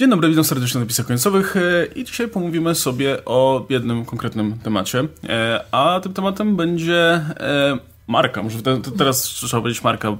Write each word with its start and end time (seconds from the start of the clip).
Dzień 0.00 0.10
dobry, 0.10 0.28
witam 0.28 0.44
serdecznie 0.44 0.78
na 0.78 0.84
napisach 0.84 1.06
końcowych 1.06 1.56
e, 1.56 1.86
i 1.94 2.04
dzisiaj 2.04 2.28
pomówimy 2.28 2.74
sobie 2.74 3.24
o 3.24 3.66
jednym 3.68 4.04
konkretnym 4.04 4.58
temacie, 4.58 5.04
e, 5.28 5.64
a 5.72 6.00
tym 6.02 6.12
tematem 6.12 6.56
będzie 6.56 6.96
e, 6.96 7.78
marka. 8.06 8.42
Może 8.42 8.62
te, 8.62 8.80
te, 8.80 8.90
teraz 8.90 9.22
trzeba 9.22 9.62
powiedzieć 9.62 9.84
marka, 9.84 10.16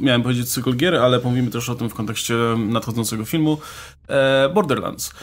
miałem 0.00 0.22
powiedzieć 0.22 0.48
cykl 0.48 0.76
gier, 0.76 0.96
ale 0.96 1.20
pomówimy 1.20 1.50
też 1.50 1.68
o 1.68 1.74
tym 1.74 1.90
w 1.90 1.94
kontekście 1.94 2.34
nadchodzącego 2.58 3.24
filmu 3.24 3.58
Borderlands. 4.54 5.14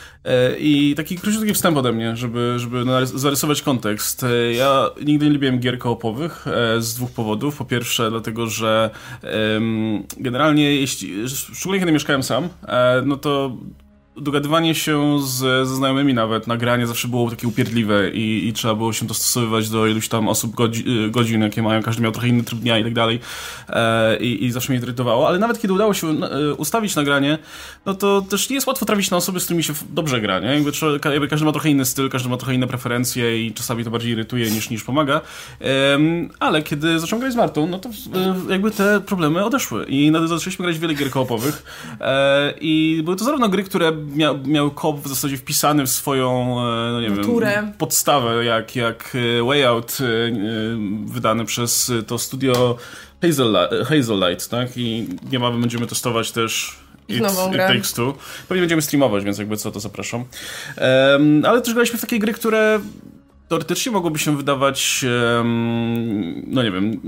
I 0.60 0.94
taki 0.98 1.18
króciutki 1.18 1.54
wstęp 1.54 1.78
ode 1.78 1.92
mnie, 1.92 2.16
żeby, 2.16 2.56
żeby 2.58 2.84
zarysować 3.06 3.62
kontekst. 3.62 4.26
Ja 4.58 4.90
nigdy 5.06 5.26
nie 5.26 5.34
lubiłem 5.34 5.60
gier 5.60 5.80
koopowych 5.80 6.46
z 6.80 6.96
dwóch 6.96 7.12
powodów. 7.12 7.58
Po 7.58 7.66
pierwsze 7.66 8.10
dlatego, 8.10 8.48
że 8.48 8.90
generalnie 10.18 10.76
jeśli, 10.76 11.30
szczególnie 11.30 11.80
kiedy 11.80 11.92
mieszkałem 11.92 12.24
sam, 12.24 12.50
no 13.06 13.18
to 13.18 13.58
dogadywanie 14.18 14.76
się 14.76 15.20
z, 15.22 15.68
ze 15.68 15.76
znajomymi 15.76 16.14
nawet, 16.14 16.48
nagranie 16.48 16.88
zawsze 16.88 17.08
było 17.08 17.30
takie 17.30 17.48
upierdliwe 17.48 18.10
i, 18.10 18.48
i 18.48 18.54
trzeba 18.54 18.76
było 18.76 18.94
się 18.94 19.08
dostosowywać 19.08 19.70
do 19.70 19.88
iluś 19.88 20.08
tam 20.08 20.28
osób 20.28 20.56
godzi, 20.56 20.84
y, 21.06 21.10
godzin, 21.10 21.42
jakie 21.42 21.62
mają, 21.62 21.84
każdy 21.84 22.02
miał 22.04 22.12
trochę 22.12 22.28
inny 22.28 22.44
tryb 22.44 22.60
dnia 22.60 22.80
i 22.80 22.84
tak 22.84 22.94
dalej. 22.94 23.20
E, 23.70 24.18
i, 24.18 24.52
zawsze 24.52 24.74
mnie 24.74 24.82
irytowało, 24.82 25.28
ale 25.28 25.40
nawet 25.40 25.62
kiedy 25.62 25.74
udało 25.74 25.94
się 25.94 26.08
e, 26.08 26.54
ustawić 26.54 26.96
nagranie, 26.96 27.38
no 27.86 27.94
to 27.94 28.22
też 28.22 28.50
nie 28.50 28.56
jest 28.56 28.68
łatwo 28.68 28.86
trafić 28.86 29.12
na 29.12 29.18
osoby, 29.18 29.40
z 29.40 29.44
którymi 29.46 29.64
się 29.64 29.74
dobrze 29.90 30.22
gra, 30.22 30.40
nie? 30.40 30.48
Jakby, 30.48 30.72
jakby 31.12 31.28
każdy 31.28 31.46
ma 31.46 31.52
trochę 31.52 31.70
inny 31.70 31.86
styl, 31.86 32.10
każdy 32.10 32.30
ma 32.30 32.38
trochę 32.38 32.54
inne 32.54 32.68
preferencje 32.68 33.46
i 33.46 33.54
czasami 33.54 33.84
to 33.84 33.92
bardziej 33.92 34.12
irytuje 34.12 34.52
niż, 34.52 34.70
niż 34.70 34.84
pomaga, 34.84 35.22
ale 36.40 36.64
kiedy 36.64 37.00
zacząłem 37.00 37.22
grać 37.22 37.34
z 37.34 37.36
Martą, 37.36 37.68
no 37.68 37.80
to 37.80 37.90
jakby 38.50 38.72
te 38.72 39.02
problemy 39.02 39.46
odeszły 39.46 39.86
i 39.86 40.12
zaczęliśmy 40.26 40.64
grać 40.64 40.80
wiele 40.80 40.94
gier 40.94 41.10
koopowych. 41.10 41.64
E, 42.02 42.54
i 42.62 43.02
były 43.04 43.18
to 43.18 43.26
zarówno 43.26 43.50
gry, 43.50 43.64
które 43.64 43.92
mia, 44.00 44.34
miał 44.46 44.72
kop 44.72 45.00
w 45.00 45.08
zasadzie 45.08 45.38
wpisany 45.38 45.86
w 45.86 45.90
swoją, 45.90 46.60
e, 46.60 46.92
no 46.92 47.02
nie 47.02 47.10
wiem, 47.10 47.74
podstawę, 47.78 48.46
jak, 48.46 48.76
jak 48.76 49.18
e, 49.40 49.44
Way 49.44 49.66
Out 49.66 49.98
e, 50.02 50.06
wydany 51.06 51.46
przez 51.46 51.92
to 52.08 52.18
studio 52.18 52.78
Hazel, 53.22 53.58
Hazel 53.86 54.30
Light, 54.30 54.50
tak? 54.50 54.70
I 54.76 55.08
niebawem 55.32 55.62
będziemy 55.62 55.88
testować 55.88 56.32
też 56.32 56.80
It, 57.08 57.18
It 57.18 57.58
Takes 57.58 57.94
Two. 57.94 58.18
Pewnie 58.48 58.62
będziemy 58.62 58.82
streamować, 58.82 59.24
więc 59.24 59.38
jakby 59.38 59.58
co, 59.58 59.72
to 59.72 59.80
zapraszam. 59.80 60.26
Um, 61.12 61.44
ale 61.46 61.62
też 61.62 61.74
graliśmy 61.74 61.98
w 61.98 62.02
takie 62.02 62.20
gry, 62.20 62.34
które 62.34 62.80
teoretycznie 63.48 63.92
mogłoby 63.92 64.20
się 64.20 64.38
wydawać, 64.38 65.06
um, 65.38 66.44
no 66.48 66.64
nie 66.64 66.72
wiem, 66.72 67.02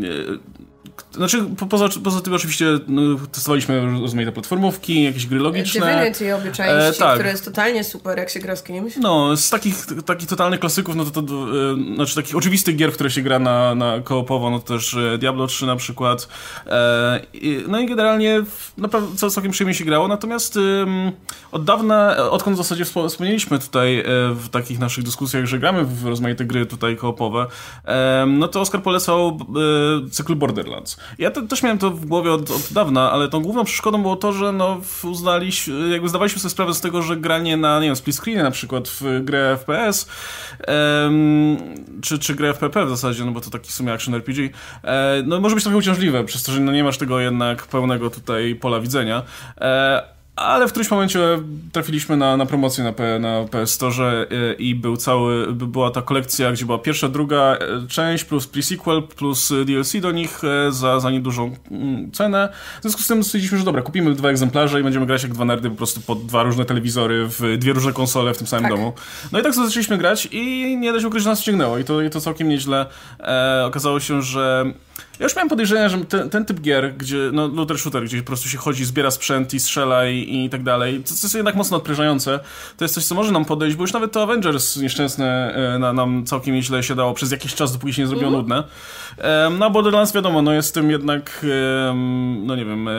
znaczy, 1.12 1.46
poza, 1.70 1.90
poza 2.04 2.22
tym 2.22 2.34
oczywiście 2.34 2.66
no, 2.88 3.02
testowaliśmy 3.32 4.00
rozmaite 4.02 4.32
platformówki, 4.32 5.04
jakieś 5.04 5.28
gry 5.28 5.40
logiczne. 5.40 5.96
Divinity 5.96 6.36
obie 6.36 6.52
części, 6.52 6.96
e, 6.96 7.00
tak. 7.00 7.14
które 7.14 7.30
jest 7.30 7.46
totalnie 7.46 7.84
super, 7.84 8.18
jak 8.18 8.30
się 8.30 8.40
gra 8.40 8.56
z 8.56 8.64
kimś. 8.64 8.96
No, 8.98 9.38
z 9.38 9.50
takich, 9.50 9.76
takich 10.06 10.30
totalnych 10.30 10.60
klasyków, 10.60 10.96
no 10.96 11.06
to, 11.06 11.22
to 11.22 11.34
e, 11.34 11.96
znaczy 11.96 12.16
takich 12.16 12.36
oczywistych 12.36 12.76
gier, 12.76 12.92
w 12.92 12.94
które 12.94 13.12
się 13.12 13.22
gra 13.22 13.40
na, 13.40 13.76
na 13.76 14.00
koopowo, 14.00 14.50
no 14.50 14.60
to 14.60 14.74
też 14.74 14.94
e, 14.94 15.18
Diablo 15.18 15.48
3 15.48 15.66
na 15.66 15.76
przykład. 15.76 16.28
E, 16.68 17.22
no 17.68 17.80
i 17.80 17.86
generalnie 17.86 18.44
naprawdę 18.78 19.30
całkiem 19.30 19.52
przyjemnie 19.52 19.74
się 19.74 19.86
grało, 19.86 20.08
natomiast 20.08 20.60
od 21.52 21.64
dawna, 21.64 22.18
odkąd 22.18 22.56
w 22.56 22.58
zasadzie 22.58 22.86
wspomnieliśmy 22.86 23.60
tutaj 23.60 24.00
e, 24.00 24.04
w 24.34 24.50
takich 24.50 24.80
naszych 24.80 25.04
dyskusjach, 25.04 25.46
że 25.46 25.60
gramy 25.60 25.86
w 25.86 26.06
rozmaite 26.06 26.46
gry 26.46 26.66
tutaj 26.66 26.98
koopowe, 26.98 27.48
no 28.28 28.48
to 28.48 28.62
Oskar 28.62 28.82
polecał 28.82 29.40
e, 30.06 30.10
cykl 30.10 30.36
Borderlands. 30.36 30.71
Ja 31.18 31.32
te, 31.32 31.48
też 31.48 31.64
miałem 31.64 31.78
to 31.78 31.92
w 31.92 32.06
głowie 32.06 32.32
od, 32.32 32.52
od, 32.52 32.74
dawna, 32.74 33.12
ale 33.12 33.30
tą 33.30 33.42
główną 33.42 33.64
przeszkodą 33.64 34.02
było 34.02 34.16
to, 34.16 34.34
że 34.34 34.52
no 34.52 34.82
uznaliśmy, 35.04 35.90
jakby 35.90 36.10
zdawaliśmy 36.10 36.40
sobie 36.40 36.50
sprawę 36.50 36.74
z 36.74 36.82
tego, 36.82 37.02
że 37.02 37.18
granie 37.18 37.58
na, 37.58 37.80
nie 37.80 37.86
wiem, 37.86 37.96
split 37.96 38.16
screenie 38.16 38.44
na 38.44 38.52
przykład 38.52 38.88
w 38.88 39.24
grę 39.24 39.58
FPS 39.58 40.08
um, 40.68 41.58
czy, 42.02 42.20
czy 42.20 42.36
grę 42.36 42.50
FPP 42.54 42.86
w 42.86 42.90
zasadzie, 42.90 43.26
no 43.26 43.32
bo 43.32 43.42
to 43.42 43.50
taki 43.50 43.70
w 43.70 43.74
sumie 43.74 43.94
action 43.94 44.16
RPG, 44.16 44.50
e, 44.84 45.24
no 45.26 45.40
może 45.40 45.56
być 45.56 45.64
trochę 45.64 45.78
uciążliwe, 45.78 46.24
przez 46.24 46.44
to, 46.44 46.52
że 46.52 46.60
no 46.60 46.72
nie 46.72 46.84
masz 46.84 46.98
tego 46.98 47.20
jednak 47.20 47.68
pełnego 47.68 48.10
tutaj 48.10 48.56
pola 48.56 48.80
widzenia. 48.80 49.24
E, 49.62 50.21
ale 50.36 50.68
w 50.68 50.70
którymś 50.70 50.92
momencie 50.92 51.20
trafiliśmy 51.72 52.18
na, 52.18 52.38
na 52.38 52.46
promocję 52.46 52.84
na, 52.84 52.94
P, 52.94 53.20
na 53.20 53.46
PS 53.52 53.72
Store 53.72 54.28
y, 54.32 54.54
i 54.54 54.76
był 54.76 54.98
cały, 54.98 55.54
była 55.54 55.92
ta 55.92 56.02
kolekcja, 56.02 56.52
gdzie 56.52 56.66
była 56.66 56.78
pierwsza, 56.78 57.10
druga 57.10 57.56
y, 57.56 57.88
część 57.88 58.24
plus 58.24 58.48
pre-sequel 58.48 59.08
plus 59.08 59.54
DLC 59.66 59.94
do 60.02 60.12
nich 60.12 60.42
za, 60.70 61.00
za 61.00 61.12
niedużą 61.12 61.56
mm, 61.72 62.12
cenę. 62.12 62.50
W 62.80 62.82
związku 62.82 63.02
z 63.02 63.08
tym 63.08 63.24
stwierdziliśmy, 63.24 63.58
że 63.58 63.64
dobra, 63.64 63.82
kupimy 63.82 64.16
dwa 64.16 64.30
egzemplarze 64.30 64.80
i 64.80 64.84
będziemy 64.84 65.06
grać 65.06 65.24
jak 65.24 65.34
dwa 65.34 65.46
nerdy 65.46 65.70
po 65.70 65.76
prostu 65.76 66.02
pod 66.02 66.26
dwa 66.26 66.44
różne 66.44 66.66
telewizory 66.66 67.28
w 67.28 67.58
dwie 67.58 67.74
różne 67.74 67.94
konsole 67.94 68.34
w 68.34 68.38
tym 68.38 68.48
samym 68.48 68.64
tak. 68.64 68.72
domu. 68.72 68.94
No 69.32 69.40
i 69.40 69.44
tak 69.44 69.54
zaczęliśmy 69.54 69.98
grać 69.98 70.28
i 70.32 70.78
nie 70.78 70.94
da 70.94 71.00
się 71.00 71.08
ukryć, 71.08 71.24
że 71.24 71.30
nas 71.30 71.42
ściągnęło 71.42 71.78
i 71.78 71.84
to, 71.84 72.02
i 72.02 72.10
to 72.10 72.22
całkiem 72.22 72.50
nieźle. 72.50 72.86
E, 73.20 73.64
okazało 73.66 74.00
się, 74.00 74.22
że 74.22 74.74
ja 75.20 75.26
już 75.26 75.36
miałem 75.36 75.50
podejrzenia, 75.50 75.90
że 75.90 75.98
ten, 75.98 76.30
ten, 76.30 76.46
typ 76.46 76.62
gier, 76.62 76.94
gdzie, 76.98 77.18
no, 77.34 77.48
looter 77.48 77.80
shooter, 77.80 78.04
gdzie 78.04 78.18
po 78.18 78.28
prostu 78.28 78.50
się 78.50 78.58
chodzi, 78.58 78.86
zbiera 78.86 79.12
sprzęt 79.12 79.54
i 79.54 79.60
strzela 79.60 80.08
i, 80.08 80.21
i 80.22 80.50
tak 80.50 80.64
dalej, 80.64 81.04
to, 81.04 81.10
to 81.10 81.20
jest 81.24 81.36
jednak 81.36 81.56
mocno 81.56 81.78
odprężające. 81.78 82.40
To 82.78 82.86
jest 82.86 82.96
coś, 82.96 83.06
co 83.06 83.16
może 83.16 83.32
nam 83.32 83.46
podejść, 83.46 83.76
bo 83.76 83.84
już 83.84 83.94
nawet 83.94 84.12
to 84.12 84.24
Avengers 84.24 84.78
nieszczęsne 84.78 85.56
e, 85.76 85.80
na, 85.80 85.94
nam 85.94 86.26
całkiem 86.26 86.56
nieźle 86.56 86.84
się 86.84 86.96
dało 86.96 87.14
przez 87.14 87.32
jakiś 87.32 87.56
czas, 87.56 87.74
dopóki 87.74 87.94
się 87.94 88.02
nie 88.02 88.08
zrobiło 88.08 88.28
mm. 88.28 88.40
nudne. 88.40 88.64
No, 89.60 89.70
Borderlands 89.70 90.14
wiadomo, 90.14 90.42
no 90.42 90.54
jest 90.54 90.74
tym 90.74 90.92
jednak, 90.92 91.46
no 92.46 92.56
nie 92.56 92.66
wiem, 92.66 92.88
e, 92.88 92.92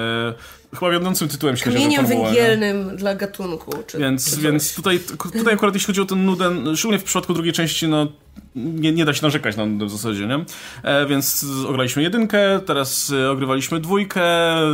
chyba 0.75 0.91
wiodącym 0.91 1.29
tytułem 1.29 1.57
się 1.57 1.65
Kamieniem 1.65 2.07
węgielnym 2.07 2.91
nie? 2.91 2.97
dla 2.97 3.15
gatunku. 3.15 3.73
Czy, 3.87 3.99
więc, 3.99 4.37
czy 4.37 4.41
więc 4.41 4.75
tutaj, 4.75 5.01
tutaj 5.33 5.55
akurat 5.55 5.75
jeśli 5.75 5.87
chodzi 5.87 6.01
o 6.01 6.05
ten 6.05 6.25
nudę, 6.25 6.77
szczególnie 6.77 6.99
w 6.99 7.05
przypadku 7.05 7.35
drugiej 7.35 7.53
części, 7.53 7.89
no 7.89 8.07
nie, 8.55 8.93
nie 8.93 9.05
da 9.05 9.15
się 9.15 9.23
narzekać 9.23 9.57
na 9.57 9.87
w 9.87 9.91
zasadzie, 9.91 10.27
nie? 10.27 10.45
E, 10.83 11.07
więc 11.07 11.47
ograliśmy 11.69 12.03
jedynkę, 12.03 12.61
teraz 12.67 13.13
e, 13.25 13.31
ogrywaliśmy 13.31 13.81
dwójkę, 13.81 14.23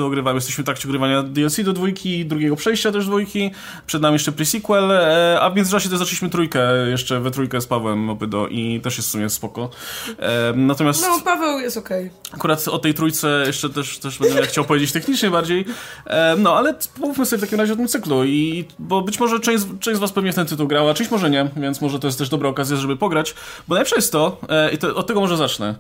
ogrywamy, 0.04 0.36
jesteśmy 0.36 0.62
w 0.62 0.64
trakcie 0.64 0.88
ogrywania 0.88 1.22
DLC 1.22 1.60
do 1.64 1.72
dwójki, 1.72 2.26
drugiego 2.26 2.56
przejścia 2.56 2.92
też 2.92 3.06
dwójki, 3.06 3.50
przed 3.86 4.02
nami 4.02 4.12
jeszcze 4.12 4.32
pre-sequel, 4.32 4.92
e, 4.92 5.40
a 5.40 5.50
w 5.50 5.56
międzyczasie 5.56 5.88
też 5.88 5.98
zaczęliśmy 5.98 6.30
trójkę, 6.30 6.88
jeszcze 6.90 7.20
we 7.20 7.30
trójkę 7.30 7.60
z 7.60 7.66
Pawłem 7.66 8.10
obydo 8.10 8.48
i 8.48 8.80
też 8.80 8.96
jest 8.96 9.08
w 9.08 9.12
sumie 9.12 9.30
spoko. 9.30 9.70
E, 10.18 10.52
natomiast... 10.56 11.02
No, 11.02 11.20
Paweł 11.24 11.58
jest 11.58 11.76
okej. 11.76 12.06
Okay. 12.06 12.32
Akurat 12.32 12.68
o 12.68 12.78
tej 12.78 12.94
trójce 12.94 13.44
jeszcze 13.46 13.70
też, 13.70 13.98
też 13.98 14.18
będę 14.18 14.46
chciał 14.46 14.64
powiedzieć 14.64 14.92
technicznie 14.92 15.30
bardziej, 15.30 15.64
e, 16.06 16.36
no, 16.38 16.56
ale 16.56 16.74
pomówmy 17.00 17.26
sobie 17.26 17.38
w 17.38 17.44
takim 17.44 17.60
razie 17.60 17.72
o 17.72 17.76
tym 17.76 17.88
cyklu 17.88 18.24
i, 18.24 18.64
bo 18.78 19.02
być 19.02 19.20
może 19.20 19.40
część, 19.40 19.64
część 19.80 19.96
z 19.96 20.00
was 20.00 20.12
pewnie 20.12 20.32
w 20.32 20.34
ten 20.34 20.46
tytuł 20.46 20.68
grała, 20.68 20.94
część 20.94 21.10
może 21.10 21.30
nie, 21.30 21.50
więc 21.56 21.80
może 21.80 21.98
to 21.98 22.06
jest 22.06 22.18
też 22.18 22.28
dobra 22.28 22.48
okazja, 22.48 22.76
żeby 22.76 22.96
pograć, 22.96 23.34
bo 23.68 23.74
najlepsze 23.74 23.96
jest 23.96 24.12
to, 24.12 24.40
e, 24.48 24.72
i 24.72 24.78
to, 24.78 24.94
od 24.94 25.06
tego 25.06 25.20
może 25.20 25.36
zacznę, 25.36 25.74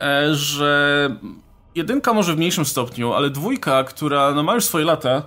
e, 0.00 0.34
że 0.34 1.10
jedynka 1.74 2.12
może 2.12 2.34
w 2.34 2.36
mniejszym 2.36 2.64
stopniu, 2.64 3.12
ale 3.12 3.30
dwójka, 3.30 3.84
która 3.84 4.34
no, 4.34 4.42
ma 4.42 4.54
już 4.54 4.64
swoje 4.64 4.84
lata, 4.84 5.22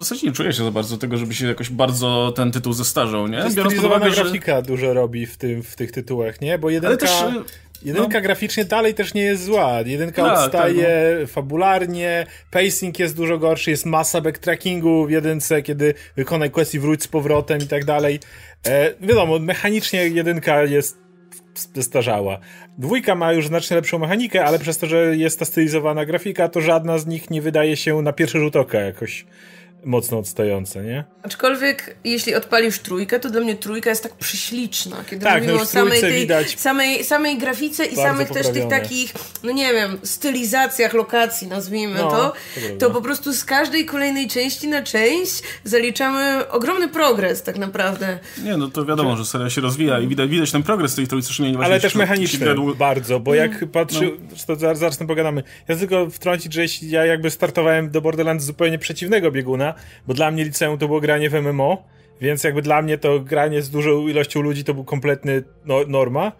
w 0.00 0.04
zasadzie 0.04 0.26
nie 0.26 0.32
czuję 0.32 0.52
się 0.52 0.64
za 0.64 0.70
bardzo 0.70 0.96
tego, 0.96 1.16
żeby 1.16 1.34
się 1.34 1.46
jakoś 1.46 1.70
bardzo 1.70 2.32
ten 2.36 2.52
tytuł 2.52 2.72
zestarzał, 2.72 3.28
nie? 3.28 3.44
Biorąc 3.54 3.74
pod 3.74 3.84
uwagę, 3.84 4.10
że... 4.10 4.22
grafika 4.22 4.62
dużo 4.62 4.94
robi 4.94 5.26
w, 5.26 5.36
tym, 5.36 5.62
w 5.62 5.76
tych 5.76 5.92
tytułach, 5.92 6.40
nie? 6.40 6.58
Bo 6.58 6.70
jedynka... 6.70 6.96
Też, 6.96 7.10
e, 7.10 7.32
jedynka 7.82 8.18
no... 8.18 8.22
graficznie 8.22 8.64
dalej 8.64 8.94
też 8.94 9.14
nie 9.14 9.22
jest 9.22 9.44
zła. 9.44 9.80
Jedynka 9.80 10.22
tak, 10.22 10.38
odstaje 10.38 10.82
tak, 10.82 11.20
no. 11.20 11.26
fabularnie, 11.26 12.26
pacing 12.50 12.98
jest 12.98 13.16
dużo 13.16 13.38
gorszy, 13.38 13.70
jest 13.70 13.86
masa 13.86 14.20
backtrackingu 14.20 15.06
w 15.06 15.10
jedynce, 15.10 15.62
kiedy 15.62 15.94
wykonaj 16.16 16.50
quest 16.50 16.74
i 16.74 16.78
wróć 16.78 17.02
z 17.02 17.08
powrotem 17.08 17.58
i 17.58 17.66
tak 17.66 17.84
dalej. 17.84 18.20
E, 18.66 18.94
wiadomo, 19.00 19.38
mechanicznie 19.38 20.08
jedynka 20.08 20.62
jest 20.62 21.02
zestarzała. 21.74 22.38
Dwójka 22.78 23.14
ma 23.14 23.32
już 23.32 23.46
znacznie 23.46 23.76
lepszą 23.76 23.98
mechanikę, 23.98 24.44
ale 24.44 24.58
przez 24.58 24.78
to, 24.78 24.86
że 24.86 25.16
jest 25.16 25.38
ta 25.38 25.44
stylizowana 25.44 26.04
grafika, 26.04 26.48
to 26.48 26.60
żadna 26.60 26.98
z 26.98 27.06
nich 27.06 27.30
nie 27.30 27.42
wydaje 27.42 27.76
się 27.76 28.02
na 28.02 28.12
pierwszy 28.12 28.38
rzut 28.38 28.56
oka 28.56 28.80
jakoś 28.80 29.26
mocno 29.84 30.18
odstające, 30.18 30.82
nie? 30.82 31.04
Aczkolwiek 31.22 31.96
jeśli 32.04 32.34
odpalisz 32.34 32.78
trójkę, 32.78 33.20
to 33.20 33.30
dla 33.30 33.40
mnie 33.40 33.54
trójka 33.54 33.90
jest 33.90 34.02
tak 34.02 34.12
przyśliczna, 34.12 34.96
kiedy 35.10 35.24
tak, 35.24 35.34
mówimy 35.34 35.56
no 35.56 35.62
o 35.62 35.66
samej, 35.66 36.00
tej, 36.00 36.28
samej, 36.56 37.04
samej 37.04 37.38
grafice 37.38 37.84
i 37.84 37.96
samych 37.96 38.28
poprawione. 38.28 38.54
też 38.54 38.62
tych 38.62 38.80
takich, 38.80 39.12
no 39.42 39.52
nie 39.52 39.72
wiem, 39.72 39.98
stylizacjach 40.02 40.94
lokacji, 40.94 41.48
nazwijmy 41.48 41.94
no, 41.94 42.10
to, 42.10 42.32
to, 42.54 42.60
to, 42.78 42.90
po 42.90 43.02
prostu 43.02 43.32
z 43.32 43.44
każdej 43.44 43.84
kolejnej 43.84 44.28
części 44.28 44.68
na 44.68 44.82
część 44.82 45.42
zaliczamy 45.64 46.48
ogromny 46.50 46.88
progres 46.88 47.42
tak 47.42 47.58
naprawdę. 47.58 48.18
Nie, 48.44 48.56
no 48.56 48.68
to 48.68 48.84
wiadomo, 48.84 49.16
że 49.16 49.24
seria 49.24 49.50
się 49.50 49.60
rozwija 49.60 50.00
i 50.00 50.08
widać, 50.08 50.30
widać 50.30 50.50
ten 50.50 50.62
progres 50.62 50.94
tej 50.94 51.06
trójcy, 51.06 51.42
nie 51.42 51.58
Ale 51.58 51.80
też 51.80 51.94
mechaniczny 51.94 52.46
bardzo, 52.78 53.20
bo 53.20 53.34
jak 53.34 53.52
mm, 53.52 53.68
patrzy, 53.68 54.12
no. 54.30 54.36
to 54.46 54.56
zaraz, 54.56 54.78
zaraz 54.78 54.98
tym 54.98 55.06
pogadamy. 55.06 55.42
Ja 55.68 55.76
tylko 55.76 56.10
wtrącić, 56.10 56.52
że 56.52 56.64
ja 56.82 57.06
jakby 57.06 57.30
startowałem 57.30 57.90
do 57.90 58.00
Borderlands 58.00 58.44
zupełnie 58.44 58.78
przeciwnego 58.78 59.30
bieguna, 59.30 59.71
bo 60.06 60.14
dla 60.14 60.30
mnie 60.30 60.44
liceum 60.44 60.78
to 60.78 60.86
było 60.86 61.00
granie 61.00 61.30
w 61.30 61.34
MMO, 61.34 61.92
więc 62.20 62.44
jakby 62.44 62.62
dla 62.62 62.82
mnie 62.82 62.98
to 62.98 63.20
granie 63.20 63.62
z 63.62 63.70
dużą 63.70 64.08
ilością 64.08 64.40
ludzi 64.40 64.64
to 64.64 64.74
był 64.74 64.84
kompletny 64.84 65.42
no, 65.64 65.80
norma. 65.86 66.32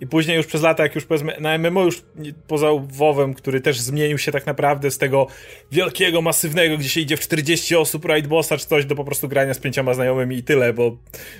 i 0.00 0.06
później 0.06 0.36
już 0.36 0.46
przez 0.46 0.62
lata, 0.62 0.82
jak 0.82 0.94
już 0.94 1.04
powiedzmy 1.04 1.36
na 1.40 1.58
MMO 1.58 1.84
już 1.84 2.02
poza 2.46 2.66
WoWem, 2.86 3.34
który 3.34 3.60
też 3.60 3.80
zmienił 3.80 4.18
się 4.18 4.32
tak 4.32 4.46
naprawdę 4.46 4.90
z 4.90 4.98
tego 4.98 5.26
wielkiego, 5.72 6.22
masywnego, 6.22 6.78
gdzie 6.78 6.88
się 6.88 7.00
idzie 7.00 7.16
w 7.16 7.20
40 7.20 7.76
osób 7.76 8.04
raid 8.04 8.26
bossa 8.26 8.56
czy 8.56 8.66
coś, 8.66 8.84
do 8.84 8.94
po 8.94 9.04
prostu 9.04 9.28
grania 9.28 9.54
z 9.54 9.58
pięcioma 9.58 9.94
znajomymi 9.94 10.36
i 10.36 10.42
tyle, 10.42 10.72
bo, 10.72 10.96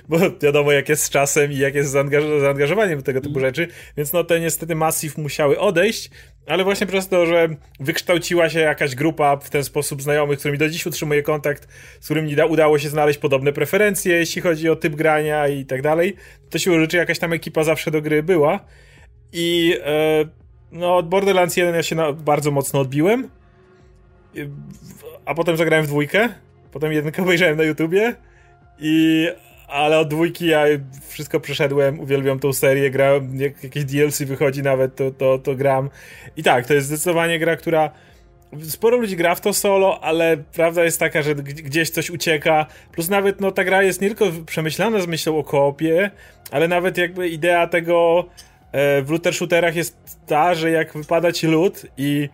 bo 0.09 0.17
wiadomo 0.41 0.71
jak 0.71 0.89
jest 0.89 1.03
z 1.03 1.09
czasem 1.09 1.51
i 1.51 1.57
jak 1.57 1.75
jest 1.75 1.89
z 1.89 1.91
zaangaż 1.91 2.23
zaangażowaniem 2.41 2.99
w 2.99 3.03
tego 3.03 3.21
typu 3.21 3.39
mm. 3.39 3.49
rzeczy, 3.49 3.67
więc 3.97 4.13
no 4.13 4.23
te 4.23 4.39
niestety 4.39 4.75
Massive 4.75 5.21
musiały 5.21 5.59
odejść, 5.59 6.09
ale 6.47 6.63
właśnie 6.63 6.87
przez 6.87 7.07
to, 7.07 7.25
że 7.25 7.49
wykształciła 7.79 8.49
się 8.49 8.59
jakaś 8.59 8.95
grupa 8.95 9.37
w 9.37 9.49
ten 9.49 9.63
sposób 9.63 10.01
znajomych, 10.01 10.37
z 10.37 10.39
którymi 10.39 10.57
do 10.57 10.69
dziś 10.69 10.85
utrzymuję 10.85 11.23
kontakt, 11.23 11.67
z 11.99 12.05
którymi 12.05 12.35
udało 12.49 12.79
się 12.79 12.89
znaleźć 12.89 13.19
podobne 13.19 13.53
preferencje, 13.53 14.15
jeśli 14.15 14.41
chodzi 14.41 14.69
o 14.69 14.75
typ 14.75 14.95
grania 14.95 15.47
i 15.47 15.65
tak 15.65 15.81
dalej, 15.81 16.15
to 16.49 16.59
siłą 16.59 16.79
rzeczy 16.79 16.97
jakaś 16.97 17.19
tam 17.19 17.33
ekipa 17.33 17.63
zawsze 17.63 17.91
do 17.91 18.01
gry 18.01 18.23
była. 18.23 18.59
I 19.33 19.77
e, 19.85 20.25
no, 20.71 20.97
od 20.97 21.09
Borderlands 21.09 21.57
1 21.57 21.75
ja 21.75 21.83
się 21.83 21.95
na, 21.95 22.13
bardzo 22.13 22.51
mocno 22.51 22.79
odbiłem. 22.79 23.29
A 25.25 25.35
potem 25.35 25.57
zagrałem 25.57 25.85
w 25.85 25.89
dwójkę. 25.89 26.29
Potem 26.71 26.91
jedynkę 26.91 27.21
obejrzałem 27.21 27.57
na 27.57 27.63
YouTubie. 27.63 28.15
I 28.79 29.27
ale 29.71 29.99
od 29.99 30.07
dwójki 30.07 30.45
ja 30.45 30.63
wszystko 31.07 31.39
przeszedłem, 31.39 31.99
uwielbiam 31.99 32.39
tą 32.39 32.53
serię, 32.53 32.91
grałem, 32.91 33.41
jak 33.41 33.63
jakieś 33.63 33.85
DLC 33.85 34.21
wychodzi 34.21 34.63
nawet, 34.63 34.95
to, 34.95 35.11
to, 35.11 35.37
to 35.37 35.55
gram. 35.55 35.89
I 36.37 36.43
tak, 36.43 36.65
to 36.65 36.73
jest 36.73 36.87
zdecydowanie 36.87 37.39
gra, 37.39 37.55
która 37.55 37.91
sporo 38.63 38.97
ludzi 38.97 39.15
gra 39.15 39.35
w 39.35 39.41
to 39.41 39.53
solo, 39.53 39.99
ale 40.03 40.37
prawda 40.37 40.83
jest 40.83 40.99
taka, 40.99 41.21
że 41.21 41.35
gdzieś 41.35 41.89
coś 41.89 42.09
ucieka. 42.09 42.65
Plus 42.91 43.09
nawet 43.09 43.41
no, 43.41 43.51
ta 43.51 43.63
gra 43.63 43.83
jest 43.83 44.01
nie 44.01 44.07
tylko 44.07 44.25
przemyślana 44.45 44.99
z 44.99 45.07
myślą 45.07 45.37
o 45.37 45.43
koopie, 45.43 46.11
ale 46.51 46.67
nawet 46.67 46.97
jakby 46.97 47.29
idea 47.29 47.67
tego 47.67 48.25
e, 48.71 49.01
w 49.01 49.09
looter 49.09 49.33
shooterach 49.33 49.75
jest 49.75 50.19
ta, 50.27 50.55
że 50.55 50.71
jak 50.71 50.93
wypada 50.93 51.31
ci 51.31 51.47
loot 51.47 51.85
i 51.97 52.29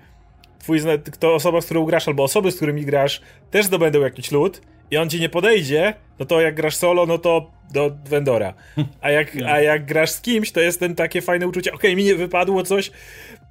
twój 0.60 0.80
kto 1.12 1.36
osoba, 1.36 1.62
z 1.62 1.66
którą 1.66 1.86
grasz, 1.86 2.08
albo 2.08 2.24
osoby, 2.24 2.52
z 2.52 2.56
którymi 2.56 2.86
grasz, 2.86 3.22
też 3.52 3.66
zdobędą 3.66 4.02
jakiś 4.02 4.32
loot 4.32 4.62
i 4.92 4.98
on 4.98 5.10
ci 5.10 5.20
nie 5.20 5.30
podejdzie, 5.30 5.94
no 6.20 6.26
to 6.26 6.42
jak 6.42 6.56
grasz 6.56 6.76
solo, 6.76 7.06
no 7.06 7.18
to 7.18 7.52
do 7.72 7.92
vendora. 8.10 8.54
A 9.02 9.12
jak, 9.12 9.36
no. 9.36 9.48
a 9.48 9.62
jak 9.62 9.86
grasz 9.86 10.10
z 10.10 10.22
kimś, 10.22 10.52
to 10.52 10.60
jest 10.60 10.80
ten 10.80 10.96
takie 10.96 11.22
fajne 11.22 11.48
uczucie, 11.48 11.74
okej, 11.74 11.92
okay, 11.92 11.96
mi 11.96 12.04
nie 12.04 12.16
wypadło 12.16 12.64
coś, 12.64 12.92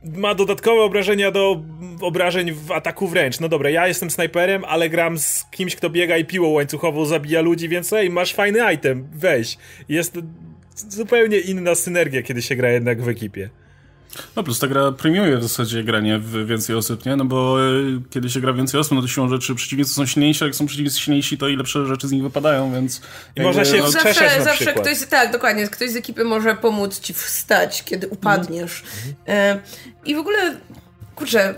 ma 0.04 0.34
dodatkowe 0.34 0.82
obrażenia 0.82 1.30
do 1.30 1.62
obrażeń 2.00 2.52
w 2.52 2.72
ataku 2.72 3.08
wręcz. 3.08 3.40
No 3.40 3.48
dobra, 3.48 3.70
ja 3.70 3.88
jestem 3.88 4.10
snajperem, 4.10 4.64
ale 4.64 4.88
gram 4.88 5.18
z 5.18 5.44
kimś, 5.50 5.76
kto 5.76 5.90
biega 5.90 6.16
i 6.16 6.24
piłą 6.24 6.48
łańcuchową 6.48 7.04
zabija 7.04 7.40
ludzi, 7.40 7.68
więc 7.68 7.92
ej, 7.92 8.10
masz 8.10 8.34
fajny 8.34 8.74
item, 8.74 9.08
weź. 9.12 9.58
Jest 9.88 10.18
zupełnie 10.76 11.38
inna 11.38 11.74
synergia, 11.74 12.22
kiedy 12.22 12.42
się 12.42 12.56
gra 12.56 12.70
jednak 12.70 13.02
w 13.02 13.08
ekipie. 13.08 13.50
No 14.36 14.42
plus 14.42 14.58
ta 14.58 14.66
gra 14.66 14.92
premiuje 14.92 15.38
w 15.38 15.42
zasadzie 15.42 15.84
granie 15.84 16.18
w 16.18 16.46
więcej 16.46 16.76
osób, 16.76 17.06
nie? 17.06 17.16
No 17.16 17.24
bo 17.24 17.58
e, 17.60 17.72
kiedy 18.10 18.30
się 18.30 18.40
gra 18.40 18.52
więcej 18.52 18.80
osób, 18.80 18.92
no 18.92 19.02
to 19.02 19.08
siłą 19.08 19.28
rzeczy 19.28 19.54
przeciwnicy 19.54 19.94
są 19.94 20.06
silniejsi, 20.06 20.44
jak 20.44 20.54
są 20.54 20.66
przeciwnicy 20.66 21.00
silniejsi, 21.00 21.38
to 21.38 21.48
i 21.48 21.56
lepsze 21.56 21.86
rzeczy 21.86 22.08
z 22.08 22.12
nich 22.12 22.22
wypadają, 22.22 22.72
więc... 22.72 23.00
I 23.36 23.40
można 23.40 23.64
się 23.64 23.78
no, 23.78 23.90
zawsze, 23.90 24.44
zawsze 24.44 24.72
ktoś, 24.72 25.06
tak, 25.06 25.32
dokładnie, 25.32 25.68
ktoś 25.68 25.90
z 25.90 25.96
ekipy 25.96 26.24
może 26.24 26.54
pomóc 26.54 27.00
ci 27.00 27.14
wstać, 27.14 27.84
kiedy 27.84 28.08
upadniesz. 28.08 28.82
Mhm. 28.82 29.14
E, 29.28 29.60
I 30.04 30.14
w 30.14 30.19
ogóle 30.19 30.56
kurczę, 31.16 31.54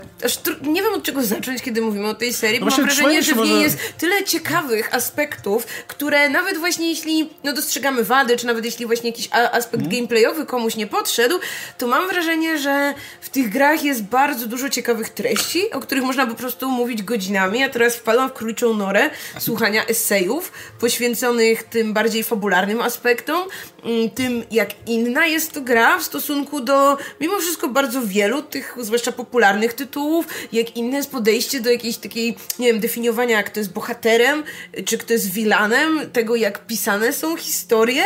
nie 0.61 0.83
wiem 0.83 0.93
od 0.93 1.03
czego 1.03 1.23
zacząć, 1.23 1.61
kiedy 1.61 1.81
mówimy 1.81 2.07
o 2.07 2.13
tej 2.13 2.33
serii, 2.33 2.59
no 2.59 2.65
bo 2.65 2.71
mam 2.71 2.85
wrażenie, 2.85 3.23
że 3.23 3.33
w 3.33 3.37
niej 3.37 3.47
może... 3.47 3.63
jest 3.63 3.77
tyle 3.97 4.23
ciekawych 4.23 4.95
aspektów, 4.95 5.65
które 5.87 6.29
nawet 6.29 6.57
właśnie 6.57 6.89
jeśli 6.89 7.29
no, 7.43 7.53
dostrzegamy 7.53 8.03
wady, 8.03 8.37
czy 8.37 8.45
nawet 8.45 8.65
jeśli 8.65 8.85
właśnie 8.85 9.09
jakiś 9.09 9.29
aspekt 9.31 9.83
mm. 9.83 9.89
gameplayowy 9.89 10.45
komuś 10.45 10.75
nie 10.75 10.87
podszedł, 10.87 11.39
to 11.77 11.87
mam 11.87 12.07
wrażenie, 12.07 12.57
że 12.57 12.93
w 13.21 13.29
tych 13.29 13.49
grach 13.49 13.83
jest 13.83 14.03
bardzo 14.03 14.47
dużo 14.47 14.69
ciekawych 14.69 15.09
treści, 15.09 15.71
o 15.71 15.79
których 15.79 16.03
można 16.03 16.27
po 16.27 16.35
prostu 16.35 16.69
mówić 16.69 17.03
godzinami. 17.03 17.59
Ja 17.59 17.69
teraz 17.69 17.95
wpadłam 17.95 18.29
w 18.29 18.33
króliczą 18.33 18.73
norę 18.73 19.09
słuchania 19.39 19.85
esejów 19.85 20.51
poświęconych 20.79 21.63
tym 21.63 21.93
bardziej 21.93 22.23
fabularnym 22.23 22.81
aspektom, 22.81 23.49
mm, 23.83 24.09
tym 24.09 24.43
jak 24.51 24.69
inna 24.87 25.27
jest 25.27 25.51
to 25.51 25.61
gra 25.61 25.99
w 25.99 26.03
stosunku 26.03 26.61
do 26.61 26.97
mimo 27.21 27.39
wszystko 27.39 27.67
bardzo 27.67 28.01
wielu 28.01 28.41
tych, 28.41 28.75
zwłaszcza 28.79 29.11
popularnych 29.11 29.48
popularnych 29.49 29.73
tytułów, 29.73 30.27
jak 30.51 30.77
inne 30.77 30.97
jest 30.97 31.11
podejście 31.11 31.61
do 31.61 31.71
jakiejś 31.71 31.97
takiej, 31.97 32.35
nie 32.59 32.67
wiem, 32.71 32.79
definiowania, 32.79 33.43
kto 33.43 33.59
jest 33.59 33.73
bohaterem, 33.73 34.43
czy 34.85 34.97
kto 34.97 35.13
jest 35.13 35.31
vilanem, 35.31 35.99
tego 36.13 36.35
jak 36.35 36.65
pisane 36.67 37.13
są 37.13 37.37
historie. 37.37 38.03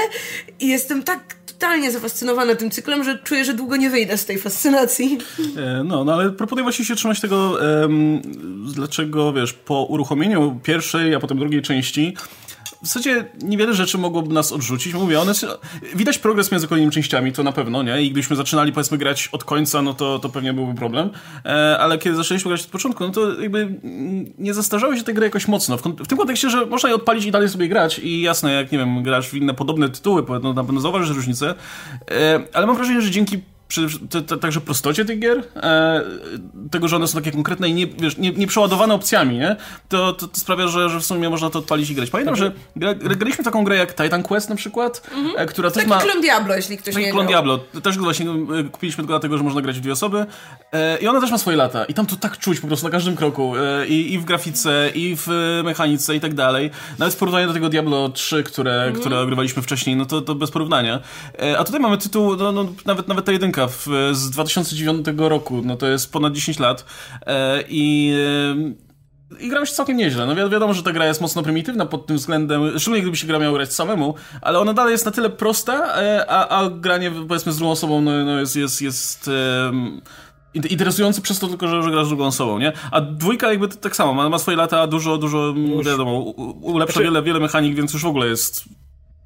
I 0.60 0.68
jestem 0.68 1.04
tak 1.04 1.36
totalnie 1.46 1.92
zafascynowana 1.92 2.56
tym 2.56 2.72
cyklem, 2.72 3.04
że 3.04 3.20
czuję, 3.24 3.46
że 3.46 3.54
długo 3.54 3.76
nie 3.76 3.90
wyjdę 3.90 4.18
z 4.18 4.26
tej 4.26 4.38
fascynacji. 4.38 5.18
E, 5.58 5.84
no, 5.84 6.04
no 6.04 6.14
ale 6.14 6.32
proponuję 6.32 6.64
właśnie 6.64 6.86
się 6.86 6.96
trzymać 6.96 7.22
tego, 7.22 7.58
um, 7.82 8.22
dlaczego, 8.76 9.34
wiesz, 9.34 9.54
po 9.54 9.84
uruchomieniu 9.84 10.60
pierwszej, 10.64 11.16
a 11.16 11.20
potem 11.20 11.40
drugiej 11.40 11.62
części 11.62 12.16
w 12.84 12.88
zasadzie 12.88 13.26
niewiele 13.42 13.74
rzeczy 13.74 13.98
mogłoby 13.98 14.34
nas 14.34 14.52
odrzucić. 14.52 14.94
Mówię, 14.94 15.20
one 15.20 15.34
widać 15.96 16.18
progres 16.18 16.52
między 16.52 16.68
kolejnymi 16.68 16.94
częściami, 16.94 17.32
to 17.32 17.44
na 17.44 17.52
pewno, 17.52 17.84
nie? 17.84 18.02
I 18.02 18.12
gdybyśmy 18.12 18.36
zaczynali, 18.36 18.72
powiedzmy, 18.72 18.98
grać 18.98 19.30
od 19.32 19.44
końca, 19.44 19.82
no 19.82 19.94
to, 19.94 20.20
to 20.20 20.30
pewnie 20.30 20.54
byłby 20.54 20.76
problem. 20.76 21.10
E, 21.46 21.78
ale 21.80 21.98
kiedy 21.98 22.16
zaczęliśmy 22.16 22.50
grać 22.50 22.62
od 22.62 22.68
początku, 22.68 23.04
no 23.04 23.10
to 23.10 23.42
jakby 23.42 23.80
nie 24.38 24.54
zastarzały 24.54 24.98
się 24.98 25.04
te 25.04 25.14
gry 25.14 25.26
jakoś 25.26 25.48
mocno. 25.48 25.78
W, 25.78 25.82
w, 25.82 26.08
tym 26.08 26.18
kontekście, 26.18 26.50
że 26.50 26.66
można 26.66 26.90
je 26.90 26.96
odpalić 26.96 27.26
i 27.26 27.32
dalej 27.32 27.50
sobie 27.50 27.68
grać 27.68 28.00
i 28.00 28.22
jasne, 28.22 28.54
jak, 28.54 28.72
nie 28.72 28.78
wiem, 28.78 29.04
grasz 29.04 29.30
w 29.30 29.34
inne 29.34 29.54
podobne 29.54 29.90
tytuły, 29.90 30.24
no, 30.44 30.54
na 30.54 30.64
pewno 30.64 30.82
zauważysz 30.82 31.16
różnicę. 31.16 31.56
E, 32.12 32.40
ale 32.54 32.68
mam 32.68 32.76
wrażenie, 32.76 33.02
że 33.02 33.12
dzięki 33.12 33.53
także 34.42 34.62
prostocie 34.62 35.06
tych 35.06 35.20
gier, 35.20 35.44
e, 35.56 36.02
tego, 36.72 36.88
że 36.88 36.96
one 36.96 37.08
są 37.08 37.18
takie 37.18 37.32
konkretne 37.32 37.70
i 37.70 37.74
nie, 37.74 37.88
wiesz, 37.88 38.18
nie, 38.18 38.32
nie 38.32 38.48
przeładowane 38.48 38.94
opcjami, 38.94 39.38
nie? 39.38 39.56
To, 39.90 40.14
to, 40.14 40.28
to, 40.28 40.40
sprawia, 40.40 40.68
że, 40.68 40.90
że 40.90 41.00
w 41.00 41.06
sumie 41.06 41.30
można 41.30 41.50
to 41.50 41.60
odpalić 41.60 41.90
i 41.90 41.96
grać. 41.96 42.10
Pamiętam, 42.10 42.36
że 42.36 42.52
gra, 42.76 42.94
graliśmy 42.94 43.44
taką 43.44 43.64
grę 43.64 43.76
jak 43.76 43.96
Titan 43.96 44.24
Quest 44.24 44.50
na 44.50 44.56
przykład, 44.56 45.10
mhm. 45.16 45.34
e, 45.38 45.46
która 45.46 45.72
też 45.72 45.84
Taki 45.84 45.90
ma... 45.90 46.02
Clone 46.02 46.22
Diablo, 46.22 46.56
jeśli 46.56 46.78
ktoś 46.78 46.96
nie 46.96 47.12
Clone 47.12 47.28
Diablo. 47.28 47.60
Też 47.84 47.98
go 47.98 48.04
właśnie 48.04 48.26
e, 48.32 48.64
kupiliśmy 48.64 49.02
tylko 49.04 49.14
dlatego, 49.14 49.38
że 49.38 49.44
można 49.44 49.62
grać 49.62 49.78
w 49.78 49.82
dwie 49.82 49.92
osoby 49.92 50.26
e, 50.72 50.98
i 50.98 51.08
ona 51.08 51.22
też 51.22 51.32
ma 51.32 51.38
swoje 51.38 51.58
lata 51.58 51.86
i 51.86 51.94
tam 51.94 52.06
to 52.06 52.16
tak 52.16 52.38
czuć 52.38 52.60
po 52.60 52.68
prostu 52.68 52.86
na 52.86 52.92
każdym 52.92 53.16
kroku 53.16 53.54
e, 53.58 53.88
i, 53.88 54.14
i 54.14 54.20
w 54.20 54.26
grafice, 54.26 54.90
i 54.96 55.16
w 55.18 55.62
mechanice 55.64 56.16
i 56.16 56.20
tak 56.20 56.34
dalej. 56.34 56.72
Nawet 57.00 57.14
w 57.14 57.18
porównaniu 57.18 57.48
do 57.48 57.54
tego 57.54 57.70
Diablo 57.70 58.10
3, 58.10 58.44
które, 58.44 58.74
mhm. 58.74 59.00
które 59.00 59.20
ogrywaliśmy 59.20 59.62
wcześniej, 59.62 59.96
no 59.96 60.06
to, 60.06 60.22
to 60.22 60.36
bez 60.36 60.52
porównania. 60.52 61.00
E, 61.42 61.60
a 61.60 61.64
tutaj 61.64 61.80
mamy 61.80 61.98
tytuł, 61.98 62.36
no, 62.36 62.52
no, 62.52 62.66
nawet, 62.86 63.08
nawet 63.08 63.26
ta 63.26 63.32
jedynka 63.32 63.63
w, 63.68 63.88
z 64.12 64.30
2009 64.30 65.08
roku, 65.18 65.62
no 65.66 65.78
to 65.78 65.88
jest 65.88 66.12
ponad 66.12 66.34
10 66.34 66.60
lat 66.60 66.86
e, 67.26 67.64
i 67.70 68.14
e, 68.70 68.94
i 69.40 69.50
grałem 69.50 69.66
się 69.66 69.74
całkiem 69.74 69.98
nieźle. 69.98 70.26
No 70.26 70.36
wi 70.36 70.52
wiadomo, 70.52 70.74
że 70.74 70.84
ta 70.84 70.92
gra 70.92 71.06
jest 71.06 71.22
mocno 71.22 71.44
prymitywna 71.44 71.86
pod 71.86 72.06
tym 72.06 72.18
względem, 72.18 72.80
szczególnie 72.80 73.02
gdyby 73.02 73.18
się 73.18 73.28
gra 73.28 73.40
miał 73.40 73.54
grać 73.54 73.74
samemu, 73.74 74.16
ale 74.42 74.60
ona 74.60 74.74
dalej 74.74 74.92
jest 74.92 75.06
na 75.06 75.12
tyle 75.12 75.30
prosta, 75.30 76.02
e, 76.02 76.26
a, 76.30 76.48
a 76.48 76.70
granie 76.70 77.12
powiedzmy 77.28 77.52
z 77.52 77.58
drugą 77.58 77.72
osobą 77.72 78.02
no, 78.02 78.26
no 78.26 78.40
jest, 78.40 78.56
jest, 78.56 78.82
jest 78.82 79.28
um, 79.66 80.02
interesujący 80.54 81.22
przez 81.22 81.40
to 81.40 81.48
tylko, 81.48 81.68
że, 81.68 81.84
że 81.84 81.92
grasz 81.92 82.06
z 82.06 82.10
drugą 82.10 82.26
osobą, 82.26 82.60
nie? 82.60 82.74
A 82.92 83.02
dwójka 83.02 83.50
jakby 83.50 83.68
tak 83.68 83.96
samo, 83.96 84.14
ma, 84.14 84.30
ma 84.30 84.40
swoje 84.40 84.58
lata, 84.58 84.88
dużo, 84.88 85.18
dużo, 85.18 85.54
już. 85.58 85.86
wiadomo, 85.86 86.20
ulepsza 86.62 86.94
znaczy... 86.94 87.04
wiele, 87.04 87.24
wiele 87.24 87.40
mechanik, 87.40 87.76
więc 87.76 87.94
już 87.94 88.04
w 88.04 88.08
ogóle 88.08 88.28
jest 88.28 88.64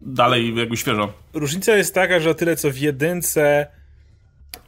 dalej 0.01 0.55
jakby 0.55 0.77
świeżo. 0.77 1.13
Różnica 1.33 1.75
jest 1.75 1.93
taka, 1.93 2.19
że 2.19 2.29
o 2.29 2.33
tyle 2.33 2.55
co 2.55 2.71
w 2.71 2.77
jedynce 2.77 3.67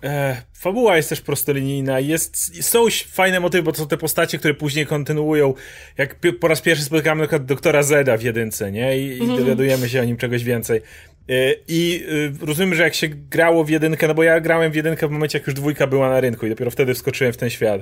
E, 0.04 0.42
fabuła 0.54 0.98
jest 0.98 1.10
też 1.10 1.22
prostolinijna, 1.22 2.00
jest, 2.00 2.64
są 2.66 2.86
fajne 3.08 3.40
motywy, 3.40 3.64
bo 3.64 3.72
to 3.72 3.78
są 3.78 3.88
te 3.88 3.98
postacie, 3.98 4.38
które 4.38 4.54
później 4.54 4.86
kontynuują, 4.86 5.54
jak 5.98 6.16
po 6.40 6.48
raz 6.48 6.62
pierwszy 6.62 6.84
spotykamy 6.84 7.22
na 7.22 7.28
przykład 7.28 7.46
doktora 7.46 7.84
Zeda 7.84 8.18
w 8.18 8.22
jedynce, 8.22 8.72
nie? 8.72 8.98
I, 8.98 9.06
mm 9.06 9.18
i 9.18 9.22
mhm. 9.22 9.40
dowiadujemy 9.40 9.90
się 9.90 10.02
o 10.02 10.04
nim 10.04 10.18
czegoś 10.18 10.44
więcej. 10.44 10.82
E, 11.30 11.54
I 11.68 12.06
e, 12.42 12.46
rozumiem, 12.46 12.76
że 12.76 12.84
jak 12.84 12.96
się 12.96 13.08
grało 13.08 13.64
w 13.64 13.70
jedynkę, 13.70 14.08
no 14.08 14.14
bo 14.14 14.24
ja 14.24 14.40
grałem 14.40 14.72
w 14.72 14.76
jedynkę 14.76 15.08
w 15.08 15.12
momencie, 15.12 15.38
jak 15.38 15.48
już 15.48 15.54
dwójka 15.54 15.88
była 15.88 16.10
na 16.10 16.20
rynku 16.20 16.46
i 16.46 16.50
dopiero 16.50 16.72
wtedy 16.72 16.94
wskoczyłem 16.94 17.34
w 17.34 17.38
ten 17.38 17.50
świat. 17.50 17.82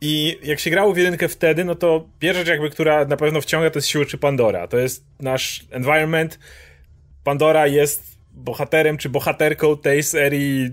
I 0.00 0.38
jak 0.42 0.60
się 0.60 0.70
grało 0.70 0.92
w 0.92 0.96
jedynkę 0.96 1.28
wtedy, 1.28 1.64
no 1.64 1.74
to 1.74 2.08
pierwsza 2.18 2.40
rzecz 2.40 2.48
jakby, 2.48 2.70
która 2.70 3.04
na 3.04 3.16
pewno 3.16 3.40
wciąga, 3.40 3.70
to 3.70 3.78
jest 3.78 3.88
siły 3.88 4.06
czy 4.06 4.18
Pandora. 4.18 4.66
To 4.66 4.78
jest 4.78 5.04
nasz 5.20 5.64
environment. 5.70 6.38
Pandora 7.24 7.66
jest 7.66 8.11
bohaterem 8.34 8.96
czy 8.96 9.08
bohaterką 9.08 9.76
tej 9.76 10.02
serii 10.02 10.70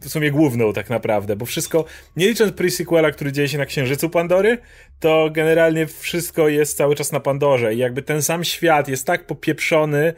w 0.00 0.08
sumie 0.08 0.30
główną 0.30 0.72
tak 0.72 0.90
naprawdę, 0.90 1.36
bo 1.36 1.46
wszystko, 1.46 1.84
nie 2.16 2.28
licząc 2.28 2.52
pre-sequela, 2.52 3.12
który 3.12 3.32
dzieje 3.32 3.48
się 3.48 3.58
na 3.58 3.66
Księżycu 3.66 4.10
Pandory, 4.10 4.58
to 5.00 5.30
generalnie 5.32 5.86
wszystko 5.86 6.48
jest 6.48 6.76
cały 6.76 6.94
czas 6.94 7.12
na 7.12 7.20
Pandorze 7.20 7.74
i 7.74 7.78
jakby 7.78 8.02
ten 8.02 8.22
sam 8.22 8.44
świat 8.44 8.88
jest 8.88 9.06
tak 9.06 9.26
popieprzony, 9.26 10.12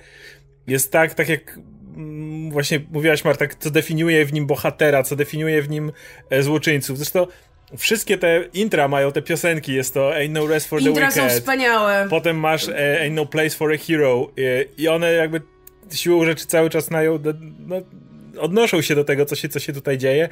jest 0.67 0.93
tak, 0.93 1.15
tak 1.15 1.29
jak 1.29 1.59
mm, 1.97 2.51
właśnie 2.51 2.81
mówiłaś 2.91 3.25
Marta, 3.25 3.45
co 3.59 3.71
definiuje 3.71 4.25
w 4.25 4.33
nim 4.33 4.47
bohatera, 4.47 5.03
co 5.03 5.17
definiuje 5.17 5.63
w 5.63 5.71
nim 5.71 5.93
e, 6.31 6.43
złoczyńców. 6.43 6.99
Zresztą 6.99 7.27
wszystkie 7.77 8.19
te 8.19 8.45
intra 8.55 8.89
mają 8.89 9.13
te 9.13 9.23
piosenki, 9.23 9.75
jest 9.75 9.95
to 9.95 10.11
Ain't 10.11 10.31
No 10.31 10.47
Rest 10.47 10.69
for 10.69 10.81
intra 10.81 10.95
the 10.95 11.15
Wicked. 11.15 11.31
są 11.33 11.39
wspaniałe. 11.39 12.07
Potem 12.11 12.39
masz 12.39 12.69
e, 12.69 13.01
Ain't 13.03 13.13
No 13.13 13.27
Place 13.27 13.51
for 13.51 13.73
a 13.73 13.77
Hero 13.79 14.31
i 14.79 14.89
one 14.89 15.13
jakby 15.13 15.41
siłą 15.97 16.25
rzeczy 16.25 16.47
cały 16.47 16.71
czas 16.71 16.91
mają 16.91 17.19
no, 17.59 17.77
odnoszą 18.41 18.83
się 18.83 18.95
do 18.95 19.05
tego, 19.05 19.25
co 19.25 19.37
się, 19.37 19.49
co 19.49 19.59
się 19.59 19.73
tutaj 19.73 19.99
dzieje. 19.99 20.29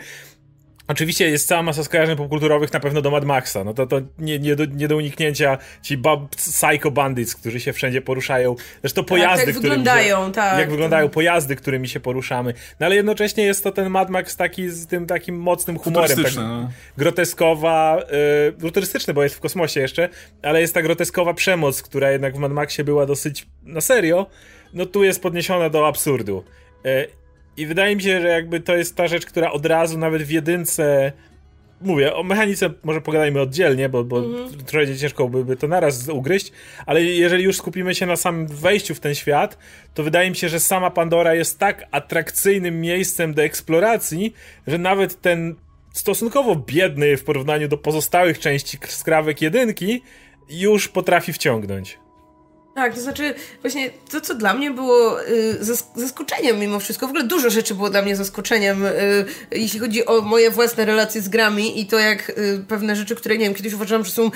Oczywiście 0.90 1.31
jest 1.31 1.49
cała 1.49 1.62
masa 1.62 1.85
skojarzeń 1.85 2.17
popkulturowych 2.17 2.73
na 2.73 2.81
pewno 2.81 3.02
do 3.02 3.11
Mad 3.11 3.25
Maxa, 3.25 3.64
no 3.64 3.75
to, 3.75 3.87
to 3.87 4.00
nie, 4.19 4.38
nie, 4.38 4.57
do, 4.57 4.64
nie 4.64 4.88
do 4.88 4.97
uniknięcia 4.97 5.59
ci 5.83 5.97
bab, 5.97 6.37
psycho 6.37 6.90
bandits, 6.90 7.35
którzy 7.35 7.61
się 7.61 7.73
wszędzie 7.73 8.02
poruszają. 8.02 8.57
Zresztą 8.81 9.05
pojazdy, 9.05 9.47
tak, 9.47 9.55
jak 9.55 9.62
wyglądają, 9.62 10.26
się, 10.26 10.33
tak. 10.33 10.59
Jak 10.59 10.71
wyglądają 10.71 11.09
pojazdy, 11.09 11.57
którymi 11.57 11.88
się 11.88 12.00
poruszamy. 12.00 12.55
No 12.81 12.87
ale 12.87 12.97
jednocześnie 12.97 13.45
jest 13.45 13.64
to 13.64 13.73
ten 13.73 13.90
Mad 13.90 14.11
Max 14.11 14.37
taki 14.37 14.69
z 14.69 14.87
tym 14.87 15.07
takim 15.07 15.38
mocnym 15.38 15.79
humorem. 15.79 16.23
Tak, 16.23 16.35
no. 16.37 16.71
groteskowa, 16.97 18.02
y, 18.49 18.61
futurystyczny, 18.61 19.14
bo 19.14 19.23
jest 19.23 19.35
w 19.35 19.40
kosmosie 19.40 19.81
jeszcze, 19.81 20.09
ale 20.43 20.61
jest 20.61 20.75
ta 20.75 20.83
groteskowa 20.83 21.35
przemoc, 21.35 21.83
która 21.83 22.11
jednak 22.11 22.37
w 22.37 22.38
Mad 22.38 22.52
Maxie 22.52 22.85
była 22.85 23.07
dosyć 23.07 23.47
na 23.62 23.81
serio, 23.81 24.26
no 24.72 24.86
tu 24.86 25.04
jest 25.04 25.22
podniesiona 25.22 25.70
do 25.70 25.86
absurdu. 25.86 26.44
Y, 26.86 27.06
i 27.56 27.66
wydaje 27.66 27.96
mi 27.96 28.02
się, 28.02 28.20
że 28.20 28.28
jakby 28.28 28.60
to 28.60 28.76
jest 28.76 28.96
ta 28.96 29.08
rzecz, 29.08 29.26
która 29.26 29.52
od 29.52 29.66
razu 29.66 29.98
nawet 29.98 30.22
w 30.22 30.30
jedynce 30.30 31.12
mówię, 31.80 32.14
o 32.14 32.22
mechanice 32.22 32.70
może 32.82 33.00
pogadajmy 33.00 33.40
oddzielnie, 33.40 33.88
bo, 33.88 34.04
bo 34.04 34.18
mhm. 34.18 34.64
trochę 34.64 34.96
ciężko 34.96 35.28
byłoby 35.28 35.56
to 35.56 35.68
naraz 35.68 36.08
ugryźć, 36.08 36.52
ale 36.86 37.02
jeżeli 37.02 37.44
już 37.44 37.56
skupimy 37.56 37.94
się 37.94 38.06
na 38.06 38.16
samym 38.16 38.46
wejściu 38.46 38.94
w 38.94 39.00
ten 39.00 39.14
świat, 39.14 39.58
to 39.94 40.02
wydaje 40.02 40.30
mi 40.30 40.36
się, 40.36 40.48
że 40.48 40.60
sama 40.60 40.90
Pandora 40.90 41.34
jest 41.34 41.58
tak 41.58 41.84
atrakcyjnym 41.90 42.80
miejscem 42.80 43.34
do 43.34 43.42
eksploracji, 43.42 44.34
że 44.66 44.78
nawet 44.78 45.20
ten 45.20 45.54
stosunkowo 45.92 46.56
biedny 46.56 47.16
w 47.16 47.24
porównaniu 47.24 47.68
do 47.68 47.78
pozostałych 47.78 48.38
części 48.38 48.78
skrawek 48.86 49.42
jedynki 49.42 50.02
już 50.50 50.88
potrafi 50.88 51.32
wciągnąć. 51.32 51.98
Tak, 52.80 52.94
to 52.94 53.00
znaczy 53.00 53.34
właśnie 53.62 53.90
to, 54.10 54.20
co 54.20 54.34
dla 54.34 54.54
mnie 54.54 54.70
było 54.70 55.28
y, 55.28 55.58
zaskoczeniem 55.96 56.58
mimo 56.58 56.80
wszystko, 56.80 57.06
w 57.06 57.10
ogóle 57.10 57.25
dużo 57.25 57.50
rzeczy 57.50 57.75
było 57.75 57.90
dla 57.90 58.02
mnie 58.02 58.16
zaskoczeniem, 58.16 58.87
y, 58.87 59.25
jeśli 59.50 59.80
chodzi 59.80 60.06
o 60.06 60.20
moje 60.20 60.50
własne 60.50 60.84
relacje 60.84 61.22
z 61.22 61.28
grami 61.28 61.80
i 61.80 61.87
to 61.87 61.99
jak 61.99 62.30
y, 62.30 62.64
pewne 62.68 62.96
rzeczy, 62.96 63.14
które 63.14 63.38
nie 63.38 63.44
wiem, 63.44 63.54
kiedyś 63.54 63.72
uważałam, 63.72 64.04
że 64.04 64.12
są 64.12 64.30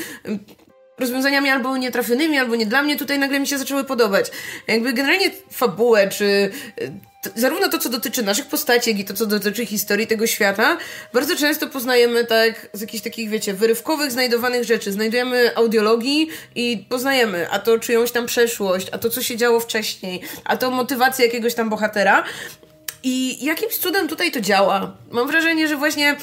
rozwiązaniami 0.98 1.50
albo 1.50 1.76
nietrafionymi, 1.76 2.38
albo 2.38 2.56
nie 2.56 2.66
dla 2.66 2.82
mnie, 2.82 2.96
tutaj 2.96 3.18
nagle 3.18 3.40
mi 3.40 3.46
się 3.46 3.58
zaczęły 3.58 3.84
podobać. 3.84 4.30
Jakby 4.66 4.92
generalnie 4.92 5.30
fabułę, 5.50 6.08
czy 6.08 6.24
y, 6.24 6.50
zarówno 7.34 7.68
to, 7.68 7.78
co 7.78 7.88
dotyczy 7.88 8.22
naszych 8.22 8.46
postaci, 8.46 8.90
jak 8.90 8.98
i 8.98 9.04
to, 9.04 9.14
co 9.14 9.26
dotyczy 9.26 9.66
historii 9.66 10.06
tego 10.06 10.26
świata, 10.26 10.78
bardzo 11.12 11.36
często 11.36 11.66
poznajemy 11.66 12.24
tak 12.24 12.68
z 12.72 12.80
jakichś 12.80 13.04
takich, 13.04 13.30
wiecie, 13.30 13.54
wyrywkowych, 13.54 14.12
znajdowanych 14.12 14.64
rzeczy. 14.64 14.92
Znajdujemy 14.92 15.56
audiologii 15.56 16.28
i 16.54 16.86
poznajemy, 16.88 17.50
a 17.50 17.58
to 17.58 17.78
czyjąś 17.78 18.10
tam 18.10 18.26
przeszłość, 18.26 18.86
a 18.92 18.98
to, 18.98 19.10
co 19.10 19.22
się 19.22 19.36
działo 19.36 19.60
wcześniej, 19.60 20.20
a 20.44 20.56
to 20.56 20.70
motywację 20.70 21.26
jakiegoś 21.26 21.54
tam 21.54 21.70
bohatera. 21.70 22.24
I 23.02 23.44
jakimś 23.44 23.76
cudem 23.76 24.08
tutaj 24.08 24.32
to 24.32 24.40
działa. 24.40 24.96
Mam 25.10 25.28
wrażenie, 25.28 25.68
że 25.68 25.76
właśnie 25.76 26.16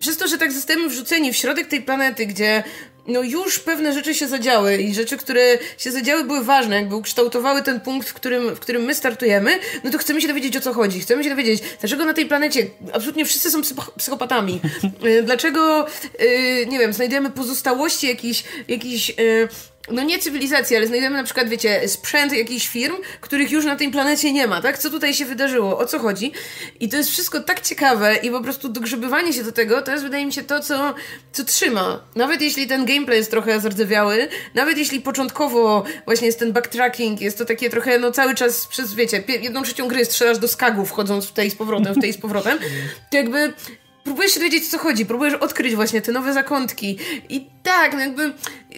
przez 0.00 0.16
to, 0.16 0.28
że 0.28 0.38
tak 0.38 0.52
zostajemy 0.52 0.88
wrzuceni 0.88 1.32
w 1.32 1.36
środek 1.36 1.66
tej 1.66 1.82
planety, 1.82 2.26
gdzie 2.26 2.62
no 3.10 3.22
już 3.22 3.58
pewne 3.58 3.92
rzeczy 3.92 4.14
się 4.14 4.28
zadziały 4.28 4.76
i 4.76 4.94
rzeczy, 4.94 5.16
które 5.16 5.58
się 5.78 5.92
zadziały 5.92 6.24
były 6.24 6.44
ważne, 6.44 6.76
jakby 6.76 6.96
ukształtowały 6.96 7.62
ten 7.62 7.80
punkt, 7.80 8.08
w 8.08 8.14
którym, 8.14 8.56
w 8.56 8.60
którym 8.60 8.82
my 8.82 8.94
startujemy, 8.94 9.50
no 9.84 9.90
to 9.90 9.98
chcemy 9.98 10.20
się 10.20 10.28
dowiedzieć 10.28 10.56
o 10.56 10.60
co 10.60 10.72
chodzi. 10.72 11.00
Chcemy 11.00 11.24
się 11.24 11.30
dowiedzieć, 11.30 11.62
dlaczego 11.80 12.04
na 12.04 12.14
tej 12.14 12.26
planecie 12.26 12.66
absolutnie 12.92 13.24
wszyscy 13.24 13.50
są 13.50 13.60
psychopatami. 13.96 14.60
Y, 15.04 15.22
dlaczego, 15.22 15.86
yy, 16.18 16.66
nie 16.66 16.78
wiem, 16.78 16.92
znajdujemy 16.92 17.30
pozostałości 17.30 18.06
jakichś, 18.06 18.44
jakichś 18.68 19.08
yy, 19.08 19.48
no 19.88 20.02
nie 20.02 20.18
cywilizacji, 20.18 20.76
ale 20.76 20.86
znajdujemy 20.86 21.16
na 21.16 21.24
przykład, 21.24 21.48
wiecie, 21.48 21.88
sprzęt 21.88 22.32
jakichś 22.32 22.68
firm, 22.68 22.96
których 23.20 23.50
już 23.50 23.64
na 23.64 23.76
tej 23.76 23.90
planecie 23.90 24.32
nie 24.32 24.46
ma, 24.46 24.62
tak? 24.62 24.78
Co 24.78 24.90
tutaj 24.90 25.14
się 25.14 25.24
wydarzyło? 25.24 25.78
O 25.78 25.86
co 25.86 25.98
chodzi? 25.98 26.32
I 26.80 26.88
to 26.88 26.96
jest 26.96 27.10
wszystko 27.10 27.40
tak 27.40 27.60
ciekawe 27.60 28.16
i 28.16 28.30
po 28.30 28.40
prostu 28.40 28.68
dogrzebywanie 28.68 29.32
się 29.32 29.44
do 29.44 29.52
tego, 29.52 29.82
to 29.82 29.92
jest 29.92 30.04
wydaje 30.04 30.26
mi 30.26 30.32
się 30.32 30.42
to, 30.42 30.60
co, 30.60 30.94
co 31.32 31.44
trzyma. 31.44 32.00
Nawet 32.16 32.42
jeśli 32.42 32.66
ten 32.66 32.84
gameplay 32.84 33.18
jest 33.18 33.30
trochę 33.30 33.60
zardzewiały, 33.60 34.28
nawet 34.54 34.78
jeśli 34.78 35.00
początkowo 35.00 35.84
właśnie 36.04 36.26
jest 36.26 36.38
ten 36.38 36.52
backtracking, 36.52 37.20
jest 37.20 37.38
to 37.38 37.44
takie 37.44 37.70
trochę, 37.70 37.98
no 37.98 38.10
cały 38.12 38.34
czas 38.34 38.66
przez, 38.66 38.94
wiecie, 38.94 39.22
jedną 39.28 39.62
trzecią 39.62 39.88
gry 39.88 40.04
strzelasz 40.04 40.38
do 40.38 40.48
skagów, 40.48 40.88
wchodząc 40.88 41.26
w 41.26 41.32
tej 41.32 41.50
z 41.50 41.54
powrotem, 41.54 41.94
w 41.94 42.00
tej 42.00 42.12
z 42.12 42.18
powrotem, 42.18 42.58
to 43.10 43.16
jakby 43.16 43.52
próbujesz 44.10 44.32
się 44.34 44.40
dowiedzieć, 44.40 44.64
o 44.64 44.70
co 44.70 44.78
chodzi, 44.78 45.06
próbujesz 45.06 45.34
odkryć 45.34 45.74
właśnie 45.74 46.02
te 46.02 46.12
nowe 46.12 46.32
zakątki. 46.32 46.98
I 47.28 47.46
tak, 47.62 47.92
no 47.92 48.00
jakby 48.00 48.32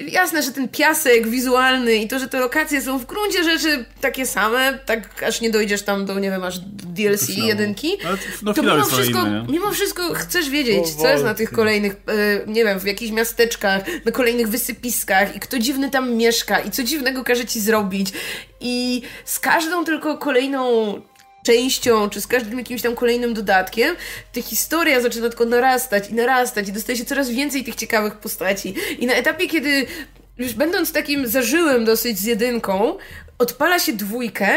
jasne, 0.08 0.42
że 0.42 0.52
ten 0.52 0.68
piasek 0.68 1.28
wizualny 1.28 1.96
i 1.96 2.08
to, 2.08 2.18
że 2.18 2.28
te 2.28 2.40
lokacje 2.40 2.82
są 2.82 2.98
w 2.98 3.06
gruncie 3.06 3.44
rzeczy 3.44 3.84
takie 4.00 4.26
same, 4.26 4.78
tak 4.86 5.22
aż 5.22 5.40
nie 5.40 5.50
dojdziesz 5.50 5.82
tam 5.82 6.06
do, 6.06 6.18
nie 6.18 6.30
wiem, 6.30 6.44
aż 6.44 6.58
DLC 6.58 7.28
jedynki, 7.28 7.98
no, 8.42 8.54
to 8.54 8.62
mimo 8.62 8.84
wszystko, 8.84 9.20
inne, 9.20 9.46
mimo 9.48 9.70
wszystko 9.70 10.14
chcesz 10.14 10.50
wiedzieć, 10.50 10.90
co 10.90 11.08
jest 11.08 11.24
na 11.24 11.34
tych 11.34 11.52
kolejnych, 11.52 11.92
e, 11.92 12.46
nie 12.46 12.64
wiem, 12.64 12.80
w 12.80 12.86
jakichś 12.86 13.12
miasteczkach, 13.12 13.82
na 14.04 14.12
kolejnych 14.12 14.48
wysypiskach 14.48 15.36
i 15.36 15.40
kto 15.40 15.58
dziwny 15.58 15.90
tam 15.90 16.14
mieszka 16.14 16.60
i 16.60 16.70
co 16.70 16.82
dziwnego 16.82 17.24
każe 17.24 17.44
ci 17.44 17.60
zrobić. 17.60 18.12
I 18.60 19.02
z 19.24 19.40
każdą 19.40 19.84
tylko 19.84 20.18
kolejną 20.18 20.94
częścią, 21.42 22.10
czy 22.10 22.20
z 22.20 22.26
każdym 22.26 22.58
jakimś 22.58 22.82
tam 22.82 22.94
kolejnym 22.94 23.34
dodatkiem, 23.34 23.96
ta 24.32 24.42
historia 24.42 25.00
zaczyna 25.00 25.28
tylko 25.28 25.44
narastać 25.44 26.10
i 26.10 26.14
narastać 26.14 26.68
i 26.68 26.72
dostaje 26.72 26.98
się 26.98 27.04
coraz 27.04 27.30
więcej 27.30 27.64
tych 27.64 27.74
ciekawych 27.74 28.14
postaci. 28.14 28.74
I 28.98 29.06
na 29.06 29.14
etapie, 29.14 29.48
kiedy 29.48 29.86
już 30.38 30.52
będąc 30.52 30.92
takim 30.92 31.26
zażyłym 31.26 31.84
dosyć 31.84 32.18
z 32.18 32.24
jedynką, 32.24 32.96
odpala 33.38 33.78
się 33.78 33.92
dwójkę, 33.92 34.48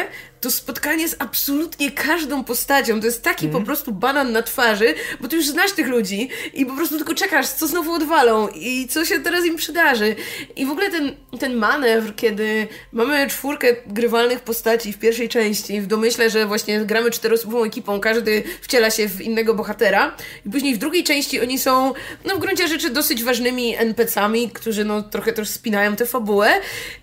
to 0.45 0.51
spotkanie 0.51 1.07
z 1.07 1.15
absolutnie 1.19 1.91
każdą 1.91 2.43
postacią, 2.43 2.99
to 2.99 3.05
jest 3.05 3.23
taki 3.23 3.45
mm. 3.45 3.51
po 3.51 3.57
mhm. 3.57 3.65
prostu 3.65 3.91
banan 3.91 4.31
na 4.31 4.41
twarzy, 4.41 4.93
bo 5.19 5.27
ty 5.27 5.35
już 5.35 5.47
znasz 5.47 5.71
tych 5.71 5.87
ludzi 5.87 6.29
i 6.53 6.65
po 6.65 6.75
prostu 6.75 6.97
tylko 6.97 7.13
czekasz, 7.13 7.47
co 7.47 7.67
znowu 7.67 7.93
odwalą 7.93 8.47
i 8.47 8.87
co 8.87 9.05
się 9.05 9.19
teraz 9.19 9.45
im 9.45 9.55
przydarzy. 9.55 10.15
I 10.55 10.65
w 10.65 10.69
ogóle 10.69 10.89
ten, 10.89 11.15
ten 11.39 11.55
manewr, 11.55 12.15
kiedy 12.15 12.67
mamy 12.91 13.27
czwórkę 13.27 13.67
grywalnych 13.87 14.39
postaci 14.39 14.93
w 14.93 14.97
pierwszej 14.97 15.29
części, 15.29 15.81
w 15.81 15.87
domyśle, 15.87 16.29
że 16.29 16.45
właśnie 16.45 16.79
gramy 16.79 17.11
czteroosobową 17.11 17.63
ekipą, 17.63 17.99
każdy 17.99 18.43
wciela 18.61 18.91
się 18.91 19.09
w 19.09 19.21
innego 19.21 19.53
bohatera 19.53 20.15
i 20.45 20.49
później 20.49 20.75
w 20.75 20.77
drugiej 20.77 21.03
części 21.03 21.41
oni 21.41 21.59
są, 21.59 21.93
no 22.25 22.35
w 22.35 22.39
gruncie 22.39 22.67
rzeczy 22.67 22.89
dosyć 22.89 23.23
ważnymi 23.23 23.75
NPC-ami, 23.77 24.49
którzy 24.49 24.85
no 24.85 25.01
trochę 25.01 25.33
też 25.33 25.49
spinają 25.49 25.95
tę 25.95 26.05
fabułę 26.05 26.53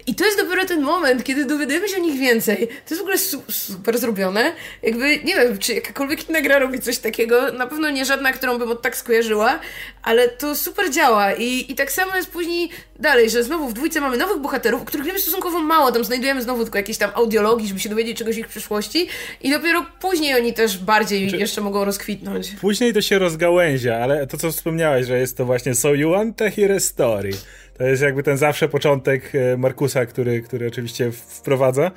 i 0.06 0.14
to 0.14 0.24
jest 0.24 0.38
dopiero 0.38 0.64
ten 0.64 0.82
moment, 0.82 1.24
kiedy 1.24 1.44
dowiadujemy 1.44 1.88
się 1.88 1.96
o 1.96 2.00
nich 2.00 2.20
więcej. 2.20 2.68
To 2.68 2.94
jest 2.94 2.98
w 2.98 3.00
ogóle 3.00 3.18
super 3.48 3.98
zrobione. 3.98 4.52
Jakby, 4.82 5.18
nie 5.24 5.34
wiem, 5.34 5.58
czy 5.58 5.74
jakakolwiek 5.74 6.28
inna 6.28 6.40
gra 6.40 6.58
robi 6.58 6.80
coś 6.80 6.98
takiego. 6.98 7.52
Na 7.52 7.66
pewno 7.66 7.90
nie 7.90 8.04
żadna, 8.04 8.32
którą 8.32 8.58
bym 8.58 8.70
od 8.70 8.82
tak 8.82 8.96
skojarzyła, 8.96 9.58
ale 10.02 10.28
to 10.28 10.56
super 10.56 10.90
działa. 10.90 11.32
I, 11.32 11.72
I 11.72 11.74
tak 11.74 11.92
samo 11.92 12.16
jest 12.16 12.30
później 12.30 12.70
dalej, 13.00 13.30
że 13.30 13.44
znowu 13.44 13.68
w 13.68 13.72
dwójce 13.72 14.00
mamy 14.00 14.16
nowych 14.16 14.38
bohaterów, 14.38 14.84
których 14.84 15.06
wiemy 15.06 15.18
stosunkowo 15.18 15.58
mało. 15.58 15.92
Tam 15.92 16.04
znajdujemy 16.04 16.42
znowu 16.42 16.62
tylko 16.62 16.78
jakieś 16.78 16.98
tam 16.98 17.10
audiologii, 17.14 17.68
żeby 17.68 17.80
się 17.80 17.88
dowiedzieć 17.88 18.18
czegoś 18.18 18.36
ich 18.36 18.48
przyszłości. 18.48 19.08
I 19.40 19.50
dopiero 19.50 19.86
później 20.00 20.34
oni 20.34 20.54
też 20.54 20.78
bardziej 20.78 21.22
znaczy, 21.22 21.36
jeszcze 21.36 21.60
mogą 21.60 21.84
rozkwitnąć. 21.84 22.50
Później 22.60 22.92
to 22.92 23.00
się 23.00 23.18
rozgałęzia, 23.18 23.96
ale 23.96 24.26
to, 24.26 24.36
co 24.36 24.52
wspomniałeś, 24.52 25.06
że 25.06 25.18
jest 25.18 25.36
to 25.36 25.44
właśnie 25.44 25.74
So 25.74 25.94
You 25.94 26.10
Want 26.10 26.42
a 26.42 26.80
Story. 26.80 27.30
To 27.78 27.84
jest 27.84 28.02
jakby 28.02 28.22
ten 28.22 28.36
zawsze 28.36 28.68
początek 28.68 29.32
e, 29.34 29.56
Markusa, 29.56 30.06
który, 30.06 30.42
który 30.42 30.66
oczywiście 30.66 31.12
wprowadza 31.12 31.90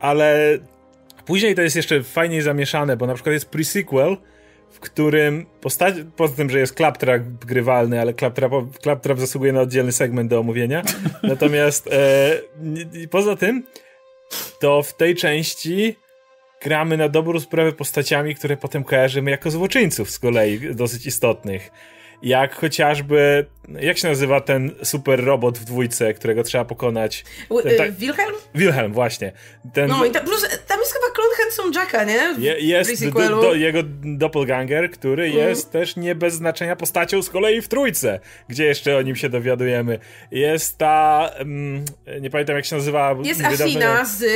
ale 0.00 0.58
później 1.26 1.54
to 1.54 1.62
jest 1.62 1.76
jeszcze 1.76 2.02
fajniej 2.02 2.42
zamieszane, 2.42 2.96
bo 2.96 3.06
na 3.06 3.14
przykład 3.14 3.32
jest 3.32 3.50
pre-sequel, 3.50 4.16
w 4.70 4.80
którym 4.80 5.46
postać, 5.60 5.94
poza 6.16 6.36
tym, 6.36 6.50
że 6.50 6.58
jest 6.58 6.76
claptrap 6.76 7.22
grywalny, 7.22 8.00
ale 8.00 8.14
claptrap, 8.14 8.52
claptrap 8.82 9.18
zasługuje 9.18 9.52
na 9.52 9.60
oddzielny 9.60 9.92
segment 9.92 10.30
do 10.30 10.40
omówienia. 10.40 10.82
Natomiast 11.22 11.88
e, 11.92 13.06
poza 13.10 13.36
tym, 13.36 13.64
to 14.60 14.82
w 14.82 14.96
tej 14.96 15.14
części 15.14 15.96
gramy 16.62 16.96
na 16.96 17.08
dobrą 17.08 17.40
sprawę 17.40 17.72
postaciami, 17.72 18.34
które 18.34 18.56
potem 18.56 18.84
kojarzymy 18.84 19.30
jako 19.30 19.50
złoczyńców 19.50 20.10
z 20.10 20.18
kolei 20.18 20.74
dosyć 20.74 21.06
istotnych 21.06 21.70
jak 22.22 22.54
chociażby, 22.54 23.46
jak 23.80 23.98
się 23.98 24.08
nazywa 24.08 24.40
ten 24.40 24.70
super 24.82 25.24
robot 25.24 25.58
w 25.58 25.64
dwójce, 25.64 26.14
którego 26.14 26.42
trzeba 26.42 26.64
pokonać? 26.64 27.24
Ten, 27.62 27.76
ta... 27.76 27.84
Wilhelm? 27.88 28.34
Wilhelm, 28.54 28.92
właśnie. 28.92 29.32
Ten... 29.72 29.88
No 29.88 30.04
i 30.04 30.10
ta, 30.10 30.20
plus 30.20 30.48
tam 30.66 30.80
jest 30.80 30.92
chyba 30.92 31.06
klon 31.14 31.28
Handsome 31.36 31.70
Jacka, 31.74 32.04
nie? 32.04 32.34
Je, 32.38 32.60
jest 32.60 33.08
do, 33.08 33.28
do, 33.28 33.54
jego 33.54 33.78
doppelganger, 34.02 34.90
który 34.90 35.24
mm. 35.24 35.38
jest 35.38 35.72
też 35.72 35.96
nie 35.96 36.14
bez 36.14 36.34
znaczenia 36.34 36.76
postacią 36.76 37.22
z 37.22 37.30
kolei 37.30 37.60
w 37.60 37.68
trójce, 37.68 38.20
gdzie 38.48 38.64
jeszcze 38.64 38.96
o 38.96 39.02
nim 39.02 39.16
się 39.16 39.28
dowiadujemy. 39.28 39.98
Jest 40.30 40.78
ta, 40.78 41.30
um, 41.38 41.84
nie 42.20 42.30
pamiętam 42.30 42.56
jak 42.56 42.64
się 42.64 42.76
nazywa. 42.76 43.16
Jest 43.22 43.44
Asina 43.44 44.04
z 44.04 44.22
y, 44.22 44.26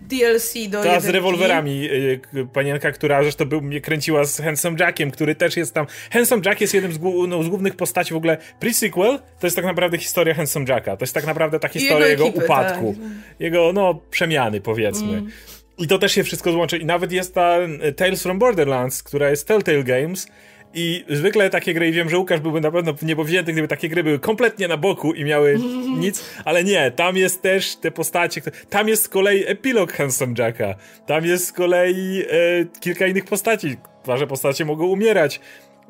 DLC 0.00 0.54
do 0.68 0.82
Ta 0.82 1.00
z 1.00 1.08
rewolwerami, 1.08 1.88
y, 1.90 2.20
panienka, 2.52 2.92
która 2.92 3.22
zresztą 3.22 3.44
był, 3.44 3.60
mnie 3.60 3.80
kręciła 3.80 4.24
z 4.24 4.40
Handsome 4.40 4.76
Jackiem, 4.80 5.10
który 5.10 5.34
też 5.34 5.56
jest 5.56 5.74
tam. 5.74 5.86
Handsome 6.10 6.42
Jack 6.46 6.60
jest 6.60 6.74
jednym 6.74 6.92
z 6.92 6.98
no, 7.30 7.42
z 7.42 7.48
głównych 7.48 7.76
postaci 7.76 8.14
w 8.14 8.16
ogóle 8.16 8.36
pre-sequel 8.60 9.18
to 9.40 9.46
jest 9.46 9.56
tak 9.56 9.64
naprawdę 9.64 9.98
historia 9.98 10.34
Handsome 10.34 10.66
Jacka. 10.68 10.96
To 10.96 11.02
jest 11.02 11.14
tak 11.14 11.26
naprawdę 11.26 11.58
ta 11.60 11.68
historia 11.68 12.06
jego, 12.06 12.24
jego 12.24 12.24
ekipy, 12.24 12.44
upadku. 12.44 12.94
Tak. 12.94 13.10
Jego, 13.40 13.72
no, 13.72 14.00
przemiany 14.10 14.60
powiedzmy. 14.60 15.08
Mm. 15.08 15.30
I 15.78 15.86
to 15.86 15.98
też 15.98 16.12
się 16.12 16.24
wszystko 16.24 16.52
złączy. 16.52 16.78
I 16.78 16.84
nawet 16.84 17.12
jest 17.12 17.34
ta 17.34 17.56
e, 17.58 17.92
Tales 17.92 18.22
from 18.22 18.38
Borderlands, 18.38 19.02
która 19.02 19.30
jest 19.30 19.48
Telltale 19.48 19.84
Games. 19.84 20.26
I 20.74 21.04
zwykle 21.08 21.50
takie 21.50 21.74
gry, 21.74 21.88
i 21.88 21.92
wiem, 21.92 22.10
że 22.10 22.18
Łukasz 22.18 22.40
byłby 22.40 22.60
na 22.60 22.70
pewno 22.70 22.94
niepowzięty, 23.02 23.52
gdyby 23.52 23.68
takie 23.68 23.88
gry 23.88 24.04
były 24.04 24.18
kompletnie 24.18 24.68
na 24.68 24.76
boku 24.76 25.12
i 25.12 25.24
miały 25.24 25.58
nic, 26.00 26.24
ale 26.44 26.64
nie, 26.64 26.90
tam 26.90 27.16
jest 27.16 27.42
też 27.42 27.76
te 27.76 27.90
postacie, 27.90 28.40
tam 28.68 28.88
jest 28.88 29.02
z 29.02 29.08
kolei 29.08 29.44
epilog 29.46 29.92
Handsome 29.92 30.34
Jacka, 30.38 30.74
tam 31.06 31.24
jest 31.24 31.46
z 31.46 31.52
kolei 31.52 32.22
e, 32.22 32.80
kilka 32.80 33.06
innych 33.06 33.24
postaci, 33.24 33.76
ważne 34.06 34.26
postacie 34.26 34.64
mogą 34.64 34.86
umierać, 34.86 35.40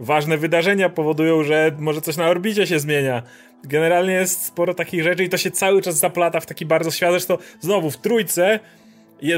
ważne 0.00 0.38
wydarzenia 0.38 0.88
powodują, 0.88 1.42
że 1.42 1.72
może 1.78 2.00
coś 2.00 2.16
na 2.16 2.28
orbicie 2.28 2.66
się 2.66 2.78
zmienia. 2.78 3.22
Generalnie 3.64 4.12
jest 4.12 4.44
sporo 4.44 4.74
takich 4.74 5.02
rzeczy 5.02 5.24
i 5.24 5.28
to 5.28 5.36
się 5.36 5.50
cały 5.50 5.82
czas 5.82 5.98
zaplata 5.98 6.40
w 6.40 6.46
taki 6.46 6.66
bardzo 6.66 6.90
świat. 6.90 7.10
Zresztą 7.10 7.38
znowu 7.60 7.90
w 7.90 7.96
trójce 7.96 8.60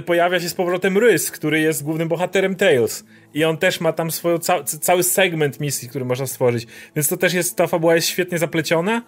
pojawia 0.06 0.40
się 0.40 0.48
z 0.48 0.54
powrotem 0.54 0.98
Rys, 0.98 1.30
który 1.30 1.60
jest 1.60 1.84
głównym 1.84 2.08
bohaterem 2.08 2.54
Tales. 2.54 3.04
I 3.34 3.44
on 3.44 3.58
też 3.58 3.80
ma 3.80 3.92
tam 3.92 4.10
swoją 4.10 4.38
ca 4.38 4.64
cały 4.64 5.02
segment 5.02 5.60
misji, 5.60 5.88
który 5.88 6.04
można 6.04 6.26
stworzyć. 6.26 6.66
Więc 6.96 7.08
to 7.08 7.16
też 7.16 7.34
jest, 7.34 7.56
ta 7.56 7.66
fabuła 7.66 7.94
jest 7.94 8.08
świetnie 8.08 8.38
zapleciona. 8.38 9.02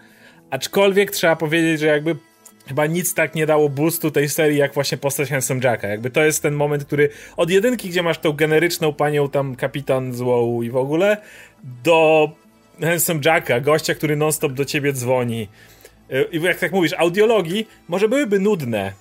Aczkolwiek 0.51 1.11
trzeba 1.11 1.37
powiedzieć, 1.37 1.81
że 1.81 1.87
jakby 1.87 2.17
chyba 2.67 2.87
nic 2.87 3.15
tak 3.15 3.35
nie 3.35 3.47
dało 3.47 3.69
boostu 3.69 4.11
tej 4.11 4.29
serii, 4.29 4.59
jak 4.59 4.75
właśnie 4.75 4.99
postać 4.99 5.31
Handsome 5.31 5.61
Jacka. 5.65 5.89
Jakby 5.89 6.11
to 6.11 6.25
jest 6.25 6.43
ten 6.43 6.55
moment, 6.55 6.85
który 6.85 7.09
od 7.37 7.51
jedynki, 7.51 7.89
gdzie 7.89 8.03
masz 8.03 8.19
tą 8.19 8.33
generyczną 8.33 8.93
panią 8.93 9.29
tam 9.29 9.57
kapitan 9.57 10.13
złą 10.13 10.63
i 10.63 10.71
w 10.71 10.77
ogóle, 10.77 11.17
do 11.85 12.31
Handsome 12.81 13.21
Jacka, 13.25 13.61
gościa, 13.61 13.95
który 13.95 14.17
non-stop 14.17 14.53
do 14.53 14.65
ciebie 14.65 14.93
dzwoni. 14.93 15.49
I 16.33 16.43
jak 16.43 16.59
tak 16.59 16.73
mówisz, 16.73 16.93
audiologii 16.93 17.69
może 17.89 18.09
byłyby 18.09 18.39
nudne, 18.39 18.93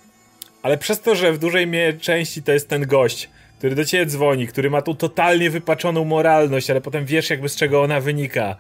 ale 0.62 0.78
przez 0.78 1.02
to, 1.02 1.16
że 1.16 1.34
w 1.34 1.38
dużej 1.38 1.68
części 2.02 2.44
to 2.44 2.52
jest 2.52 2.70
ten 2.70 2.88
gość, 2.88 3.30
który 3.58 3.76
do 3.76 3.86
ciebie 3.86 4.06
dzwoni, 4.06 4.48
który 4.48 4.70
ma 4.70 4.82
tu 4.82 4.96
totalnie 4.96 5.50
wypaczoną 5.50 6.06
moralność, 6.06 6.70
ale 6.70 6.82
potem 6.82 7.06
wiesz 7.06 7.30
jakby 7.30 7.50
z 7.50 7.56
czego 7.56 7.82
ona 7.82 8.00
wynika. 8.00 8.56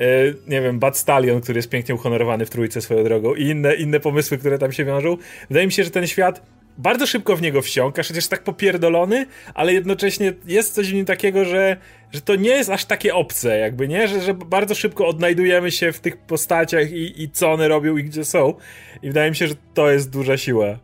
E, 0.00 0.04
nie 0.46 0.62
wiem, 0.62 0.78
Bad 0.78 0.98
Stallion, 0.98 1.40
który 1.40 1.58
jest 1.58 1.68
pięknie 1.68 1.94
uhonorowany 1.94 2.46
w 2.46 2.50
trójce 2.50 2.80
swoją 2.80 3.04
drogą 3.04 3.34
i 3.34 3.42
inne, 3.42 3.74
inne 3.74 4.00
pomysły, 4.00 4.38
które 4.38 4.58
tam 4.58 4.72
się 4.72 4.84
wiążą. 4.84 5.16
Wydaje 5.48 5.66
mi 5.66 5.72
się, 5.72 5.84
że 5.84 5.90
ten 5.90 6.06
świat 6.06 6.42
bardzo 6.78 7.06
szybko 7.06 7.36
w 7.36 7.42
niego 7.42 7.62
wsiąkasz, 7.62 8.08
chociaż 8.08 8.28
tak 8.28 8.42
popierdolony, 8.42 9.26
ale 9.54 9.72
jednocześnie 9.72 10.32
jest 10.46 10.74
coś 10.74 10.90
w 10.90 10.94
nim 10.94 11.04
takiego, 11.04 11.44
że, 11.44 11.76
że 12.12 12.20
to 12.20 12.36
nie 12.36 12.50
jest 12.50 12.70
aż 12.70 12.84
takie 12.84 13.14
obce, 13.14 13.58
jakby, 13.58 13.88
nie? 13.88 14.08
Że, 14.08 14.20
że 14.20 14.34
bardzo 14.34 14.74
szybko 14.74 15.06
odnajdujemy 15.06 15.70
się 15.70 15.92
w 15.92 16.00
tych 16.00 16.16
postaciach 16.16 16.92
i, 16.92 17.22
i 17.22 17.30
co 17.30 17.52
one 17.52 17.68
robią 17.68 17.96
i 17.96 18.04
gdzie 18.04 18.24
są. 18.24 18.54
I 19.02 19.08
wydaje 19.08 19.30
mi 19.30 19.36
się, 19.36 19.46
że 19.46 19.54
to 19.74 19.90
jest 19.90 20.10
duża 20.10 20.36
siła. 20.36 20.78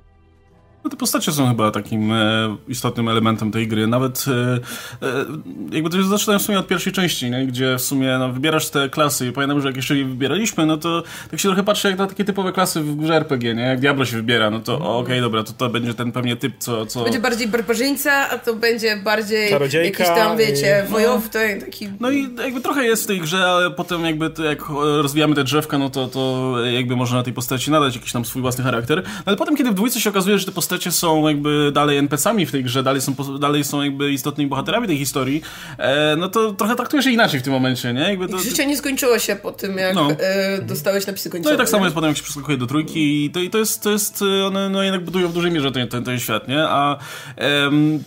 No 0.86 0.90
te 0.90 0.96
postacie 0.96 1.32
są 1.32 1.48
chyba 1.48 1.70
takim 1.70 2.12
e, 2.12 2.56
istotnym 2.68 3.08
elementem 3.08 3.50
tej 3.50 3.68
gry. 3.68 3.86
Nawet 3.86 4.24
e, 4.28 5.06
e, 5.06 5.24
jakby 5.72 5.90
to 5.90 6.02
zaczynają 6.02 6.38
w 6.38 6.42
sumie 6.42 6.58
od 6.58 6.66
pierwszej 6.66 6.92
części, 6.92 7.30
nie? 7.30 7.46
gdzie 7.46 7.76
w 7.78 7.80
sumie 7.80 8.16
no, 8.18 8.32
wybierasz 8.32 8.70
te 8.70 8.88
klasy 8.88 9.26
i 9.26 9.32
pamiętam, 9.32 9.60
że 9.60 9.68
jak 9.68 9.76
jeszcze 9.76 9.96
je 9.96 10.04
wybieraliśmy, 10.04 10.66
no 10.66 10.76
to 10.76 11.02
tak 11.30 11.40
się 11.40 11.48
trochę 11.48 11.62
patrzy 11.62 11.88
jak 11.88 11.98
na 11.98 12.06
takie 12.06 12.24
typowe 12.24 12.52
klasy 12.52 12.80
w 12.80 12.96
grze 12.96 13.16
RPG, 13.16 13.54
nie? 13.54 13.62
Jak 13.62 13.80
Diablo 13.80 14.04
się 14.04 14.16
wybiera, 14.16 14.50
no 14.50 14.60
to 14.60 14.76
mm. 14.76 14.86
okej, 14.86 15.02
okay, 15.02 15.20
dobra, 15.20 15.42
to 15.42 15.52
to 15.52 15.68
będzie 15.68 15.94
ten 15.94 16.12
pewnie 16.12 16.36
typ, 16.36 16.54
co... 16.58 16.86
co... 16.86 16.98
To 16.98 17.04
będzie 17.04 17.20
bardziej 17.20 17.48
barbarzyńca, 17.48 18.30
a 18.30 18.38
to 18.38 18.54
będzie 18.54 18.96
bardziej 18.96 19.50
Czarodziejka 19.50 20.04
jakiś 20.04 20.22
tam, 20.22 20.36
wiecie, 20.36 20.84
i... 20.88 20.90
wojowny, 20.90 21.60
taki... 21.60 21.88
No 22.00 22.10
i 22.10 22.34
jakby 22.44 22.60
trochę 22.60 22.84
jest 22.84 23.04
w 23.04 23.06
tej 23.06 23.20
grze, 23.20 23.46
ale 23.46 23.70
potem 23.70 24.04
jakby 24.04 24.30
to, 24.30 24.44
jak 24.44 24.68
rozwijamy 25.02 25.34
te 25.34 25.44
drzewka, 25.44 25.78
no 25.78 25.90
to, 25.90 26.08
to 26.08 26.54
jakby 26.64 26.96
można 26.96 27.16
na 27.16 27.22
tej 27.22 27.32
postaci 27.32 27.70
nadać 27.70 27.94
jakiś 27.94 28.12
tam 28.12 28.24
swój 28.24 28.42
własny 28.42 28.64
charakter. 28.64 29.02
No 29.04 29.22
ale 29.24 29.36
potem, 29.36 29.56
kiedy 29.56 29.70
w 29.70 29.74
dwójce 29.74 30.00
się 30.00 30.10
okazuje, 30.10 30.38
że 30.38 30.46
te 30.46 30.52
postacie 30.52 30.75
postacie 30.76 30.92
są 30.92 31.28
jakby 31.28 31.70
dalej 31.74 31.98
NPC-ami 31.98 32.46
w 32.46 32.52
tej 32.52 32.64
grze, 32.64 32.82
dalej 32.82 33.00
są, 33.00 33.14
dalej 33.40 33.64
są 33.64 33.82
jakby 33.82 34.12
istotnymi 34.12 34.50
bohaterami 34.50 34.86
tej 34.86 34.98
historii, 34.98 35.42
e, 35.78 36.16
no 36.16 36.28
to 36.28 36.52
trochę 36.52 36.76
traktujesz 36.76 37.06
je 37.06 37.12
inaczej 37.12 37.40
w 37.40 37.42
tym 37.42 37.52
momencie, 37.52 37.92
nie? 37.92 38.00
Jakby 38.00 38.28
to, 38.28 38.38
życie 38.38 38.66
nie 38.66 38.76
skończyło 38.76 39.18
się 39.18 39.36
po 39.36 39.52
tym, 39.52 39.78
jak 39.78 39.94
no. 39.94 40.10
e, 40.10 40.62
dostałeś 40.62 41.06
napisy 41.06 41.30
końcowe. 41.30 41.50
No 41.50 41.54
i 41.54 41.58
tak 41.58 41.68
samo 41.68 41.84
jest 41.84 41.94
potem, 41.94 42.08
jak 42.08 42.16
się 42.16 42.22
przeskakuje 42.22 42.58
do 42.58 42.66
trójki 42.66 43.24
i 43.24 43.30
to, 43.30 43.40
i 43.40 43.50
to 43.50 43.58
jest, 43.58 43.82
to 43.82 43.90
jest, 43.90 44.24
one 44.46 44.68
no 44.68 44.82
jednak 44.82 45.04
budują 45.04 45.28
w 45.28 45.32
dużej 45.32 45.50
mierze 45.50 45.72
ten, 45.72 45.88
ten, 45.88 46.04
ten 46.04 46.18
świat, 46.18 46.48
nie? 46.48 46.62
A 46.62 46.98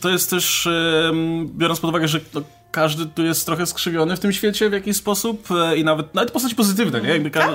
to 0.02 0.10
jest 0.10 0.30
też, 0.30 0.70
biorąc 1.46 1.80
pod 1.80 1.90
uwagę, 1.90 2.08
że 2.08 2.20
to, 2.20 2.42
każdy 2.72 3.05
tu 3.05 3.24
jest 3.24 3.46
trochę 3.46 3.66
skrzywiony 3.66 4.16
w 4.16 4.20
tym 4.20 4.34
świecie 4.34 4.70
w 4.70 4.74
jakiś 4.74 4.98
sposób 4.98 5.48
e, 5.51 5.77
i 5.77 5.84
nawet, 5.84 6.16
nawet 6.16 6.32
postaci 6.32 6.55
pozytywne, 6.55 7.01
nie? 7.01 7.10
Jakby 7.10 7.32
każdy, 7.32 7.53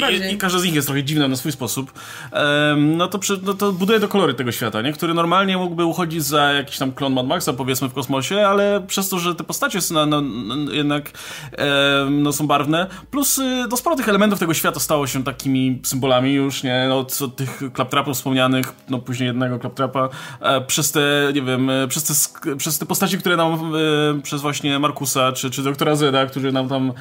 tak, 0.00 0.12
i, 0.12 0.34
i 0.34 0.38
każda 0.38 0.58
z 0.58 0.64
nich 0.64 0.74
jest 0.74 0.86
trochę 0.86 1.04
dziwna 1.04 1.28
na 1.28 1.36
swój 1.36 1.52
sposób. 1.52 1.92
Um, 2.32 2.96
no, 2.96 3.08
to 3.08 3.18
przy, 3.18 3.40
no 3.42 3.54
to 3.54 3.72
buduje 3.72 4.00
do 4.00 4.08
kolory 4.08 4.34
tego 4.34 4.52
świata, 4.52 4.82
nie? 4.82 4.92
Który 4.92 5.14
normalnie 5.14 5.58
mógłby 5.58 5.84
uchodzić 5.84 6.24
za 6.24 6.52
jakiś 6.52 6.78
tam 6.78 6.92
klon 6.92 7.12
Mad 7.12 7.26
Maxa, 7.26 7.52
powiedzmy, 7.52 7.88
w 7.88 7.94
kosmosie, 7.94 8.46
ale 8.46 8.82
przez 8.86 9.08
to, 9.08 9.18
że 9.18 9.34
te 9.34 9.44
postacie 9.44 9.80
są 9.80 9.94
na, 9.94 10.06
na, 10.06 10.20
na, 10.20 10.72
jednak 10.72 11.12
um, 11.58 12.22
no, 12.22 12.32
są 12.32 12.46
barwne, 12.46 12.86
plus 13.10 13.38
y, 13.38 13.66
no, 13.70 13.76
sporo 13.76 13.96
tych 13.96 14.08
elementów 14.08 14.38
tego 14.38 14.54
świata 14.54 14.80
stało 14.80 15.06
się 15.06 15.24
takimi 15.24 15.80
symbolami 15.84 16.32
już, 16.32 16.62
nie? 16.62 16.86
No, 16.88 16.98
od, 16.98 17.22
od 17.22 17.36
tych 17.36 17.62
klaptrapów 17.72 18.16
wspomnianych, 18.16 18.72
no 18.88 18.98
później 18.98 19.26
jednego 19.26 19.58
klaptrapa, 19.58 20.08
e, 20.40 20.60
przez 20.60 20.92
te, 20.92 21.00
nie 21.34 21.42
wiem, 21.42 21.70
e, 21.70 21.88
przez 21.88 22.04
te, 22.04 22.56
przez 22.56 22.78
te 22.78 22.86
postaci, 22.86 23.18
które 23.18 23.36
nam 23.36 23.52
e, 23.54 24.22
przez 24.22 24.42
właśnie 24.42 24.55
właśnie 24.56 24.78
Markusa, 24.78 25.32
czy, 25.32 25.50
czy 25.50 25.62
doktora 25.62 25.94
Zeda, 25.94 26.26
którzy 26.26 26.52
nam 26.52 26.68
tam 26.68 26.92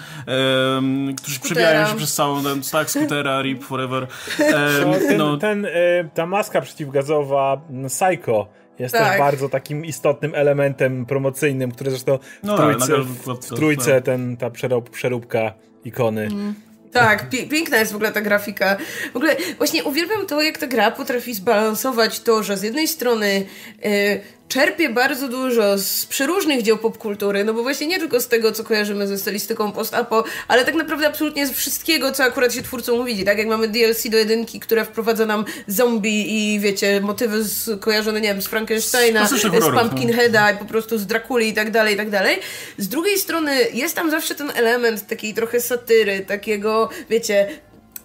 um, 0.75 1.15
którzy 1.15 1.39
przebijają 1.39 1.87
się 1.87 1.95
przez 1.95 2.13
całą 2.13 2.43
ten, 2.43 2.61
tak, 2.71 2.89
skutera, 2.89 3.41
RIP, 3.43 3.63
forever. 3.63 4.07
Um, 4.39 4.99
ten, 5.07 5.17
no. 5.17 5.37
ten, 5.37 5.65
e, 5.65 5.69
ta 6.13 6.25
maska 6.25 6.61
przeciwgazowa 6.61 7.61
Psycho 7.87 8.47
jest 8.79 8.95
tak. 8.95 9.09
też 9.09 9.19
bardzo 9.19 9.49
takim 9.49 9.85
istotnym 9.85 10.35
elementem 10.35 11.05
promocyjnym, 11.05 11.71
który 11.71 11.91
zresztą 11.91 12.17
w 12.17 12.43
no, 12.43 12.57
trójce, 12.57 12.97
w, 12.97 13.27
w 13.27 13.55
trójce 13.55 13.95
tak. 13.95 14.03
ten, 14.03 14.37
ta 14.37 14.49
przeróbka 14.91 15.53
ikony. 15.85 16.21
Mm. 16.21 16.55
Tak, 16.91 17.29
piękna 17.29 17.77
jest 17.77 17.91
w 17.91 17.95
ogóle 17.95 18.11
ta 18.11 18.21
grafika. 18.21 18.77
W 19.13 19.15
ogóle 19.15 19.35
właśnie 19.57 19.83
uwielbiam 19.83 20.25
to, 20.27 20.41
jak 20.41 20.57
ta 20.57 20.67
gra 20.67 20.91
potrafi 20.91 21.33
zbalansować 21.33 22.19
to, 22.19 22.43
że 22.43 22.57
z 22.57 22.63
jednej 22.63 22.87
strony 22.87 23.45
y, 23.85 24.21
czerpie 24.47 24.89
bardzo 24.89 25.27
dużo 25.27 25.77
z 25.77 26.05
przeróżnych 26.05 26.62
dzieł 26.62 26.77
popkultury, 26.77 27.43
no 27.43 27.53
bo 27.53 27.63
właśnie 27.63 27.88
nie 27.88 27.99
tylko 27.99 28.19
z 28.19 28.27
tego, 28.27 28.51
co 28.51 28.63
kojarzymy 28.63 29.08
ze 29.08 29.17
stylistyką 29.17 29.71
post-apo, 29.71 30.23
ale 30.47 30.65
tak 30.65 30.75
naprawdę 30.75 31.08
absolutnie 31.08 31.47
z 31.47 31.51
wszystkiego, 31.51 32.12
co 32.12 32.23
akurat 32.23 32.53
się 32.53 32.63
twórcą 32.63 32.97
mówi, 32.97 33.25
tak 33.25 33.38
jak 33.38 33.47
mamy 33.47 33.67
DLC 33.67 34.10
do 34.10 34.17
jedynki, 34.17 34.60
które 34.60 34.86
wprowadza 34.86 35.25
nam 35.25 35.45
zombie 35.67 36.25
i 36.27 36.60
wiecie, 36.60 37.01
motywy 37.01 37.43
z, 37.43 37.81
kojarzone, 37.81 38.21
nie 38.21 38.27
wiem, 38.27 38.41
z 38.41 38.47
Frankensteina, 38.47 39.27
z, 39.27 39.31
z 39.41 39.79
Pumpkinheada 39.79 40.51
no. 40.51 40.51
i 40.51 40.58
po 40.60 40.65
prostu 40.65 40.97
z 40.97 41.05
Drakuli 41.05 41.47
i 41.47 41.53
tak 41.53 41.71
dalej, 41.71 41.93
i 41.93 41.97
tak 41.97 42.10
dalej. 42.10 42.39
Z 42.77 42.88
drugiej 42.88 43.19
strony 43.19 43.58
jest 43.73 43.95
tam 43.95 44.12
zawsze 44.12 44.36
ten 44.36 44.51
element 44.55 45.08
takiej 45.08 45.34
trochę 45.34 45.62
satyry, 45.62 46.19
takiego, 46.19 46.89
wiecie, 47.10 47.47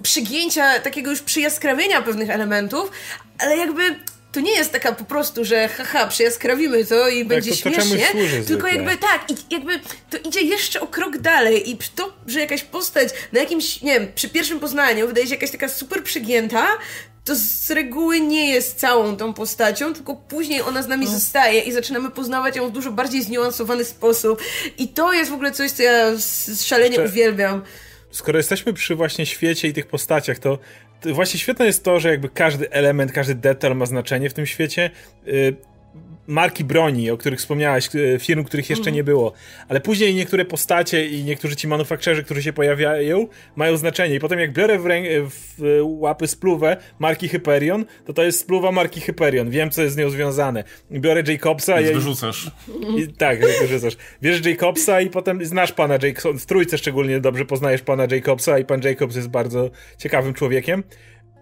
przygięcia, 0.03 0.79
takiego 0.79 1.11
już 1.11 1.21
przyjaskrawienia 1.21 2.03
pewnych 2.03 2.31
elementów, 2.31 2.91
ale 3.39 3.57
jakby 3.57 3.83
to 4.33 4.41
nie 4.41 4.53
jest 4.53 4.73
taka 4.73 4.93
po 4.93 5.05
prostu, 5.05 5.45
że 5.45 5.69
haha, 5.69 6.07
przyjaskrawimy 6.07 6.85
to 6.85 7.09
i 7.09 7.19
tak, 7.19 7.29
będzie 7.29 7.51
to, 7.51 7.57
to 7.57 7.71
śmiesznie, 7.71 8.43
tylko 8.47 8.69
jakby 8.69 8.97
tak, 8.97 9.31
i 9.31 9.55
jakby 9.55 9.81
to 10.11 10.19
idzie 10.29 10.41
jeszcze 10.41 10.81
o 10.81 10.87
krok 10.87 11.19
dalej 11.19 11.71
i 11.71 11.79
to, 11.95 12.13
że 12.27 12.41
jakaś 12.41 12.63
postać 12.63 13.09
na 13.33 13.41
jakimś, 13.41 13.83
nie 13.83 14.01
wiem, 14.01 14.09
przy 14.15 14.29
pierwszym 14.29 14.61
poznaniu 14.61 15.07
wydaje 15.07 15.27
się 15.27 15.35
jakaś 15.35 15.51
taka 15.51 15.69
super 15.69 16.05
przygięta, 16.05 16.67
to 17.25 17.35
z 17.37 17.71
reguły 17.71 18.21
nie 18.21 18.51
jest 18.51 18.79
całą 18.79 19.17
tą 19.17 19.35
postacią, 19.35 19.95
tylko 19.95 20.17
później 20.17 20.63
ona 20.63 20.83
z 20.83 20.89
nami 20.89 21.07
no. 21.07 21.13
zostaje 21.13 21.61
i 21.61 21.73
zaczynamy 21.73 22.11
poznawać 22.11 22.57
ją 22.57 22.69
w 22.69 22.73
dużo 22.73 22.93
bardziej 22.93 23.23
zniuansowany 23.23 23.85
sposób. 23.85 24.43
I 24.79 24.89
to 24.89 25.13
jest 25.13 25.31
w 25.31 25.35
ogóle 25.35 25.53
coś, 25.53 25.71
co 25.71 25.83
ja 25.83 26.05
szalenie 26.65 27.01
uwielbiam. 27.01 27.63
Skoro 28.11 28.39
jesteśmy 28.39 28.73
przy 28.73 28.95
właśnie 28.95 29.27
świecie 29.27 29.69
i 29.69 29.73
tych 29.73 29.87
postaciach, 29.87 30.39
to 30.39 30.59
właśnie 31.05 31.41
świetne 31.41 31.67
jest 31.67 31.85
to, 31.85 32.01
że 32.01 32.09
jakby 32.11 32.29
każdy 32.29 32.71
element, 32.71 33.13
każdy 33.13 33.35
detal 33.35 33.77
ma 33.77 33.87
znaczenie 33.87 34.31
w 34.31 34.35
tym 34.35 34.47
świecie. 34.47 34.91
Marki 36.27 36.65
broni, 36.65 37.11
o 37.11 37.17
których 37.17 37.39
wspomniałeś, 37.39 37.89
e, 38.15 38.19
firm, 38.19 38.45
których 38.45 38.71
jeszcze 38.71 38.93
nie 38.93 39.05
było, 39.05 39.33
ale 39.69 39.81
później 39.81 40.15
niektóre 40.15 40.45
postacie 40.45 41.07
i 41.07 41.25
niektórzy 41.25 41.57
ci 41.57 41.69
manufakturerzy, 41.69 42.25
którzy 42.25 42.43
się 42.43 42.53
pojawiają, 42.53 43.29
mają 43.57 43.77
znaczenie. 43.77 44.15
I 44.15 44.21
potem 44.21 44.39
jak 44.39 44.53
biorę 44.53 44.79
w, 44.79 44.85
w 45.59 45.81
łapy 45.83 46.27
spluwę 46.27 46.77
marki 46.99 47.29
Hyperion, 47.29 47.85
to 48.05 48.13
to 48.13 48.23
jest 48.23 48.41
spluwa 48.41 48.73
marki 48.73 49.01
Hyperion. 49.01 49.51
Wiem, 49.51 49.71
co 49.71 49.83
jest 49.83 49.95
z 49.95 49.99
nią 49.99 50.11
związane. 50.11 50.65
Biorę 50.91 51.23
Jacobsa 51.27 51.81
i... 51.81 51.95
wyrzucasz. 51.95 52.51
I, 52.97 53.09
tak, 53.09 53.41
wyrzucasz. 53.61 53.97
Bierzesz 54.23 54.47
Jacobsa 54.47 55.01
i 55.01 55.11
potem 55.11 55.45
znasz 55.45 55.73
pana 55.73 55.95
Jacobsa, 56.03 56.39
w 56.39 56.47
trójce 56.47 56.79
szczególnie 56.79 57.21
dobrze 57.21 57.45
poznajesz 57.45 57.83
pana 57.83 58.07
Jacobsa 58.11 58.59
i 58.59 58.65
pan 58.65 58.81
Jacobs 58.85 59.17
jest 59.17 59.29
bardzo 59.29 59.71
ciekawym 59.99 60.35
człowiekiem. 60.35 60.83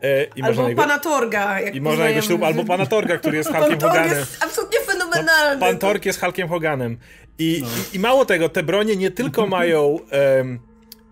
E, 0.02 0.24
I 0.37 0.42
albo 0.42 0.68
jego, 0.68 0.82
pana 0.82 0.98
Torga. 0.98 1.61
I 1.61 1.80
można 1.80 2.08
jego 2.08 2.22
ślub, 2.22 2.42
albo 2.42 2.64
pana 2.64 2.87
Torga, 2.87 3.18
który 3.18 3.37
jest 3.37 3.50
Hulkiem 3.54 3.80
Hoganem. 3.80 4.18
jest 4.18 4.44
absolutnie 4.44 4.80
fenomenalny. 4.80 5.61
No, 5.61 5.66
pan 5.66 5.78
Torg 5.78 6.06
jest 6.06 6.20
Hulkiem 6.20 6.48
Hoganem. 6.48 6.98
I, 7.38 7.58
no. 7.62 7.68
i, 7.92 7.96
I, 7.96 7.98
mało 7.98 8.24
tego, 8.24 8.48
te 8.48 8.62
bronie 8.62 8.96
nie 8.96 9.11
tylko 9.11 9.46
mają 9.56 9.98
um, 10.38 10.58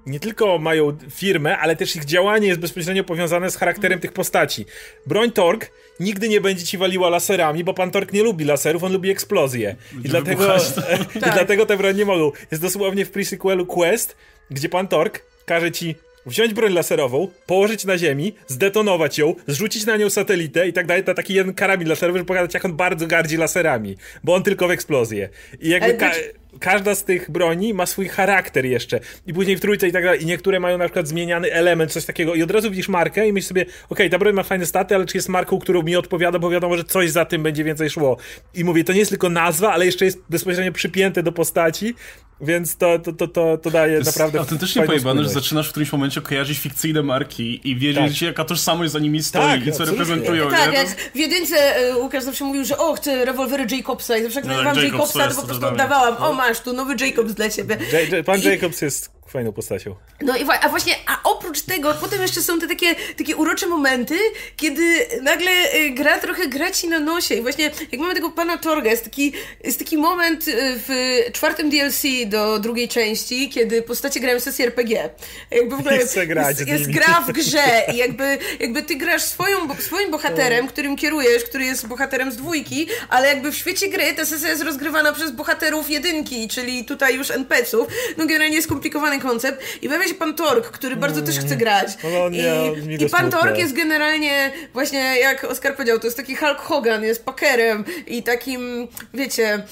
nie 0.06 0.20
tylko 0.20 0.58
mają 0.58 0.98
firmę, 1.10 1.58
ale 1.58 1.76
też 1.76 1.96
ich 1.96 2.04
działanie 2.04 2.48
jest 2.48 2.60
bezpośrednio 2.60 3.04
powiązane 3.04 3.50
z 3.50 3.56
charakterem 3.56 4.00
tych 4.00 4.12
postaci. 4.12 4.66
Broń 5.06 5.32
Torg 5.32 5.70
nigdy 6.00 6.28
nie 6.28 6.40
będzie 6.40 6.64
ci 6.64 6.78
waliła 6.78 7.08
laserami, 7.08 7.64
bo 7.64 7.74
pan 7.74 7.90
Torg 7.90 8.12
nie 8.12 8.22
lubi 8.22 8.44
laserów, 8.44 8.84
on 8.84 8.92
lubi 8.92 9.10
eksplozje. 9.10 9.76
I 10.04 10.08
dlatego, 10.08 10.56
i 11.16 11.20
tak. 11.20 11.34
dlatego 11.34 11.66
te 11.66 11.76
broń 11.76 11.96
nie 11.96 12.04
mogą. 12.04 12.32
Jest 12.50 12.62
dosłownie 12.62 13.04
w 13.04 13.12
pre-sequelu 13.12 13.66
Quest, 13.66 14.16
gdzie 14.50 14.68
pan 14.68 14.88
Torg 14.88 15.22
każe 15.46 15.72
ci 15.72 15.94
wziąć 16.26 16.54
broń 16.54 16.72
laserową, 16.72 17.28
położyć 17.46 17.84
na 17.84 17.98
ziemi, 17.98 18.34
zdetonować 18.46 19.18
ją, 19.18 19.34
zrzucić 19.46 19.86
na 19.86 19.96
nią 19.96 20.10
satelitę 20.10 20.68
i 20.68 20.72
tak 20.72 20.86
dalej, 20.86 21.04
to 21.04 21.14
taki 21.14 21.34
jeden 21.34 21.54
karabin 21.54 21.88
laserowy, 21.88 22.18
żeby 22.18 22.28
pokazać, 22.28 22.54
jak 22.54 22.64
on 22.64 22.76
bardzo 22.76 23.06
gardzi 23.06 23.36
laserami, 23.36 23.96
bo 24.24 24.34
on 24.34 24.42
tylko 24.42 24.68
w 24.68 24.70
eksplozję. 24.70 25.28
I 25.60 25.68
jakby 25.68 25.94
ka 25.94 26.12
każda 26.60 26.94
z 26.94 27.04
tych 27.04 27.30
broni 27.30 27.74
ma 27.74 27.86
swój 27.86 28.08
charakter 28.08 28.64
jeszcze. 28.64 29.00
I 29.26 29.34
później 29.34 29.56
w 29.56 29.60
trójce 29.60 29.88
i 29.88 29.92
tak 29.92 30.04
dalej. 30.04 30.22
I 30.22 30.26
niektóre 30.26 30.60
mają 30.60 30.78
na 30.78 30.84
przykład 30.84 31.08
zmieniany 31.08 31.52
element, 31.52 31.92
coś 31.92 32.04
takiego. 32.04 32.34
I 32.34 32.42
od 32.42 32.50
razu 32.50 32.70
widzisz 32.70 32.88
markę 32.88 33.28
i 33.28 33.32
myślisz 33.32 33.48
sobie, 33.48 33.62
okej, 33.62 33.76
okay, 33.88 34.10
ta 34.10 34.18
broń 34.18 34.34
ma 34.34 34.42
fajne 34.42 34.66
staty, 34.66 34.94
ale 34.94 35.06
czy 35.06 35.16
jest 35.16 35.28
marką, 35.28 35.58
którą 35.58 35.82
mi 35.82 35.96
odpowiada, 35.96 36.38
bo 36.38 36.50
wiadomo, 36.50 36.76
że 36.76 36.84
coś 36.84 37.10
za 37.10 37.24
tym 37.24 37.42
będzie 37.42 37.64
więcej 37.64 37.90
szło. 37.90 38.16
I 38.54 38.64
mówię, 38.64 38.84
to 38.84 38.92
nie 38.92 38.98
jest 38.98 39.10
tylko 39.10 39.28
nazwa, 39.28 39.72
ale 39.72 39.86
jeszcze 39.86 40.04
jest 40.04 40.18
bezpośrednio 40.30 40.72
przypięte 40.72 41.22
do 41.22 41.32
postaci. 41.32 41.94
Więc 42.40 42.76
to, 42.76 42.98
to, 42.98 43.12
to, 43.12 43.28
to, 43.28 43.58
to 43.58 43.70
daje 43.70 43.92
to 43.92 43.98
jest 43.98 44.06
naprawdę. 44.06 44.38
Autentycznie 44.38 44.82
pojebane, 44.82 45.22
że 45.22 45.28
zaczynasz 45.28 45.68
w 45.68 45.70
którymś 45.70 45.92
momencie 45.92 46.20
kojarzyć 46.20 46.58
fikcyjne 46.58 47.02
marki 47.02 47.70
i 47.70 47.76
wiedzieć, 47.76 48.20
tak. 48.20 48.22
jaka 48.22 48.44
tożsamość 48.44 48.92
za 48.92 48.98
nimi 48.98 49.22
stoi 49.22 49.42
tak, 49.42 49.66
i 49.66 49.72
co 49.72 49.84
reprezentują. 49.84 50.50
Tak, 50.50 50.72
jak 50.72 50.88
w 51.14 51.16
jedynce 51.16 51.76
e, 51.76 51.96
Łukasz 51.96 52.24
zawsze 52.24 52.44
mówił, 52.44 52.64
że 52.64 52.78
o, 52.78 52.94
chcę 52.94 53.24
rewolwery 53.24 53.66
Jacobsa 53.70 54.16
i 54.16 54.22
zawsze 54.22 54.40
jak 54.40 54.48
no, 54.48 54.62
nazywam 54.62 54.84
Jacobsa, 54.84 55.28
to 55.28 55.34
po 55.34 55.42
prostu 55.42 55.66
oddawałam. 55.66 56.16
O, 56.16 56.32
masz, 56.48 56.60
tu 56.60 56.72
nowy 56.72 56.94
Jacobs 57.00 57.34
dla 57.34 57.50
ciebie. 57.50 57.78
J 57.92 58.26
pan 58.26 58.40
I... 58.40 58.44
Jacobs 58.44 58.82
jest 58.82 59.15
fajną 59.36 59.52
postacią. 59.52 59.94
No 60.20 60.36
i 60.36 60.44
a 60.62 60.68
właśnie, 60.68 60.94
a 61.06 61.22
oprócz 61.22 61.60
tego, 61.60 61.94
potem 61.94 62.22
jeszcze 62.22 62.42
są 62.42 62.60
te 62.60 62.68
takie, 62.68 62.94
takie 63.18 63.36
urocze 63.36 63.66
momenty, 63.66 64.18
kiedy 64.56 65.06
nagle 65.22 65.50
y, 65.74 65.90
gra 65.90 66.18
trochę 66.18 66.48
gra 66.48 66.70
ci 66.70 66.88
na 66.88 66.98
nosie 66.98 67.34
i 67.34 67.42
właśnie 67.42 67.70
jak 67.92 68.00
mamy 68.00 68.14
tego 68.14 68.30
pana 68.30 68.58
Torga, 68.58 68.90
jest 68.90 69.04
taki, 69.04 69.32
jest 69.64 69.78
taki 69.78 69.98
moment 69.98 70.48
y, 70.48 70.52
w 70.58 71.20
czwartym 71.32 71.70
DLC 71.70 72.02
do 72.26 72.58
drugiej 72.58 72.88
części, 72.88 73.48
kiedy 73.48 73.82
postacie 73.82 74.20
grają 74.20 74.40
sesję 74.40 74.66
RPG. 74.66 75.10
Jakby 75.50 75.76
w 75.76 75.78
ogóle 75.78 75.96
jest, 75.96 76.16
jest, 76.16 76.68
jest 76.68 76.90
gra 76.90 77.20
w 77.20 77.32
grze 77.32 77.82
i 77.94 77.96
jakby, 77.96 78.38
jakby 78.60 78.82
ty 78.82 78.96
grasz 78.96 79.22
swoją, 79.22 79.56
swoim 79.78 80.10
bohaterem, 80.10 80.68
którym 80.68 80.96
kierujesz, 80.96 81.44
który 81.44 81.64
jest 81.64 81.86
bohaterem 81.86 82.32
z 82.32 82.36
dwójki, 82.36 82.86
ale 83.08 83.28
jakby 83.28 83.52
w 83.52 83.56
świecie 83.56 83.88
gry 83.88 84.14
ta 84.16 84.24
sesja 84.26 84.48
jest 84.48 84.62
rozgrywana 84.62 85.12
przez 85.12 85.30
bohaterów 85.30 85.90
jedynki, 85.90 86.48
czyli 86.48 86.84
tutaj 86.84 87.16
już 87.16 87.30
NPC-ów. 87.30 87.88
No 88.16 88.26
generalnie 88.26 88.62
skomplikowane 88.62 89.20
koncept 89.26 89.62
i 89.82 89.88
pojawia 89.88 90.08
się 90.08 90.14
pan 90.14 90.34
Tork, 90.34 90.70
który 90.70 90.96
bardzo 90.96 91.22
też 91.22 91.38
chce 91.38 91.56
grać. 91.56 91.88
No, 92.04 92.28
nie, 92.28 92.72
I, 92.98 93.04
I 93.04 93.08
pan 93.08 93.30
Tork 93.30 93.58
jest 93.58 93.72
generalnie 93.72 94.52
właśnie, 94.72 95.18
jak 95.20 95.44
Oskar 95.44 95.74
powiedział, 95.74 95.98
to 95.98 96.06
jest 96.06 96.16
taki 96.16 96.36
Hulk 96.36 96.58
Hogan, 96.58 97.04
jest 97.04 97.24
pakerem 97.24 97.84
i 98.06 98.22
takim, 98.22 98.88
wiecie, 99.14 99.46
e, 99.54 99.62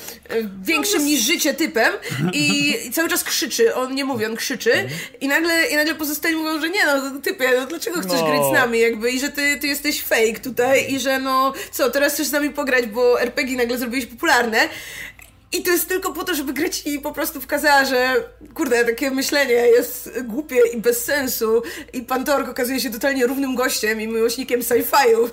większym 0.63 0.99
no, 0.99 1.07
niż 1.07 1.21
życie 1.21 1.55
typem 1.55 1.93
i, 2.33 2.75
i, 2.87 2.91
cały 2.91 3.09
czas 3.09 3.25
krzyczy. 3.25 3.75
On 3.75 3.95
nie 3.95 4.05
mówi, 4.05 4.27
on 4.27 4.37
krzyczy 4.37 4.73
i 5.21 5.29
nagle, 5.29 5.67
i 5.67 5.77
nagle 5.77 5.95
pozostali 5.95 6.37
mówią, 6.37 6.61
że 6.61 6.69
nie 6.69 6.87
no, 6.87 7.21
typie, 7.21 7.51
no 7.61 7.67
dlaczego 7.67 8.01
chcesz 8.01 8.21
no. 8.21 8.27
grać 8.27 8.41
z 8.51 8.53
nami 8.53 8.79
jakby 8.81 9.11
i 9.11 9.21
że 9.21 9.29
ty, 9.29 9.59
ty 9.61 9.67
jesteś 9.67 10.03
fake 10.03 10.41
tutaj 10.43 10.93
i 10.93 11.01
że 11.01 11.19
no, 11.19 11.53
co, 11.71 11.91
teraz 11.91 12.15
chcesz 12.15 12.27
z 12.27 12.33
nami 12.33 12.51
pograć, 12.51 12.87
bo 12.87 13.21
RPG 13.21 13.57
nagle 13.57 13.79
zrobiłeś 13.79 14.07
popularne. 14.07 14.69
I 15.55 15.63
to 15.63 15.71
jest 15.71 15.89
tylko 15.89 16.13
po 16.13 16.25
to, 16.25 16.35
żeby 16.35 16.53
grać 16.53 16.83
i 16.87 16.99
po 16.99 17.13
prostu 17.13 17.41
pokazała, 17.41 17.85
że 17.85 18.15
kurde, 18.55 18.85
takie 18.85 19.11
myślenie 19.11 19.55
jest 19.55 20.11
głupie 20.25 20.57
i 20.75 20.81
bez 20.81 21.05
sensu 21.05 21.63
i 21.93 22.03
pan 22.03 22.25
Tork 22.25 22.49
okazuje 22.49 22.81
się 22.81 22.91
totalnie 22.91 23.27
równym 23.27 23.55
gościem 23.55 24.01
i 24.01 24.09
miłośnikiem 24.09 24.61
sci-fiów. 24.61 25.29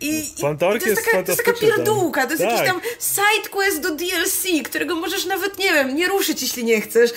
I, 0.00 0.22
pan 0.40 0.58
Tork 0.58 0.82
to 0.82 0.88
jest, 0.88 1.04
taka, 1.04 1.22
to 1.22 1.32
jest 1.32 1.44
taka 1.44 1.58
pierdółka, 1.60 2.26
to 2.26 2.32
jest 2.32 2.42
tak. 2.42 2.52
jakiś 2.52 2.66
tam 2.66 2.80
side 3.00 3.48
quest 3.50 3.80
do 3.80 3.94
DLC, 3.94 4.46
którego 4.64 4.94
możesz 4.94 5.26
nawet, 5.26 5.58
nie 5.58 5.72
wiem, 5.72 5.96
nie 5.96 6.08
ruszyć, 6.08 6.42
jeśli 6.42 6.64
nie 6.64 6.80
chcesz. 6.80 7.10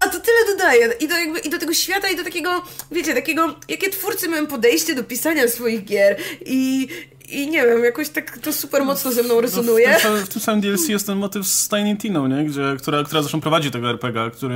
A 0.00 0.08
to 0.08 0.20
tyle 0.20 0.46
dodaje. 0.46 0.92
I 1.00 1.08
do, 1.08 1.16
jakby, 1.16 1.38
I 1.38 1.50
do 1.50 1.58
tego 1.58 1.74
świata, 1.74 2.08
i 2.08 2.16
do 2.16 2.24
takiego, 2.24 2.62
wiecie, 2.90 3.14
takiego, 3.14 3.54
jakie 3.68 3.90
twórcy 3.90 4.28
mają 4.28 4.46
podejście 4.46 4.94
do 4.94 5.04
pisania 5.04 5.48
swoich 5.48 5.84
gier. 5.84 6.16
I, 6.46 6.88
i 7.28 7.46
nie 7.46 7.66
wiem, 7.66 7.84
jakoś 7.84 8.08
tak 8.08 8.38
to 8.38 8.52
super 8.52 8.84
mocno 8.84 9.12
ze 9.12 9.22
mną 9.22 9.40
rezonuje. 9.40 9.88
No 9.92 9.98
w, 9.98 10.02
tym, 10.02 10.16
w, 10.16 10.28
tym, 10.28 10.42
samym 10.42 10.60
DLC 10.60 10.88
jest 10.88 11.06
ten 11.06 11.18
motyw 11.18 11.46
z 11.46 11.68
Tiny 11.68 11.96
Tiną, 11.96 12.26
nie? 12.26 12.44
Gdzie, 12.44 12.62
która, 12.78 13.04
która 13.04 13.22
zresztą 13.22 13.40
prowadzi 13.40 13.70
tego 13.70 13.90
RPG, 13.90 14.30
który... 14.30 14.54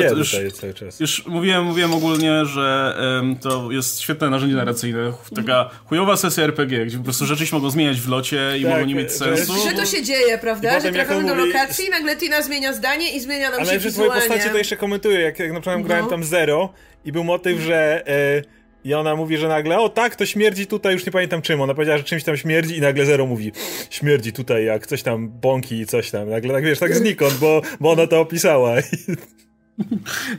Ja 0.00 0.10
już, 0.10 0.36
cały 0.60 0.74
czas. 0.74 1.00
już 1.00 1.26
mówiłem, 1.26 1.64
mówiłem 1.64 1.94
ogólnie, 1.94 2.46
że 2.46 2.96
um, 3.16 3.36
to 3.36 3.70
jest 3.70 4.00
świetne 4.00 4.30
narzędzie 4.30 4.56
narracyjne. 4.56 5.12
Taka 5.36 5.70
chujowa 5.84 6.16
sesja 6.16 6.44
RPG, 6.44 6.86
gdzie 6.86 6.98
po 6.98 7.04
prostu 7.04 7.26
rzeczy 7.26 7.46
się 7.46 7.56
mogą 7.56 7.70
zmieniać 7.70 8.00
w 8.00 8.08
locie 8.08 8.58
i 8.58 8.62
tak, 8.62 8.72
mogą 8.72 8.84
nie 8.84 8.94
mieć 8.94 9.12
sensu. 9.12 9.52
Że 9.68 9.76
to 9.76 9.86
się 9.86 10.02
dzieje, 10.02 10.38
prawda? 10.38 10.80
Że 10.80 10.92
trafiamy 10.92 11.28
do 11.28 11.34
lokacji 11.34 11.86
i 11.86 11.90
nagle 11.90 12.16
Tina 12.16 12.42
zmienia 12.42 12.72
zdanie 12.72 13.16
i 13.16 13.20
zmienia 13.20 13.50
nam 13.50 13.60
Ale 13.60 13.66
się. 13.66 13.80
Ale 13.82 13.92
twoje 13.92 14.10
postacie 14.10 14.50
to 14.50 14.58
jeszcze 14.58 14.76
komentuję, 14.76 15.20
jak, 15.20 15.38
jak 15.38 15.52
na 15.52 15.60
przykład 15.60 15.78
no. 15.78 15.84
grałem 15.84 16.06
tam 16.06 16.24
Zero 16.24 16.72
i 17.04 17.12
był 17.12 17.24
motyw, 17.24 17.60
że... 17.60 18.08
E, 18.08 18.57
i 18.88 18.94
ona 18.94 19.16
mówi, 19.16 19.36
że 19.36 19.48
nagle, 19.48 19.78
o 19.78 19.88
tak, 19.88 20.16
to 20.16 20.26
śmierdzi 20.26 20.66
tutaj, 20.66 20.94
już 20.94 21.06
nie 21.06 21.12
pamiętam 21.12 21.42
czym. 21.42 21.60
Ona 21.60 21.74
powiedziała, 21.74 21.98
że 21.98 22.04
czymś 22.04 22.24
tam 22.24 22.36
śmierdzi 22.36 22.76
i 22.76 22.80
nagle 22.80 23.06
Zero 23.06 23.26
mówi, 23.26 23.52
śmierdzi 23.90 24.32
tutaj 24.32 24.64
jak 24.64 24.86
coś 24.86 25.02
tam 25.02 25.28
bąki 25.28 25.80
i 25.80 25.86
coś 25.86 26.10
tam. 26.10 26.30
Nagle 26.30 26.54
tak 26.54 26.64
wiesz, 26.64 26.78
tak 26.78 26.96
znikąd, 26.96 27.34
bo, 27.34 27.62
bo 27.80 27.90
ona 27.90 28.06
to 28.06 28.20
opisała. 28.20 28.74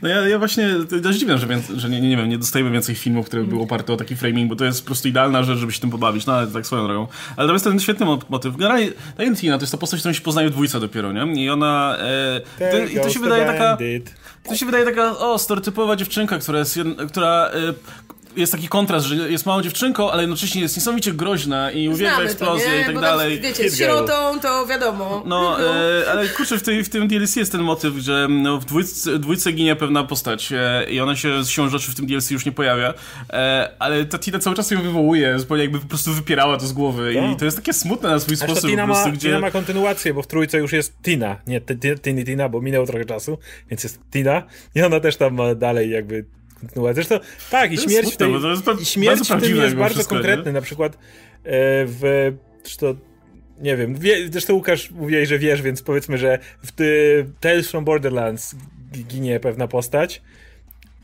No 0.02 0.08
ja, 0.08 0.28
ja 0.28 0.38
właśnie 0.38 0.68
dość 1.02 1.18
dziwne, 1.18 1.38
że, 1.38 1.46
więc, 1.46 1.68
że 1.68 1.88
nie, 1.88 2.00
nie, 2.00 2.16
wiem, 2.16 2.28
nie 2.28 2.38
dostajemy 2.38 2.70
więcej 2.70 2.94
filmów, 2.94 3.26
które 3.26 3.44
były 3.44 3.62
oparte 3.62 3.92
o 3.92 3.96
taki 3.96 4.16
framing, 4.16 4.48
bo 4.48 4.56
to 4.56 4.64
jest 4.64 4.80
po 4.80 4.86
prostu 4.86 5.08
idealna 5.08 5.42
rzecz, 5.42 5.58
żeby 5.58 5.72
się 5.72 5.80
tym 5.80 5.90
pobawić, 5.90 6.26
no 6.26 6.32
ale 6.32 6.46
tak 6.46 6.66
swoją 6.66 6.84
drogą. 6.84 7.06
Ale 7.36 7.48
to 7.48 7.52
jest 7.52 7.64
ten 7.64 7.80
świetny 7.80 8.06
motyw. 8.28 8.56
Generalnie 8.56 8.92
Tina 9.36 9.58
to 9.58 9.62
jest 9.62 9.72
ta 9.72 9.78
postać, 9.78 10.00
którą 10.00 10.12
się 10.12 10.20
poznaje 10.20 10.48
w 10.48 10.52
dwójce 10.52 10.80
dopiero, 10.80 11.12
nie? 11.12 11.44
I 11.44 11.50
ona... 11.50 11.96
E, 11.98 12.40
to, 12.70 12.78
I 12.78 13.00
to 13.00 13.10
się 13.10 13.20
wydaje 13.20 13.46
taka... 13.46 13.78
To 14.48 14.56
się 14.56 14.66
wydaje 14.66 14.84
taka, 14.84 15.18
o, 15.18 15.38
stereotypowa 15.38 15.96
dziewczynka, 15.96 16.38
która 16.38 16.58
jest, 16.58 16.78
która, 17.08 17.50
e, 17.54 17.74
jest 18.36 18.52
taki 18.52 18.68
kontrast, 18.68 19.06
że 19.06 19.30
jest 19.30 19.46
małą 19.46 19.62
dziewczynką, 19.62 20.10
ale 20.10 20.22
jednocześnie 20.22 20.60
jest 20.60 20.76
niesamowicie 20.76 21.12
groźna 21.12 21.70
i 21.70 21.88
uwielbia 21.88 22.20
eksplozje 22.20 22.80
i 22.82 22.84
tak 22.84 22.94
Bo 22.94 23.00
dalej. 23.00 23.36
To, 23.36 23.42
wiecie, 23.42 23.70
z 23.70 23.78
sierotą 23.78 24.40
to 24.40 24.66
wiadomo. 24.66 25.22
No, 25.26 25.60
e, 25.60 26.10
ale 26.10 26.28
kurczę, 26.28 26.58
w, 26.58 26.62
tej, 26.62 26.84
w 26.84 26.88
tym 26.88 27.08
DLC 27.08 27.36
jest 27.36 27.52
ten 27.52 27.60
motyw, 27.60 27.94
że 27.94 28.26
no, 28.30 28.60
w 28.60 28.64
dwójce, 28.64 29.18
dwójce 29.18 29.52
ginie 29.52 29.76
pewna 29.76 30.04
postać 30.04 30.52
e, 30.52 30.86
i 30.90 31.00
ona 31.00 31.16
się 31.16 31.44
z 31.44 31.48
siłą 31.48 31.68
rzeczy 31.68 31.92
w 31.92 31.94
tym 31.94 32.06
DLC 32.06 32.30
już 32.30 32.46
nie 32.46 32.52
pojawia, 32.52 32.94
e, 33.30 33.70
ale 33.78 34.04
ta 34.04 34.18
Tina 34.18 34.38
cały 34.38 34.56
czas 34.56 34.70
ją 34.70 34.82
wywołuje, 34.82 35.38
zupełnie 35.38 35.62
jakby 35.62 35.78
po 35.78 35.86
prostu 35.86 36.12
wypierała 36.12 36.56
to 36.56 36.66
z 36.66 36.72
głowy 36.72 37.14
i 37.32 37.36
to 37.36 37.44
jest 37.44 37.56
takie 37.56 37.72
smutne 37.72 38.08
na 38.08 38.20
swój 38.20 38.36
sposób. 38.36 38.70
Tina, 38.70 38.82
po 38.82 38.86
prostu, 38.86 39.08
ma, 39.08 39.14
gdzie... 39.14 39.28
Tina 39.28 39.40
ma 39.40 39.50
kontynuację, 39.50 40.14
bo 40.14 40.22
w 40.22 40.26
trójce 40.26 40.58
już 40.58 40.72
jest 40.72 41.02
Tina, 41.02 41.36
nie 41.46 41.60
Tini 42.02 42.24
Tina, 42.24 42.48
bo 42.48 42.60
minęło 42.60 42.86
trochę 42.86 43.04
czasu, 43.04 43.38
więc 43.70 43.82
jest 43.82 44.00
Tina 44.12 44.42
i 44.74 44.82
ona 44.82 45.00
też 45.00 45.16
tam 45.16 45.34
ma 45.34 45.54
dalej 45.54 45.90
jakby 45.90 46.24
kontynuować. 46.60 46.94
Zresztą 46.94 47.20
tak, 47.50 47.72
i 47.72 47.78
śmierć 47.78 48.14
w, 48.14 48.16
tej, 48.16 48.32
i 48.80 48.84
śmierć 48.84 49.28
w 49.30 49.40
tym 49.40 49.56
jest 49.56 49.76
bardzo 49.76 50.04
konkretny. 50.04 50.46
Nie? 50.46 50.52
Na 50.52 50.60
przykład 50.60 50.94
e, 50.94 50.98
w. 51.86 52.32
To 52.78 52.94
nie 53.60 53.76
wiem, 53.76 53.94
wie, 53.94 54.28
zresztą 54.30 54.54
Łukasz 54.54 54.90
mówiłeś, 54.90 55.28
że 55.28 55.38
wiesz, 55.38 55.62
więc 55.62 55.82
powiedzmy, 55.82 56.18
że 56.18 56.38
w 56.62 56.72
ty, 56.72 57.26
Tales 57.40 57.70
from 57.70 57.84
Borderlands 57.84 58.56
ginie 58.92 59.40
pewna 59.40 59.68
postać 59.68 60.22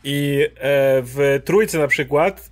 i 0.05 0.49
e, 0.55 1.03
w 1.03 1.41
trójce 1.45 1.79
na 1.79 1.89
przykład 1.89 2.51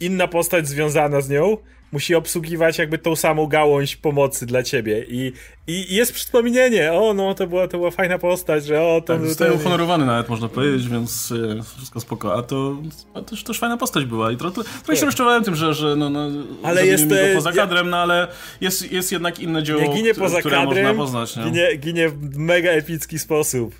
inna 0.00 0.28
postać 0.28 0.68
związana 0.68 1.20
z 1.20 1.28
nią 1.28 1.56
musi 1.92 2.14
obsługiwać 2.14 2.78
jakby 2.78 2.98
tą 2.98 3.16
samą 3.16 3.46
gałąź 3.46 3.96
pomocy 3.96 4.46
dla 4.46 4.62
ciebie 4.62 5.04
i, 5.08 5.32
i, 5.66 5.94
jest 5.94 6.12
wspomnienie, 6.12 6.92
o 6.92 7.14
no 7.14 7.34
to 7.34 7.46
była, 7.46 7.68
to 7.68 7.78
była 7.78 7.90
fajna 7.90 8.18
postać, 8.18 8.64
że 8.64 8.82
o 8.82 9.00
to... 9.00 9.14
Tak, 9.14 9.26
zostaje 9.26 9.52
uhonorowany 9.52 10.06
nawet 10.06 10.28
można 10.28 10.48
powiedzieć, 10.48 10.88
więc 10.88 11.32
e, 11.58 11.62
wszystko 11.76 12.00
spoko, 12.00 12.34
a 12.34 12.42
to, 12.42 12.76
a 13.14 13.22
to 13.22 13.36
też 13.36 13.58
fajna 13.58 13.76
postać 13.76 14.04
była 14.04 14.32
i 14.32 14.36
trochę, 14.36 14.54
trochę 14.84 15.00
się 15.00 15.06
rozczarowałem 15.06 15.44
tym, 15.44 15.54
że, 15.54 15.74
że 15.74 15.96
no, 15.96 16.10
no 16.10 16.28
ale 16.62 16.86
jest 16.86 17.12
e, 17.12 17.34
poza 17.34 17.52
kadrem, 17.52 17.90
no 17.90 17.96
ale 17.96 18.28
jest, 18.60 18.92
jest 18.92 19.12
jednak 19.12 19.40
inne 19.40 19.62
dzieło, 19.62 19.82
nie 19.82 19.94
ginie 19.94 20.14
poza 20.14 20.40
które 20.40 20.56
kadrem, 20.56 20.96
można 20.96 21.20
poznać. 21.20 21.36
Nie? 21.36 21.44
Ginie, 21.44 21.76
ginie 21.76 22.08
w 22.08 22.38
mega 22.38 22.70
epicki 22.70 23.18
sposób. 23.18 23.74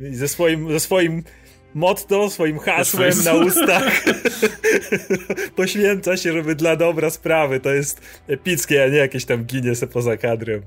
Ze 0.00 0.28
swoim, 0.28 0.72
ze 0.72 0.80
swoim 0.80 1.22
motto, 1.74 2.30
swoim 2.30 2.58
hasłem 2.58 3.24
na 3.24 3.34
ustach 3.34 4.04
poświęca 5.56 6.16
się, 6.16 6.32
żeby 6.32 6.54
dla 6.54 6.76
dobra 6.76 7.10
sprawy. 7.10 7.60
To 7.60 7.70
jest 7.70 8.00
epickie, 8.28 8.84
a 8.84 8.88
nie 8.88 8.98
jakieś 8.98 9.24
tam 9.24 9.44
ginie 9.44 9.74
se 9.74 9.86
poza 9.86 10.16
kadrem. 10.16 10.62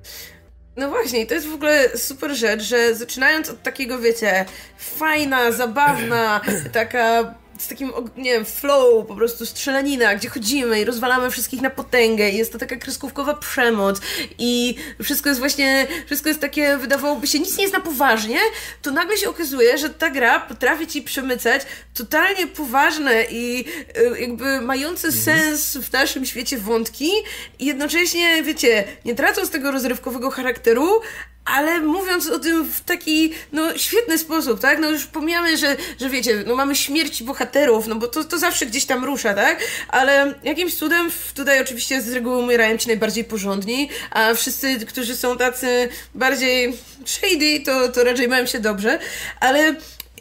No 0.75 0.89
właśnie, 0.89 1.25
to 1.25 1.33
jest 1.33 1.47
w 1.47 1.53
ogóle 1.53 1.97
super 1.97 2.35
rzecz, 2.35 2.63
że 2.63 2.95
zaczynając 2.95 3.49
od 3.49 3.63
takiego, 3.63 3.99
wiecie, 3.99 4.45
fajna, 4.77 5.51
zabawna, 5.51 6.41
taka 6.73 7.33
z 7.59 7.67
takim, 7.67 7.91
nie 8.17 8.31
wiem, 8.31 8.45
flow, 8.45 9.07
po 9.07 9.15
prostu 9.15 9.45
strzelanina, 9.45 10.15
gdzie 10.15 10.29
chodzimy 10.29 10.81
i 10.81 10.85
rozwalamy 10.85 11.31
wszystkich 11.31 11.61
na 11.61 11.69
potęgę 11.69 12.29
i 12.29 12.37
jest 12.37 12.51
to 12.51 12.57
taka 12.57 12.75
kreskówkowa 12.75 13.33
przemoc 13.33 14.01
i 14.39 14.75
wszystko 15.03 15.29
jest 15.29 15.39
właśnie, 15.39 15.87
wszystko 16.05 16.29
jest 16.29 16.41
takie, 16.41 16.77
wydawałoby 16.77 17.27
się, 17.27 17.39
nic 17.39 17.57
nie 17.57 17.63
jest 17.63 17.73
na 17.73 17.81
poważnie, 17.81 18.39
to 18.81 18.91
nagle 18.91 19.17
się 19.17 19.29
okazuje, 19.29 19.77
że 19.77 19.89
ta 19.89 20.09
gra 20.09 20.39
potrafi 20.39 20.87
ci 20.87 21.01
przemycać 21.01 21.61
totalnie 21.93 22.47
poważne 22.47 23.23
i 23.31 23.65
y, 23.97 24.19
jakby 24.21 24.61
mające 24.61 25.07
mhm. 25.07 25.25
sens 25.25 25.77
w 25.77 25.93
naszym 25.93 26.25
świecie 26.25 26.57
wątki 26.57 27.11
i 27.59 27.65
jednocześnie, 27.65 28.43
wiecie, 28.43 28.83
nie 29.05 29.15
tracąc 29.15 29.49
tego 29.49 29.71
rozrywkowego 29.71 30.31
charakteru, 30.31 31.01
ale 31.47 31.79
mówiąc 31.79 32.29
o 32.29 32.39
tym 32.39 32.63
w 32.63 32.81
taki, 32.81 33.33
no, 33.51 33.77
świetny 33.77 34.17
sposób, 34.17 34.59
tak? 34.59 34.79
No 34.79 34.89
już 34.89 35.05
pomijamy, 35.05 35.57
że, 35.57 35.75
że 36.01 36.09
wiecie, 36.09 36.43
no 36.47 36.55
mamy 36.55 36.75
śmierć 36.75 37.23
bohaterów, 37.23 37.87
no 37.87 37.95
bo 37.95 38.07
to, 38.07 38.23
to 38.23 38.39
zawsze 38.39 38.65
gdzieś 38.65 38.85
tam 38.85 39.05
rusza, 39.05 39.33
tak? 39.33 39.59
Ale 39.87 40.33
jakimś 40.43 40.75
cudem 40.75 41.09
tutaj 41.35 41.61
oczywiście 41.61 42.01
z 42.01 42.13
reguły 42.13 42.37
umierają 42.37 42.77
ci 42.77 42.87
najbardziej 42.87 43.23
porządni, 43.23 43.89
a 44.11 44.33
wszyscy, 44.33 44.85
którzy 44.85 45.15
są 45.15 45.37
tacy 45.37 45.89
bardziej 46.15 46.73
shady, 47.05 47.59
to, 47.65 47.89
to 47.89 48.03
raczej 48.03 48.27
mają 48.27 48.45
się 48.45 48.59
dobrze, 48.59 48.99
ale 49.39 49.75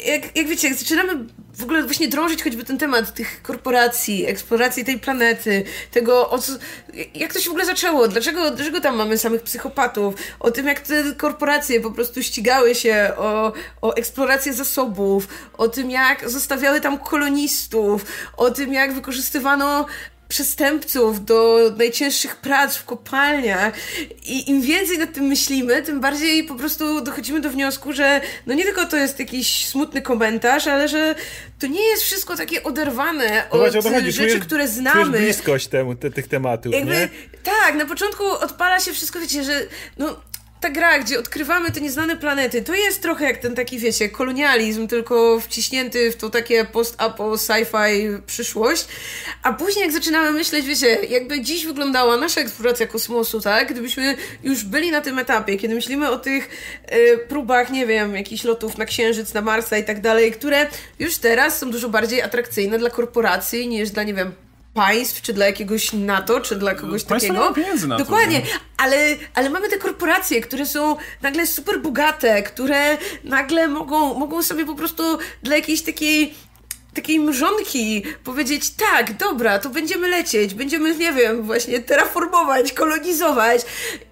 jak, 0.07 0.37
jak 0.37 0.47
wiecie, 0.47 0.69
jak 0.69 0.77
zaczynamy 0.77 1.25
w 1.57 1.63
ogóle 1.63 1.83
właśnie 1.83 2.09
drążyć 2.09 2.43
choćby 2.43 2.65
ten 2.65 2.79
temat 2.79 3.15
tych 3.15 3.43
korporacji, 3.43 4.27
eksploracji 4.27 4.85
tej 4.85 4.99
planety, 4.99 5.65
tego, 5.91 6.31
o 6.31 6.39
co, 6.39 6.53
jak 7.15 7.33
to 7.33 7.41
się 7.41 7.49
w 7.49 7.53
ogóle 7.53 7.67
zaczęło, 7.67 8.09
dlaczego, 8.09 8.51
dlaczego 8.51 8.81
tam 8.81 8.97
mamy 8.97 9.19
samych 9.19 9.43
psychopatów, 9.43 10.15
o 10.41 10.51
tym, 10.51 10.67
jak 10.67 10.81
te 10.81 11.13
korporacje 11.17 11.81
po 11.81 11.91
prostu 11.91 12.23
ścigały 12.23 12.75
się 12.75 13.11
o, 13.17 13.53
o 13.83 13.95
eksplorację 13.95 14.53
zasobów, 14.53 15.29
o 15.59 15.69
tym, 15.69 15.91
jak 15.91 16.31
zostawiały 16.31 16.81
tam 16.81 16.99
kolonistów, 16.99 18.05
o 18.37 18.51
tym, 18.51 18.73
jak 18.73 18.93
wykorzystywano 18.93 19.87
przestępców 20.29 21.25
do 21.25 21.59
najcięższych 21.79 22.37
prac 22.37 22.77
w 22.77 22.85
kopalniach 22.85 23.75
i 24.25 24.51
im 24.51 24.63
więcej 24.63 24.99
nad 24.99 25.13
tym 25.13 25.25
myślimy, 25.25 25.83
tym 25.83 26.01
bardziej 26.01 26.45
po 26.45 26.55
prostu 26.55 27.01
dochodzimy 27.01 27.41
do 27.41 27.51
wniosku, 27.51 27.93
że 27.93 28.21
no 28.47 28.55
nie 28.55 28.65
tylko 28.65 28.87
to 28.87 28.97
jest 28.97 29.19
jakiś 29.19 29.67
smutny 29.67 30.03
komentarz, 30.03 30.67
ale 30.67 30.89
że 30.89 31.15
to 31.59 31.67
nie 31.67 31.83
jest 31.83 32.03
wszystko 32.03 32.37
takie 32.37 32.63
oderwane 32.63 33.45
no 33.53 33.61
od 33.61 33.73
rzeczy, 33.73 34.13
czujesz, 34.13 34.39
które 34.39 34.69
znamy. 34.69 35.19
Bliskość 35.19 35.67
temu, 35.67 35.95
te, 35.95 36.11
tych 36.11 36.29
tematów, 36.29 36.73
Jakby, 36.73 36.91
nie? 36.91 37.09
Tak, 37.43 37.75
na 37.75 37.87
początku 37.87 38.25
odpala 38.31 38.81
się 38.81 38.93
wszystko, 38.93 39.21
wiecie, 39.21 39.45
że 39.45 39.67
no 39.99 40.21
ta 40.61 40.71
gra, 40.71 40.99
gdzie 40.99 41.19
odkrywamy 41.19 41.71
te 41.71 41.81
nieznane 41.81 42.17
planety, 42.17 42.63
to 42.63 42.75
jest 42.75 43.03
trochę 43.03 43.25
jak 43.25 43.39
ten 43.39 43.55
taki, 43.55 43.79
wiecie, 43.79 44.09
kolonializm, 44.09 44.89
tylko 44.89 45.41
wciśnięty 45.41 46.11
w 46.11 46.17
to 46.17 46.31
takie 46.31 46.65
post-apo, 46.65 47.37
sci-fi 47.37 48.19
przyszłość. 48.27 48.87
A 49.43 49.53
później 49.53 49.83
jak 49.83 49.93
zaczynamy 49.93 50.31
myśleć, 50.31 50.67
wiecie, 50.67 50.87
jakby 50.87 51.41
dziś 51.41 51.67
wyglądała 51.67 52.17
nasza 52.17 52.41
eksploracja 52.41 52.87
kosmosu, 52.87 53.41
tak? 53.41 53.73
Gdybyśmy 53.73 54.17
już 54.43 54.65
byli 54.65 54.91
na 54.91 55.01
tym 55.01 55.19
etapie, 55.19 55.57
kiedy 55.57 55.75
myślimy 55.75 56.11
o 56.11 56.19
tych 56.19 56.49
y, 56.93 57.19
próbach, 57.19 57.71
nie 57.71 57.87
wiem, 57.87 58.17
jakichś 58.17 58.45
lotów 58.45 58.79
na 58.79 58.85
Księżyc, 58.85 59.35
na 59.35 59.41
Marsa 59.43 59.79
i 59.79 59.85
tak 59.85 60.01
dalej, 60.01 60.33
które 60.33 60.67
już 60.99 61.19
teraz 61.19 61.59
są 61.59 61.71
dużo 61.71 61.89
bardziej 61.89 62.23
atrakcyjne 62.23 62.79
dla 62.79 62.91
korporacji 62.91 63.69
niż 63.69 63.91
dla, 63.91 64.03
nie 64.03 64.15
wiem, 64.15 64.46
państw, 64.77 65.23
czy 65.23 65.33
dla 65.33 65.47
jakiegoś 65.47 65.93
NATO, 65.93 66.41
czy 66.41 66.57
dla 66.57 66.75
kogoś 66.75 67.05
Państwo 67.05 67.35
takiego. 67.35 67.55
pieniędzy 67.55 67.89
na 67.89 67.99
Dokładnie, 67.99 68.41
to, 68.41 68.47
ale, 68.77 69.17
ale 69.35 69.51
mamy 69.51 69.69
te 69.69 69.79
korporacje, 69.79 70.41
które 70.41 70.67
są 70.67 70.97
nagle 71.23 71.47
super 71.47 71.81
bogate, 71.81 72.43
które 72.43 72.99
nagle 73.25 73.69
mogą, 73.69 74.15
mogą 74.15 74.43
sobie 74.43 74.67
po 74.67 74.75
prostu 74.75 75.03
dla 75.43 75.57
jakiejś 75.57 75.83
takiej 75.83 76.35
takiej 76.97 77.21
mrzonki 77.21 78.03
powiedzieć, 78.25 78.71
tak, 78.71 79.17
dobra, 79.17 79.59
to 79.59 79.71
będziemy 79.71 80.09
lecieć, 80.09 80.55
będziemy, 80.55 80.97
nie 80.97 81.13
wiem, 81.13 81.43
właśnie 81.43 81.81
terraformować, 81.81 82.73
kolonizować. 82.73 83.63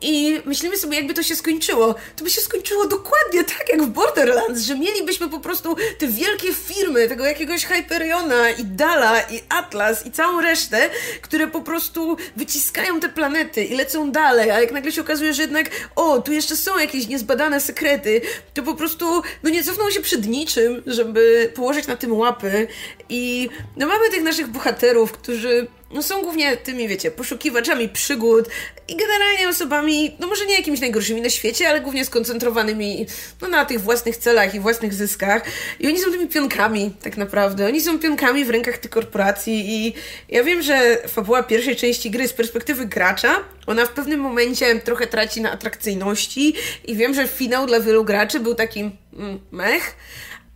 I 0.01 0.41
myślimy 0.45 0.77
sobie, 0.77 0.97
jakby 0.97 1.15
to 1.15 1.23
się 1.23 1.37
skończyło. 1.37 1.95
To 2.17 2.25
by 2.25 2.31
się 2.31 2.41
skończyło 2.41 2.87
dokładnie 2.87 3.45
tak, 3.45 3.69
jak 3.69 3.83
w 3.83 3.87
Borderlands, 3.87 4.63
że 4.63 4.79
mielibyśmy 4.79 5.29
po 5.29 5.41
prostu 5.41 5.77
te 5.99 6.07
wielkie 6.07 6.55
firmy, 6.55 7.09
tego 7.09 7.25
jakiegoś 7.25 7.65
Hyperiona 7.67 8.51
i 8.51 8.65
Dala 8.65 9.21
i 9.21 9.41
Atlas 9.49 10.07
i 10.07 10.11
całą 10.11 10.41
resztę, 10.41 10.91
które 11.23 11.47
po 11.47 11.61
prostu 11.61 12.17
wyciskają 12.37 13.01
te 13.01 13.09
planety 13.09 13.65
i 13.65 13.77
lecą 13.77 14.11
dalej, 14.11 14.51
a 14.51 14.61
jak 14.61 14.73
nagle 14.73 14.93
się 14.93 15.01
okazuje, 15.01 15.35
że 15.35 15.43
jednak, 15.43 15.71
o, 15.97 16.21
tu 16.21 16.33
jeszcze 16.33 16.57
są 16.57 16.79
jakieś 16.79 17.09
niezbadane 17.09 17.61
sekrety, 17.61 18.21
to 18.55 18.63
po 18.63 18.75
prostu, 18.75 19.23
no 19.43 19.51
nie 19.51 19.65
cofną 19.65 19.91
się 19.91 20.01
przed 20.01 20.27
niczym, 20.27 20.83
żeby 20.87 21.53
położyć 21.55 21.87
na 21.87 21.97
tym 21.97 22.13
łapy 22.13 22.69
i 23.09 23.49
no 23.77 23.87
mamy 23.87 24.11
tych 24.11 24.23
naszych 24.23 24.49
bohaterów, 24.49 25.13
którzy 25.13 25.67
no 25.95 26.03
są 26.03 26.23
głównie 26.23 26.57
tymi, 26.57 26.89
wiecie, 26.89 27.11
poszukiwaczami 27.11 27.89
przygód 27.89 28.49
i 28.89 28.97
generalnie 28.97 29.49
osobami, 29.49 30.17
no 30.21 30.27
może 30.27 30.47
nie 30.47 30.55
jakimiś 30.55 30.81
najgorszymi 30.81 31.21
na 31.21 31.31
świecie, 31.31 31.69
ale 31.69 31.81
głównie 31.81 32.05
skoncentrowanymi 32.05 33.07
no, 33.43 33.49
na 33.49 33.65
tych 33.65 33.81
własnych 33.81 34.17
celach 34.17 34.55
i 34.55 34.61
własnych 34.61 34.95
zyskach. 34.95 35.43
I 35.81 35.87
oni 35.87 35.99
są 35.99 36.11
tymi 36.11 36.29
pionkami, 36.29 36.95
tak 37.03 37.17
naprawdę. 37.17 37.67
Oni 37.67 37.81
są 37.81 37.99
pionkami 37.99 38.45
w 38.45 38.51
rękach 38.51 38.79
tych 38.79 38.91
korporacji 38.91 39.65
i 39.69 39.95
ja 40.29 40.45
wiem, 40.45 40.63
że 40.63 40.97
fabuła 41.09 41.43
pierwszej 41.43 41.77
części 41.77 42.11
gry 42.11 42.29
z 42.29 42.33
perspektywy 42.33 42.87
gracza, 42.87 43.37
ona 43.67 43.87
w 43.87 43.91
pewnym 43.91 44.21
momencie 44.21 44.81
trochę 44.81 45.07
traci 45.07 45.41
na 45.41 45.53
atrakcyjności 45.53 46.55
i 46.85 46.97
wiem, 46.97 47.15
że 47.15 47.29
finał 47.29 47.67
dla 47.67 47.81
wielu 47.81 48.05
graczy 48.05 48.41
był 48.41 48.55
takim 48.55 48.91
mm, 49.13 49.41
mech, 49.51 49.97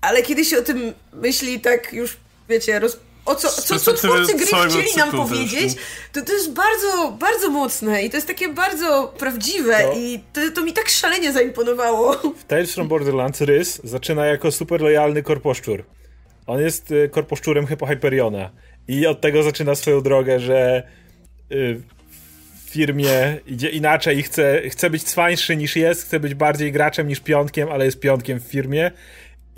ale 0.01 0.23
kiedy 0.23 0.45
się 0.45 0.59
o 0.59 0.63
tym 0.63 0.93
myśli 1.13 1.61
tak 1.61 1.93
już, 1.93 2.17
wiecie, 2.49 2.79
roz, 2.79 2.99
o 3.29 3.35
co, 3.35 3.49
co, 3.49 3.79
co 3.79 3.93
twórcy 3.93 4.35
gry 4.35 4.47
chcieli 4.47 4.97
nam 4.97 5.11
powiedzieć, 5.11 5.75
to 6.13 6.23
to 6.23 6.33
jest 6.33 6.53
bardzo, 6.53 7.17
bardzo 7.21 7.51
mocne 7.51 8.03
i 8.05 8.11
to 8.11 8.17
jest 8.17 8.27
takie 8.27 8.49
bardzo 8.49 9.15
prawdziwe 9.19 9.83
to... 9.83 9.93
i 9.97 10.21
to, 10.33 10.41
to 10.55 10.65
mi 10.65 10.73
tak 10.73 10.89
szalenie 10.89 11.33
zaimponowało. 11.33 12.17
W 12.39 12.45
Tales 12.45 12.75
from 12.75 12.89
Borderlands 12.89 13.41
Rys 13.41 13.81
zaczyna 13.85 14.27
jako 14.27 14.53
super 14.53 14.81
lojalny 14.81 15.23
korposzczur. 15.23 15.85
On 16.47 16.61
jest 16.61 16.91
y, 16.91 17.09
korposzczurem 17.09 17.67
Hyperiona 17.67 18.51
i 18.89 19.07
od 19.07 19.21
tego 19.21 19.43
zaczyna 19.43 19.75
swoją 19.75 20.01
drogę, 20.01 20.41
że 20.41 20.83
y, 21.53 21.81
w 22.67 22.71
firmie 22.71 23.41
idzie 23.47 23.69
inaczej 23.69 24.19
i 24.19 24.23
chce, 24.23 24.63
chce 24.71 24.91
być 24.91 25.03
cwańszy 25.03 25.57
niż 25.57 25.77
jest, 25.77 26.05
chce 26.05 26.21
być 26.21 26.35
bardziej 26.35 26.73
graczem 26.73 27.09
niż 27.09 27.21
piątkiem, 27.21 27.69
ale 27.69 27.85
jest 27.85 28.01
piątkiem 28.01 28.41
w 28.41 28.45
firmie 28.45 28.91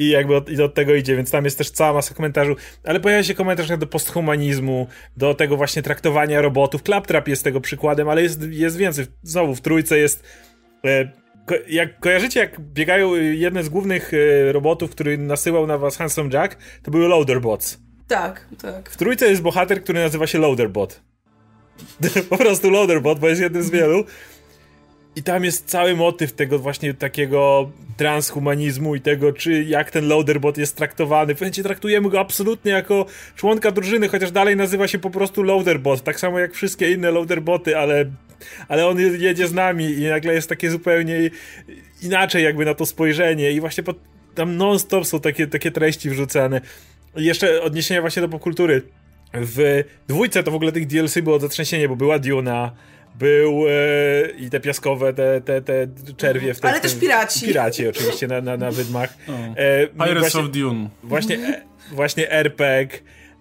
i 0.00 0.08
jakby 0.08 0.36
od, 0.36 0.50
i 0.50 0.62
od 0.62 0.74
tego 0.74 0.94
idzie, 0.94 1.16
więc 1.16 1.30
tam 1.30 1.44
jest 1.44 1.58
też 1.58 1.70
cała 1.70 1.92
masa 1.92 2.14
komentarzy, 2.14 2.54
ale 2.84 3.00
pojawia 3.00 3.22
się 3.22 3.34
komentarz 3.34 3.78
do 3.78 3.86
posthumanizmu, 3.86 4.86
do 5.16 5.34
tego 5.34 5.56
właśnie 5.56 5.82
traktowania 5.82 6.40
robotów. 6.40 6.82
Claptrap 6.82 7.28
jest 7.28 7.44
tego 7.44 7.60
przykładem, 7.60 8.08
ale 8.08 8.22
jest, 8.22 8.42
jest 8.50 8.76
więcej. 8.76 9.06
Znowu 9.22 9.54
w 9.54 9.60
trójce 9.60 9.98
jest 9.98 10.22
e, 10.84 11.12
jak 11.68 12.00
kojarzycie, 12.00 12.40
jak 12.40 12.60
biegają 12.60 13.14
jedne 13.14 13.64
z 13.64 13.68
głównych 13.68 14.12
e, 14.14 14.52
robotów, 14.52 14.90
który 14.90 15.18
nasyłał 15.18 15.66
na 15.66 15.78
was 15.78 15.96
Handsome 15.96 16.30
Jack, 16.32 16.56
to 16.82 16.90
były 16.90 17.08
Loaderbots. 17.08 17.78
Tak, 18.08 18.46
tak. 18.62 18.90
W 18.90 18.96
trójce 18.96 19.28
jest 19.30 19.42
bohater, 19.42 19.82
który 19.82 20.00
nazywa 20.00 20.26
się 20.26 20.38
Loaderbot. 20.38 21.02
po 22.30 22.38
prostu 22.38 22.70
Loaderbot, 22.70 23.18
bo 23.18 23.28
jest 23.28 23.40
jednym 23.40 23.62
z 23.62 23.70
wielu. 23.70 24.04
I 25.16 25.22
tam 25.22 25.44
jest 25.44 25.66
cały 25.66 25.96
motyw 25.96 26.32
tego 26.32 26.58
właśnie 26.58 26.94
takiego 26.94 27.70
transhumanizmu 27.96 28.94
i 28.94 29.00
tego, 29.00 29.32
czy 29.32 29.64
jak 29.64 29.90
ten 29.90 30.08
loaderbot 30.08 30.58
jest 30.58 30.76
traktowany. 30.76 31.34
W 31.34 31.40
momencie 31.40 31.62
traktujemy 31.62 32.10
go 32.10 32.20
absolutnie 32.20 32.72
jako 32.72 33.06
członka 33.36 33.70
drużyny, 33.70 34.08
chociaż 34.08 34.30
dalej 34.30 34.56
nazywa 34.56 34.88
się 34.88 34.98
po 34.98 35.10
prostu 35.10 35.42
loaderbot, 35.42 36.02
tak 36.02 36.20
samo 36.20 36.38
jak 36.38 36.54
wszystkie 36.54 36.92
inne 36.92 37.10
loaderboty, 37.10 37.78
ale, 37.78 38.04
ale 38.68 38.86
on 38.86 38.98
jedzie 38.98 39.48
z 39.48 39.52
nami 39.52 39.84
i 39.84 40.06
nagle 40.06 40.34
jest 40.34 40.48
takie 40.48 40.70
zupełnie 40.70 41.30
inaczej 42.02 42.44
jakby 42.44 42.64
na 42.64 42.74
to 42.74 42.86
spojrzenie 42.86 43.52
i 43.52 43.60
właśnie 43.60 43.84
pod, 43.84 43.96
tam 44.34 44.56
non-stop 44.56 45.06
są 45.06 45.20
takie, 45.20 45.46
takie 45.46 45.70
treści 45.70 46.10
wrzucane. 46.10 46.60
I 47.16 47.24
jeszcze 47.24 47.62
odniesienia 47.62 48.00
właśnie 48.00 48.22
do 48.22 48.28
popkultury. 48.28 48.82
W 49.34 49.84
dwójce 50.08 50.42
to 50.42 50.50
w 50.50 50.54
ogóle 50.54 50.72
tych 50.72 50.86
DLC 50.86 51.20
było 51.20 51.38
zatrzęsienie, 51.38 51.88
bo 51.88 51.96
była 51.96 52.18
Duna, 52.18 52.72
był 53.14 53.64
e, 53.68 54.30
i 54.30 54.50
te 54.50 54.60
piaskowe, 54.60 55.12
te, 55.14 55.40
te, 55.40 55.62
te 55.62 55.86
czerwie 56.16 56.54
w 56.54 56.60
te, 56.60 56.68
Ale 56.68 56.80
też 56.80 56.94
piraci. 56.94 57.46
Piraci 57.46 57.88
oczywiście 57.88 58.26
na, 58.26 58.40
na, 58.40 58.56
na 58.56 58.70
wydmach. 58.70 59.14
E, 59.56 59.86
Pirates 59.86 60.20
właśnie, 60.20 60.40
of 60.40 60.50
Dune. 60.50 60.88
Właśnie, 61.02 61.36
e, 61.36 61.62
właśnie 61.92 62.30
RPG, 62.30 62.98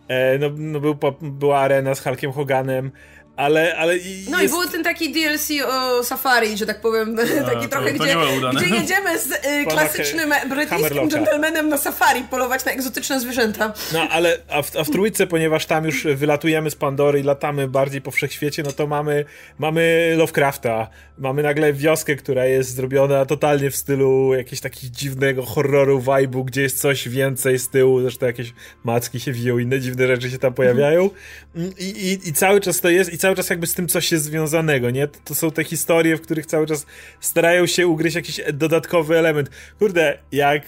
e, 0.08 0.38
no, 0.38 0.50
no 0.58 0.80
był, 0.80 0.98
była 1.22 1.60
arena 1.60 1.96
z 1.96 2.04
Hulkiem 2.04 2.32
Hoganem, 2.32 2.92
ale, 3.40 3.76
ale 3.78 3.98
i 3.98 4.26
No 4.30 4.42
jest... 4.42 4.54
i 4.54 4.58
był 4.58 4.70
ten 4.70 4.84
taki 4.84 5.12
DLC 5.12 5.50
o 5.68 6.04
Safari, 6.04 6.58
że 6.58 6.66
tak 6.66 6.82
powiem, 6.82 7.16
A, 7.20 7.44
taki 7.52 7.62
to, 7.62 7.70
trochę, 7.70 7.94
to 7.94 8.04
gdzie, 8.04 8.16
gdzie 8.56 8.76
jedziemy 8.76 9.20
z 9.20 9.32
y, 9.32 9.66
klasycznym 9.70 10.34
brytyjskim 10.50 11.10
gentlemanem 11.10 11.70
na 11.70 11.78
safari 11.78 12.24
polować 12.24 12.66
na 12.66 12.72
egzotyczne 12.72 13.20
zwierzęta. 13.20 13.74
No, 13.94 14.00
ale 14.00 14.38
a 14.50 14.62
w, 14.62 14.76
a 14.78 14.84
w 14.84 14.90
trójce, 14.90 15.28
ponieważ 15.28 15.66
tam 15.66 15.86
już 15.86 16.04
wylatujemy 16.04 16.72
z 16.72 16.76
Pandory 16.76 17.20
i 17.20 17.24
latamy 17.24 17.68
bardziej 17.68 18.02
po 18.02 18.12
wszechświecie, 18.12 18.64
no 18.64 18.72
to 18.72 18.88
mamy, 18.88 19.26
mamy 19.60 20.14
Lovecrafta, 20.18 20.88
mamy 21.18 21.44
nagle 21.44 21.74
wioskę, 21.74 22.16
która 22.16 22.46
jest 22.46 22.76
zrobiona 22.76 23.26
totalnie 23.26 23.72
w 23.72 23.76
stylu 23.76 24.34
jakiegoś 24.34 24.60
takiego 24.62 24.94
dziwnego 24.96 25.46
horroru 25.46 26.00
vibe'u, 26.00 26.46
gdzie 26.46 26.62
jest 26.62 26.82
coś 26.82 27.10
więcej 27.10 27.60
z 27.60 27.70
tyłu, 27.70 28.02
zresztą 28.02 28.26
jakieś 28.26 28.54
macki 28.84 29.20
się 29.20 29.32
wiją, 29.32 29.58
inne 29.58 29.80
dziwne 29.80 30.08
rzeczy 30.08 30.32
się 30.32 30.38
tam 30.38 30.54
pojawiają. 30.54 31.10
I, 31.56 31.84
i, 31.84 32.30
i 32.30 32.34
cały 32.34 32.62
czas 32.62 32.82
to 32.82 32.90
jest 32.90 33.14
i 33.14 33.18
cały 33.18 33.29
czas 33.36 33.50
jakby 33.50 33.68
z 33.68 33.74
tym 33.74 33.88
coś 33.88 34.12
jest 34.12 34.26
związanego, 34.26 34.90
nie? 34.90 35.08
To, 35.08 35.20
to 35.26 35.36
są 35.36 35.52
te 35.52 35.64
historie, 35.64 36.18
w 36.18 36.22
których 36.22 36.46
cały 36.46 36.68
czas 36.68 36.86
starają 37.20 37.68
się 37.68 37.88
ugryźć 37.88 38.16
jakiś 38.16 38.42
dodatkowy 38.54 39.18
element. 39.18 39.50
Kurde, 39.80 40.18
jak... 40.32 40.64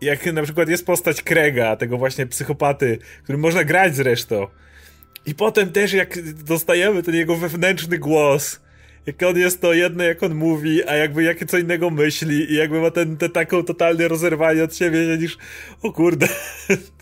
jak 0.00 0.26
na 0.26 0.42
przykład 0.42 0.68
jest 0.68 0.86
postać 0.86 1.22
Krega, 1.22 1.76
tego 1.76 1.98
właśnie 1.98 2.26
psychopaty, 2.26 2.98
którym 3.22 3.40
można 3.40 3.64
grać 3.64 3.96
zresztą. 3.96 4.46
I 5.26 5.34
potem 5.34 5.72
też 5.72 5.92
jak 5.92 6.32
dostajemy 6.32 7.02
ten 7.02 7.14
jego 7.14 7.36
wewnętrzny 7.36 7.98
głos, 7.98 8.60
jak 9.06 9.22
on 9.22 9.38
jest 9.38 9.60
to 9.60 9.72
jedno, 9.72 10.04
jak 10.04 10.22
on 10.22 10.34
mówi, 10.34 10.88
a 10.88 10.96
jakby 10.96 11.22
jakie 11.22 11.46
co 11.46 11.58
innego 11.58 11.90
myśli 11.90 12.52
i 12.52 12.54
jakby 12.54 12.80
ma 12.80 12.90
ten, 12.90 13.16
te 13.16 13.28
taką 13.28 13.64
totalnie 13.64 14.08
rozerwanie 14.08 14.64
od 14.64 14.76
siebie, 14.76 14.98
niż 15.18 15.38
o 15.82 15.92
kurde, 15.92 16.28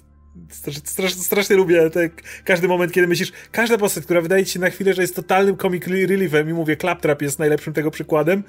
Strasz, 0.85 1.14
strasznie 1.14 1.57
lubię 1.57 1.90
te, 1.90 2.11
każdy 2.45 2.69
moment, 2.69 2.93
kiedy 2.93 3.09
myślisz, 3.09 3.33
każda 3.53 3.79
postać, 3.79 4.05
która 4.05 4.21
wydaje 4.21 4.47
ci 4.47 4.53
się 4.53 4.61
na 4.61 4.71
chwilę, 4.71 4.95
że 4.95 5.03
jest 5.03 5.16
totalnym 5.16 5.57
comic 5.57 5.87
reliefem 5.87 6.51
i 6.51 6.53
mówię, 6.53 6.77
Claptrap 6.77 7.23
jest 7.23 7.38
najlepszym 7.38 7.73
tego 7.73 7.90
przykładem, 7.90 8.43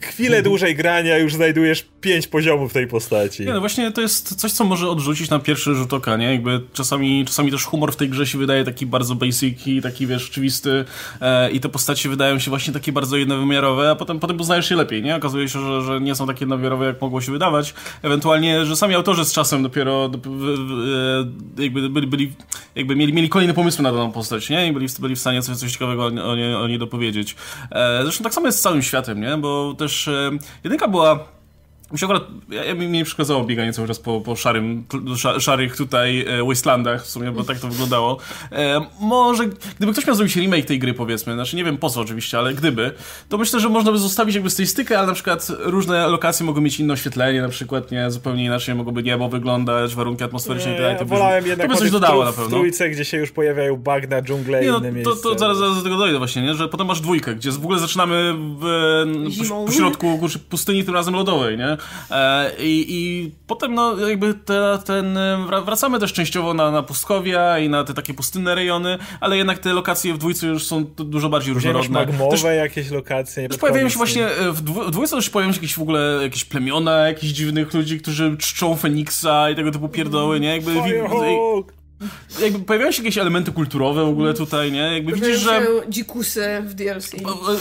chwilę 0.00 0.42
dłużej 0.42 0.74
grania 0.74 1.18
już 1.18 1.34
znajdujesz 1.34 1.84
pięć 2.00 2.26
poziomów 2.26 2.72
tej 2.72 2.86
postaci. 2.86 3.44
Nie, 3.46 3.52
no 3.52 3.60
właśnie 3.60 3.92
to 3.92 4.00
jest 4.00 4.34
coś, 4.34 4.52
co 4.52 4.64
może 4.64 4.88
odrzucić 4.88 5.30
na 5.30 5.38
pierwszy 5.38 5.74
rzut 5.74 5.92
oka, 5.92 6.16
nie? 6.16 6.32
Jakby 6.32 6.60
czasami, 6.72 7.24
czasami 7.24 7.50
też 7.50 7.64
humor 7.64 7.92
w 7.92 7.96
tej 7.96 8.08
grze 8.08 8.26
się 8.26 8.38
wydaje 8.38 8.64
taki 8.64 8.86
bardzo 8.86 9.14
basic 9.14 9.66
i 9.66 9.82
taki, 9.82 10.06
wiesz, 10.06 10.30
oczywisty 10.30 10.84
e, 11.20 11.50
i 11.50 11.60
te 11.60 11.68
postacie 11.68 12.08
wydają 12.08 12.38
się 12.38 12.50
właśnie 12.50 12.72
takie 12.72 12.92
bardzo 12.92 13.16
jednowymiarowe, 13.16 13.90
a 13.90 13.94
potem, 13.96 14.20
potem 14.20 14.36
poznajesz 14.36 14.68
się 14.68 14.76
lepiej, 14.76 15.02
nie? 15.02 15.16
Okazuje 15.16 15.48
się, 15.48 15.60
że, 15.60 15.82
że 15.82 16.00
nie 16.00 16.14
są 16.14 16.26
takie 16.26 16.40
jednowymiarowe, 16.40 16.86
jak 16.86 17.00
mogło 17.00 17.20
się 17.20 17.32
wydawać. 17.32 17.74
Ewentualnie, 18.02 18.66
że 18.66 18.76
sami 18.76 18.94
autorzy 18.94 19.24
z 19.24 19.32
czasem 19.32 19.62
dopiero 19.62 20.08
do, 20.08 20.18
w, 20.18 20.22
w, 20.22 21.60
jakby 21.60 21.88
byli, 21.88 22.06
byli, 22.06 22.32
jakby 22.74 22.96
mieli, 22.96 23.12
mieli 23.12 23.28
kolejne 23.28 23.54
pomysły 23.54 23.82
na 23.82 23.92
daną 23.92 24.12
postać, 24.12 24.50
nie? 24.50 24.66
I 24.66 24.72
byli, 24.72 24.86
byli 25.00 25.16
w 25.16 25.20
stanie 25.20 25.42
coś, 25.42 25.56
coś 25.56 25.72
ciekawego 25.72 26.04
o, 26.04 26.36
nie, 26.36 26.58
o 26.58 26.68
nie 26.68 26.78
dopowiedzieć. 26.78 27.36
E, 27.70 28.02
zresztą 28.02 28.24
tak 28.24 28.34
samo 28.34 28.46
jest 28.46 28.58
z 28.58 28.62
całym 28.62 28.82
światem, 28.82 29.20
nie? 29.20 29.36
Bo 29.36 29.74
też 29.78 29.87
e, 30.08 30.30
jedynka 30.64 30.88
była 30.88 31.37
mi 31.92 31.98
się 31.98 32.06
akurat, 32.06 32.22
ja, 32.48 32.64
ja, 32.64 32.74
mi 32.74 32.88
nie 32.88 33.04
przeszkadzało 33.04 33.44
bieganie 33.44 33.72
cały 33.72 33.88
czas 33.88 33.98
po, 33.98 34.20
po 34.20 34.36
szarym, 34.36 34.84
szarych 35.38 35.76
tutaj 35.76 36.24
e, 36.28 36.44
wastelandach, 36.44 37.04
w 37.04 37.06
sumie, 37.06 37.30
bo 37.30 37.44
tak 37.44 37.58
to 37.58 37.68
wyglądało. 37.68 38.18
E, 38.52 38.80
może, 39.00 39.44
gdyby 39.76 39.92
ktoś 39.92 40.06
miał 40.06 40.16
zrobić 40.16 40.36
remake 40.36 40.64
tej 40.64 40.78
gry, 40.78 40.94
powiedzmy, 40.94 41.34
znaczy 41.34 41.56
nie 41.56 41.64
wiem 41.64 41.78
po 41.78 41.90
co 41.90 42.00
oczywiście, 42.00 42.38
ale 42.38 42.54
gdyby, 42.54 42.92
to 43.28 43.38
myślę, 43.38 43.60
że 43.60 43.68
można 43.68 43.92
by 43.92 43.98
zostawić 43.98 44.34
jakby 44.34 44.50
stylistykę, 44.50 44.98
ale 44.98 45.06
na 45.06 45.12
przykład 45.12 45.48
różne 45.58 46.08
lokacje 46.08 46.46
mogą 46.46 46.60
mieć 46.60 46.80
inne 46.80 46.92
oświetlenie, 46.92 47.42
na 47.42 47.48
przykład, 47.48 47.90
nie, 47.90 48.10
zupełnie 48.10 48.44
inaczej 48.44 48.74
mogłoby 48.74 49.02
niebo 49.02 49.28
wyglądać, 49.28 49.94
warunki 49.94 50.24
atmosferyczne 50.24 50.70
i 50.70 50.74
tak 50.74 50.82
dalej. 50.82 50.98
To 50.98 51.04
wolałem 51.04 51.42
by, 51.42 51.48
jednak 51.48 51.66
to 51.66 51.74
by 51.74 51.78
coś 51.80 51.90
dodało 51.90 52.24
na 52.24 52.32
pewno. 52.32 52.46
W 52.46 52.50
trójce, 52.50 52.90
gdzie 52.90 53.04
się 53.04 53.16
już 53.16 53.30
pojawiają 53.30 53.76
bagna, 53.76 54.22
dżungle 54.22 54.64
i 54.64 54.66
no, 54.68 54.78
inne 54.78 55.02
to, 55.02 55.16
to, 55.16 55.22
to 55.22 55.38
zaraz, 55.38 55.58
zaraz 55.58 55.76
do 55.76 55.82
tego 55.82 55.96
dojdę 55.96 56.18
właśnie, 56.18 56.42
nie, 56.42 56.54
że 56.54 56.68
potem 56.68 56.86
masz 56.86 57.00
dwójkę, 57.00 57.34
gdzie 57.34 57.50
w 57.50 57.64
ogóle 57.64 57.78
zaczynamy 57.78 58.34
w, 58.60 58.64
po, 59.48 59.64
po 59.64 59.72
środku 59.72 60.20
pustyni, 60.48 60.84
tym 60.84 60.94
razem 60.94 61.14
lodowej, 61.14 61.58
nie? 61.58 61.77
E, 62.10 62.50
I, 62.58 62.86
i 62.88 63.30
potem, 63.46 63.74
no, 63.74 64.08
jakby 64.08 64.34
te, 64.34 64.78
ten, 64.84 65.18
wracamy 65.64 66.00
też 66.00 66.12
częściowo 66.12 66.54
na, 66.54 66.70
na 66.70 66.82
pustkowia 66.82 67.58
i 67.58 67.68
na 67.68 67.84
te 67.84 67.94
takie 67.94 68.14
pustynne 68.14 68.54
rejony, 68.54 68.98
ale 69.20 69.36
jednak 69.36 69.58
te 69.58 69.72
lokacje 69.72 70.14
w 70.14 70.18
dwójce 70.18 70.46
już 70.46 70.66
są 70.66 70.84
dużo 70.84 71.28
bardziej 71.28 71.54
różnorodne. 71.54 71.98
magmowe 71.98 72.30
też, 72.30 72.42
jakieś 72.42 72.90
lokacje. 72.90 73.48
Też 73.48 73.58
pojawiają 73.58 73.88
się 73.88 73.96
właśnie, 73.96 74.26
e, 74.26 74.52
w, 74.52 74.62
w 74.62 74.90
dwójce 74.90 75.16
też 75.16 75.30
pojawiają 75.30 75.52
się 75.52 75.56
jakieś 75.56 75.74
w 75.74 75.82
ogóle 75.82 76.18
jakieś 76.22 76.44
plemiona 76.44 77.08
jakichś 77.08 77.32
dziwnych 77.32 77.74
ludzi, 77.74 78.00
którzy 78.00 78.36
czczą 78.36 78.76
Feniksa 78.76 79.50
i 79.50 79.56
tego 79.56 79.70
typu 79.70 79.88
pierdoły, 79.88 80.40
nie? 80.40 80.48
Jakby... 80.48 80.74
Firehawk! 80.74 81.77
Jakby 82.40 82.58
pojawiają 82.58 82.92
się 82.92 83.02
jakieś 83.02 83.18
elementy 83.18 83.52
kulturowe 83.52 84.04
w 84.04 84.08
ogóle 84.08 84.34
tutaj, 84.34 84.72
nie? 84.72 84.94
Jakby 84.94 85.12
widzisz, 85.12 85.38
że... 85.38 85.66
dzikusy 85.88 86.62
w 86.62 86.74
DLC. 86.74 87.10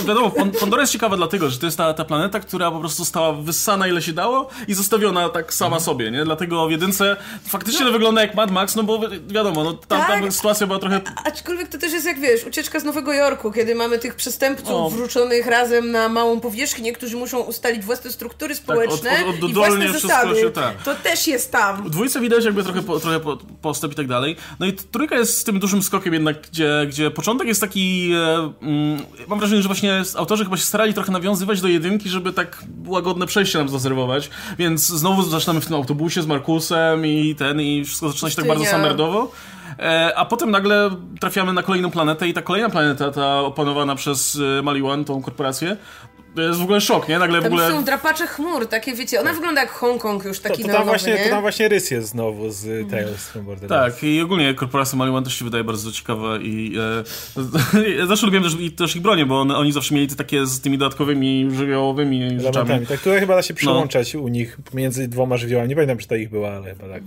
Wiadomo, 0.07 0.31
Pandora 0.59 0.81
jest 0.81 0.93
ciekawa 0.93 1.17
dlatego, 1.17 1.49
że 1.49 1.57
to 1.57 1.65
jest 1.65 1.77
ta, 1.77 1.93
ta 1.93 2.05
planeta, 2.05 2.39
która 2.39 2.71
po 2.71 2.79
prostu 2.79 2.97
została 2.97 3.33
wyssana 3.33 3.87
ile 3.87 4.01
się 4.01 4.13
dało 4.13 4.49
i 4.67 4.73
zostawiona 4.73 5.29
tak 5.29 5.53
sama 5.53 5.67
mhm. 5.67 5.83
sobie, 5.83 6.11
nie? 6.11 6.25
Dlatego 6.25 6.67
w 6.67 6.71
jedynce 6.71 7.17
faktycznie 7.47 7.85
no. 7.85 7.91
wygląda 7.91 8.21
jak 8.21 8.35
Mad 8.35 8.51
Max, 8.51 8.75
no 8.75 8.83
bo 8.83 8.99
wiadomo, 9.27 9.63
no 9.63 9.73
tam, 9.73 10.01
tak, 10.01 10.21
tam 10.21 10.31
sytuacja 10.31 10.67
była 10.67 10.79
trochę... 10.79 11.01
Aczkolwiek 11.25 11.67
to 11.67 11.77
też 11.77 11.93
jest 11.93 12.05
jak, 12.05 12.19
wiesz, 12.19 12.45
ucieczka 12.45 12.79
z 12.79 12.83
Nowego 12.83 13.13
Jorku, 13.13 13.51
kiedy 13.51 13.75
mamy 13.75 13.99
tych 13.99 14.15
przestępców 14.15 14.69
o. 14.69 14.89
wróconych 14.89 15.47
razem 15.47 15.91
na 15.91 16.09
małą 16.09 16.39
powierzchnię, 16.39 16.93
którzy 16.93 17.17
muszą 17.17 17.39
ustalić 17.39 17.85
własne 17.85 18.11
struktury 18.11 18.55
społeczne 18.55 19.09
tak, 19.09 19.27
od, 19.27 19.35
od, 19.35 19.43
od, 19.43 19.49
i 19.49 19.53
własne 19.53 19.93
zasady. 19.93 20.41
Się, 20.41 20.51
tak. 20.51 20.83
To 20.83 20.95
też 20.95 21.27
jest 21.27 21.51
tam. 21.51 21.83
W 21.83 21.89
dwójce 21.89 22.19
widać 22.19 22.45
jakby 22.45 22.63
trochę, 22.63 22.81
po, 22.81 22.99
trochę 22.99 23.19
postęp 23.61 23.93
i 23.93 23.95
tak 23.95 24.07
dalej 24.07 24.26
dalej. 24.35 24.35
No 24.59 24.65
i 24.65 24.73
trójka 24.73 25.15
jest 25.15 25.37
z 25.37 25.43
tym 25.43 25.59
dużym 25.59 25.83
skokiem 25.83 26.13
jednak, 26.13 26.41
gdzie, 26.51 26.85
gdzie 26.87 27.11
początek 27.11 27.47
jest 27.47 27.61
taki... 27.61 28.11
E, 28.13 28.53
mm, 28.61 29.01
mam 29.27 29.39
wrażenie, 29.39 29.61
że 29.61 29.67
właśnie 29.67 30.01
autorzy 30.15 30.43
chyba 30.43 30.57
się 30.57 30.63
starali 30.63 30.93
trochę 30.93 31.11
nawiązywać 31.11 31.61
do 31.61 31.67
jedynki, 31.67 32.09
żeby 32.09 32.33
tak 32.33 32.63
łagodne 32.85 33.27
przejście 33.27 33.57
nam 33.57 33.69
zarezerwować, 33.69 34.29
więc 34.59 34.87
znowu 34.87 35.23
zaczynamy 35.23 35.61
w 35.61 35.65
tym 35.65 35.75
autobusie 35.75 36.21
z 36.21 36.27
Markusem 36.27 37.05
i 37.05 37.35
ten, 37.35 37.61
i 37.61 37.85
wszystko 37.85 38.09
zaczyna 38.09 38.29
się 38.29 38.35
tak 38.35 38.47
bardzo 38.47 38.65
standardowo. 38.65 39.31
E, 39.79 40.13
a 40.15 40.25
potem 40.25 40.51
nagle 40.51 40.89
trafiamy 41.19 41.53
na 41.53 41.63
kolejną 41.63 41.91
planetę 41.91 42.27
i 42.27 42.33
ta 42.33 42.41
kolejna 42.41 42.69
planeta, 42.69 43.11
ta 43.11 43.39
opanowana 43.39 43.95
przez 43.95 44.39
e, 44.59 44.61
Maliwan, 44.61 45.05
tą 45.05 45.21
korporację, 45.21 45.77
to 46.37 46.41
jest 46.41 46.59
w 46.59 46.63
ogóle 46.63 46.81
szok, 46.81 47.09
nie? 47.09 47.19
Nagle 47.19 47.41
tam 47.41 47.49
w 47.49 47.53
ogóle... 47.53 47.71
są 47.71 47.83
drapacze 47.83 48.27
chmur, 48.27 48.67
takie 48.67 48.93
wiecie, 48.93 49.19
ona 49.19 49.29
tak. 49.29 49.35
wygląda 49.35 49.61
jak 49.61 49.71
Hongkong 49.71 50.25
już 50.25 50.39
taki 50.39 50.61
to, 50.61 50.67
to 50.67 50.73
tam 50.73 50.85
właśnie, 50.85 51.13
nie? 51.13 51.23
To 51.23 51.29
tam 51.29 51.41
właśnie 51.41 51.67
rys 51.67 51.91
jest 51.91 52.09
znowu 52.09 52.49
z 52.49 52.65
mm. 52.65 52.89
Tales 52.89 53.27
from 53.27 53.45
Borderlands. 53.45 53.95
Tak, 53.95 54.03
i 54.03 54.21
ogólnie 54.21 54.53
korporacja 54.53 54.97
Maliwan 54.97 55.23
też 55.23 55.39
się 55.39 55.45
wydaje 55.45 55.63
bardzo 55.63 55.91
ciekawa 55.91 56.37
i 56.37 56.73
e, 57.99 58.07
zawsze 58.07 58.25
lubiłem 58.25 58.43
też, 58.43 58.53
też 58.77 58.95
ich 58.95 59.01
bronię, 59.01 59.25
bo 59.25 59.41
one, 59.41 59.57
oni 59.57 59.71
zawsze 59.71 59.95
mieli 59.95 60.07
te 60.07 60.15
takie 60.15 60.45
z 60.45 60.61
tymi 60.61 60.77
dodatkowymi 60.77 61.47
żywiołowymi 61.55 62.39
rzeczami. 62.39 62.85
Tak, 62.85 62.99
tutaj 62.99 63.19
chyba 63.19 63.35
da 63.35 63.41
się 63.41 63.53
no. 63.53 63.57
przyłączać 63.57 64.13
no. 64.13 64.19
u 64.19 64.27
nich 64.27 64.57
między 64.73 65.07
dwoma 65.07 65.37
żywiołami, 65.37 65.69
nie 65.69 65.75
pamiętam, 65.75 65.97
czy 65.97 66.07
to 66.07 66.15
ich 66.15 66.29
była, 66.29 66.49
ale 66.49 66.75
chyba 66.75 66.89
tak. 66.93 67.03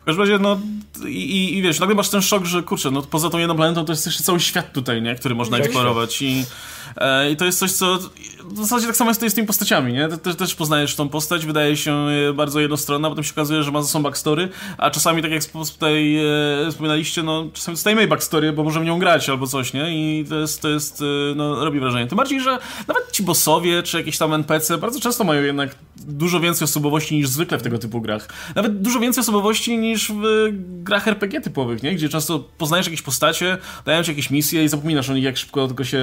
W 0.00 0.04
każdym 0.04 0.22
razie, 0.22 0.38
no 0.38 0.60
i, 1.06 1.08
i, 1.08 1.58
i 1.58 1.62
wiesz, 1.62 1.80
nagle 1.80 1.94
masz 1.94 2.08
ten 2.08 2.22
szok, 2.22 2.44
że 2.44 2.62
kurczę, 2.62 2.90
no 2.90 3.02
poza 3.02 3.30
tą 3.30 3.38
jedną 3.38 3.56
planetą 3.56 3.84
to 3.84 3.92
jest 3.92 4.06
jeszcze 4.06 4.22
cały 4.22 4.40
świat 4.40 4.72
tutaj, 4.72 5.02
nie? 5.02 5.14
Który 5.14 5.34
można 5.34 5.58
eksplorować 5.58 6.22
i 6.22 6.44
E, 6.81 6.81
I 7.30 7.36
to 7.36 7.44
jest 7.44 7.58
coś, 7.58 7.72
co 7.72 7.98
w 8.44 8.56
zasadzie 8.56 8.86
tak 8.86 8.96
samo 8.96 9.10
jest 9.10 9.28
z 9.28 9.34
tymi 9.34 9.46
postaciami, 9.46 9.92
nie? 9.92 10.08
Też, 10.08 10.36
też 10.36 10.54
poznajesz 10.54 10.96
tą 10.96 11.08
postać, 11.08 11.46
wydaje 11.46 11.76
się 11.76 11.92
e, 11.92 12.32
bardzo 12.32 12.60
jednostronna, 12.60 13.08
potem 13.08 13.24
się 13.24 13.32
okazuje, 13.32 13.62
że 13.62 13.70
ma 13.70 13.82
za 13.82 13.88
sobą 13.88 14.02
backstory, 14.02 14.48
a 14.78 14.90
czasami, 14.90 15.22
tak 15.22 15.30
jak 15.30 15.44
tutaj 15.44 16.16
e, 16.16 16.70
wspominaliście, 16.70 17.22
no 17.22 17.44
czasami 17.52 17.74
dostajemy 17.74 18.06
backstory, 18.06 18.52
bo 18.52 18.64
możemy 18.64 18.86
nią 18.86 18.98
grać 18.98 19.28
albo 19.28 19.46
coś, 19.46 19.72
nie? 19.72 19.90
I 19.90 20.24
to 20.24 20.38
jest, 20.38 20.62
to 20.62 20.68
jest, 20.68 21.02
no 21.36 21.64
robi 21.64 21.80
wrażenie. 21.80 22.06
Tym 22.06 22.16
bardziej, 22.16 22.40
że 22.40 22.58
nawet 22.88 23.12
ci 23.12 23.22
bossowie, 23.22 23.82
czy 23.82 23.96
jakieś 23.96 24.18
tam 24.18 24.34
NPC 24.34 24.78
bardzo 24.78 25.00
często 25.00 25.24
mają 25.24 25.42
jednak 25.42 25.74
dużo 25.96 26.40
więcej 26.40 26.64
osobowości 26.64 27.16
niż 27.16 27.28
zwykle 27.28 27.58
w 27.58 27.62
tego 27.62 27.78
typu 27.78 28.00
grach. 28.00 28.28
Nawet 28.54 28.80
dużo 28.80 29.00
więcej 29.00 29.20
osobowości 29.20 29.78
niż 29.78 30.12
w 30.12 30.48
grach 30.82 31.08
RPG 31.08 31.40
typowych, 31.40 31.82
nie? 31.82 31.94
Gdzie 31.94 32.08
często 32.08 32.38
poznajesz 32.58 32.86
jakieś 32.86 33.02
postacie, 33.02 33.58
dają 33.84 34.02
ci 34.02 34.10
jakieś 34.10 34.30
misje 34.30 34.64
i 34.64 34.68
zapominasz 34.68 35.10
o 35.10 35.14
nich 35.14 35.24
jak 35.24 35.36
szybko 35.36 35.66
tylko 35.66 35.84
się, 35.84 36.02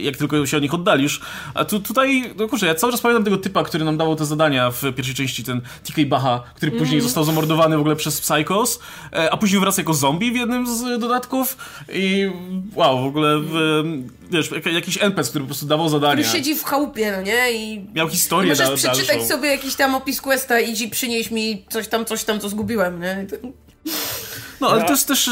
jak 0.00 0.16
tylko 0.28 0.46
się 0.46 0.56
od 0.56 0.62
nich 0.62 0.74
oddalisz. 0.74 1.20
A 1.54 1.64
tu, 1.64 1.80
tutaj, 1.80 2.34
no 2.38 2.48
kurczę, 2.48 2.66
ja 2.66 2.74
cały 2.74 2.92
czas 2.92 3.00
pamiętam 3.00 3.24
tego 3.24 3.36
typa, 3.36 3.64
który 3.64 3.84
nam 3.84 3.96
dawał 3.96 4.16
te 4.16 4.26
zadania 4.26 4.70
w 4.70 4.82
pierwszej 4.96 5.14
części, 5.14 5.44
ten 5.44 5.60
TK 5.60 6.04
Baha, 6.06 6.42
który 6.54 6.72
później 6.72 6.98
mm. 6.98 7.02
został 7.02 7.24
zamordowany 7.24 7.76
w 7.76 7.80
ogóle 7.80 7.96
przez 7.96 8.20
Psychos, 8.20 8.78
e, 9.12 9.30
a 9.30 9.36
później 9.36 9.60
wraca 9.60 9.80
jako 9.80 9.94
zombie 9.94 10.32
w 10.32 10.36
jednym 10.36 10.76
z 10.76 11.00
dodatków 11.00 11.56
i 11.92 12.30
wow, 12.74 13.02
w 13.02 13.06
ogóle 13.06 13.40
w, 13.40 13.82
wiesz, 14.30 14.50
jakiś 14.72 15.02
NPC, 15.02 15.30
który 15.30 15.44
po 15.44 15.48
prostu 15.48 15.66
dawał 15.66 15.88
zadania. 15.88 16.22
Który 16.22 16.38
siedzi 16.38 16.54
w 16.54 16.64
chałupie, 16.64 17.12
no 17.16 17.22
nie? 17.22 17.52
I 17.52 17.86
miał 17.94 18.08
historię 18.08 18.48
Możesz 18.52 18.68
da, 18.68 18.76
przeczytać 18.76 19.06
dalszą. 19.06 19.28
sobie 19.28 19.48
jakiś 19.48 19.74
tam 19.74 19.94
opis 19.94 20.20
questa 20.20 20.60
i 20.60 20.74
ci 20.74 20.88
przynieś 20.88 21.30
mi 21.30 21.64
coś 21.70 21.88
tam, 21.88 22.04
coś 22.04 22.24
tam, 22.24 22.40
co 22.40 22.48
zgubiłem, 22.48 23.00
nie? 23.00 23.26
No, 24.62 24.68
ale 24.68 24.84
to 24.84 24.90
jest 24.90 25.08
też, 25.08 25.30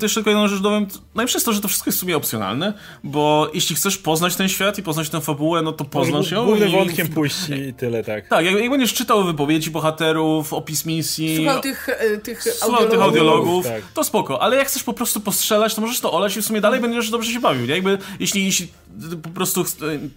też 0.00 0.14
tylko 0.14 0.30
jedną 0.30 0.48
rzecz 0.48 0.60
dowiem, 0.60 0.86
najlepsze 1.14 1.36
jest 1.36 1.46
to, 1.46 1.52
że 1.52 1.60
to 1.60 1.68
wszystko 1.68 1.88
jest 1.88 1.98
w 1.98 2.00
sumie 2.00 2.16
opcjonalne, 2.16 2.72
bo 3.04 3.50
jeśli 3.54 3.76
chcesz 3.76 3.98
poznać 3.98 4.36
ten 4.36 4.48
świat 4.48 4.78
i 4.78 4.82
poznać 4.82 5.10
tę 5.10 5.20
fabułę, 5.20 5.62
no 5.62 5.72
to 5.72 5.84
poznasz 5.84 6.30
ją. 6.30 6.44
Głównym 6.44 6.70
wątkiem 6.70 7.08
pójść 7.08 7.36
i 7.68 7.74
tyle, 7.74 8.04
tak. 8.04 8.28
Tak, 8.28 8.44
jak, 8.44 8.54
jak 8.54 8.70
będziesz 8.70 8.94
czytał 8.94 9.24
wypowiedzi 9.24 9.70
bohaterów, 9.70 10.52
opis 10.52 10.86
misji... 10.86 11.36
Słuchał 11.36 11.60
tych, 11.60 11.88
tych 12.22 12.42
słuchał 12.42 12.80
audiologów, 12.80 12.90
tych 12.90 13.02
audiologów 13.02 13.66
tak. 13.66 13.82
to 13.94 14.04
spoko, 14.04 14.42
ale 14.42 14.56
jak 14.56 14.68
chcesz 14.68 14.82
po 14.82 14.92
prostu 14.92 15.20
postrzelać, 15.20 15.74
to 15.74 15.80
możesz 15.80 16.00
to 16.00 16.12
olać 16.12 16.36
i 16.36 16.42
w 16.42 16.44
sumie 16.44 16.60
dalej 16.60 16.80
będziesz 16.80 17.10
dobrze 17.10 17.32
się 17.32 17.40
bawił, 17.40 17.66
nie? 17.66 17.74
Jakby, 17.74 17.98
jeśli, 18.20 18.44
jeśli 18.44 18.68
po 19.22 19.28
prostu 19.28 19.64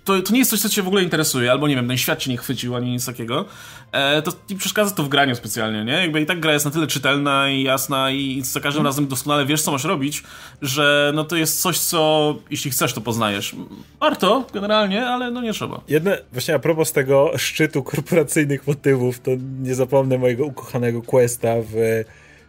to, 0.03 0.21
to 0.21 0.33
nie 0.33 0.39
jest 0.39 0.51
coś, 0.51 0.59
co 0.59 0.69
cię 0.69 0.81
w 0.81 0.87
ogóle 0.87 1.03
interesuje, 1.03 1.51
albo 1.51 1.67
nie 1.67 1.75
wiem, 1.75 1.87
ten 1.87 1.97
świat 1.97 2.19
cię 2.19 2.31
nie 2.31 2.37
chwycił, 2.37 2.75
ani 2.75 2.91
nic 2.91 3.05
takiego, 3.05 3.45
e, 3.91 4.21
to 4.21 4.31
ci 4.49 4.55
przeszkadza 4.55 4.91
to 4.91 5.03
w 5.03 5.09
graniu 5.09 5.35
specjalnie, 5.35 5.85
nie? 5.85 5.93
Jakby 5.93 6.21
i 6.21 6.25
tak 6.25 6.39
gra 6.39 6.53
jest 6.53 6.65
na 6.65 6.71
tyle 6.71 6.87
czytelna 6.87 7.49
i 7.49 7.63
jasna 7.63 8.11
i 8.11 8.41
za 8.41 8.59
każdym 8.59 8.83
razem 8.83 9.07
doskonale 9.07 9.45
wiesz, 9.45 9.61
co 9.61 9.71
masz 9.71 9.83
robić, 9.83 10.23
że 10.61 11.11
no 11.15 11.23
to 11.23 11.35
jest 11.35 11.61
coś, 11.61 11.79
co 11.79 12.35
jeśli 12.49 12.71
chcesz, 12.71 12.93
to 12.93 13.01
poznajesz. 13.01 13.55
Warto, 13.99 14.47
generalnie, 14.53 15.05
ale 15.05 15.31
no 15.31 15.41
nie 15.41 15.53
trzeba. 15.53 15.81
Jedne, 15.87 16.17
właśnie 16.31 16.55
a 16.55 16.59
propos 16.59 16.91
tego 16.91 17.31
szczytu 17.37 17.83
korporacyjnych 17.83 18.67
motywów, 18.67 19.19
to 19.19 19.31
nie 19.61 19.75
zapomnę 19.75 20.17
mojego 20.17 20.45
ukochanego 20.45 21.01
questa 21.01 21.49
w 21.59 22.03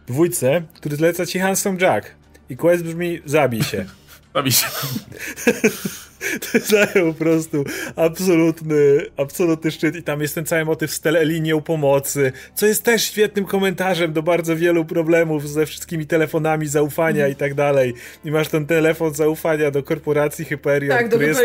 dwójce, 0.07 0.61
który 0.73 0.95
zleca 0.95 1.25
ci 1.25 1.39
Handsome 1.39 1.77
Jack. 1.81 2.15
I 2.49 2.57
quest 2.57 2.83
brzmi 2.83 3.19
zabij 3.25 3.63
się. 3.63 3.85
Bawi 4.33 4.51
się. 4.51 4.65
to 6.51 6.59
zajął 6.59 7.13
po 7.13 7.19
prostu 7.19 7.63
absolutny, 7.95 9.05
absolutny 9.17 9.71
szczyt 9.71 9.95
i 9.95 10.03
tam 10.03 10.21
jest 10.21 10.35
ten 10.35 10.45
cały 10.45 10.65
motyw 10.65 10.91
z 10.91 10.99
telelinią 10.99 11.61
pomocy, 11.61 12.31
co 12.55 12.65
jest 12.65 12.83
też 12.83 13.03
świetnym 13.03 13.45
komentarzem 13.45 14.13
do 14.13 14.23
bardzo 14.23 14.55
wielu 14.55 14.85
problemów 14.85 15.49
ze 15.49 15.65
wszystkimi 15.65 16.07
telefonami 16.07 16.67
zaufania 16.67 17.27
i 17.27 17.35
tak 17.35 17.53
dalej. 17.53 17.93
I 18.25 18.31
masz 18.31 18.47
ten 18.47 18.65
telefon 18.65 19.13
zaufania 19.13 19.71
do 19.71 19.83
korporacji 19.83 20.45
Hyperion, 20.45 20.97
tak, 20.97 21.07
który 21.07 21.25
jest 21.25 21.39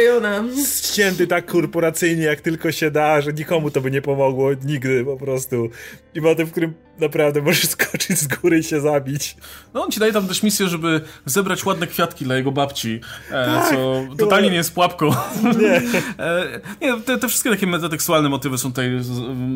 ścięty 0.92 1.26
tak 1.26 1.46
korporacyjnie, 1.46 2.24
jak 2.24 2.40
tylko 2.40 2.72
się 2.72 2.90
da, 2.90 3.20
że 3.20 3.32
nikomu 3.32 3.70
to 3.70 3.80
by 3.80 3.90
nie 3.90 4.02
pomogło 4.02 4.50
nigdy 4.64 5.04
po 5.04 5.16
prostu. 5.16 5.70
I 6.14 6.20
motyw, 6.20 6.48
w 6.48 6.50
którym 6.50 6.74
naprawdę 6.98 7.42
możesz 7.42 7.68
skoczyć 7.76 8.18
z 8.18 8.26
góry 8.26 8.58
i 8.58 8.62
się 8.62 8.80
zabić. 8.80 9.36
No 9.74 9.84
on 9.84 9.90
ci 9.90 10.00
daje 10.00 10.12
tam 10.12 10.28
też 10.28 10.42
misję, 10.42 10.68
żeby 10.68 11.00
zebrać 11.24 11.64
ładne 11.64 11.86
kwiatki 11.86 12.24
dla 12.24 12.36
jego 12.36 12.52
babci, 12.52 13.00
e, 13.28 13.30
tak, 13.30 13.70
co 13.70 14.04
totalnie 14.18 14.50
nie 14.50 14.56
jest 14.56 14.67
pułapką. 14.70 15.10
Nie. 15.42 15.82
e, 16.24 16.60
nie 16.80 17.00
te, 17.00 17.18
te, 17.18 17.28
wszystkie 17.28 17.50
takie 17.50 17.66
metatekstualne 17.66 18.28
motywy 18.28 18.58
są 18.58 18.68
tutaj 18.68 18.90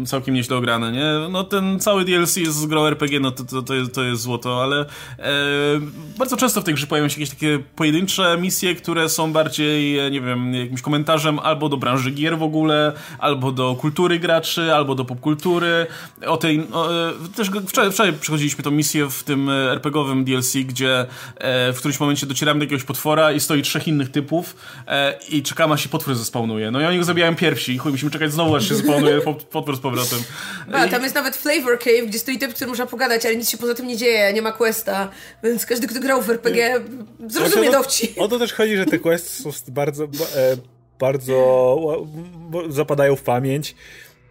całkiem 0.06 0.34
nieźle 0.34 0.56
ograne, 0.56 0.92
nie? 0.92 1.28
No 1.30 1.44
ten 1.44 1.80
cały 1.80 2.04
DLC 2.04 2.34
z 2.34 2.66
grą 2.66 2.86
RPG, 2.86 3.20
no 3.20 3.30
to, 3.30 3.44
to, 3.44 3.62
to, 3.62 3.74
jest, 3.74 3.94
to 3.94 4.02
jest 4.02 4.22
złoto, 4.22 4.62
ale 4.62 4.80
e, 4.80 4.86
bardzo 6.18 6.36
często 6.36 6.60
w 6.60 6.64
tej 6.64 6.74
grze 6.74 6.86
pojawiają 6.86 7.08
się 7.08 7.20
jakieś 7.20 7.30
takie 7.30 7.58
pojedyncze 7.76 8.38
misje, 8.40 8.74
które 8.74 9.08
są 9.08 9.32
bardziej, 9.32 9.98
e, 9.98 10.10
nie 10.10 10.20
wiem, 10.20 10.54
jakimś 10.54 10.82
komentarzem 10.82 11.38
albo 11.38 11.68
do 11.68 11.76
branży 11.76 12.10
gier 12.10 12.38
w 12.38 12.42
ogóle, 12.42 12.92
albo 13.18 13.52
do 13.52 13.76
kultury 13.80 14.18
graczy, 14.18 14.74
albo 14.74 14.94
do 14.94 15.04
popkultury. 15.04 15.86
O 16.26 16.36
tej, 16.36 16.66
o, 16.72 17.08
e, 17.08 17.12
też 17.36 17.50
wczoraj, 17.66 17.92
wczoraj 17.92 18.12
przechodziliśmy 18.12 18.64
tą 18.64 18.70
misję 18.70 19.10
w 19.10 19.24
tym 19.24 19.50
RPGowym 19.50 20.24
DLC, 20.24 20.54
gdzie 20.64 21.06
e, 21.36 21.72
w 21.72 21.78
którymś 21.78 22.00
momencie 22.00 22.26
docieramy 22.26 22.58
do 22.58 22.64
jakiegoś 22.64 22.84
potwora 22.84 23.32
i 23.32 23.40
stoi 23.40 23.62
trzech 23.62 23.88
innych 23.88 24.10
typów 24.10 24.56
e, 24.86 25.01
i 25.28 25.42
czekamy, 25.42 25.74
aż 25.74 25.82
się 25.82 25.88
potwór 25.88 26.14
zespawnuje. 26.14 26.70
No 26.70 26.80
i 26.80 26.84
oni 26.84 26.98
go 26.98 27.04
zabijają 27.04 27.36
pierwsi 27.36 27.72
i 27.72 27.78
chuj, 27.78 27.92
musimy 27.92 28.10
czekać 28.10 28.32
znowu, 28.32 28.56
aż 28.56 28.68
się 28.68 28.74
spawnuje 28.74 29.20
potwór 29.50 29.76
z 29.76 29.80
powrotem. 29.80 30.18
A, 30.72 30.88
tam 30.88 31.02
jest 31.02 31.14
nawet 31.14 31.36
Flavor 31.36 31.78
Cave, 31.78 32.06
gdzie 32.06 32.18
stoi 32.18 32.38
typ, 32.38 32.54
który 32.54 32.68
można 32.68 32.86
pogadać, 32.86 33.26
ale 33.26 33.36
nic 33.36 33.50
się 33.50 33.58
poza 33.58 33.74
tym 33.74 33.86
nie 33.86 33.96
dzieje, 33.96 34.32
nie 34.32 34.42
ma 34.42 34.52
questa, 34.52 35.08
więc 35.44 35.66
każdy, 35.66 35.86
kto 35.86 36.00
grał 36.00 36.22
w 36.22 36.30
RPG 36.30 36.80
zrozumie 37.26 37.70
dowcip. 37.70 38.18
O 38.18 38.28
to 38.28 38.38
też 38.38 38.52
chodzi, 38.52 38.76
że 38.76 38.86
te 38.86 38.98
questy 38.98 39.42
są 39.42 39.50
bardzo, 39.68 40.04
e, 40.04 40.08
bardzo 40.98 42.06
zapadają 42.68 43.16
w 43.16 43.22
pamięć. 43.22 43.74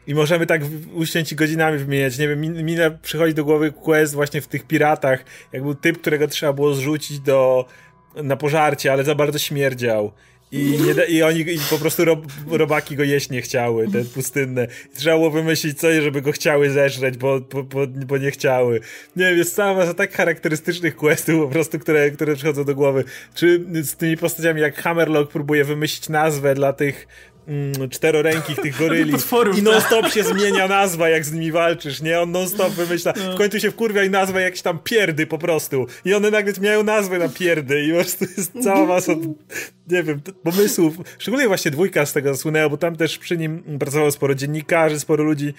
I 0.08 0.16
możemy 0.16 0.46
tak 0.46 0.62
uścięci 0.94 1.36
godzinami 1.36 1.78
wymieniać. 1.78 2.18
Nie 2.18 2.28
wiem, 2.28 2.42
mi, 2.42 2.76
przychodzi 3.02 3.34
do 3.34 3.46
głowy 3.46 3.72
quest 3.72 4.14
właśnie 4.14 4.42
w 4.42 4.48
tych 4.48 4.68
piratach, 4.68 5.26
jak 5.54 5.64
był 5.64 5.76
typ, 5.76 6.02
którego 6.02 6.28
trzeba 6.28 6.54
było 6.54 6.74
zrzucić 6.74 7.20
do, 7.20 7.66
na 8.16 8.36
pożarcie, 8.36 8.94
ale 8.94 9.04
za 9.04 9.16
bardzo 9.16 9.40
śmierdział. 9.40 10.12
I, 10.52 10.78
nie 10.82 11.06
I 11.06 11.24
oni 11.24 11.40
i 11.40 11.60
po 11.70 11.78
prostu 11.78 12.06
rob, 12.06 12.26
robaki 12.48 12.96
go 12.96 13.04
jeść 13.04 13.30
nie 13.30 13.42
chciały, 13.42 13.88
te 13.88 14.04
pustynne. 14.06 14.68
I 14.94 14.98
trzeba 14.98 15.16
było 15.16 15.32
wymyślić 15.32 15.80
coś, 15.80 16.04
żeby 16.04 16.22
go 16.22 16.32
chciały 16.32 16.70
zeżreć, 16.70 17.18
bo, 17.18 17.40
bo, 17.40 17.64
bo, 17.64 17.88
bo 17.88 18.18
nie 18.18 18.32
chciały. 18.32 18.80
Nie 19.16 19.26
wiem, 19.26 19.38
jest 19.38 19.56
cała 19.56 19.74
masa 19.74 19.94
tak 19.94 20.14
charakterystycznych 20.14 20.96
questów 20.96 21.46
po 21.46 21.48
prostu, 21.48 21.80
które, 21.80 22.12
które 22.12 22.36
przychodzą 22.36 22.64
do 22.64 22.76
głowy. 22.76 23.04
Czy 23.36 23.66
z 23.84 23.96
tymi 23.96 24.18
postaciami 24.18 24.62
jak 24.62 24.76
Hammerlock 24.76 25.32
próbuje 25.32 25.64
wymyślić 25.64 26.10
nazwę 26.10 26.56
dla 26.56 26.74
tych 26.74 27.08
mm, 27.52 27.90
czterorękich 27.90 28.56
tych 28.56 28.78
goryli 28.78 29.14
i 29.58 29.62
non-stop 29.62 30.14
się 30.14 30.24
zmienia 30.24 30.68
nazwa, 30.68 31.10
jak 31.10 31.26
z 31.26 31.32
nimi 31.32 31.52
walczysz, 31.52 32.02
nie? 32.02 32.22
On 32.22 32.32
non-stop 32.32 32.74
wymyśla, 32.74 33.14
no. 33.18 33.36
w 33.36 33.38
końcu 33.38 33.60
się 33.60 33.72
wkurwia 33.72 34.04
i 34.04 34.10
nazwa 34.10 34.42
jakieś 34.42 34.62
tam 34.62 34.80
pierdy 34.80 35.28
po 35.28 35.38
prostu. 35.38 35.88
I 36.06 36.14
one 36.14 36.32
nagle 36.32 36.54
miają 36.62 36.84
nazwę 36.84 37.20
na 37.20 37.30
pierdy 37.30 37.84
i 37.84 37.90
po 37.90 37.96
prostu 37.96 38.26
jest 38.38 38.54
cała 38.64 38.86
masa, 38.86 39.12
nie 39.88 40.04
wiem, 40.04 40.22
pomysłów. 40.44 40.96
Szczególnie 41.20 41.48
właśnie 41.48 41.72
dwójka 41.72 42.06
z 42.06 42.14
tego 42.14 42.34
zasłynęła, 42.34 42.70
bo 42.70 42.78
tam 42.78 42.96
też 42.96 43.18
przy 43.18 43.38
nim 43.38 43.80
pracowało 43.80 44.12
sporo 44.12 44.36
dziennikarzy, 44.36 45.00
sporo 45.00 45.24
ludzi 45.24 45.54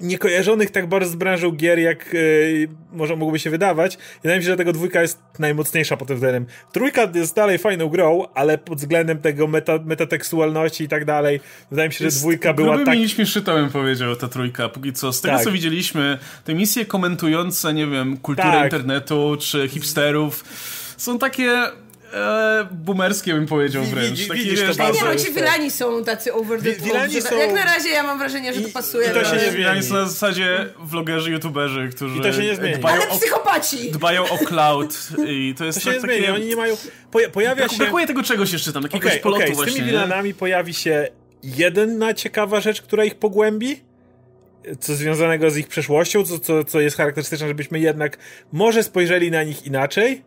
niekojarzonych 0.00 0.70
tak 0.70 0.86
bardzo 0.88 1.10
z 1.10 1.14
branżą 1.14 1.50
gier, 1.50 1.78
jak 1.78 2.12
yy, 2.12 2.68
może 2.92 3.16
mogłoby 3.16 3.38
się 3.38 3.50
wydawać. 3.50 3.98
Wydaje 4.22 4.38
mi 4.38 4.44
się, 4.44 4.50
że 4.50 4.56
tego 4.56 4.72
dwójka 4.72 5.02
jest 5.02 5.18
najmocniejsza 5.38 5.96
pod 5.96 6.08
tym 6.08 6.16
względem. 6.16 6.46
Trójka 6.72 7.08
jest 7.14 7.36
dalej 7.36 7.58
fajną 7.58 7.88
grą, 7.88 8.24
ale 8.34 8.58
pod 8.58 8.78
względem 8.78 9.18
tego 9.18 9.46
meta, 9.46 9.78
metatekstualności 9.84 10.84
i 10.84 10.88
tak 10.88 11.04
dalej, 11.04 11.40
wydaje 11.70 11.88
mi 11.88 11.94
się, 11.94 12.10
że 12.10 12.18
dwójka 12.18 12.52
była 12.52 12.84
tak... 12.84 12.98
niż 12.98 13.16
szytałem 13.28 13.70
powiedział, 13.70 14.16
ta 14.16 14.28
trójka, 14.28 14.68
póki 14.68 14.92
co. 14.92 15.12
Z 15.12 15.20
tego, 15.20 15.36
tak. 15.36 15.44
co 15.44 15.52
widzieliśmy, 15.52 16.18
te 16.44 16.54
misje 16.54 16.84
komentujące, 16.84 17.74
nie 17.74 17.86
wiem, 17.86 18.16
kulturę 18.16 18.50
tak. 18.50 18.64
internetu, 18.64 19.36
czy 19.40 19.68
hipsterów, 19.68 20.44
są 20.96 21.18
takie 21.18 21.52
e, 22.12 22.68
boomerskie 22.70 23.34
bym 23.34 23.46
powiedział 23.46 23.84
wręcz. 23.84 24.18
Wi, 24.18 24.32
widzisz 24.32 24.60
to 24.60 24.74
bardzo. 24.74 25.12
Nie, 25.12 25.18
ci 25.18 25.32
Wilani 25.32 25.70
są 25.70 26.04
tacy 26.04 26.34
over 26.34 26.62
the 26.62 26.72
top. 26.72 26.88
Są... 27.28 27.38
Jak 27.38 27.52
na 27.52 27.64
razie 27.64 27.88
ja 27.88 28.02
mam 28.02 28.18
wrażenie, 28.18 28.54
że 28.54 28.60
to 28.60 28.68
pasuje. 28.68 29.08
I 29.08 29.10
to 29.10 29.24
się 29.24 29.46
nie 29.46 29.52
Wilani 29.52 29.82
są 29.82 29.94
na 29.94 30.06
zasadzie 30.06 30.68
vlogerzy, 30.80 31.30
youtuberzy, 31.30 31.88
którzy 31.96 32.18
I 32.18 32.20
to 32.20 32.32
się 32.32 32.42
nie 32.42 32.56
zmieni. 32.56 32.78
dbają 32.78 33.02
Ale 33.02 33.18
psychopaci! 33.18 33.90
O, 33.90 33.92
dbają 33.92 34.28
o 34.28 34.38
cloud 34.38 35.08
i 35.28 35.54
to 35.58 35.64
jest 35.64 35.84
to 35.84 35.84
się 35.84 36.00
tak, 36.00 36.10
nie 36.10 36.16
zmieni, 36.16 36.28
oni 36.28 36.46
nie 36.46 36.56
mają... 36.56 36.76
pojawia 37.32 37.68
się... 37.68 37.76
Brakuje 37.76 38.06
tego 38.06 38.22
czegoś 38.22 38.52
jeszcze 38.52 38.72
tam, 38.72 38.82
jakiegoś 38.82 39.10
okay, 39.10 39.22
polotu 39.22 39.42
okay. 39.42 39.54
właśnie. 39.54 39.72
z 39.72 39.76
tymi 39.76 39.88
Wilanami 39.88 40.34
pojawi 40.34 40.74
się 40.74 41.08
jedna 41.42 42.14
ciekawa 42.14 42.60
rzecz, 42.60 42.82
która 42.82 43.04
ich 43.04 43.14
pogłębi, 43.14 43.80
co 44.80 44.94
związanego 44.94 45.50
z 45.50 45.56
ich 45.56 45.68
przeszłością, 45.68 46.24
co, 46.24 46.38
co, 46.38 46.64
co 46.64 46.80
jest 46.80 46.96
charakterystyczne, 46.96 47.48
żebyśmy 47.48 47.80
jednak 47.80 48.18
może 48.52 48.82
spojrzeli 48.82 49.30
na 49.30 49.42
nich 49.42 49.66
inaczej, 49.66 50.22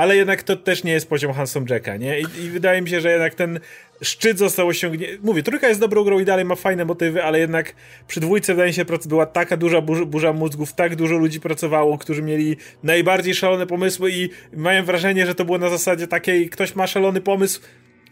ale 0.00 0.16
jednak 0.16 0.42
to 0.42 0.56
też 0.56 0.84
nie 0.84 0.92
jest 0.92 1.08
poziom 1.08 1.32
Handsome 1.32 1.66
Jacka, 1.70 1.96
nie? 1.96 2.20
I, 2.20 2.22
I, 2.22 2.50
wydaje 2.50 2.82
mi 2.82 2.88
się, 2.88 3.00
że 3.00 3.10
jednak 3.10 3.34
ten 3.34 3.60
szczyt 4.02 4.38
został 4.38 4.68
osiągnięty. 4.68 5.18
Mówię, 5.22 5.42
trójka 5.42 5.68
jest 5.68 5.80
dobrą 5.80 6.04
grą 6.04 6.18
i 6.18 6.24
dalej 6.24 6.44
ma 6.44 6.54
fajne 6.54 6.84
motywy, 6.84 7.24
ale 7.24 7.38
jednak 7.38 7.74
przy 8.08 8.20
dwójce 8.20 8.54
wydaje 8.54 8.70
mi 8.70 8.74
się, 8.74 8.84
była 9.08 9.26
taka 9.26 9.56
duża 9.56 9.80
burza, 9.80 10.04
burza 10.04 10.32
mózgów, 10.32 10.72
tak 10.72 10.96
dużo 10.96 11.16
ludzi 11.16 11.40
pracowało, 11.40 11.98
którzy 11.98 12.22
mieli 12.22 12.56
najbardziej 12.82 13.34
szalone 13.34 13.66
pomysły 13.66 14.10
i 14.12 14.28
mają 14.56 14.84
wrażenie, 14.84 15.26
że 15.26 15.34
to 15.34 15.44
było 15.44 15.58
na 15.58 15.68
zasadzie 15.68 16.06
takiej, 16.06 16.50
ktoś 16.50 16.74
ma 16.74 16.86
szalony 16.86 17.20
pomysł, 17.20 17.60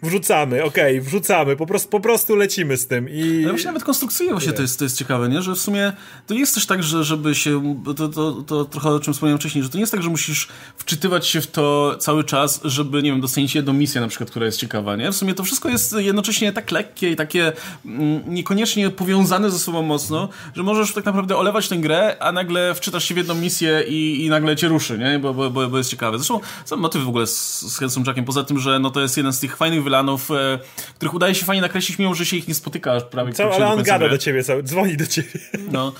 Wrzucamy, 0.02 0.64
okej, 0.64 0.98
okay, 0.98 1.08
wrzucamy, 1.08 1.56
po 1.56 1.66
prostu, 1.66 1.88
po 1.88 2.00
prostu 2.00 2.36
lecimy 2.36 2.76
z 2.76 2.86
tym 2.86 3.08
i... 3.08 3.40
Ale 3.42 3.52
właśnie 3.52 3.66
nawet 3.66 3.84
konstrukcyjnie 3.84 4.32
właśnie 4.32 4.52
to 4.52 4.62
jest, 4.62 4.78
to 4.78 4.84
jest 4.84 4.98
ciekawe, 4.98 5.28
nie? 5.28 5.42
Że 5.42 5.54
w 5.54 5.58
sumie 5.58 5.92
to 6.26 6.34
nie 6.34 6.40
jest 6.40 6.54
też 6.54 6.66
tak, 6.66 6.82
że 6.82 7.04
żeby 7.04 7.34
się, 7.34 7.82
to, 7.96 8.08
to, 8.08 8.32
to 8.32 8.64
trochę 8.64 8.90
o 8.90 9.00
czym 9.00 9.14
wspomniałem 9.14 9.38
wcześniej, 9.38 9.64
że 9.64 9.70
to 9.70 9.76
nie 9.76 9.80
jest 9.80 9.92
tak, 9.92 10.02
że 10.02 10.10
musisz 10.10 10.48
wczytywać 10.76 11.26
się 11.26 11.40
w 11.40 11.46
to 11.46 11.96
cały 11.98 12.24
czas, 12.24 12.60
żeby, 12.64 13.02
nie 13.02 13.10
wiem, 13.10 13.20
docenić 13.20 13.54
jedną 13.54 13.72
misję 13.72 14.00
na 14.00 14.08
przykład, 14.08 14.30
która 14.30 14.46
jest 14.46 14.58
ciekawa, 14.58 14.96
nie? 14.96 15.12
W 15.12 15.16
sumie 15.16 15.34
to 15.34 15.44
wszystko 15.44 15.68
jest 15.68 15.94
jednocześnie 15.98 16.52
tak 16.52 16.70
lekkie 16.70 17.10
i 17.10 17.16
takie 17.16 17.52
mm, 17.86 18.34
niekoniecznie 18.34 18.90
powiązane 18.90 19.50
ze 19.50 19.58
sobą 19.58 19.82
mocno, 19.82 20.28
że 20.56 20.62
możesz 20.62 20.92
tak 20.92 21.04
naprawdę 21.04 21.36
olewać 21.36 21.68
tę 21.68 21.76
grę, 21.76 22.16
a 22.20 22.32
nagle 22.32 22.74
wczytasz 22.74 23.04
się 23.04 23.14
w 23.14 23.16
jedną 23.16 23.34
misję 23.34 23.84
i, 23.88 24.24
i 24.24 24.28
nagle 24.28 24.56
cię 24.56 24.68
ruszy, 24.68 24.98
nie? 24.98 25.18
Bo, 25.18 25.34
bo, 25.34 25.50
bo 25.50 25.78
jest 25.78 25.90
ciekawe. 25.90 26.18
Zresztą 26.18 26.40
sam 26.64 26.80
motyw 26.80 27.02
w 27.02 27.08
ogóle 27.08 27.26
z, 27.26 27.60
z 27.60 27.78
Handsome 27.78 28.06
Jackiem, 28.06 28.24
poza 28.24 28.44
tym, 28.44 28.58
że 28.58 28.78
no 28.78 28.90
to 28.90 29.00
jest 29.00 29.16
jeden 29.16 29.32
z 29.32 29.40
tych 29.40 29.56
fajnych 29.56 29.87
wylanów, 29.88 30.30
e, 30.30 30.58
których 30.94 31.14
udaje 31.14 31.34
się 31.34 31.44
fajnie 31.44 31.62
nakreślić, 31.62 31.98
mimo 31.98 32.14
że 32.14 32.26
się 32.26 32.36
ich 32.36 32.48
nie 32.48 32.54
spotyka 32.54 33.00
prawie. 33.00 33.32
Co, 33.32 33.54
ale 33.54 33.66
on 33.66 33.82
gada 33.82 34.08
do 34.08 34.18
ciebie, 34.18 34.44
cały, 34.44 34.62
dzwoni 34.62 34.96
do 34.96 35.06
ciebie. 35.06 35.28
No, 35.72 35.92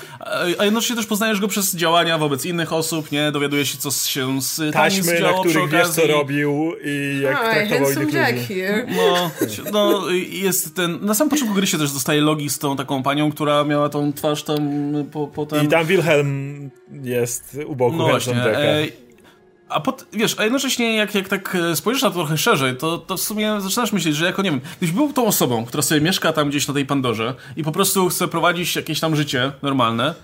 a 0.58 0.64
jednocześnie 0.64 0.96
też 0.96 1.06
poznajesz 1.06 1.40
go 1.40 1.48
przez 1.48 1.76
działania 1.76 2.18
wobec 2.18 2.44
innych 2.44 2.72
osób, 2.72 3.12
nie? 3.12 3.32
Dowiaduje 3.32 3.66
się, 3.66 3.78
co 3.78 3.90
się 3.90 4.42
z 4.42 4.72
Taśmy, 4.72 5.20
na 5.20 5.32
których 5.32 5.70
wiesz, 5.70 5.88
co 5.88 6.06
robił 6.06 6.72
i 6.84 7.20
jak 7.22 7.38
Hi, 7.38 7.44
traktował 7.50 7.92
innych 7.92 8.14
Jack 8.14 8.32
ludzi. 8.32 8.46
Here. 8.46 8.86
No, 8.96 9.30
no, 9.72 10.10
jest 10.28 10.76
ten... 10.76 10.98
Na 11.00 11.14
samym 11.14 11.30
początku 11.30 11.54
gry 11.54 11.66
się 11.66 11.78
też 11.78 11.92
dostaje 11.92 12.20
logi 12.20 12.50
z 12.50 12.58
tą 12.58 12.76
taką 12.76 13.02
panią, 13.02 13.32
która 13.32 13.64
miała 13.64 13.88
tą 13.88 14.12
twarz 14.12 14.42
tam 14.42 14.60
po, 15.12 15.26
potem... 15.26 15.66
I 15.66 15.68
tam 15.68 15.86
Wilhelm 15.86 16.70
jest 17.02 17.58
u 17.66 17.76
boku 17.76 17.96
no 17.96 18.08
właśnie, 18.08 18.34
e, 18.34 18.86
a 19.68 19.80
pot, 19.80 20.06
wiesz, 20.12 20.38
a 20.38 20.44
jednocześnie 20.44 20.96
jak, 20.96 21.14
jak 21.14 21.28
tak 21.28 21.54
e, 21.54 21.76
spojrzysz 21.76 22.02
na 22.02 22.10
to 22.10 22.14
trochę 22.14 22.38
szerzej, 22.38 22.76
to, 22.76 22.98
to 22.98 23.16
w 23.16 23.20
sumie 23.20 23.60
zaczynasz 23.60 23.92
myśleć, 23.92 24.16
że 24.16 24.26
jako, 24.26 24.42
nie 24.42 24.50
wiem, 24.50 24.60
gdybyś 24.76 24.94
był 24.94 25.12
tą 25.12 25.26
osobą, 25.26 25.66
która 25.66 25.82
sobie 25.82 26.00
mieszka 26.00 26.32
tam 26.32 26.48
gdzieś 26.48 26.68
na 26.68 26.74
tej 26.74 26.86
Pandorze 26.86 27.34
i 27.56 27.64
po 27.64 27.72
prostu 27.72 28.08
chce 28.08 28.28
prowadzić 28.28 28.76
jakieś 28.76 29.00
tam 29.00 29.16
życie 29.16 29.52
normalne, 29.62 30.14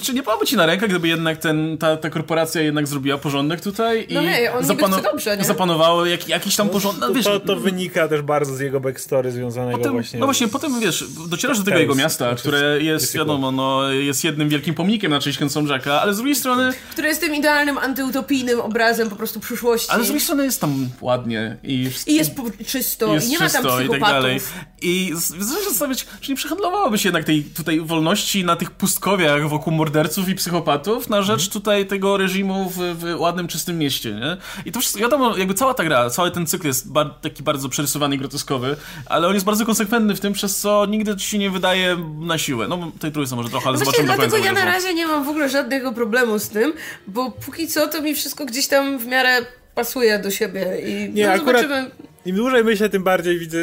to 0.00 0.06
czy 0.06 0.14
nie 0.14 0.22
byłoby 0.22 0.46
ci 0.46 0.56
na 0.56 0.66
rękę, 0.66 0.88
gdyby 0.88 1.08
jednak 1.08 1.38
ten, 1.38 1.78
ta, 1.78 1.96
ta 1.96 2.10
korporacja 2.10 2.62
jednak 2.62 2.86
zrobiła 2.86 3.18
porządek 3.18 3.60
tutaj 3.60 4.06
no 4.10 4.22
i 4.22 4.26
hej, 4.26 4.48
on 4.48 4.64
zapano 4.64 5.00
dobrze, 5.00 5.36
nie? 5.36 5.44
zapanowało 5.44 6.06
jak, 6.06 6.28
jakiś 6.28 6.56
tam 6.56 6.66
no, 6.66 6.72
porządek. 6.72 7.10
No, 7.14 7.22
to, 7.22 7.40
to, 7.40 7.56
wynika 7.56 8.08
też 8.08 8.22
bardzo 8.22 8.54
z 8.54 8.60
jego 8.60 8.80
backstory 8.80 9.32
związanego 9.32 9.78
potem, 9.78 9.92
właśnie 9.92 10.18
No 10.18 10.26
właśnie, 10.26 10.48
z... 10.48 10.50
potem 10.50 10.80
wiesz, 10.80 11.04
docierasz 11.28 11.58
do 11.58 11.64
tego 11.64 11.78
jego 11.78 11.94
miasta, 11.94 12.34
które 12.34 12.82
jest, 12.82 13.14
wiadomo, 13.14 13.52
no, 13.52 13.92
jest 13.92 14.24
jednym 14.24 14.48
wielkim 14.48 14.74
pomnikiem 14.74 15.10
na 15.10 15.20
cześć 15.20 15.38
Hanson 15.38 15.66
Jacka, 15.66 16.00
ale 16.00 16.14
z 16.14 16.16
drugiej 16.16 16.34
strony... 16.34 16.72
Które 16.90 17.08
jest 17.08 17.20
tym 17.20 17.34
idealnym 17.34 17.78
antyutopijnym 17.78 18.60
obrazem 18.60 19.10
po 19.10 19.16
prostu 19.16 19.40
przyszłości. 19.40 19.90
Ale 19.90 20.02
z 20.02 20.06
drugiej 20.06 20.22
strony 20.22 20.44
jest 20.44 20.60
tam 20.60 20.88
ładnie 21.00 21.56
i... 21.62 21.90
I 22.06 22.14
jest 22.14 22.30
czysto, 22.66 23.14
jest 23.14 23.26
i 23.26 23.30
nie 23.30 23.38
czysto, 23.38 23.62
ma 23.62 23.68
tam 23.68 23.78
psychopatów. 23.78 23.96
I 23.96 24.00
tak 24.00 24.10
dalej. 24.10 24.40
I 24.82 25.12
zaczynasz 25.14 25.64
zastanawiać, 25.68 26.06
czy 26.20 26.30
nie 26.30 26.36
przehandlowałoby 26.36 26.98
się 26.98 27.08
jednak 27.08 27.24
tej 27.24 27.44
tutaj 27.44 27.80
wolności 27.80 28.44
na 28.44 28.56
tych 28.56 28.70
pustkowiach 28.70 29.48
wokół 29.48 29.72
morderców 29.86 30.28
i 30.28 30.34
psychopatów 30.34 31.08
na 31.08 31.22
rzecz 31.22 31.48
tutaj 31.48 31.86
tego 31.86 32.16
reżimu 32.16 32.70
w, 32.70 32.76
w 32.76 33.20
ładnym, 33.20 33.48
czystym 33.48 33.78
mieście, 33.78 34.12
nie? 34.12 34.36
I 34.64 34.72
to 34.72 34.80
wszystko, 34.80 35.02
wiadomo, 35.02 35.36
jakby 35.36 35.54
cała 35.54 35.74
ta 35.74 35.84
gra, 35.84 36.10
cały 36.10 36.30
ten 36.30 36.46
cykl 36.46 36.66
jest 36.66 36.92
bar 36.92 37.14
taki 37.22 37.42
bardzo 37.42 37.68
przerysowany 37.68 38.14
i 38.14 38.18
groteskowy, 38.18 38.76
ale 39.06 39.28
on 39.28 39.34
jest 39.34 39.46
bardzo 39.46 39.66
konsekwentny 39.66 40.14
w 40.14 40.20
tym, 40.20 40.32
przez 40.32 40.56
co 40.60 40.86
nigdy 40.86 41.16
ci 41.16 41.26
się 41.26 41.38
nie 41.38 41.50
wydaje 41.50 41.96
na 42.20 42.38
siłę. 42.38 42.68
No, 42.68 42.92
tej 43.00 43.12
trójce 43.12 43.36
może 43.36 43.48
trochę, 43.48 43.68
ale 43.68 43.78
no 43.78 43.84
zobaczymy 43.84 44.08
do 44.08 44.14
dlatego 44.14 44.36
ja 44.36 44.52
na 44.52 44.64
razie 44.64 44.94
nie 44.94 45.06
mam 45.06 45.24
w 45.24 45.28
ogóle 45.28 45.48
żadnego 45.48 45.92
problemu 45.92 46.38
z 46.38 46.48
tym, 46.48 46.72
bo 47.06 47.30
póki 47.30 47.68
co 47.68 47.88
to 47.88 48.02
mi 48.02 48.14
wszystko 48.14 48.46
gdzieś 48.46 48.66
tam 48.66 48.98
w 48.98 49.06
miarę 49.06 49.46
pasuje 49.74 50.18
do 50.18 50.30
siebie 50.30 50.80
i 50.86 51.12
nie, 51.12 51.26
no, 51.26 51.32
akurat 51.32 51.62
zobaczymy. 51.62 51.90
Im 52.24 52.36
dłużej 52.36 52.64
myślę, 52.64 52.88
tym 52.88 53.04
bardziej 53.04 53.38
widzę, 53.38 53.58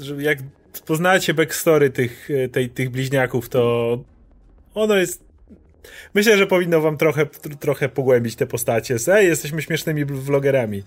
że 0.00 0.22
jak 0.22 0.38
poznacie 0.86 1.34
backstory 1.34 1.90
tych, 1.90 2.28
tej, 2.52 2.70
tych 2.70 2.90
bliźniaków, 2.90 3.48
to 3.48 3.98
ono 4.74 4.94
jest 4.94 5.33
Myślę, 6.14 6.36
że 6.36 6.46
powinno 6.46 6.80
wam 6.80 6.96
trochę, 6.96 7.26
trochę 7.60 7.88
pogłębić 7.88 8.36
te 8.36 8.46
postacie. 8.46 8.96
Ej, 9.08 9.28
jesteśmy 9.28 9.62
śmiesznymi 9.62 10.04
vlogerami. 10.04 10.82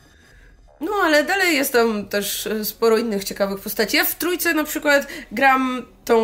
No, 0.82 0.92
ale 1.04 1.24
dalej 1.24 1.56
jest 1.56 1.74
tam 1.74 2.06
też 2.06 2.48
e, 2.48 2.66
sporo 2.66 2.98
innych 2.98 3.24
ciekawych 3.24 3.60
postaci. 3.60 3.98
Ja 3.98 4.06
w 4.06 4.16
trójce 4.16 4.54
na 4.54 4.64
przykład 4.64 5.08
gram 5.32 5.86
tą 6.06 6.18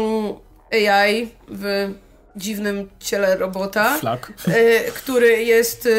AI 0.71 1.30
w 1.47 1.93
dziwnym 2.36 2.89
ciele 2.99 3.38
robota, 3.38 3.99
e, 4.47 4.80
który 4.91 5.43
jest 5.43 5.89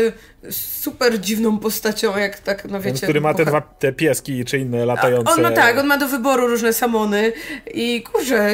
e, 0.47 0.53
super 0.53 1.21
dziwną 1.21 1.59
postacią, 1.59 2.17
jak 2.17 2.39
tak, 2.39 2.65
no 2.65 2.81
wiecie... 2.81 3.01
Ten, 3.01 3.07
który 3.07 3.21
ma 3.21 3.35
te 3.35 3.45
dwa 3.45 3.61
te 3.61 3.93
pieski, 3.93 4.45
czy 4.45 4.59
inne 4.59 4.87
latające... 4.87 5.33
On 5.33 5.43
ma 5.43 5.51
tak, 5.51 5.79
on 5.79 5.87
ma 5.87 5.99
do 5.99 6.09
wyboru 6.09 6.47
różne 6.47 6.73
samony 6.73 7.33
i 7.75 8.03
kurczę, 8.03 8.51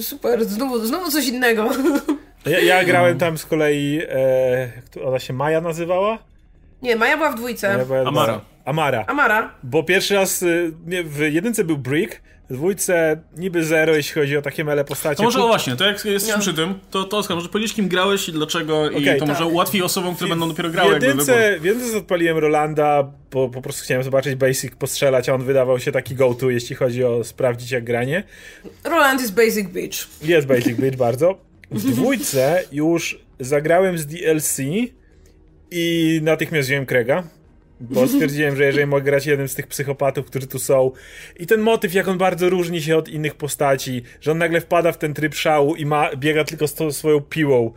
super, 0.00 0.44
znowu, 0.44 0.86
znowu 0.86 1.10
coś 1.10 1.26
innego. 1.26 1.70
Ja, 2.46 2.60
ja 2.60 2.84
grałem 2.84 3.18
tam 3.18 3.38
z 3.38 3.46
kolei, 3.46 4.00
e, 4.08 4.72
ona 5.04 5.18
się 5.18 5.32
Maja 5.32 5.60
nazywała? 5.60 6.18
Nie, 6.82 6.96
Maja 6.96 7.16
była 7.16 7.32
w 7.32 7.34
dwójce. 7.34 7.84
Była 7.86 8.00
Amara. 8.00 8.40
Amara. 8.64 9.04
Amara. 9.06 9.54
Bo 9.62 9.82
pierwszy 9.82 10.14
raz 10.14 10.42
y, 10.42 10.72
w 11.04 11.20
jedynce 11.20 11.64
był 11.64 11.78
Brick, 11.78 12.20
w 12.50 12.54
dwójce 12.54 13.20
niby 13.36 13.64
zero, 13.64 13.94
jeśli 13.94 14.14
chodzi 14.14 14.36
o 14.36 14.42
takie 14.42 14.64
mele 14.64 14.84
postacie. 14.84 15.16
To 15.16 15.22
może 15.22 15.42
o 15.42 15.46
właśnie, 15.46 15.76
to 15.76 15.84
jak 15.84 16.04
jesteśmy 16.04 16.36
no. 16.36 16.40
przy 16.42 16.54
tym, 16.54 16.74
to, 16.90 17.04
to 17.04 17.18
Oskar, 17.18 17.36
może 17.36 17.48
powiedzieć 17.48 17.74
kim 17.74 17.88
grałeś 17.88 18.28
i 18.28 18.32
dlaczego 18.32 18.82
okay, 18.82 19.00
i 19.00 19.04
to 19.04 19.18
tak. 19.18 19.28
może 19.28 19.46
ułatwi 19.46 19.82
osobom, 19.82 20.14
które 20.14 20.26
w, 20.26 20.30
będą 20.30 20.48
dopiero 20.48 20.70
grały 20.70 21.00
w 21.00 21.02
jedynce, 21.02 21.60
w 21.60 21.64
jedynce 21.64 21.98
odpaliłem 21.98 22.38
Rolanda, 22.38 23.12
bo 23.30 23.48
po 23.48 23.62
prostu 23.62 23.84
chciałem 23.84 24.02
zobaczyć 24.02 24.34
basic, 24.34 24.74
postrzelać, 24.74 25.28
a 25.28 25.34
on 25.34 25.44
wydawał 25.44 25.80
się 25.80 25.92
taki 25.92 26.14
go-to, 26.14 26.50
jeśli 26.50 26.76
chodzi 26.76 27.04
o 27.04 27.24
sprawdzić 27.24 27.70
jak 27.70 27.84
granie. 27.84 28.24
Roland 28.84 29.20
jest 29.20 29.34
basic 29.34 29.68
bitch. 29.68 29.98
Jest 30.22 30.46
basic 30.46 30.76
bitch, 30.76 30.96
bardzo. 30.96 31.51
W 31.72 31.90
dwójce 31.90 32.64
już 32.72 33.18
zagrałem 33.40 33.98
z 33.98 34.06
DLC 34.06 34.58
i 35.70 36.20
natychmiast 36.22 36.68
wziąłem 36.68 36.86
Krega, 36.86 37.22
bo 37.80 38.06
stwierdziłem, 38.08 38.56
że 38.56 38.64
jeżeli 38.64 38.86
mogę 38.86 39.02
grać 39.02 39.26
jednym 39.26 39.48
z 39.48 39.54
tych 39.54 39.66
psychopatów, 39.66 40.26
którzy 40.26 40.46
tu 40.46 40.58
są. 40.58 40.90
I 41.38 41.46
ten 41.46 41.60
motyw, 41.60 41.94
jak 41.94 42.08
on 42.08 42.18
bardzo 42.18 42.50
różni 42.50 42.82
się 42.82 42.96
od 42.96 43.08
innych 43.08 43.34
postaci, 43.34 44.02
że 44.20 44.32
on 44.32 44.38
nagle 44.38 44.60
wpada 44.60 44.92
w 44.92 44.98
ten 44.98 45.14
tryb 45.14 45.34
szału 45.34 45.76
i 45.76 45.86
ma, 45.86 46.16
biega 46.16 46.44
tylko 46.44 46.68
z 46.68 46.74
tą 46.74 46.92
swoją 46.92 47.20
piłą 47.20 47.72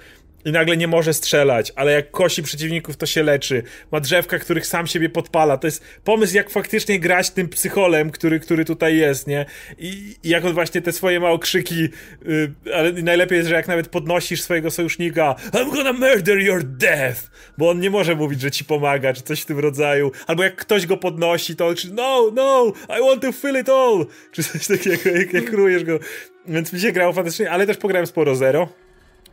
i 0.45 0.51
nagle 0.51 0.77
nie 0.77 0.87
może 0.87 1.13
strzelać, 1.13 1.73
ale 1.75 1.91
jak 1.91 2.11
kosi 2.11 2.43
przeciwników, 2.43 2.97
to 2.97 3.05
się 3.05 3.23
leczy. 3.23 3.63
Ma 3.91 3.99
drzewka, 3.99 4.39
których 4.39 4.67
sam 4.67 4.87
siebie 4.87 5.09
podpala. 5.09 5.57
To 5.57 5.67
jest 5.67 5.83
pomysł, 6.03 6.35
jak 6.35 6.49
faktycznie 6.49 6.99
grać 6.99 7.29
tym 7.29 7.49
psycholem, 7.49 8.11
który, 8.11 8.39
który 8.39 8.65
tutaj 8.65 8.97
jest, 8.97 9.27
nie? 9.27 9.45
I, 9.77 10.15
i 10.23 10.29
jak 10.29 10.45
on 10.45 10.53
właśnie 10.53 10.81
te 10.81 10.91
swoje 10.91 11.19
małe 11.19 11.39
krzyki, 11.39 11.89
yy, 12.25 12.53
ale 12.73 12.91
najlepiej 12.91 13.37
jest, 13.37 13.49
że 13.49 13.55
jak 13.55 13.67
nawet 13.67 13.87
podnosisz 13.87 14.41
swojego 14.41 14.71
sojusznika 14.71 15.35
I'm 15.51 15.73
gonna 15.73 15.93
murder 15.93 16.39
your 16.39 16.63
death! 16.63 17.31
Bo 17.57 17.69
on 17.69 17.79
nie 17.79 17.89
może 17.89 18.15
mówić, 18.15 18.41
że 18.41 18.51
ci 18.51 18.65
pomaga, 18.65 19.13
czy 19.13 19.21
coś 19.21 19.41
w 19.41 19.45
tym 19.45 19.59
rodzaju. 19.59 20.11
Albo 20.27 20.43
jak 20.43 20.55
ktoś 20.55 20.85
go 20.85 20.97
podnosi, 20.97 21.55
to 21.55 21.67
on 21.67 21.75
krzyczy 21.75 21.93
no, 21.93 22.31
no, 22.33 22.73
I 22.89 23.09
want 23.09 23.21
to 23.21 23.31
feel 23.31 23.59
it 23.59 23.69
all! 23.69 24.05
Czy 24.31 24.43
coś 24.43 24.67
takiego, 24.67 25.09
jak, 25.09 25.33
jak 25.33 25.45
krujesz 25.45 25.83
go. 25.83 25.99
Więc 26.47 26.73
mi 26.73 26.79
się 26.79 26.91
grało 26.91 27.13
fantastycznie, 27.13 27.51
ale 27.51 27.67
też 27.67 27.77
pograłem 27.77 28.07
sporo 28.07 28.35
Zero, 28.35 28.69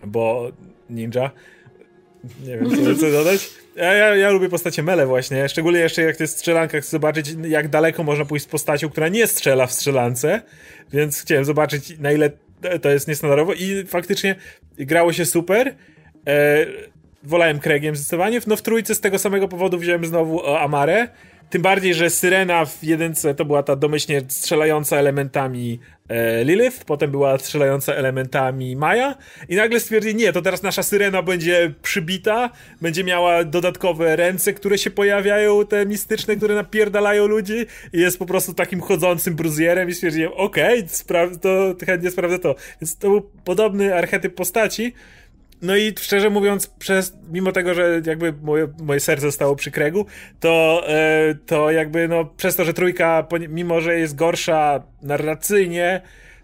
bo 0.06 0.52
ninja. 0.91 1.30
Nie 2.47 2.59
wiem, 2.59 2.70
co, 2.70 3.01
co 3.01 3.11
dodać. 3.11 3.51
Ja, 3.76 3.93
ja, 3.93 4.14
ja, 4.14 4.30
lubię 4.30 4.49
postacie 4.49 4.83
mele 4.83 5.07
właśnie, 5.07 5.49
szczególnie 5.49 5.78
jeszcze 5.78 6.03
jak 6.03 6.16
to 6.16 6.22
jest 6.22 6.39
strzelanka, 6.39 6.80
chcę 6.80 6.91
zobaczyć 6.91 7.35
jak 7.49 7.68
daleko 7.68 8.03
można 8.03 8.24
pójść 8.24 8.45
z 8.45 8.49
postacią, 8.49 8.89
która 8.89 9.09
nie 9.09 9.26
strzela 9.26 9.66
w 9.66 9.72
strzelance, 9.72 10.43
więc 10.93 11.22
chciałem 11.22 11.45
zobaczyć 11.45 11.99
na 11.99 12.12
ile 12.12 12.30
to 12.83 12.91
jest 12.91 13.09
niestandardowo 13.09 13.53
i 13.53 13.85
faktycznie 13.87 14.35
grało 14.78 15.12
się 15.12 15.26
super. 15.26 15.74
E, 16.26 16.66
wolałem 17.22 17.59
Kregiem 17.59 17.97
zdecydowanie. 17.97 18.41
No 18.47 18.57
w 18.57 18.62
trójce 18.62 18.95
z 18.95 19.01
tego 19.01 19.18
samego 19.18 19.49
powodu 19.49 19.78
wziąłem 19.78 20.05
znowu 20.05 20.47
Amarę. 20.47 21.09
Tym 21.53 21.62
bardziej, 21.62 21.94
że 21.94 22.11
Syrena 22.11 22.64
w 22.64 22.84
jedynce 22.84 23.34
to 23.34 23.44
była 23.44 23.62
ta 23.62 23.76
domyślnie 23.76 24.22
strzelająca 24.28 24.96
elementami 24.96 25.80
e, 26.09 26.44
Lilith, 26.44 26.84
potem 26.84 27.11
była 27.11 27.38
strzelająca 27.38 27.94
elementami 27.94 28.76
Maja 28.76 29.14
i 29.48 29.57
nagle 29.57 29.80
stwierdzili, 29.80 30.14
nie, 30.14 30.32
to 30.32 30.42
teraz 30.42 30.62
nasza 30.62 30.82
Syrena 30.82 31.22
będzie 31.22 31.74
przybita, 31.82 32.50
będzie 32.80 33.05
miała 33.05 33.44
dodatkowe 33.44 34.16
ręce, 34.16 34.53
które 34.53 34.78
się 34.78 34.90
pojawiają, 34.90 35.66
te 35.66 35.86
mistyczne, 35.86 36.36
które 36.36 36.55
napierdalają 36.55 37.26
ludzi 37.26 37.66
i 37.92 38.00
jest 38.00 38.18
po 38.18 38.26
prostu 38.26 38.55
takim 38.55 38.80
chodzącym 38.80 39.34
bruzjerem 39.34 39.88
i 39.88 39.94
stwierdziłem, 39.94 40.32
okej, 40.32 40.86
okay, 41.09 41.38
to 41.38 41.86
chętnie 41.86 42.11
sprawdzę 42.11 42.38
to. 42.38 42.55
Więc 42.80 42.98
to 42.98 43.09
był 43.09 43.30
podobny 43.44 43.94
archetyp 43.94 44.34
postaci, 44.34 44.94
no 45.62 45.76
i 45.76 45.94
szczerze 46.00 46.30
mówiąc, 46.30 46.66
przez, 46.66 47.12
mimo 47.32 47.52
tego, 47.52 47.74
że 47.74 48.02
jakby 48.06 48.32
moje, 48.42 48.68
moje 48.82 49.00
serce 49.00 49.32
stało 49.32 49.56
przy 49.56 49.70
kregu, 49.70 50.06
to, 50.40 50.84
e, 50.88 51.34
to 51.46 51.70
jakby 51.70 52.08
no, 52.08 52.24
przez 52.24 52.56
to, 52.56 52.64
że 52.64 52.74
trójka, 52.74 53.26
mimo 53.48 53.80
że 53.80 53.98
jest 53.98 54.14
gorsza 54.14 54.82
narracyjnie, 55.02 56.00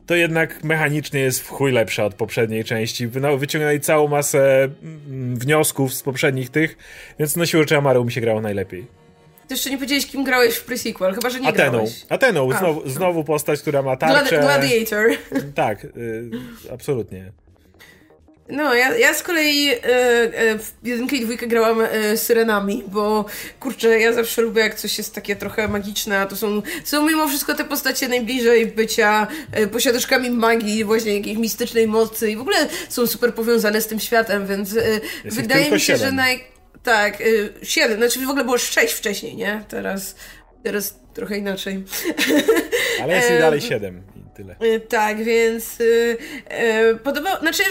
to 0.07 0.15
jednak 0.15 0.65
mechanicznie 0.65 1.21
jest 1.21 1.41
w 1.41 1.49
chuj 1.49 1.73
lepsza 1.73 2.05
od 2.05 2.15
poprzedniej 2.15 2.65
części. 2.65 3.09
No, 3.21 3.39
wyciągnęli 3.39 3.81
całą 3.81 4.09
masę 4.09 4.69
mm, 4.83 5.37
wniosków 5.37 5.95
z 5.95 6.03
poprzednich 6.03 6.51
tych, 6.51 6.77
więc 7.19 7.37
no 7.37 7.47
siłą 7.47 7.63
rzeczy 7.63 7.77
Amaru 7.77 8.05
mi 8.05 8.13
się 8.13 8.21
grało 8.21 8.41
najlepiej. 8.41 8.87
Ty 9.49 9.55
jeszcze 9.55 9.71
nie 9.71 9.77
powiedziałeś, 9.77 10.07
kim 10.07 10.25
grałeś 10.25 10.55
w 10.55 10.67
pre-sequel, 10.67 11.15
chyba, 11.15 11.31
że 11.31 11.41
nie 11.41 11.49
Ateną. 11.49 11.71
grałeś. 11.71 12.07
Ateną, 12.09 12.53
znowu, 12.53 12.89
znowu 12.89 13.25
postać, 13.25 13.61
która 13.61 13.83
ma 13.83 13.97
tarczę. 13.97 14.41
Gladiator. 14.41 15.11
Tak, 15.55 15.85
y, 15.85 16.31
absolutnie. 16.73 17.33
No, 18.49 18.75
ja, 18.75 18.97
ja 18.97 19.15
z 19.15 19.23
kolei 19.23 19.69
e, 19.69 19.79
e, 19.83 20.59
w 20.59 20.73
jedynkę 20.83 21.17
i 21.17 21.21
dwójkę 21.21 21.47
grałam 21.47 21.81
e, 21.81 22.17
syrenami, 22.17 22.85
bo 22.87 23.25
kurczę, 23.61 24.01
ja 24.01 24.13
zawsze 24.13 24.43
lubię 24.43 24.63
jak 24.63 24.75
coś 24.75 24.99
jest 24.99 25.15
takie 25.15 25.37
trochę 25.37 25.69
magiczne, 25.69 26.19
a 26.19 26.27
to 26.27 26.37
są, 26.37 26.63
są 26.85 27.07
mimo 27.07 27.29
wszystko 27.29 27.55
te 27.55 27.65
postacie 27.65 28.09
najbliżej 28.09 28.67
bycia 28.67 29.27
e, 29.53 29.67
posiadaczkami 29.67 30.31
magii, 30.31 30.85
właśnie 30.85 31.17
jakiejś 31.17 31.39
mistycznej 31.39 31.87
mocy 31.87 32.31
i 32.31 32.37
w 32.37 32.41
ogóle 32.41 32.57
są 32.89 33.07
super 33.07 33.35
powiązane 33.35 33.81
z 33.81 33.87
tym 33.87 34.01
światem, 34.01 34.47
więc 34.47 34.77
e, 34.77 35.01
wydaje 35.25 35.71
mi 35.71 35.81
się, 35.81 35.87
siedem. 35.87 36.01
że 36.01 36.13
naj... 36.13 36.45
Tak, 36.83 37.21
e, 37.21 37.25
siedem, 37.63 37.97
znaczy 37.97 38.27
w 38.27 38.29
ogóle 38.29 38.45
było 38.45 38.59
sześć 38.59 38.95
wcześniej, 38.95 39.37
nie? 39.37 39.65
Teraz, 39.69 40.15
teraz 40.63 40.95
trochę 41.15 41.39
inaczej. 41.39 41.85
Ale 43.03 43.17
jest 43.17 43.31
i 43.37 43.39
dalej 43.39 43.61
7 43.61 44.03
i 44.17 44.37
tyle. 44.37 44.57
Tak, 44.89 45.25
więc 45.25 45.79
e, 46.47 46.95
podoba, 46.95 47.41
znaczy 47.41 47.63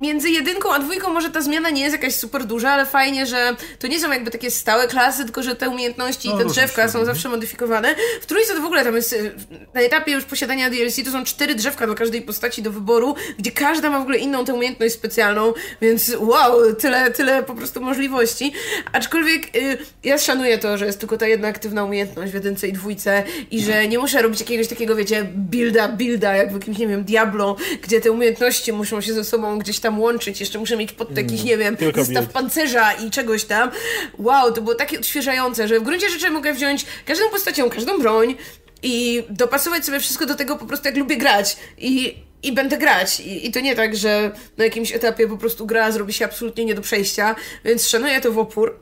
między 0.00 0.30
jedynką 0.30 0.72
a 0.74 0.78
dwójką 0.78 1.12
może 1.12 1.30
ta 1.30 1.40
zmiana 1.40 1.70
nie 1.70 1.82
jest 1.82 1.96
jakaś 1.96 2.14
super 2.14 2.44
duża, 2.44 2.70
ale 2.70 2.86
fajnie, 2.86 3.26
że 3.26 3.56
to 3.78 3.86
nie 3.86 4.00
są 4.00 4.12
jakby 4.12 4.30
takie 4.30 4.50
stałe 4.50 4.88
klasy, 4.88 5.24
tylko 5.24 5.42
że 5.42 5.56
te 5.56 5.68
umiejętności 5.68 6.28
no, 6.28 6.34
i 6.34 6.38
te 6.38 6.44
drzewka 6.44 6.88
są 6.88 7.04
zawsze 7.04 7.28
modyfikowane. 7.28 7.94
W 8.20 8.26
trójce 8.26 8.54
to 8.54 8.60
w 8.60 8.64
ogóle 8.64 8.84
tam 8.84 8.96
jest, 8.96 9.12
y, 9.12 9.34
na 9.74 9.80
etapie 9.80 10.12
już 10.12 10.24
posiadania 10.24 10.70
DLC 10.70 11.04
to 11.04 11.10
są 11.10 11.24
cztery 11.24 11.54
drzewka 11.54 11.86
dla 11.86 11.94
każdej 11.94 12.22
postaci 12.22 12.62
do 12.62 12.70
wyboru, 12.70 13.14
gdzie 13.38 13.50
każda 13.50 13.90
ma 13.90 13.98
w 13.98 14.02
ogóle 14.02 14.18
inną 14.18 14.44
tę 14.44 14.54
umiejętność 14.54 14.94
specjalną, 14.94 15.52
więc 15.80 16.16
wow, 16.18 16.74
tyle, 16.74 17.10
tyle 17.10 17.42
po 17.42 17.54
prostu 17.54 17.80
możliwości. 17.80 18.52
Aczkolwiek 18.92 19.56
y, 19.56 19.78
ja 20.04 20.18
szanuję 20.18 20.58
to, 20.58 20.78
że 20.78 20.86
jest 20.86 21.00
tylko 21.00 21.16
ta 21.18 21.26
jedna 21.26 21.48
aktywna 21.48 21.84
umiejętność 21.84 22.32
w 22.32 22.34
jedynce 22.34 22.68
i 22.68 22.72
dwójce 22.72 23.22
i 23.50 23.60
że 23.60 23.88
nie 23.88 23.98
muszę 23.98 24.22
robić 24.22 24.40
jakiegoś 24.40 24.68
takiego, 24.68 24.96
wiecie, 24.96 25.24
builda, 25.34 25.88
builda, 25.88 26.36
jak 26.36 26.50
w 26.50 26.54
jakimś, 26.54 26.78
nie 26.78 26.88
wiem, 26.88 27.04
Diablo, 27.04 27.56
gdzie 27.82 28.00
te 28.00 28.12
umiejętności 28.12 28.72
muszą 28.72 29.00
się 29.00 29.12
ze 29.12 29.24
sobą 29.24 29.58
gdzieś 29.58 29.80
tam 29.80 29.85
tam 29.86 30.00
łączyć, 30.00 30.40
jeszcze 30.40 30.58
muszę 30.58 30.76
mieć 30.76 30.92
pod 30.92 31.16
jakiś, 31.16 31.40
mm, 31.40 31.46
nie 31.46 31.56
wiem, 31.56 31.76
Tylko 31.76 32.04
zestaw 32.04 32.28
pancerza 32.28 32.92
i 32.92 33.10
czegoś 33.10 33.44
tam. 33.44 33.70
Wow, 34.18 34.52
to 34.52 34.62
było 34.62 34.74
takie 34.74 34.98
odświeżające, 34.98 35.68
że 35.68 35.80
w 35.80 35.82
gruncie 35.82 36.10
rzeczy 36.10 36.30
mogę 36.30 36.54
wziąć 36.54 36.86
każdą 37.04 37.30
postacią, 37.30 37.70
każdą 37.70 37.98
broń 37.98 38.34
i 38.82 39.24
dopasować 39.30 39.84
sobie 39.84 40.00
wszystko 40.00 40.26
do 40.26 40.34
tego 40.34 40.56
po 40.56 40.66
prostu 40.66 40.88
jak 40.88 40.96
lubię 40.96 41.16
grać. 41.16 41.56
I 41.78 42.16
i 42.46 42.52
będę 42.52 42.78
grać. 42.78 43.20
I, 43.20 43.46
I, 43.46 43.52
to 43.52 43.60
nie 43.60 43.76
tak, 43.76 43.96
że 43.96 44.30
na 44.56 44.64
jakimś 44.64 44.92
etapie 44.92 45.28
po 45.28 45.36
prostu 45.36 45.66
gra 45.66 45.92
zrobi 45.92 46.12
się 46.12 46.24
absolutnie 46.24 46.64
nie 46.64 46.74
do 46.74 46.82
przejścia, 46.82 47.36
więc 47.64 47.88
szanuję 47.88 48.20
to 48.20 48.32
w 48.32 48.38
opór. 48.38 48.78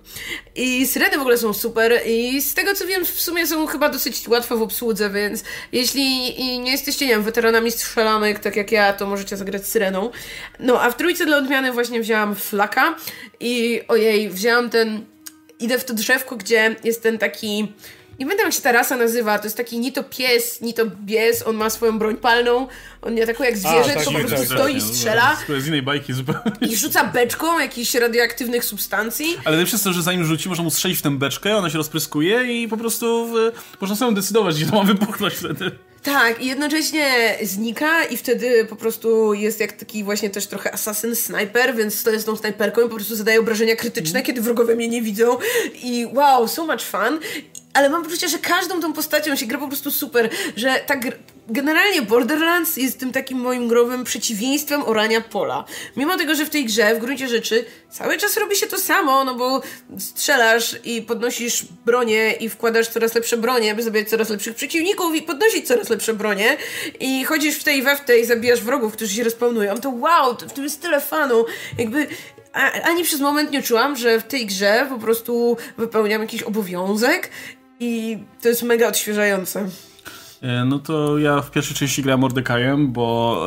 I 0.55 0.87
syreny 0.87 1.17
w 1.17 1.21
ogóle 1.21 1.39
są 1.39 1.53
super 1.53 2.01
i 2.07 2.43
z 2.43 2.55
tego 2.55 2.75
co 2.75 2.87
wiem 2.87 3.05
w 3.05 3.21
sumie 3.21 3.47
są 3.47 3.67
chyba 3.67 3.89
dosyć 3.89 4.29
łatwe 4.29 4.57
w 4.57 4.63
obsłudze, 4.63 5.11
więc 5.11 5.45
jeśli 5.73 6.35
nie 6.61 6.73
jesteście, 6.73 7.07
nie 7.07 7.13
wiem, 7.13 7.23
weteranami 7.23 7.71
strzelanek, 7.71 8.39
tak 8.39 8.57
jak 8.57 8.73
ja, 8.73 8.93
to 8.93 9.07
możecie 9.07 9.37
zagrać 9.37 9.67
syreną. 9.67 10.11
No, 10.61 10.83
a 10.83 10.91
w 10.91 10.97
trójce 10.97 11.27
dla 11.27 11.37
odmiany 11.37 11.73
właśnie 11.73 12.01
wzięłam 12.01 12.35
flaka 12.35 12.97
i 13.41 13.81
ojej, 13.89 14.31
wzięłam 14.31 14.71
ten... 14.71 15.05
Idę 15.61 15.79
w 15.79 15.85
to 15.85 15.95
drzewko, 15.95 16.37
gdzie 16.37 16.77
jest 16.85 17.03
ten 17.03 17.19
taki 17.19 17.73
nie 18.19 18.27
będę 18.27 18.43
jak 18.43 18.53
się 18.53 18.61
ta 18.61 18.73
rasa 18.73 18.97
nazywa, 18.97 19.39
to 19.39 19.45
jest 19.45 19.57
taki 19.57 19.79
ni 19.79 19.93
to 19.93 20.05
pies, 20.05 20.61
ni 20.61 20.75
to 20.75 20.87
bies, 20.87 21.47
on 21.47 21.57
ma 21.57 21.71
swoją 21.71 21.99
broń 21.99 22.17
palną, 22.17 22.69
on 23.03 23.15
nie 23.15 23.23
atakuje 23.23 23.49
jak 23.49 23.59
zwierzę, 23.59 23.95
tylko 23.95 24.13
tak, 24.13 24.23
po 24.23 24.29
prostu 24.29 24.49
tak, 24.49 24.59
stoi 24.59 24.77
i 24.77 24.81
strzela. 24.81 25.37
To 25.47 25.53
jest 25.53 25.65
z 25.65 25.69
innej 25.69 25.83
bajki 25.83 26.13
zupełnie. 26.13 26.53
I 26.61 26.77
rzuca 26.77 27.05
beczką 27.05 27.59
jakichś 27.59 27.95
radioaktywnych 27.95 28.65
substancji. 28.65 29.27
Ale 29.45 29.57
najlepsze 29.57 29.75
jest 29.75 29.85
to, 29.85 29.93
że 29.93 30.03
zanim 30.03 30.25
rzuci, 30.25 30.49
można 30.49 30.65
mu 30.65 30.71
strzelić 30.71 30.99
w 30.99 31.03
tę 31.03 31.11
beczkę, 31.11 31.57
ona 31.57 31.71
się 31.71 31.79
rozpryskuje 31.79 32.63
i 32.63 32.69
po 32.69 32.77
prostu 32.77 33.27
w, 33.27 33.53
można 33.81 33.97
sobie 33.97 34.15
decydować, 34.15 34.57
gdzie 34.57 34.67
to 34.67 34.77
ma 34.77 34.85
wybuchnąć 34.85 35.35
wtedy. 35.35 35.71
Tak, 36.05 36.43
i 36.43 36.47
jednocześnie 36.47 37.39
znika 37.43 38.05
i 38.05 38.17
wtedy 38.17 38.65
po 38.65 38.77
prostu 38.77 39.35
jest 39.35 39.61
jak 39.61 39.73
taki 39.73 40.05
właśnie 40.05 40.31
też 40.31 40.47
trochę 40.47 40.75
asasyn, 40.75 41.17
sniper, 41.17 41.77
więc 41.77 41.95
stoję 41.95 42.21
z 42.21 42.25
tą 42.25 42.37
snajperką 42.37 42.81
i 42.81 42.89
po 42.89 42.95
prostu 42.95 43.17
zadaję 43.17 43.41
obrażenia 43.41 43.77
krytyczne, 43.77 44.19
mm. 44.19 44.27
kiedy 44.27 44.41
wrogowie 44.41 44.77
mnie 44.77 44.89
nie 44.89 45.03
widzą 45.03 45.39
i 45.83 46.07
wow, 46.15 46.49
so 46.49 46.67
much 46.67 46.83
fun 46.83 47.21
ale 47.75 47.91
mam 47.91 48.05
poczucie, 48.05 48.29
że 48.29 48.39
każdą 48.39 48.81
tą 48.81 48.93
postacią 48.93 49.37
się 49.37 49.47
gra 49.47 49.59
po 49.59 49.69
prostu 49.69 49.91
super, 49.91 50.31
że 50.57 50.81
tak 50.87 51.01
generalnie 51.49 52.03
Borderlands 52.03 52.77
jest 52.77 53.01
tym 53.01 53.13
takim 53.13 53.39
moim 53.39 53.69
growym 53.69 54.05
przeciwieństwem 54.05 54.83
orania 54.83 55.21
pola. 55.21 55.65
Mimo 55.97 56.17
tego, 56.17 56.35
że 56.35 56.47
w 56.47 56.51
tej 56.51 56.65
grze 56.65 56.95
w 56.95 56.99
gruncie 56.99 57.29
rzeczy 57.29 57.65
cały 57.91 58.17
czas 58.19 58.37
robi 58.37 58.57
się 58.57 58.67
to 58.67 58.79
samo, 58.79 59.25
no 59.25 59.35
bo 59.35 59.63
strzelasz 59.99 60.77
i 60.85 61.03
podnosisz 61.03 61.65
bronię 61.87 62.33
i 62.33 62.49
wkładasz 62.49 62.89
coraz 62.89 63.15
lepsze 63.15 63.37
bronie, 63.37 63.75
by 63.75 63.83
zabijać 63.83 64.09
coraz 64.09 64.29
lepszych 64.29 64.55
przeciwników 64.55 65.15
i 65.15 65.23
podnosić 65.23 65.67
coraz 65.67 65.89
lepsze 65.89 66.15
bronie 66.15 66.57
i 67.01 67.25
chodzisz 67.25 67.57
w 67.57 67.65
tej 67.65 67.83
we 67.83 67.97
w 67.97 68.01
tej, 68.01 68.27
zabijasz 68.27 68.61
wrogów, 68.61 68.93
którzy 68.93 69.15
się 69.15 69.25
respawnują, 69.25 69.81
to 69.81 69.91
wow, 69.91 70.35
to, 70.35 70.49
w 70.49 70.53
tym 70.53 70.65
jest 70.65 70.83
tyle 70.83 71.01
fanu. 71.01 71.45
Jakby 71.79 72.07
ani 72.85 73.05
przez 73.05 73.21
moment 73.21 73.51
nie 73.51 73.63
czułam, 73.63 73.97
że 73.97 74.21
w 74.21 74.25
tej 74.25 74.47
grze 74.47 74.87
po 74.89 74.99
prostu 74.99 75.57
wypełniam 75.79 76.23
jakiś 76.23 76.43
obowiązek 76.43 77.31
i 77.81 78.19
to 78.43 78.49
jest 78.49 78.63
mega 78.63 78.89
odświeżające. 78.89 79.69
E, 80.45 80.65
no 80.65 80.79
to 80.79 81.19
ja 81.19 81.41
w 81.41 81.51
pierwszej 81.51 81.77
części 81.77 82.03
grałem 82.03 82.21
Mordekajem, 82.21 82.93
bo 82.93 83.47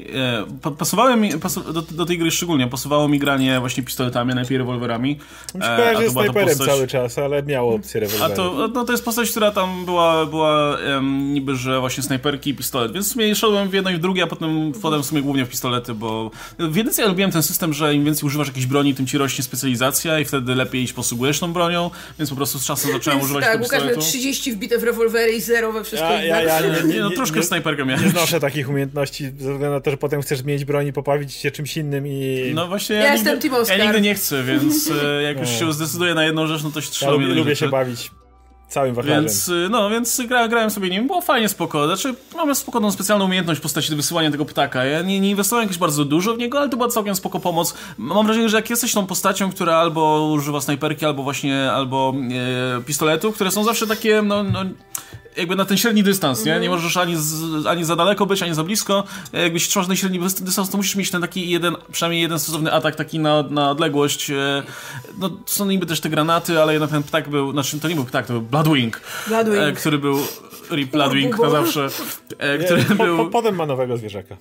e, 0.00 0.14
e, 0.14 0.72
pasowało 0.78 1.16
mi, 1.16 1.38
pasu, 1.38 1.72
do, 1.72 1.82
do, 1.82 2.06
tej 2.06 2.18
gry 2.18 2.30
szczególnie, 2.30 2.66
pasowało 2.66 3.08
mi 3.08 3.18
granie 3.18 3.60
właśnie 3.60 3.82
pistoletami, 3.82 4.34
najpierw 4.34 4.58
rewolwerami. 4.58 5.18
E, 5.60 5.96
a 5.96 6.02
to 6.02 6.10
snajperem 6.10 6.48
postać, 6.48 6.66
cały 6.66 6.86
czas, 6.86 7.18
ale 7.18 7.42
miało 7.42 7.74
opcję 7.74 8.00
rewolweru. 8.00 8.32
A 8.32 8.36
to, 8.36 8.68
no, 8.74 8.84
to 8.84 8.92
jest 8.92 9.04
postać, 9.04 9.30
która 9.30 9.50
tam 9.50 9.84
była, 9.84 10.26
była 10.26 10.78
em, 10.78 11.34
niby, 11.34 11.56
że 11.56 11.80
właśnie 11.80 12.02
snajperki 12.02 12.50
i 12.50 12.54
pistolet, 12.54 12.92
więc 12.92 13.08
w 13.08 13.12
sumie 13.12 13.34
szedłem 13.34 13.68
w 13.68 13.72
jedno 13.72 13.90
i 13.90 13.94
w 13.94 14.00
drugie, 14.00 14.22
a 14.22 14.26
potem 14.26 14.74
wpadłem 14.74 15.02
w 15.02 15.06
sumie 15.06 15.22
głównie 15.22 15.44
w 15.44 15.48
pistolety, 15.48 15.94
bo 15.94 16.30
w 16.58 16.76
jedynce 16.76 17.02
ja 17.02 17.08
lubiłem 17.08 17.30
ten 17.30 17.42
system, 17.42 17.72
że 17.72 17.94
im 17.94 18.04
więcej 18.04 18.26
używasz 18.26 18.46
jakiejś 18.46 18.66
broni, 18.66 18.94
tym 18.94 19.06
ci 19.06 19.18
rośnie 19.18 19.44
specjalizacja 19.44 20.20
i 20.20 20.24
wtedy 20.24 20.54
lepiej 20.54 20.82
iść 20.82 20.92
posługujesz 20.92 21.40
tą 21.40 21.52
bronią, 21.52 21.90
więc 22.18 22.30
po 22.30 22.36
prostu 22.36 22.58
z 22.58 22.64
czasem 22.64 22.92
zacząłem 22.92 23.20
używać 23.20 23.44
tak, 23.44 23.52
tego 23.52 23.64
pistoletu. 23.64 23.88
Tak, 23.88 23.96
Łukasz 23.96 24.08
30 24.08 24.52
wbite 24.52 24.78
w 24.78 24.82
rewolwery 24.82 25.32
i 25.32 25.40
zero 25.40 25.72
we 25.72 25.84
wszystko 25.84 26.07
ja, 26.12 26.42
ja, 26.42 26.60
ja 26.60 26.82
nie, 26.82 26.94
nie, 26.94 27.00
no 27.00 27.10
troszkę 27.10 27.42
snajperkę 27.42 27.84
miałem. 27.84 28.04
Nie 28.04 28.10
znoszę 28.10 28.40
takich 28.40 28.68
umiejętności, 28.68 29.24
ze 29.24 29.30
względu 29.30 29.70
na 29.70 29.80
to, 29.80 29.90
że 29.90 29.96
potem 29.96 30.22
chcesz 30.22 30.44
mieć 30.44 30.64
broń 30.64 30.86
i 30.86 30.92
pobawić 30.92 31.32
się 31.32 31.50
czymś 31.50 31.76
innym 31.76 32.06
i... 32.06 32.50
No 32.54 32.68
właśnie, 32.68 32.96
ja, 32.96 33.04
ja 33.04 33.14
nigdy, 33.14 33.48
ja 33.68 33.84
nigdy 33.84 34.00
nie 34.00 34.14
chcę, 34.14 34.44
więc 34.44 34.90
e, 35.04 35.22
jak 35.22 35.40
już 35.40 35.48
się 35.48 35.72
zdecyduję 35.72 36.14
na 36.14 36.24
jedną 36.24 36.46
rzecz, 36.46 36.62
no 36.62 36.70
to 36.70 36.80
się 36.80 36.90
trzeba 36.90 37.12
ja 37.12 37.18
lubię, 37.18 37.34
lubię 37.34 37.56
się 37.56 37.68
bawić 37.68 38.10
całym 38.68 38.94
wachlarzem. 38.94 39.24
Więc, 39.24 39.48
e, 39.48 39.68
no, 39.70 39.90
więc 39.90 40.20
gra, 40.28 40.48
grałem 40.48 40.70
sobie 40.70 40.90
nim, 40.90 41.06
było 41.06 41.20
fajnie 41.20 41.48
spoko. 41.48 41.86
Znaczy, 41.86 42.14
mamy 42.36 42.54
spokojną 42.54 42.90
specjalną 42.90 43.24
umiejętność 43.24 43.60
w 43.60 43.62
postaci 43.62 43.90
do 43.90 43.96
wysyłania 43.96 44.30
tego 44.30 44.44
ptaka. 44.44 44.84
Ja 44.84 45.02
nie, 45.02 45.20
nie 45.20 45.30
inwestowałem 45.30 45.66
jakoś 45.66 45.78
bardzo 45.78 46.04
dużo 46.04 46.34
w 46.34 46.38
niego, 46.38 46.58
ale 46.58 46.68
to 46.68 46.76
była 46.76 46.88
całkiem 46.88 47.14
spoko 47.14 47.40
pomoc. 47.40 47.74
Mam 47.98 48.26
wrażenie, 48.26 48.48
że 48.48 48.56
jak 48.56 48.70
jesteś 48.70 48.92
tą 48.92 49.06
postacią, 49.06 49.50
która 49.50 49.76
albo 49.76 50.30
używa 50.32 50.60
snajperki, 50.60 51.06
albo 51.06 51.22
właśnie, 51.22 51.72
albo 51.72 52.14
e, 52.78 52.82
pistoletu, 52.82 53.32
które 53.32 53.50
są 53.50 53.64
zawsze 53.64 53.86
takie, 53.86 54.22
no, 54.22 54.42
no 54.42 54.64
jakby 55.38 55.56
na 55.56 55.64
ten 55.64 55.76
średni 55.76 56.02
dystans, 56.02 56.44
nie? 56.44 56.52
Nie 56.52 56.56
mhm. 56.56 56.72
możesz 56.72 56.96
ani, 56.96 57.16
z, 57.16 57.66
ani 57.66 57.84
za 57.84 57.96
daleko 57.96 58.26
być, 58.26 58.42
ani 58.42 58.54
za 58.54 58.64
blisko. 58.64 59.04
Jakbyś 59.32 59.68
trzymasz 59.68 59.86
ten 59.86 59.96
średni 59.96 60.20
dystans, 60.40 60.70
to 60.70 60.76
musisz 60.76 60.96
mieć 60.96 61.10
ten 61.10 61.22
taki 61.22 61.50
jeden, 61.50 61.76
przynajmniej 61.92 62.22
jeden 62.22 62.38
stosowny 62.38 62.72
atak 62.72 62.96
taki 62.96 63.18
na, 63.18 63.42
na 63.42 63.70
odległość. 63.70 64.30
E, 64.30 64.62
no, 65.18 65.30
są 65.46 65.66
niby 65.66 65.86
też 65.86 66.00
te 66.00 66.08
granaty, 66.08 66.62
ale 66.62 66.72
jednak 66.72 66.90
ten 66.90 67.02
ptak 67.02 67.28
był, 67.28 67.52
znaczy 67.52 67.80
to 67.80 67.88
nie 67.88 67.94
był 67.94 68.04
ptak, 68.04 68.26
to 68.26 68.32
był 68.32 68.42
Bloodwing, 68.42 69.00
Bloodwing. 69.28 69.62
E, 69.62 69.72
który 69.72 69.98
był 69.98 70.18
Rip 70.70 70.90
Bloodwing 70.90 71.38
na 71.38 71.50
zawsze, 71.50 71.88
e, 72.38 72.58
który 72.58 72.82
po, 72.84 73.04
był... 73.04 73.16
Po, 73.16 73.26
potem 73.26 73.54
ma 73.54 73.66
nowego 73.66 73.96
zwierzaka. 73.96 74.36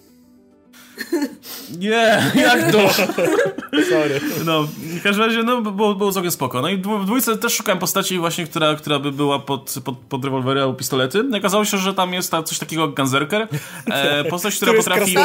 Nie, 1.70 2.24
jak 2.36 2.72
to? 2.72 2.90
Sorry. 3.90 4.22
No, 4.46 4.68
w 5.00 5.04
każdym 5.04 5.26
razie, 5.26 5.44
no, 5.44 5.62
było, 5.62 5.96
było 5.96 6.12
całkiem 6.12 6.32
spoko. 6.32 6.62
No 6.62 6.70
i 6.70 6.78
w 6.78 7.06
dwójce 7.06 7.38
też 7.38 7.54
szukałem 7.54 7.80
postaci 7.80 8.18
właśnie, 8.18 8.46
która, 8.46 8.76
która 8.76 9.00
by 9.00 9.12
była 9.12 9.40
pod, 9.40 9.76
pod, 9.86 9.98
pod 9.98 10.26
rewolwery 10.26 10.62
albo 10.62 10.74
pistolety. 10.74 11.24
No 11.24 11.38
okazało 11.38 11.66
się, 11.66 11.78
że 11.78 11.94
tam 11.94 12.14
jest 12.14 12.32
ta, 12.32 12.44
coś 12.44 12.60
takiego 12.60 12.82
jak 12.82 12.96
Gunzerker. 12.96 13.48
E, 13.86 14.24
postać, 14.30 14.56
która 14.56 14.72
który 14.72 14.84
potrafi... 14.84 15.16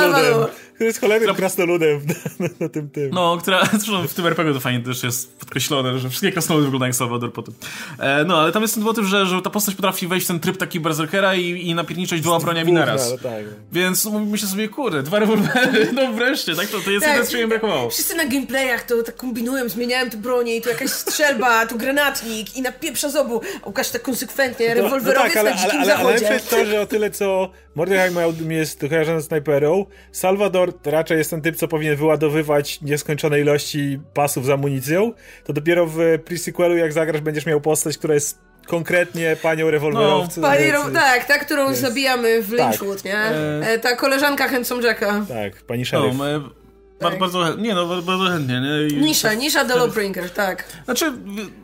Który 0.75 0.87
jest 0.87 1.01
cholernym 1.01 1.35
krasnoludem 1.35 2.01
na, 2.41 2.49
na, 2.61 2.69
tym 2.69 2.91
tym. 2.91 3.11
No, 3.11 3.37
która, 3.41 3.65
zresztą 3.73 4.09
w 4.09 4.15
tym 4.15 4.27
RPG 4.27 4.55
to 4.55 4.61
fajnie 4.61 4.81
też 4.81 5.03
jest 5.03 5.39
podkreślone, 5.39 5.99
że 5.99 6.09
wszystkie 6.09 6.33
krasnoludy 6.33 6.67
wyglądają 6.67 6.89
jak 6.89 6.97
Salvador 6.97 7.33
potem. 7.33 7.55
E, 7.99 8.25
no, 8.25 8.41
ale 8.41 8.53
tam 8.53 8.63
jest 8.63 8.75
ten 8.75 8.85
motyw, 8.85 9.05
że, 9.07 9.27
że 9.27 9.43
ta 9.43 9.51
postać 9.51 9.75
potrafi 9.75 10.07
wejść 10.07 10.27
w 10.27 10.29
ten 10.29 10.41
tryb 10.41 10.57
taki 10.57 10.81
berserkera 10.81 11.35
i, 11.35 11.69
i 11.69 11.75
napierniczać 11.75 12.21
dwoma 12.21 12.45
broniami 12.45 12.73
naraz. 12.73 13.11
Tak. 13.23 13.45
Więc 13.73 14.09
myślę 14.27 14.49
sobie, 14.49 14.69
kurde, 14.69 15.03
dwa 15.03 15.19
rewolwery, 15.19 15.93
no 15.93 16.13
wreszcie, 16.33 16.57
tak? 16.57 16.67
To, 16.67 16.81
to 16.81 16.91
jest 16.91 17.07
tak, 17.07 17.31
jeden, 17.31 17.41
mi 17.41 17.47
brakowało. 17.47 17.91
Wszyscy 17.91 18.15
na 18.15 18.25
gameplayach 18.25 18.87
to 18.87 19.03
tak 19.03 19.17
kombinują, 19.17 19.69
zmieniają 19.69 20.11
te 20.11 20.17
bronie 20.17 20.57
i 20.57 20.63
tu 20.63 20.69
jakaś 20.69 20.91
strzelba, 20.91 21.67
tu 21.71 21.79
granatnik 21.79 22.57
i 22.57 22.63
na 22.63 22.73
pieprza 22.73 23.09
z 23.09 23.17
obu. 23.17 23.41
Łukasz 23.67 23.91
tak 23.91 24.03
konsekwentnie, 24.03 24.69
no, 24.69 24.75
rewolwerowiec 24.75 25.35
no 25.35 25.43
tak, 25.43 25.55
ale, 25.55 25.55
ale, 25.55 25.95
ale, 25.95 25.95
ale 25.95 26.35
jest 26.35 26.51
to, 26.51 26.65
że 26.65 26.81
o 26.81 26.87
tyle 26.87 27.11
co 27.11 27.51
Mordechai 27.75 28.11
jest 28.49 28.81
kojarzony 28.89 29.23
snajperą, 29.23 29.87
Salvador 30.13 30.73
raczej 30.85 31.19
jest 31.19 31.31
ten 31.31 31.43
typ, 31.43 31.57
co 31.57 31.69
powinien 31.69 31.97
wyładowywać 31.97 32.81
nieskończone 32.81 33.41
ilości 33.41 33.99
pasów 34.15 34.47
z 34.47 34.51
amunicją, 34.51 35.13
to 35.45 35.53
dopiero 35.53 35.87
w 35.87 35.97
pre-sequelu 35.99 36.75
jak 36.75 36.93
zagrasz 36.93 37.21
będziesz 37.21 37.47
miał 37.47 37.61
postać, 37.61 37.99
która 37.99 38.15
jest 38.15 38.39
konkretnie 38.67 39.37
panią 39.43 39.71
rewolwerowcę. 39.71 40.41
No, 40.41 40.49
pani, 40.49 40.65
tak, 40.95 41.25
ta, 41.25 41.39
którą 41.39 41.71
jest, 41.71 41.81
zabijamy 41.81 42.43
w. 42.43 42.53
Lynchwood, 42.53 43.03
tak. 43.03 43.05
nie? 43.05 43.19
E... 43.19 43.79
Ta 43.79 43.97
koleżanka 43.97 44.49
Handsome 44.49 44.83
Jacka. 44.83 45.25
Tak, 45.29 45.63
pani 45.63 45.85
szeryf. 45.85 46.15
No, 46.19 46.62
Bardzo, 47.03 47.39
bardzo, 47.39 47.61
nie 47.61 47.75
no, 47.75 48.03
bardzo 48.03 48.25
chętnie. 48.25 48.61
Nie? 48.61 48.97
I 48.97 49.01
nisza, 49.01 49.35
nisza 49.35 49.65
do 49.65 49.93
tak. 50.35 50.65
Znaczy, 50.85 51.13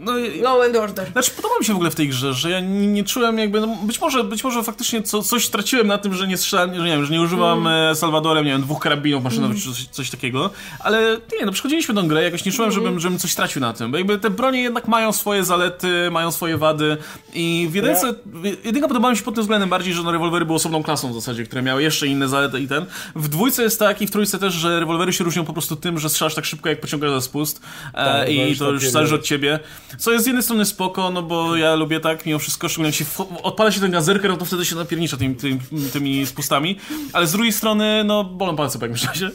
no, 0.00 0.12
Low 0.42 0.64
and 0.64 0.76
Order. 0.76 1.12
Znaczy, 1.12 1.30
podoba 1.30 1.54
mi 1.60 1.64
się 1.64 1.72
w 1.72 1.76
ogóle 1.76 1.90
w 1.90 1.94
tej 1.94 2.08
grze, 2.08 2.34
że 2.34 2.50
ja 2.50 2.60
nie, 2.60 2.86
nie 2.86 3.04
czułem 3.04 3.38
jakby, 3.38 3.60
no, 3.60 3.66
być 3.82 4.00
może, 4.00 4.24
być 4.24 4.44
może 4.44 4.62
faktycznie 4.62 5.02
co, 5.02 5.22
coś 5.22 5.44
straciłem 5.44 5.86
na 5.86 5.98
tym, 5.98 6.14
że 6.14 6.28
nie 6.28 6.36
strzelam, 6.36 6.74
że 6.74 6.84
nie 6.84 6.90
wiem, 6.90 7.04
że 7.04 7.12
nie 7.12 7.20
używam 7.20 7.66
mm. 7.66 7.96
Salwadorem, 7.96 8.44
nie 8.44 8.50
wiem, 8.50 8.62
dwóch 8.62 8.80
karabinów 8.80 9.24
maszynowych 9.24 9.56
mm. 9.56 9.62
czy 9.62 9.68
coś, 9.68 9.86
coś, 9.86 10.10
takiego, 10.10 10.50
ale 10.80 11.16
nie, 11.40 11.46
no 11.46 11.52
przechodziliśmy 11.52 11.94
tą 11.94 12.08
grę, 12.08 12.22
jakoś 12.22 12.44
nie 12.44 12.52
czułem, 12.52 12.70
mm. 12.70 12.82
żebym, 12.84 13.00
żebym 13.00 13.18
coś 13.18 13.32
stracił 13.32 13.60
na 13.60 13.72
tym, 13.72 13.90
bo 13.90 13.98
jakby 13.98 14.18
te 14.18 14.30
bronie 14.30 14.62
jednak 14.62 14.88
mają 14.88 15.12
swoje 15.12 15.44
zalety, 15.44 16.10
mają 16.10 16.32
swoje 16.32 16.56
wady 16.56 16.96
i 17.34 17.68
w 17.70 17.74
jedynce, 17.74 18.06
ja... 18.06 18.50
jedynka 18.64 18.88
podobała 18.88 19.10
mi 19.10 19.18
się 19.18 19.24
pod 19.24 19.34
tym 19.34 19.42
względem 19.42 19.68
bardziej, 19.68 19.94
że 19.94 20.02
no, 20.02 20.12
rewolwery 20.12 20.44
były 20.44 20.56
osobną 20.56 20.82
klasą 20.82 21.10
w 21.10 21.14
zasadzie, 21.14 21.44
które 21.44 21.62
miały 21.62 21.82
jeszcze 21.82 22.06
inne 22.06 22.28
zalety 22.28 22.60
i 22.60 22.68
ten. 22.68 22.86
W 23.16 23.28
dwójce 23.28 23.62
jest 23.62 23.78
tak 23.78 24.02
i 24.02 24.06
w 24.06 24.10
trójce 24.10 24.38
też, 24.38 24.54
że 24.54 24.80
rewolwery 24.80 25.12
się 25.12 25.24
różnią 25.28 25.44
po 25.44 25.52
prostu 25.52 25.76
tym, 25.76 25.98
że 25.98 26.08
strzelasz 26.08 26.34
tak 26.34 26.44
szybko, 26.44 26.68
jak 26.68 26.80
pociągasz 26.80 27.10
za 27.10 27.20
spust 27.20 27.60
e, 27.94 28.04
tak, 28.04 28.30
i 28.30 28.56
to 28.56 28.70
już 28.70 28.88
zależy 28.88 29.14
od 29.14 29.22
ciebie. 29.22 29.58
Co 29.98 30.12
jest 30.12 30.24
z 30.24 30.26
jednej 30.26 30.42
strony 30.42 30.64
spoko, 30.64 31.10
no 31.10 31.22
bo 31.22 31.56
ja 31.56 31.74
lubię 31.74 32.00
tak, 32.00 32.26
mimo 32.26 32.38
wszystko, 32.38 32.68
szczególnie 32.68 32.92
się 32.92 33.04
odpala 33.42 33.72
się 33.72 33.80
ten 33.80 33.90
gazerker, 33.90 34.30
no 34.30 34.36
to 34.36 34.44
wtedy 34.44 34.64
się 34.64 34.76
napiernicza 34.76 35.16
tymi, 35.16 35.34
tymi, 35.34 35.60
tymi 35.92 36.26
spustami, 36.26 36.76
ale 37.12 37.26
z 37.26 37.32
drugiej 37.32 37.52
strony, 37.52 38.04
no 38.04 38.24
bolą 38.24 38.56
palce 38.56 38.78
po 38.78 38.84
jakimś 38.84 39.00
czasie. 39.00 39.30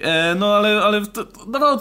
E, 0.00 0.34
no 0.34 0.54
ale, 0.56 0.82
ale 0.82 1.02
dawało, 1.48 1.78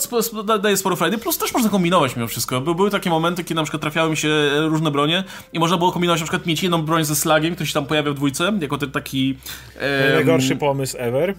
daje 0.60 0.78
sporo 0.78 0.96
frajdy, 0.96 1.18
plus 1.18 1.38
też 1.38 1.54
można 1.54 1.70
kombinować 1.70 2.16
mimo 2.16 2.28
wszystko. 2.28 2.62
By, 2.62 2.76
były 2.76 2.92
takie 2.92 3.10
momenty, 3.10 3.44
kiedy 3.44 3.56
na 3.56 3.64
przykład 3.64 3.82
trafiały 3.82 4.10
mi 4.10 4.18
się 4.18 4.30
różne 4.70 4.92
bronie 4.92 5.24
i 5.54 5.60
można 5.60 5.78
było 5.78 5.92
kombinować 5.92 6.22
na 6.22 6.26
przykład 6.26 6.46
mieć 6.46 6.64
jedną 6.64 6.82
broń 6.82 7.06
ze 7.06 7.16
slagiem, 7.16 7.56
który 7.56 7.68
się 7.68 7.74
tam 7.74 7.86
pojawia 7.86 8.12
w 8.12 8.16
dwójce, 8.16 8.54
jako 8.62 8.78
ten 8.78 8.92
taki... 8.92 9.38
E, 9.80 10.14
Najgorszy 10.14 10.56
pomysł 10.56 10.98
ever. 11.00 11.36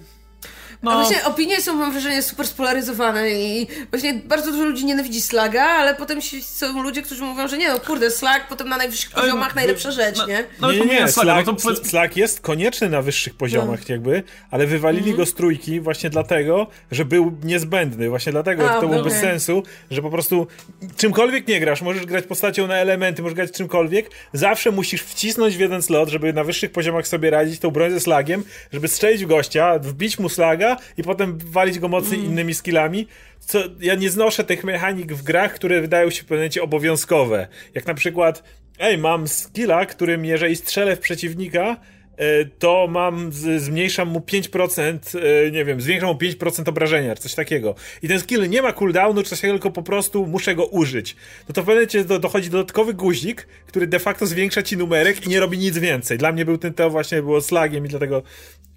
No. 0.83 0.93
A 0.93 0.95
właśnie 0.95 1.25
opinie 1.25 1.61
są, 1.61 1.75
mam 1.75 1.93
wrażenie, 1.93 2.23
super 2.23 2.47
spolaryzowane 2.47 3.31
i 3.31 3.67
właśnie 3.91 4.15
bardzo 4.15 4.53
dużo 4.53 4.65
ludzi 4.65 4.85
nienawidzi 4.85 5.21
slaga, 5.21 5.63
ale 5.63 5.95
potem 5.95 6.19
są 6.43 6.83
ludzie, 6.83 7.03
którzy 7.03 7.23
mówią, 7.25 7.49
że 7.49 7.59
nie 7.59 7.69
no, 7.69 7.81
kurde, 7.81 8.11
slag 8.11 8.49
potem 8.49 8.69
na 8.69 8.77
najwyższych 8.77 9.11
poziomach 9.11 9.55
najlepsza 9.55 9.91
rzecz, 9.91 10.27
nie? 10.27 10.45
No, 10.61 10.73
nie, 10.73 10.81
nie, 10.81 10.87
nie, 10.87 11.09
slag, 11.09 11.47
no 11.47 11.53
to... 11.53 11.77
slag 11.77 12.17
jest 12.17 12.41
konieczny 12.41 12.89
na 12.89 13.03
wyższych 13.03 13.35
poziomach 13.35 13.81
no. 13.89 13.93
jakby, 13.95 14.23
ale 14.51 14.67
wywalili 14.67 15.13
-hmm. 15.13 15.17
go 15.17 15.27
z 15.27 15.35
trójki 15.35 15.81
właśnie 15.81 16.11
dlatego, 16.11 16.67
że 16.91 17.05
był 17.05 17.33
niezbędny, 17.45 18.09
właśnie 18.09 18.33
dlatego, 18.33 18.71
A, 18.71 18.75
to 18.75 18.81
było 18.81 19.01
okay. 19.01 19.11
bez 19.11 19.21
sensu, 19.21 19.63
że 19.91 20.03
po 20.03 20.11
prostu 20.11 20.47
czymkolwiek 20.97 21.49
nie 21.49 21.61
grasz, 21.61 21.83
możesz 21.83 22.07
grać 22.07 22.25
postacią 22.27 22.67
na 22.67 22.77
elementy, 22.77 23.23
możesz 23.23 23.37
grać 23.37 23.53
czymkolwiek, 23.53 24.11
zawsze 24.33 24.71
musisz 24.71 25.03
wcisnąć 25.03 25.57
w 25.57 25.61
jeden 25.61 25.83
slot, 25.83 26.09
żeby 26.09 26.33
na 26.33 26.45
wyższych 26.45 26.73
poziomach 26.73 27.09
sobie 27.09 27.31
radzić 27.31 27.61
tą 27.61 27.71
broń 27.71 27.91
ze 27.91 28.01
slagiem, 28.01 28.45
żeby 28.73 28.89
strzelić 28.89 29.25
w 29.25 29.29
gościa, 29.29 29.79
wbić 29.79 30.19
mu 30.19 30.29
slaga 30.29 30.68
i 30.97 31.03
potem 31.03 31.39
walić 31.39 31.79
go 31.79 31.89
mocniej 31.89 32.21
mm. 32.21 32.33
innymi 32.33 32.55
skillami. 32.55 33.07
Co, 33.41 33.59
ja 33.81 33.95
nie 33.95 34.11
znoszę 34.11 34.45
tych 34.45 34.65
mechanik 34.65 35.13
w 35.13 35.23
grach, 35.23 35.55
które 35.55 35.81
wydają 35.81 36.11
się 36.11 36.23
w 36.23 36.25
pewnym 36.25 36.39
momencie 36.39 36.63
obowiązkowe. 36.63 37.49
Jak 37.75 37.87
na 37.87 37.95
przykład, 37.95 38.43
ej, 38.79 38.99
mam 38.99 39.29
skilla, 39.29 39.87
którym 39.87 40.25
jeżeli 40.25 40.57
strzelę 40.57 40.97
w 40.97 41.01
przeciwnika, 41.01 41.77
E, 42.19 42.45
to 42.45 42.87
mam, 42.91 43.31
zmniejszam 43.57 44.09
mu 44.09 44.21
5%, 44.21 45.19
e, 45.19 45.51
nie 45.51 45.65
wiem, 45.65 45.81
zwiększam 45.81 46.11
mu 46.11 46.17
5% 46.17 46.69
obrażenia, 46.69 47.15
czy 47.15 47.23
coś 47.23 47.35
takiego. 47.35 47.75
I 48.03 48.09
ten 48.09 48.21
skill 48.21 48.49
nie 48.49 48.63
ma 48.63 48.73
cooldownu, 48.73 49.23
czy 49.23 49.31
coś 49.31 49.41
takiego, 49.41 49.55
tylko 49.55 49.71
po 49.71 49.83
prostu 49.83 50.27
muszę 50.27 50.55
go 50.55 50.67
użyć. 50.67 51.17
No 51.49 51.53
to 51.53 51.63
w 51.63 51.67
pewnym 51.67 52.07
do, 52.07 52.19
dochodzi 52.19 52.51
dodatkowy 52.51 52.95
guzik, 52.95 53.47
który 53.67 53.87
de 53.87 53.99
facto 53.99 54.27
zwiększa 54.27 54.63
ci 54.63 54.77
numerek 54.77 55.27
i 55.27 55.29
nie 55.29 55.41
robi 55.41 55.59
nic 55.59 55.79
więcej. 55.79 56.19
Dla 56.19 56.33
mnie 56.33 56.45
był 56.45 56.59
ten 56.59 56.75
to 56.75 56.91
właśnie 56.91 57.23
było 57.23 57.41
slagiem 57.41 57.87
i 57.87 57.89
dlatego 57.89 58.23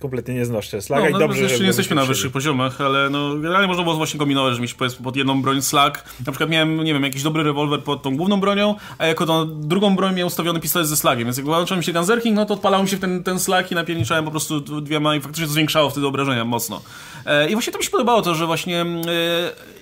kompletnie 0.02 0.34
nie 0.34 0.45
znoszę 0.45 0.82
slaga 0.82 1.04
no, 1.04 1.10
i 1.10 1.14
no, 1.14 1.20
dobrze, 1.20 1.41
jeszcze 1.41 1.60
nie 1.60 1.68
jesteśmy 1.68 1.95
na 1.95 2.06
wyższych 2.06 2.32
poziomach, 2.32 2.82
ale 2.82 3.10
no 3.10 3.36
generalnie 3.36 3.68
można 3.68 3.84
było 3.84 3.95
właśnie 3.95 4.20
kombinować, 4.20 4.56
że 4.56 4.62
mieć 4.62 4.76
pod 5.04 5.16
jedną 5.16 5.41
broń 5.41 5.62
slag. 5.62 6.04
Na 6.26 6.32
przykład 6.32 6.49
miałem, 6.49 6.84
nie 6.84 6.93
wiem, 6.93 7.04
jakiś 7.04 7.24
dobry 7.24 7.43
rewolwer 7.43 7.84
pod 7.84 8.02
tą 8.02 8.18
główną 8.18 8.39
bronią, 8.39 8.76
a 8.97 9.06
jako 9.06 9.26
tą 9.26 9.62
drugą 9.62 9.95
broń 9.95 10.16
miał 10.16 10.28
ustawiony 10.28 10.60
pistolet 10.60 10.88
ze 10.88 10.95
slagiem, 10.97 11.26
więc 11.26 11.38
jak 11.38 11.45
włączył 11.45 11.78
mi 11.78 11.84
się 11.84 11.93
gunzerking, 11.93 12.36
no 12.36 12.45
to 12.45 12.54
odpalał 12.54 12.84
mi 12.84 12.89
się 12.89 12.97
w 12.97 12.99
ten, 12.99 13.24
ten 13.24 13.39
slag 13.39 13.72
i 13.72 13.76
napierniczałem 13.76 14.26
po 14.26 14.32
prostu 14.32 14.60
dwiema 14.82 15.16
i 15.16 15.22
faktycznie 15.22 15.47
to 15.47 15.54
zwiększało 15.54 15.89
wtedy 15.89 16.08
obrażenia 16.08 16.45
mocno. 16.45 16.82
E, 17.26 17.49
I 17.49 17.53
właśnie 17.53 17.74
to 17.74 17.80
mi 17.80 17.86
się 17.86 17.91
podobało 17.91 18.22
to, 18.22 18.36
że 18.36 18.45
właśnie 18.45 18.82
e, 18.82 18.86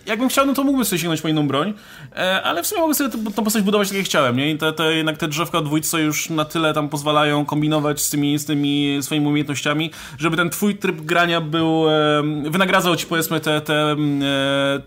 jakbym 0.05 0.29
chciał, 0.29 0.45
no 0.45 0.53
to 0.53 0.63
mógłbym 0.63 0.85
sobie 0.85 0.99
sięgnąć 0.99 1.21
po 1.21 1.27
inną 1.27 1.47
broń, 1.47 1.73
e, 2.15 2.41
ale 2.41 2.63
w 2.63 2.67
sumie 2.67 2.81
mogę 2.81 2.93
sobie 2.93 3.09
tą 3.35 3.43
postać 3.43 3.63
budować 3.63 3.87
tak 3.87 3.97
jak 3.97 4.05
chciałem, 4.05 4.37
nie? 4.37 4.51
I 4.51 4.57
te, 4.57 4.73
te, 4.73 4.93
jednak 4.93 5.17
te 5.17 5.27
drzewka 5.27 5.61
dwójce 5.61 6.01
już 6.01 6.29
na 6.29 6.45
tyle 6.45 6.73
tam 6.73 6.89
pozwalają 6.89 7.45
kombinować 7.45 8.01
z 8.01 8.09
tymi, 8.09 8.37
z 8.37 8.45
tymi 8.45 8.97
swoimi 9.01 9.27
umiejętnościami, 9.27 9.91
żeby 10.19 10.37
ten 10.37 10.49
twój 10.49 10.77
tryb 10.77 11.01
grania 11.01 11.41
był, 11.41 11.85
wynagradzał 12.49 12.95
ci 12.95 13.05
powiedzmy 13.05 13.39
te, 13.39 13.61
te, 13.61 13.95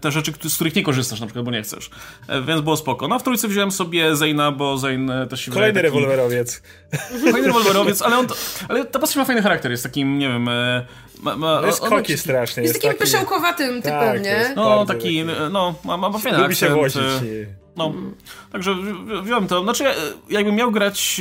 te 0.01 0.13
rzeczy, 0.13 0.33
z 0.49 0.55
których 0.55 0.75
nie 0.75 0.83
korzystasz 0.83 1.21
na 1.21 1.27
przykład, 1.27 1.45
bo 1.45 1.51
nie 1.51 1.63
chcesz. 1.63 1.91
Więc 2.47 2.61
było 2.61 2.77
spoko. 2.77 3.09
No 3.09 3.15
a 3.15 3.19
w 3.19 3.23
trójce 3.23 3.49
wziąłem 3.49 3.73
sobie 3.73 4.17
Zeyna, 4.17 4.53
bo 4.53 4.79
Zeyn 4.79 5.13
też 5.31 5.41
się 5.41 5.51
Kolejny 5.51 5.75
taki... 5.75 5.83
rewolwerowiec. 5.83 6.63
Kolejny 7.25 7.47
rewolwerowiec, 7.47 8.03
ale, 8.03 8.19
on, 8.19 8.27
ale 8.69 8.85
ta 8.85 8.99
postać 8.99 9.17
ma 9.17 9.25
fajny 9.25 9.43
charakter, 9.43 9.71
jest 9.71 9.83
takim, 9.83 10.19
nie 10.19 10.29
wiem... 10.29 10.49
Ma, 11.23 11.37
ma, 11.37 11.61
no 11.61 11.67
jest 11.67 11.81
koki 11.81 12.19
strasznie. 12.47 12.63
Jest, 12.63 12.75
jest 12.75 12.85
takim 12.85 12.99
taki... 12.99 13.11
pyszałkowatym 13.11 13.83
typem, 13.83 14.01
tak, 14.01 14.23
nie? 14.23 14.53
No, 14.57 14.87
taki, 14.87 15.25
no, 15.51 15.75
ma, 15.85 15.97
ma 15.97 16.19
fajny 16.19 16.39
Lubi 16.39 16.57
się 16.57 16.69
wozić. 16.69 17.03
No, 17.77 17.93
także 18.53 18.75
wziąłem 19.23 19.47
to. 19.47 19.63
Znaczy, 19.63 19.85
jakbym 20.31 20.55
miał 20.55 20.71
grać. 20.71 21.21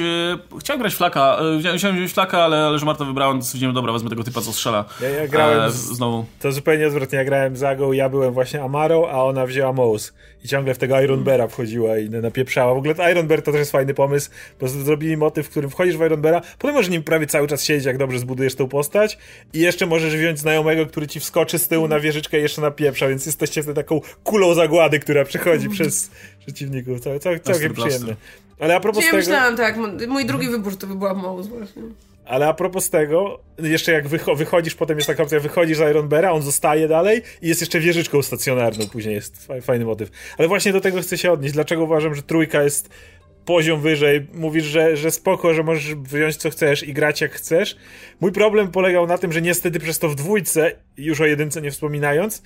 E, 0.53 0.59
chciałem 0.59 0.79
grać 0.79 0.95
flaka. 0.95 1.37
E, 1.73 1.77
chciałem 1.77 1.95
wziąć 1.95 2.13
flaka, 2.13 2.43
ale, 2.43 2.65
ale 2.65 2.79
że 2.79 2.85
Marta 2.85 3.05
wybrała, 3.05 3.33
to 3.33 3.41
stwierdziłem, 3.41 3.75
dobra, 3.75 3.93
wezmę 3.93 4.09
tego 4.09 4.23
typa, 4.23 4.41
co 4.41 4.53
strzela. 4.53 4.85
Ja, 5.01 5.09
ja 5.09 5.27
grałem. 5.27 5.61
E, 5.61 5.71
znowu. 5.71 6.25
To 6.39 6.51
zupełnie 6.51 6.87
odwrotnie. 6.87 7.17
Ja 7.17 7.25
grałem 7.25 7.57
Zagą, 7.57 7.91
ja 7.91 8.09
byłem 8.09 8.33
właśnie 8.33 8.63
Amarą, 8.63 9.07
a 9.07 9.23
ona 9.23 9.45
wzięła 9.45 9.73
Mouse. 9.73 10.13
I 10.43 10.47
ciągle 10.47 10.73
w 10.73 10.77
tego 10.77 11.01
Iron 11.01 11.23
Beara 11.23 11.47
wchodziła 11.47 11.97
i 11.97 12.09
napieprzała. 12.09 12.73
W 12.73 12.77
ogóle 12.77 13.11
Iron 13.11 13.27
Bear 13.27 13.41
to 13.41 13.51
też 13.51 13.59
jest 13.59 13.71
fajny 13.71 13.93
pomysł, 13.93 14.29
bo 14.59 14.67
zrobili 14.67 15.17
motyw, 15.17 15.47
w 15.47 15.49
którym 15.49 15.69
wchodzisz 15.69 15.97
w 15.97 16.01
Iron 16.01 16.21
Beara, 16.21 16.41
potem 16.59 16.75
możesz 16.75 16.91
nim 16.91 17.03
prawie 17.03 17.27
cały 17.27 17.47
czas 17.47 17.63
siedzieć, 17.63 17.85
jak 17.85 17.97
dobrze 17.97 18.19
zbudujesz 18.19 18.55
tą 18.55 18.67
postać 18.67 19.17
i 19.53 19.59
jeszcze 19.59 19.85
możesz 19.85 20.15
wziąć 20.15 20.39
znajomego, 20.39 20.85
który 20.85 21.07
ci 21.07 21.19
wskoczy 21.19 21.59
z 21.59 21.67
tyłu 21.67 21.87
na 21.87 21.99
wieżyczkę 21.99 22.39
i 22.39 22.41
jeszcze 22.41 22.61
napieprza, 22.61 23.07
więc 23.07 23.25
jesteście 23.25 23.63
wtedy 23.63 23.75
taką 23.75 24.01
kulą 24.23 24.53
zagłady, 24.53 24.99
która 24.99 25.25
przechodzi 25.25 25.69
przez 25.69 26.11
przeciwników. 26.39 26.99
Cał, 26.99 27.19
cał, 27.19 27.39
całkiem 27.39 27.73
przyjemne. 27.73 28.15
Ale 28.59 28.75
a 28.75 28.79
propos 28.79 29.03
ja 29.03 29.11
tego... 29.11 29.17
myślałam 29.17 29.57
tak, 29.57 29.77
mój 30.07 30.25
drugi 30.25 30.49
wybór 30.49 30.77
to 30.77 30.87
by 30.87 30.95
była 30.95 31.13
Mouse 31.13 31.49
właśnie. 31.49 31.81
Ale 32.31 32.47
a 32.47 32.53
propos 32.53 32.89
tego, 32.89 33.43
jeszcze 33.59 33.91
jak 33.91 34.07
wychodzisz, 34.35 34.75
potem 34.75 34.97
jest 34.97 35.07
taka 35.07 35.23
opcja, 35.23 35.39
wychodzisz 35.39 35.77
z 35.77 35.89
Iron 35.89 36.07
Beara, 36.07 36.31
on 36.31 36.41
zostaje 36.41 36.87
dalej 36.87 37.21
i 37.41 37.47
jest 37.47 37.61
jeszcze 37.61 37.79
wieżyczką 37.79 38.21
stacjonarną, 38.21 38.87
później 38.87 39.15
jest 39.15 39.47
fajny 39.61 39.85
motyw. 39.85 40.09
Ale 40.37 40.47
właśnie 40.47 40.73
do 40.73 40.81
tego 40.81 41.01
chcę 41.01 41.17
się 41.17 41.31
odnieść. 41.31 41.53
Dlaczego 41.53 41.83
uważam, 41.83 42.15
że 42.15 42.23
trójka 42.23 42.63
jest 42.63 42.89
poziom 43.45 43.81
wyżej, 43.81 44.27
mówisz, 44.33 44.63
że, 44.63 44.97
że 44.97 45.11
spoko, 45.11 45.53
że 45.53 45.63
możesz 45.63 45.95
wyjąć 45.95 46.35
co 46.35 46.49
chcesz 46.49 46.83
i 46.83 46.93
grać 46.93 47.21
jak 47.21 47.31
chcesz. 47.31 47.75
Mój 48.21 48.31
problem 48.31 48.71
polegał 48.71 49.07
na 49.07 49.17
tym, 49.17 49.31
że 49.33 49.41
niestety 49.41 49.79
przez 49.79 49.99
to 49.99 50.09
w 50.09 50.15
dwójce, 50.15 50.71
już 50.97 51.21
o 51.21 51.25
jedynce 51.25 51.61
nie 51.61 51.71
wspominając, 51.71 52.43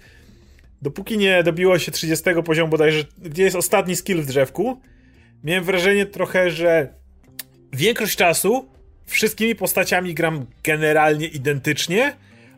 dopóki 0.82 1.18
nie 1.18 1.44
dobiło 1.44 1.80
się 1.80 1.92
30 1.92 2.26
poziomu 2.46 2.72
bodajże, 2.72 3.04
gdzie 3.18 3.44
jest 3.44 3.56
ostatni 3.56 3.96
skill 3.96 4.22
w 4.22 4.26
drzewku, 4.26 4.82
miałem 5.44 5.64
wrażenie 5.64 6.06
trochę, 6.06 6.52
że 6.52 6.94
większość 7.74 8.16
czasu 8.16 8.75
wszystkimi 9.06 9.56
postaciami 9.56 10.14
gram 10.14 10.46
generalnie 10.64 11.28
identycznie, 11.28 12.16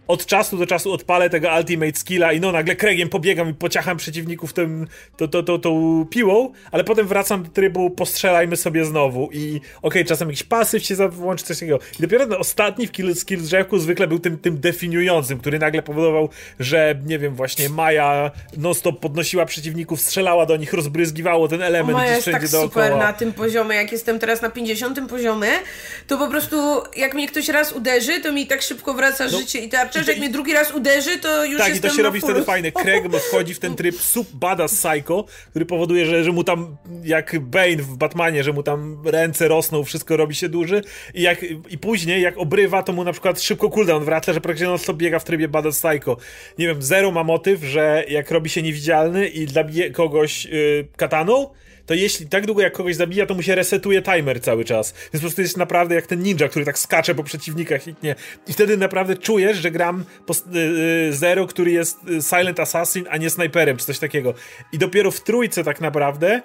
od 0.07 0.25
czasu 0.25 0.57
do 0.57 0.67
czasu 0.67 0.93
odpalę 0.93 1.29
tego 1.29 1.49
ultimate 1.57 1.99
skilla 1.99 2.33
i 2.33 2.39
no 2.39 2.51
nagle 2.51 2.75
kregiem 2.75 3.09
pobiegam 3.09 3.49
i 3.49 3.53
pociacham 3.53 3.97
przeciwników 3.97 4.53
tym, 4.53 4.87
to, 5.17 5.27
to, 5.27 5.43
to, 5.43 5.59
tą 5.59 6.05
piłą, 6.09 6.51
ale 6.71 6.83
potem 6.83 7.07
wracam 7.07 7.43
do 7.43 7.49
trybu 7.49 7.89
postrzelajmy 7.89 8.57
sobie 8.57 8.85
znowu 8.85 9.29
i 9.31 9.55
okej, 9.57 9.61
okay, 9.81 10.05
czasem 10.05 10.29
jakiś 10.29 10.43
pasyw 10.43 10.83
się 10.83 10.95
włączy, 11.09 11.45
coś 11.45 11.59
takiego. 11.59 11.79
I 11.99 12.01
dopiero 12.01 12.25
ten 12.25 12.37
ostatni 12.39 12.87
w 12.87 12.91
kill, 12.91 13.15
skill 13.15 13.41
drzewku 13.41 13.79
zwykle 13.79 14.07
był 14.07 14.19
tym, 14.19 14.37
tym 14.37 14.59
definiującym, 14.59 15.39
który 15.39 15.59
nagle 15.59 15.81
powodował, 15.81 16.29
że 16.59 16.99
nie 17.05 17.19
wiem, 17.19 17.35
właśnie 17.35 17.69
Maja 17.69 18.31
non-stop 18.57 18.99
podnosiła 18.99 19.45
przeciwników, 19.45 20.01
strzelała 20.01 20.45
do 20.45 20.57
nich, 20.57 20.73
rozbryzgiwało 20.73 21.47
ten 21.47 21.61
element 21.61 21.97
Maja 21.97 22.15
jest 22.15 22.31
tak 22.31 22.49
dookoła. 22.49 22.85
super 22.85 22.97
na 22.97 23.13
tym 23.13 23.33
poziomie, 23.33 23.75
jak 23.75 23.91
jestem 23.91 24.19
teraz 24.19 24.41
na 24.41 24.49
50 24.49 25.09
poziomie, 25.09 25.51
to 26.07 26.17
po 26.17 26.27
prostu 26.27 26.81
jak 26.95 27.13
mnie 27.13 27.27
ktoś 27.27 27.49
raz 27.49 27.73
uderzy, 27.73 28.21
to 28.21 28.31
mi 28.31 28.47
tak 28.47 28.61
szybko 28.61 28.93
wraca 28.93 29.25
no. 29.25 29.39
życie 29.39 29.59
i 29.59 29.69
tarcza, 29.69 29.96
że 30.03 30.11
jak 30.11 30.19
mnie 30.19 30.29
drugi 30.29 30.53
raz 30.53 30.71
uderzy, 30.71 31.17
to 31.17 31.45
już 31.45 31.57
Tak, 31.57 31.75
i 31.75 31.79
to 31.79 31.89
się 31.89 32.03
robi 32.03 32.21
wtedy 32.21 32.43
fajne. 32.43 32.71
Craig 32.71 33.03
wchodzi 33.27 33.53
w 33.53 33.59
ten 33.59 33.75
tryb 33.75 34.01
sub 34.01 34.27
badass 34.33 34.73
psycho, 34.73 35.25
który 35.49 35.65
powoduje, 35.65 36.05
że, 36.05 36.23
że 36.23 36.31
mu 36.31 36.43
tam, 36.43 36.77
jak 37.03 37.39
Bane 37.39 37.75
w 37.75 37.97
Batmanie, 37.97 38.43
że 38.43 38.53
mu 38.53 38.63
tam 38.63 38.97
ręce 39.05 39.47
rosną, 39.47 39.83
wszystko 39.83 40.17
robi 40.17 40.35
się 40.35 40.49
duży 40.49 40.81
i, 41.13 41.21
jak, 41.21 41.45
i 41.69 41.77
później, 41.77 42.21
jak 42.21 42.37
obrywa, 42.37 42.83
to 42.83 42.93
mu 42.93 43.03
na 43.03 43.11
przykład 43.11 43.41
szybko 43.41 43.69
cooldown 43.69 44.05
wraca, 44.05 44.33
że 44.33 44.41
praktycznie 44.41 44.71
on 44.71 44.79
sobie 44.79 44.97
biega 44.97 45.19
w 45.19 45.23
trybie 45.23 45.47
badass 45.47 45.79
psycho. 45.79 46.17
Nie 46.57 46.67
wiem, 46.67 46.81
Zero 46.81 47.11
ma 47.11 47.23
motyw, 47.23 47.63
że 47.63 48.03
jak 48.09 48.31
robi 48.31 48.49
się 48.49 48.61
niewidzialny 48.61 49.27
i 49.27 49.47
zabije 49.47 49.91
kogoś 49.91 50.45
yy, 50.45 50.87
kataną, 50.97 51.49
to 51.87 51.93
jeśli 51.93 52.27
tak 52.27 52.45
długo 52.45 52.61
jak 52.61 52.73
kogoś 52.73 52.95
zabija, 52.95 53.25
to 53.25 53.33
mu 53.33 53.41
się 53.41 53.55
resetuje 53.55 54.01
timer 54.01 54.41
cały 54.41 54.65
czas. 54.65 54.93
Więc 54.93 55.11
po 55.11 55.19
prostu 55.19 55.41
jest 55.41 55.57
naprawdę 55.57 55.95
jak 55.95 56.07
ten 56.07 56.23
ninja, 56.23 56.47
który 56.47 56.65
tak 56.65 56.79
skacze 56.79 57.15
po 57.15 57.23
przeciwnikach 57.23 57.87
i 57.87 57.95
nie. 58.03 58.15
I 58.47 58.53
wtedy 58.53 58.77
naprawdę 58.77 59.17
czujesz, 59.17 59.57
że 59.57 59.71
gram 59.71 60.05
po, 60.25 60.33
yy, 60.51 61.13
Zero, 61.13 61.47
który 61.47 61.71
jest 61.71 61.97
y, 62.09 62.21
Silent 62.21 62.59
Assassin, 62.59 63.05
a 63.09 63.17
nie 63.17 63.29
snajperem, 63.29 63.77
czy 63.77 63.85
coś 63.85 63.99
takiego. 63.99 64.33
I 64.71 64.77
dopiero 64.77 65.11
w 65.11 65.21
trójce 65.21 65.63
tak 65.63 65.81
naprawdę 65.81 66.41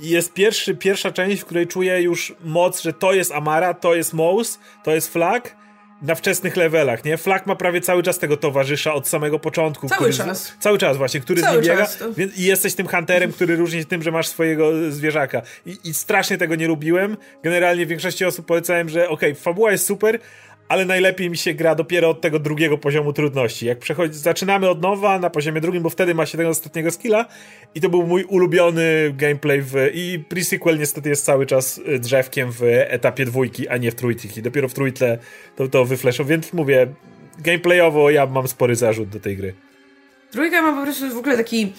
jest 0.00 0.32
pierwszy, 0.32 0.74
pierwsza 0.74 1.12
część, 1.12 1.42
w 1.42 1.44
której 1.44 1.66
czuję 1.66 2.02
już 2.02 2.34
moc, 2.44 2.82
że 2.82 2.92
to 2.92 3.12
jest 3.12 3.32
Amara, 3.32 3.74
to 3.74 3.94
jest 3.94 4.12
Mouse, 4.12 4.58
to 4.84 4.94
jest 4.94 5.12
Flag 5.12 5.56
na 6.02 6.14
wczesnych 6.14 6.56
levelach, 6.56 7.04
nie? 7.04 7.16
Flag 7.16 7.46
ma 7.46 7.56
prawie 7.56 7.80
cały 7.80 8.02
czas 8.02 8.18
tego 8.18 8.36
towarzysza 8.36 8.94
od 8.94 9.08
samego 9.08 9.38
początku. 9.38 9.88
Cały 9.88 10.12
czas. 10.12 10.42
Z, 10.42 10.56
cały 10.58 10.78
czas 10.78 10.96
właśnie, 10.96 11.20
który 11.20 11.42
cały 11.42 11.64
z 11.64 11.66
nim 11.66 11.76
biega. 11.76 11.88
Więc, 12.16 12.38
I 12.38 12.42
jesteś 12.42 12.74
tym 12.74 12.86
hunterem, 12.86 13.32
który 13.32 13.56
różni 13.56 13.80
się 13.80 13.84
tym, 13.84 14.02
że 14.02 14.10
masz 14.10 14.28
swojego 14.28 14.92
zwierzaka. 14.92 15.42
I, 15.66 15.78
I, 15.84 15.94
strasznie 15.94 16.38
tego 16.38 16.54
nie 16.54 16.68
lubiłem. 16.68 17.16
Generalnie 17.42 17.86
większości 17.86 18.24
osób 18.24 18.46
polecałem, 18.46 18.88
że 18.88 19.08
okej, 19.08 19.30
okay, 19.32 19.42
fabuła 19.42 19.72
jest 19.72 19.86
super, 19.86 20.18
ale 20.68 20.84
najlepiej 20.84 21.30
mi 21.30 21.36
się 21.36 21.54
gra 21.54 21.74
dopiero 21.74 22.10
od 22.10 22.20
tego 22.20 22.38
drugiego 22.38 22.78
poziomu 22.78 23.12
trudności. 23.12 23.66
Jak 23.66 23.78
przechodzi, 23.78 24.18
zaczynamy 24.18 24.68
od 24.68 24.82
nowa 24.82 25.18
na 25.18 25.30
poziomie 25.30 25.60
drugim, 25.60 25.82
bo 25.82 25.90
wtedy 25.90 26.14
ma 26.14 26.26
się 26.26 26.38
tego 26.38 26.50
ostatniego 26.50 26.90
skilla 26.90 27.26
i 27.74 27.80
to 27.80 27.88
był 27.88 28.06
mój 28.06 28.24
ulubiony 28.24 29.14
gameplay 29.16 29.62
w, 29.62 29.74
i 29.94 30.24
pre-sequel 30.28 30.78
niestety 30.78 31.08
jest 31.08 31.24
cały 31.24 31.46
czas 31.46 31.78
y, 31.78 31.98
drzewkiem 31.98 32.52
w 32.52 32.62
etapie 32.88 33.24
dwójki, 33.24 33.68
a 33.68 33.76
nie 33.76 33.90
w 33.90 33.94
trójki. 33.94 34.42
Dopiero 34.42 34.68
w 34.68 34.74
trójce 34.74 35.18
to, 35.56 35.68
to 35.68 35.84
wyfleszą, 35.84 36.24
więc 36.24 36.52
mówię, 36.52 36.86
gameplayowo 37.38 38.10
ja 38.10 38.26
mam 38.26 38.48
spory 38.48 38.76
zarzut 38.76 39.08
do 39.08 39.20
tej 39.20 39.36
gry. 39.36 39.54
Trójka 40.30 40.62
ma 40.62 40.72
po 40.72 40.82
prostu 40.82 41.14
w 41.14 41.18
ogóle 41.18 41.36
taki 41.36 41.72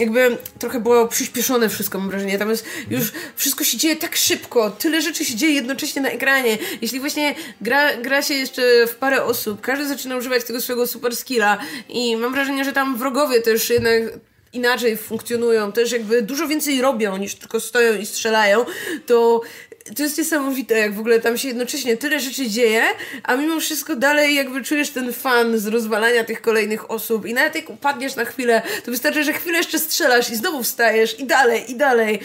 jakby 0.00 0.38
trochę 0.58 0.80
było 0.80 1.08
przyspieszone 1.08 1.68
wszystko, 1.68 1.98
mam 1.98 2.10
wrażenie. 2.10 2.38
Tam 2.38 2.50
jest 2.50 2.64
już 2.90 3.12
wszystko 3.36 3.64
się 3.64 3.78
dzieje 3.78 3.96
tak 3.96 4.16
szybko, 4.16 4.70
tyle 4.70 5.02
rzeczy 5.02 5.24
się 5.24 5.34
dzieje 5.34 5.52
jednocześnie 5.52 6.02
na 6.02 6.10
ekranie. 6.10 6.58
Jeśli 6.82 7.00
właśnie 7.00 7.34
gra, 7.60 7.96
gra 7.96 8.22
się 8.22 8.34
jeszcze 8.34 8.86
w 8.86 8.96
parę 8.96 9.24
osób, 9.24 9.60
każdy 9.60 9.88
zaczyna 9.88 10.16
używać 10.16 10.44
tego 10.44 10.60
swojego 10.60 10.86
super 10.86 11.16
skilla 11.16 11.58
i 11.88 12.16
mam 12.16 12.32
wrażenie, 12.32 12.64
że 12.64 12.72
tam 12.72 12.98
wrogowie 12.98 13.40
też 13.40 13.70
jednak 13.70 14.02
inaczej 14.52 14.96
funkcjonują, 14.96 15.72
też 15.72 15.92
jakby 15.92 16.22
dużo 16.22 16.48
więcej 16.48 16.80
robią 16.80 17.16
niż 17.16 17.34
tylko 17.34 17.60
stoją 17.60 17.98
i 17.98 18.06
strzelają, 18.06 18.64
to 19.06 19.40
to 19.96 20.02
jest 20.02 20.18
niesamowite, 20.18 20.78
jak 20.78 20.94
w 20.94 21.00
ogóle 21.00 21.20
tam 21.20 21.38
się 21.38 21.48
jednocześnie 21.48 21.96
tyle 21.96 22.20
rzeczy 22.20 22.48
dzieje, 22.48 22.82
a 23.22 23.36
mimo 23.36 23.60
wszystko 23.60 23.96
dalej 23.96 24.34
jakby 24.34 24.64
czujesz 24.64 24.90
ten 24.90 25.12
fan 25.12 25.58
z 25.58 25.66
rozwalania 25.66 26.24
tych 26.24 26.42
kolejnych 26.42 26.90
osób 26.90 27.26
i 27.26 27.34
nawet 27.34 27.54
jak 27.54 27.70
upadniesz 27.70 28.16
na 28.16 28.24
chwilę, 28.24 28.62
to 28.84 28.90
wystarczy, 28.90 29.24
że 29.24 29.32
chwilę 29.32 29.58
jeszcze 29.58 29.78
strzelasz 29.78 30.30
i 30.30 30.36
znowu 30.36 30.62
wstajesz 30.62 31.20
i 31.20 31.24
dalej, 31.24 31.70
i 31.70 31.76
dalej. 31.76 32.20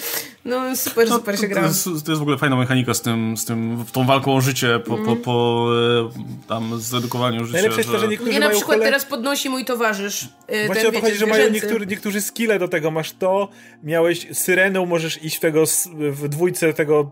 No 0.45 0.75
super, 0.75 1.09
no, 1.09 1.15
super 1.15 1.39
się 1.39 1.47
gra. 1.47 1.61
To 1.61 1.67
jest, 1.67 1.83
to 1.83 1.91
jest 1.91 2.19
w 2.19 2.21
ogóle 2.21 2.37
fajna 2.37 2.55
mechanika 2.55 2.93
z 2.93 3.01
tym, 3.01 3.37
z 3.37 3.45
tym 3.45 3.85
tą 3.91 4.05
walką 4.05 4.35
o 4.35 4.41
życie 4.41 4.79
po, 4.79 4.93
mm. 4.93 5.05
po, 5.05 5.15
po 5.15 5.67
e, 6.15 6.47
tam 6.47 6.79
zredukowaniu 6.79 7.45
życia. 7.45 7.53
Najlepsze 7.53 7.79
jest 7.79 7.91
to, 7.91 7.99
że 7.99 8.07
niektórzy 8.07 8.31
Mnie 8.31 8.39
na 8.39 8.49
przykład 8.49 8.77
kole... 8.77 8.85
teraz 8.85 9.05
podnosi 9.05 9.49
mój 9.49 9.65
towarzysz. 9.65 10.27
Yy, 10.49 10.65
Właśnie 10.65 10.83
ten, 10.83 10.91
o 10.91 10.93
to 10.93 11.01
chodzi, 11.01 11.17
że 11.17 11.25
mają 11.25 11.49
niektórzy, 11.49 11.85
niektórzy 11.85 12.21
skille 12.21 12.59
do 12.59 12.67
tego. 12.67 12.91
Masz 12.91 13.11
to, 13.11 13.49
miałeś 13.83 14.27
syreną, 14.33 14.85
możesz 14.85 15.23
iść 15.23 15.37
w 15.37 15.39
tego 15.39 15.63
w 15.91 16.27
dwójce 16.27 16.73
tego 16.73 17.11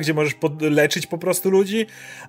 gdzie 0.00 0.14
możesz 0.14 0.34
leczyć 0.60 1.06
po 1.06 1.18
prostu 1.18 1.50
ludzi, 1.50 1.86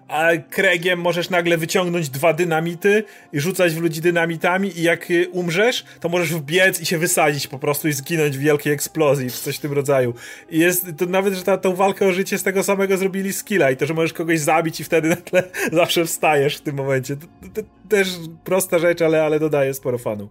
a 0.08 0.30
Kregiem 0.50 1.02
możesz 1.02 1.30
nagle 1.30 1.58
wyciągnąć 1.58 2.10
dwa 2.10 2.34
dynamity 2.34 3.04
i 3.34 3.40
rzucać 3.40 3.74
w 3.74 3.82
ludzi 3.82 4.02
dynamitami 4.02 4.80
i 4.80 4.84
jak 4.84 5.12
y, 5.12 5.30
umrzesz, 5.30 5.86
to 6.00 6.10
możesz 6.10 6.34
wbiec 6.34 6.82
i 6.82 6.86
się 6.86 6.98
wysadzić 6.98 7.48
po 7.48 7.60
prostu 7.60 7.88
i 7.88 7.94
zginąć 7.94 8.38
w 8.38 8.42
wielkiej 8.42 8.74
eksplozji, 8.74 9.32
czy 9.32 9.38
coś 9.38 9.58
w 9.58 9.60
tym 9.60 9.74
rodzaju. 9.74 10.14
I 10.50 10.60
jest 10.60 10.86
to 10.98 11.06
nawet, 11.06 11.34
że 11.34 11.44
ta, 11.44 11.58
tą 11.58 11.76
walkę 11.76 12.08
o 12.08 12.12
życie 12.12 12.38
z 12.38 12.44
tego 12.44 12.64
samego 12.64 12.98
zrobili 12.98 13.34
skilla 13.34 13.72
i 13.72 13.78
to, 13.78 13.86
że 13.86 13.94
możesz 13.94 14.14
kogoś 14.14 14.40
zabić 14.40 14.80
i 14.80 14.84
wtedy 14.84 15.10
na 15.16 15.16
tle 15.16 15.44
zawsze 15.72 16.06
wstajesz 16.06 16.58
w 16.58 16.62
tym 16.62 16.76
momencie. 16.76 17.16
To, 17.16 17.28
to, 17.42 17.62
to 17.62 17.68
też 17.90 18.08
prosta 18.44 18.80
rzecz, 18.80 19.02
ale, 19.02 19.24
ale 19.24 19.40
dodaje 19.40 19.74
sporo 19.74 19.98
fanu. 19.98 20.30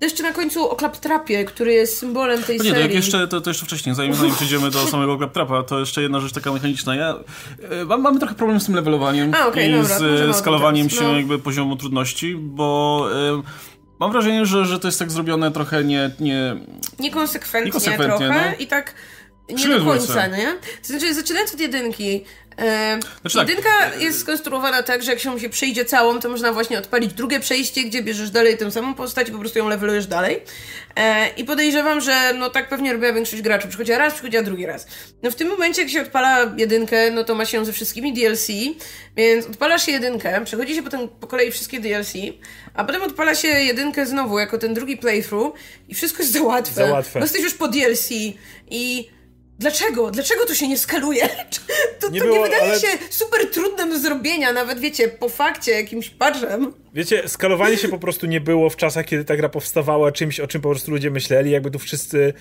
Jeszcze 0.00 0.22
na 0.22 0.32
końcu 0.32 0.70
o 0.70 0.76
Claptrapie, 0.76 1.44
który 1.44 1.72
jest 1.72 1.98
symbolem 1.98 2.42
tej 2.42 2.58
no 2.58 2.64
nie, 2.64 2.70
serii. 2.70 2.84
Nie, 2.84 2.90
to 2.90 2.96
jeszcze, 2.96 3.28
to, 3.28 3.40
to, 3.40 3.50
jeszcze 3.50 3.66
wcześniej, 3.66 3.94
zanim, 3.94 4.14
zanim 4.14 4.34
przejdziemy 4.34 4.70
do 4.70 4.86
samego 4.86 5.16
Claptrapa, 5.16 5.62
to 5.62 5.80
jeszcze 5.80 6.02
jedna 6.02 6.20
rzecz 6.20 6.32
taka 6.32 6.52
mechaniczna. 6.52 6.94
Ja, 6.94 7.14
e, 7.70 7.84
mam, 7.84 8.02
mamy 8.02 8.18
trochę 8.18 8.34
problem 8.34 8.60
z 8.60 8.66
tym 8.66 8.74
levelowaniem 8.74 9.34
A, 9.34 9.46
okay, 9.46 9.68
i 9.68 9.72
dobra, 9.72 9.98
z 10.32 10.36
skalowaniem 10.36 10.90
się 10.90 11.02
no. 11.02 11.16
jakby 11.16 11.38
poziomu 11.38 11.76
trudności, 11.76 12.34
bo... 12.36 13.08
Y, 13.40 13.74
Mam 14.00 14.12
wrażenie, 14.12 14.46
że, 14.46 14.64
że 14.64 14.78
to 14.80 14.88
jest 14.88 14.98
tak 14.98 15.10
zrobione 15.10 15.50
trochę 15.50 15.84
nie... 15.84 16.10
nie 16.20 16.56
niekonsekwentnie, 16.98 17.66
niekonsekwentnie 17.66 18.26
trochę 18.26 18.50
no. 18.50 18.64
i 18.64 18.66
tak 18.66 18.94
nie 19.48 19.68
do 19.68 19.84
końca, 19.84 20.26
nie? 20.26 20.54
To 20.82 20.86
znaczy, 20.86 21.14
zaczynając 21.14 21.54
od 21.54 21.60
jedynki, 21.60 22.24
e, 22.58 22.98
znaczy 23.20 23.38
tak. 23.38 23.48
jedynka 23.48 23.70
tak. 23.80 24.02
jest 24.02 24.20
skonstruowana 24.20 24.82
tak, 24.82 25.02
że 25.02 25.10
jak 25.10 25.20
się 25.20 25.40
się 25.40 25.48
przejdzie 25.48 25.84
całą, 25.84 26.20
to 26.20 26.28
można 26.28 26.52
właśnie 26.52 26.78
odpalić 26.78 27.12
drugie 27.12 27.40
przejście, 27.40 27.84
gdzie 27.84 28.02
bierzesz 28.02 28.30
dalej 28.30 28.58
tę 28.58 28.70
samą 28.70 28.94
postać 28.94 29.28
i 29.28 29.32
po 29.32 29.38
prostu 29.38 29.58
ją 29.58 29.68
levelujesz 29.68 30.06
dalej. 30.06 30.40
E, 30.96 31.28
I 31.28 31.44
podejrzewam, 31.44 32.00
że 32.00 32.34
no 32.38 32.50
tak 32.50 32.68
pewnie 32.68 32.92
robiła 32.92 33.12
większość 33.12 33.42
graczy. 33.42 33.68
Przychodziła 33.68 33.98
raz, 33.98 34.14
przychodziła 34.14 34.42
drugi 34.42 34.66
raz. 34.66 34.86
No 35.22 35.30
w 35.30 35.34
tym 35.34 35.48
momencie, 35.48 35.82
jak 35.82 35.90
się 35.90 36.02
odpala 36.02 36.54
jedynkę, 36.56 37.10
no 37.10 37.24
to 37.24 37.34
ma 37.34 37.44
się 37.44 37.64
ze 37.64 37.72
wszystkimi 37.72 38.12
DLC, 38.12 38.46
więc 39.16 39.46
odpalasz 39.46 39.86
się 39.86 39.92
jedynkę, 39.92 40.44
przechodzi 40.44 40.74
się 40.74 40.82
potem 40.82 41.08
po 41.08 41.26
kolei 41.26 41.50
wszystkie 41.50 41.80
DLC, 41.80 42.12
a 42.74 42.84
potem 42.84 43.02
odpala 43.02 43.34
się 43.34 43.48
jedynkę 43.48 44.06
znowu 44.06 44.38
jako 44.38 44.58
ten 44.58 44.74
drugi 44.74 44.96
playthrough 44.96 45.54
i 45.88 45.94
wszystko 45.94 46.22
jest 46.22 46.32
za 46.32 46.42
łatwe. 46.42 46.74
Za 46.74 46.92
łatwe. 46.92 47.18
No 47.18 47.24
jesteś 47.24 47.42
już 47.42 47.54
po 47.54 47.68
DLC 47.68 48.10
i 48.70 49.10
Dlaczego? 49.58 50.10
Dlaczego 50.10 50.46
to 50.46 50.54
się 50.54 50.68
nie 50.68 50.78
skaluje? 50.78 51.28
To 52.00 52.10
nie, 52.10 52.20
to 52.20 52.26
było, 52.26 52.38
nie 52.38 52.42
wydaje 52.42 52.70
ale... 52.70 52.80
się 52.80 52.86
super 53.10 53.50
trudne 53.50 53.86
do 53.86 53.98
zrobienia, 53.98 54.52
nawet 54.52 54.80
wiecie, 54.80 55.08
po 55.08 55.28
fakcie, 55.28 55.72
jakimś 55.72 56.10
patchem. 56.10 56.72
Wiecie, 56.94 57.28
skalowanie 57.28 57.76
się 57.76 57.88
po 57.88 57.98
prostu 57.98 58.26
nie 58.26 58.40
było 58.40 58.70
w 58.70 58.76
czasach, 58.76 59.06
kiedy 59.06 59.24
ta 59.24 59.36
gra 59.36 59.48
powstawała 59.48 60.12
czymś, 60.12 60.40
o 60.40 60.46
czym 60.46 60.60
po 60.60 60.70
prostu 60.70 60.90
ludzie 60.90 61.10
myśleli. 61.10 61.50
Jakby 61.50 61.70
tu 61.70 61.78
wszyscy 61.78 62.32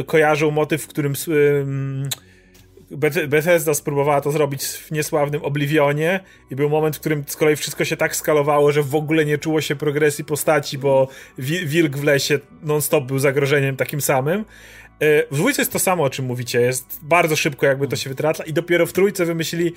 y, 0.00 0.04
kojarzą 0.04 0.50
motyw, 0.50 0.82
w 0.82 0.86
którym 0.86 1.14
Bethesda 3.28 3.74
spróbowała 3.74 4.20
to 4.20 4.30
zrobić 4.30 4.64
w 4.64 4.90
niesławnym 4.90 5.42
Oblivionie 5.42 6.20
i 6.50 6.56
był 6.56 6.68
moment, 6.68 6.96
w 6.96 7.00
którym 7.00 7.24
z 7.26 7.36
kolei 7.36 7.56
wszystko 7.56 7.84
się 7.84 7.96
tak 7.96 8.16
skalowało, 8.16 8.72
że 8.72 8.82
w 8.82 8.94
ogóle 8.94 9.24
nie 9.24 9.38
czuło 9.38 9.60
się 9.60 9.76
progresji 9.76 10.24
postaci, 10.24 10.78
bo 10.78 11.08
wilk 11.38 11.96
w 11.96 12.04
lesie 12.04 12.38
non-stop 12.62 13.04
był 13.04 13.18
zagrożeniem 13.18 13.76
takim 13.76 14.00
samym. 14.00 14.44
E, 15.00 15.26
w 15.30 15.36
dwójce 15.36 15.62
jest 15.62 15.72
to 15.72 15.78
samo, 15.78 16.04
o 16.04 16.10
czym 16.10 16.24
mówicie. 16.24 16.60
Jest 16.60 16.98
bardzo 17.02 17.36
szybko, 17.36 17.66
jakby 17.66 17.88
to 17.88 17.96
się 17.96 18.10
wytratla, 18.10 18.44
i 18.44 18.52
dopiero 18.52 18.86
w 18.86 18.92
trójce 18.92 19.24
wymyślili, 19.24 19.72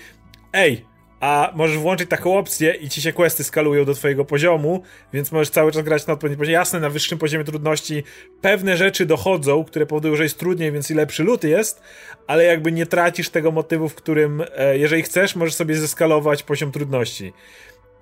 ej, 0.54 0.86
a 1.20 1.52
możesz 1.56 1.78
włączyć 1.78 2.10
taką 2.10 2.38
opcję 2.38 2.74
i 2.74 2.90
ci 2.90 3.02
się 3.02 3.14
questy 3.14 3.44
skalują 3.44 3.86
do 3.86 3.94
twojego 3.94 4.26
poziomu, 4.26 4.84
więc 5.14 5.32
możesz 5.32 5.50
cały 5.50 5.72
czas 5.72 5.84
grać 5.84 6.08
na 6.08 6.14
odpowiednim 6.14 6.40
poziomie. 6.40 6.54
Jasne, 6.54 6.80
na 6.80 6.90
wyższym 6.90 7.18
poziomie 7.18 7.44
trudności 7.44 8.04
pewne 8.42 8.78
rzeczy 8.78 9.06
dochodzą, 9.06 9.64
które 9.64 9.86
powodują, 9.86 10.16
że 10.16 10.24
jest 10.24 10.40
trudniej, 10.40 10.72
więc 10.72 10.92
i 10.92 10.94
lepszy 10.94 11.24
lód 11.24 11.44
jest, 11.44 11.82
ale 12.28 12.44
jakby 12.44 12.72
nie 12.72 12.86
tracisz 12.86 13.30
tego 13.30 13.52
motywu, 13.52 13.90
w 13.90 13.96
którym 13.96 14.44
e, 14.56 14.78
jeżeli 14.78 15.04
chcesz, 15.04 15.36
możesz 15.36 15.56
sobie 15.56 15.76
zeskalować 15.76 16.44
poziom 16.44 16.72
trudności. 16.72 17.34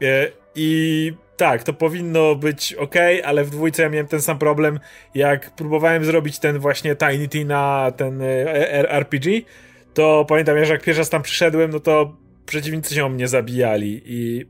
E, 0.02 0.32
I 0.56 1.14
tak, 1.38 1.64
to 1.64 1.74
powinno 1.74 2.36
być 2.36 2.74
ok, 2.74 2.96
ale 3.24 3.44
w 3.44 3.50
dwójce 3.50 3.84
ja 3.84 3.90
miałem 3.90 4.08
ten 4.08 4.22
sam 4.22 4.40
problem, 4.40 4.80
jak 5.16 5.56
próbowałem 5.56 6.06
zrobić 6.06 6.40
ten 6.40 6.60
właśnie 6.60 6.96
Tiny 6.96 7.28
Tina, 7.28 7.92
ten 7.98 8.22
e, 8.22 8.92
RPG, 8.92 9.42
to 9.94 10.26
pamiętam, 10.28 10.66
że 10.66 10.74
jak 10.74 10.84
pierwszy 10.84 11.02
raz 11.02 11.10
tam 11.10 11.22
przyszedłem, 11.22 11.72
no 11.72 11.80
to 11.80 12.18
przeciwnicy 12.46 12.96
się 12.96 13.10
mnie 13.10 13.28
zabijali 13.28 14.02
i 14.06 14.46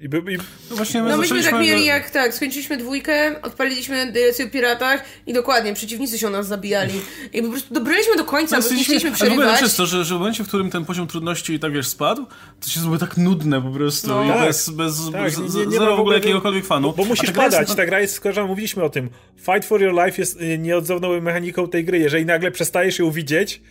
i, 0.00 0.04
i... 0.04 0.36
No, 0.70 0.76
właśnie 0.76 1.02
no 1.02 1.16
myśmy 1.16 1.42
tak 1.42 1.60
mieli, 1.60 1.84
jak 1.84 2.10
tak, 2.10 2.34
skończyliśmy 2.34 2.76
dwójkę, 2.76 3.42
odpaliliśmy 3.42 4.12
DLC 4.12 4.40
o 4.40 4.50
piratach 4.50 5.04
i 5.26 5.32
dokładnie, 5.32 5.74
przeciwnicy 5.74 6.18
się 6.18 6.26
o 6.26 6.30
nas 6.30 6.46
zabijali. 6.46 7.00
I 7.32 7.42
po 7.42 7.48
prostu 7.48 7.74
dobraliśmy 7.74 8.16
do 8.16 8.24
końca, 8.24 8.58
no, 8.58 8.62
bo 8.62 8.74
nie 8.74 8.84
chcieliśmy 8.84 9.12
przerywać. 9.12 9.38
Ale 9.38 9.52
w 9.52 9.56
ogóle 9.56 9.70
to, 9.76 9.86
że, 9.86 10.04
że 10.04 10.14
w 10.14 10.18
momencie, 10.18 10.44
w 10.44 10.48
którym 10.48 10.70
ten 10.70 10.84
poziom 10.84 11.06
trudności 11.06 11.54
i 11.54 11.58
tak 11.58 11.72
wiesz 11.72 11.88
spadł, 11.88 12.26
to 12.60 12.68
się 12.68 12.80
zrobiło 12.80 12.98
tak 12.98 13.16
nudne 13.16 13.62
po 13.62 13.70
prostu 13.70 14.08
no. 14.08 14.24
i 14.24 14.28
tak, 14.28 14.40
bez, 14.40 14.70
bez, 14.70 15.10
tak, 15.12 15.22
bez 15.22 15.38
nie, 15.38 15.66
nie, 15.66 15.78
zero 15.78 15.96
w 15.96 16.00
ogóle 16.00 16.16
jakiegokolwiek 16.16 16.66
fanu. 16.66 16.88
Bo, 16.88 16.92
bo 16.92 17.04
musisz 17.04 17.30
padać, 17.30 17.60
jest... 17.60 17.76
ta 17.76 17.86
gra 17.86 18.00
jest, 18.00 18.14
skoro 18.14 18.46
mówiliśmy 18.46 18.84
o 18.84 18.90
tym, 18.90 19.10
Fight 19.36 19.64
for 19.64 19.82
your 19.82 20.04
life 20.04 20.22
jest 20.22 20.40
y, 20.40 20.58
nieodzowną 20.58 21.20
mechaniką 21.20 21.68
tej 21.68 21.84
gry. 21.84 21.98
Jeżeli 21.98 22.26
nagle 22.26 22.50
przestajesz 22.50 22.98
ją 22.98 23.10
widzieć, 23.10 23.62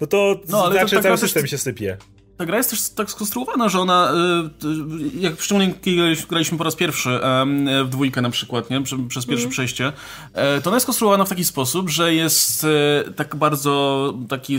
no 0.00 0.06
to 0.06 0.40
no, 0.48 0.70
znaczy 0.70 0.96
to 0.96 1.02
cały 1.02 1.18
system 1.18 1.46
się 1.46 1.58
sypie 1.58 1.96
ta 2.42 2.46
gra 2.46 2.56
jest 2.56 2.70
też 2.70 2.88
tak 2.88 3.10
skonstruowana, 3.10 3.68
że 3.68 3.80
ona, 3.80 4.12
y, 4.64 5.20
jak 5.20 5.40
szczególnie 5.40 5.74
graliśmy 6.28 6.58
po 6.58 6.64
raz 6.64 6.76
pierwszy 6.76 7.20
w 7.84 7.88
dwójkę 7.88 8.22
na 8.22 8.30
przykład, 8.30 8.70
nie? 8.70 8.82
przez 9.08 9.26
pierwsze 9.26 9.44
mm. 9.44 9.50
przejście, 9.50 9.92
e, 10.34 10.60
to 10.60 10.70
ona 10.70 10.76
jest 10.76 10.86
konstruowana 10.86 11.24
w 11.24 11.28
taki 11.28 11.44
sposób, 11.44 11.90
że 11.90 12.14
jest 12.14 12.64
e, 12.64 13.12
tak 13.12 13.36
bardzo 13.36 14.14
taki 14.28 14.56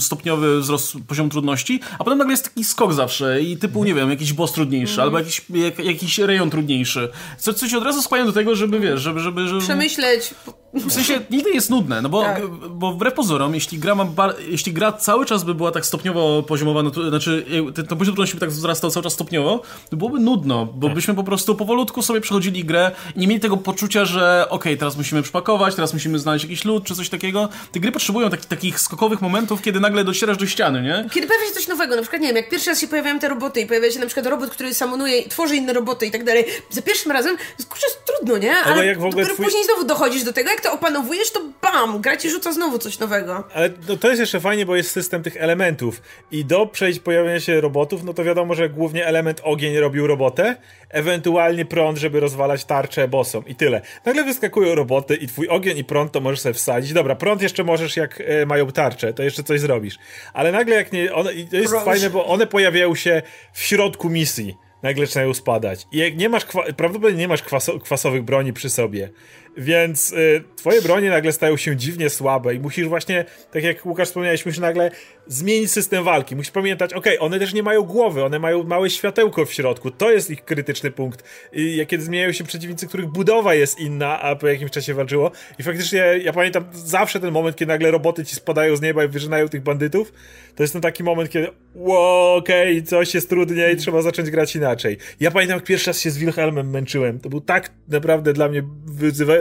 stopniowy 0.00 0.60
wzrost 0.60 0.94
poziomu 1.08 1.30
trudności, 1.30 1.80
a 1.98 2.04
potem 2.04 2.18
nagle 2.18 2.32
jest 2.32 2.44
taki 2.44 2.64
skok 2.64 2.92
zawsze 2.92 3.42
i 3.42 3.56
typu, 3.56 3.84
nie 3.84 3.94
wiem, 3.94 4.10
jakiś 4.10 4.32
boss 4.32 4.52
trudniejszy, 4.52 4.94
mm. 4.94 5.04
albo 5.04 5.18
jakiś, 5.18 5.42
jak, 5.50 5.78
jakiś 5.78 6.18
rejon 6.18 6.50
trudniejszy. 6.50 7.08
Co, 7.38 7.54
co 7.54 7.68
ci 7.68 7.76
od 7.76 7.84
razu 7.84 8.02
skłania 8.02 8.24
do 8.24 8.32
tego, 8.32 8.56
żeby, 8.56 8.80
wiesz, 8.80 9.00
żeby... 9.00 9.20
żeby, 9.20 9.48
żeby... 9.48 9.60
Przemyśleć. 9.60 10.34
W 10.74 10.92
sensie, 10.92 11.20
nigdy 11.30 11.50
jest 11.50 11.70
nudne, 11.70 12.02
no 12.02 12.08
bo, 12.08 12.22
tak. 12.22 12.46
bo 12.70 12.92
wbrew 12.92 13.14
pozorom, 13.14 13.54
jeśli 13.54 13.78
gra, 13.78 13.94
ma 13.94 14.06
jeśli 14.48 14.72
gra 14.72 14.92
cały 14.92 15.26
czas 15.26 15.44
by 15.44 15.54
była 15.54 15.70
tak 15.70 15.86
stopniowo 15.86 16.42
poziomowa, 16.42 16.82
no 16.82 16.90
znaczy 17.10 17.44
ten, 17.74 17.86
ten 17.86 17.98
poziom 17.98 18.14
trudności 18.14 18.34
by 18.34 18.40
tak 18.40 18.50
wzrastał 18.50 18.90
cały 18.90 19.04
czas 19.04 19.12
stopniowo, 19.12 19.62
to 19.90 19.96
byłoby 19.96 20.20
nudno, 20.20 20.66
bo 20.66 20.86
tak. 20.86 20.94
byśmy 20.94 21.14
po 21.14 21.24
prostu 21.24 21.56
powolutku 21.56 22.02
sobie 22.02 22.20
przechodzili 22.20 22.64
grę 22.64 22.90
i 23.16 23.20
nie 23.20 23.26
mieli 23.26 23.40
tego 23.40 23.56
poczucia, 23.56 24.04
że 24.04 24.44
okej, 24.44 24.72
okay, 24.72 24.76
teraz 24.76 24.96
musimy 24.96 25.22
przypakować, 25.22 25.74
teraz 25.74 25.92
musimy 25.92 26.18
znaleźć 26.18 26.44
jakiś 26.44 26.64
lód 26.64 26.84
czy 26.84 26.94
coś 26.94 27.08
takiego. 27.08 27.48
Te 27.72 27.80
gry 27.80 27.92
potrzebują 27.92 28.30
taki, 28.30 28.46
takich 28.46 28.80
skokowych 28.80 29.20
momentów, 29.20 29.62
kiedy 29.62 29.80
nagle 29.80 30.04
docierasz 30.04 30.36
do 30.36 30.46
ściany, 30.46 30.82
nie? 30.82 31.08
Kiedy 31.12 31.26
pojawia 31.26 31.46
się 31.46 31.54
coś 31.54 31.68
nowego, 31.68 31.96
na 31.96 32.02
przykład, 32.02 32.22
nie 32.22 32.28
wiem, 32.28 32.36
jak 32.36 32.48
pierwszy 32.48 32.70
raz 32.70 32.80
się 32.80 32.88
pojawiają 32.88 33.18
te 33.18 33.28
roboty 33.28 33.60
i 33.60 33.66
pojawia 33.66 33.90
się 33.90 33.98
na 33.98 34.06
przykład 34.06 34.26
robot, 34.26 34.50
który 34.50 34.74
samonuje, 34.74 35.28
tworzy 35.28 35.56
inne 35.56 35.72
roboty 35.72 36.06
i 36.06 36.10
tak 36.10 36.24
dalej, 36.24 36.44
za 36.70 36.82
pierwszym 36.82 37.12
razem, 37.12 37.36
kurczę, 37.68 37.86
jest 37.86 38.04
trudno, 38.04 38.38
nie? 38.38 38.56
Ale, 38.56 38.74
Ale 38.74 38.86
jak 38.86 38.98
w 38.98 39.04
ogóle 39.04 39.24
twój... 39.24 39.44
później 39.44 39.64
znowu 39.64 39.84
dochodzisz 39.84 40.22
do 40.22 40.32
tego, 40.32 40.50
jak 40.50 40.60
to 40.60 40.72
opanowujesz, 40.72 41.30
to 41.30 41.40
bam, 41.62 42.00
gra 42.00 42.16
ci 42.16 42.30
rzuca 42.30 42.52
znowu 42.52 42.78
coś 42.78 42.98
nowego. 42.98 43.44
Ale 43.54 43.70
no, 43.88 43.96
to 43.96 44.08
jest 44.08 44.20
jeszcze 44.20 44.40
fajnie, 44.40 44.66
bo 44.66 44.76
jest 44.76 44.90
system 44.90 45.22
tych 45.22 45.36
elementów 45.36 46.02
i 46.30 46.44
do 46.44 46.66
przejść 46.66 46.99
pojawienia 47.00 47.40
się 47.40 47.60
robotów, 47.60 48.04
no 48.04 48.14
to 48.14 48.24
wiadomo, 48.24 48.54
że 48.54 48.68
głównie 48.68 49.06
element 49.06 49.40
ogień 49.44 49.76
robił 49.76 50.06
robotę, 50.06 50.56
ewentualnie 50.90 51.64
prąd, 51.64 51.98
żeby 51.98 52.20
rozwalać 52.20 52.64
tarczę 52.64 53.08
bossom 53.08 53.46
i 53.46 53.54
tyle. 53.54 53.80
Nagle 54.04 54.24
wyskakują 54.24 54.74
roboty 54.74 55.16
i 55.16 55.26
twój 55.26 55.48
ogień 55.48 55.78
i 55.78 55.84
prąd 55.84 56.12
to 56.12 56.20
możesz 56.20 56.40
sobie 56.40 56.54
wsadzić. 56.54 56.92
Dobra, 56.92 57.14
prąd 57.14 57.42
jeszcze 57.42 57.64
możesz 57.64 57.96
jak 57.96 58.22
e, 58.26 58.46
mają 58.46 58.66
tarczę, 58.66 59.12
to 59.12 59.22
jeszcze 59.22 59.42
coś 59.42 59.60
zrobisz. 59.60 59.98
Ale 60.32 60.52
nagle 60.52 60.76
jak 60.76 60.92
nie, 60.92 61.14
one, 61.14 61.30
to 61.50 61.56
jest 61.56 61.74
fajne, 61.74 62.10
bo 62.10 62.26
one 62.26 62.46
pojawiają 62.46 62.94
się 62.94 63.22
w 63.52 63.62
środku 63.62 64.10
misji 64.10 64.56
nagle 64.82 65.06
zaczynają 65.06 65.34
spadać. 65.34 65.86
I 65.92 65.98
jak 65.98 66.16
nie 66.16 66.28
masz, 66.28 66.46
prawdopodobnie 66.76 67.18
nie 67.18 67.28
masz 67.28 67.42
kwaso, 67.42 67.78
kwasowych 67.78 68.22
broni 68.22 68.52
przy 68.52 68.70
sobie, 68.70 69.10
więc 69.56 70.12
y, 70.12 70.42
twoje 70.56 70.82
bronie 70.82 71.10
nagle 71.10 71.32
stają 71.32 71.56
się 71.56 71.76
dziwnie 71.76 72.10
słabe 72.10 72.54
i 72.54 72.60
musisz 72.60 72.88
właśnie, 72.88 73.24
tak 73.52 73.62
jak 73.62 73.86
Łukasz 73.86 74.08
wspomniałeś, 74.08 74.46
musisz 74.46 74.60
nagle 74.60 74.90
zmienić 75.26 75.70
system 75.70 76.04
walki. 76.04 76.36
Musisz 76.36 76.52
pamiętać, 76.52 76.92
ok, 76.92 77.06
one 77.18 77.38
też 77.38 77.54
nie 77.54 77.62
mają 77.62 77.82
głowy, 77.82 78.24
one 78.24 78.38
mają 78.38 78.62
małe 78.62 78.90
światełko 78.90 79.44
w 79.44 79.52
środku. 79.52 79.90
To 79.90 80.10
jest 80.10 80.30
ich 80.30 80.44
krytyczny 80.44 80.90
punkt. 80.90 81.24
I 81.52 81.86
kiedy 81.88 82.04
zmieniają 82.04 82.32
się 82.32 82.44
przeciwnicy, 82.44 82.86
których 82.86 83.06
budowa 83.06 83.54
jest 83.54 83.80
inna, 83.80 84.20
a 84.20 84.36
po 84.36 84.48
jakimś 84.48 84.70
czasie 84.70 84.94
walczyło. 84.94 85.30
I 85.58 85.62
faktycznie 85.62 85.98
ja 85.98 86.32
pamiętam 86.32 86.64
zawsze 86.72 87.20
ten 87.20 87.30
moment, 87.30 87.56
kiedy 87.56 87.68
nagle 87.72 87.90
roboty 87.90 88.24
ci 88.24 88.34
spadają 88.34 88.76
z 88.76 88.80
nieba 88.80 89.04
i 89.04 89.08
wyrzynają 89.08 89.48
tych 89.48 89.62
bandytów. 89.62 90.12
To 90.54 90.62
jest 90.62 90.72
ten 90.72 90.82
taki 90.82 91.04
moment, 91.04 91.30
kiedy 91.30 91.48
wow, 91.74 92.36
okej, 92.36 92.78
okay, 92.78 92.82
coś 92.82 93.14
jest 93.14 93.28
trudniej, 93.28 93.76
trzeba 93.76 94.02
zacząć 94.02 94.30
grać 94.30 94.56
inaczej. 94.56 94.96
Ja 95.20 95.30
pamiętam, 95.30 95.56
jak 95.56 95.64
pierwszy 95.64 95.86
raz 95.86 96.00
się 96.00 96.10
z 96.10 96.18
Wilhelmem 96.18 96.70
męczyłem. 96.70 97.20
To 97.20 97.28
był 97.28 97.40
tak 97.40 97.70
naprawdę 97.88 98.32
dla 98.32 98.48
mnie 98.48 98.62
wyzywa 98.86 99.34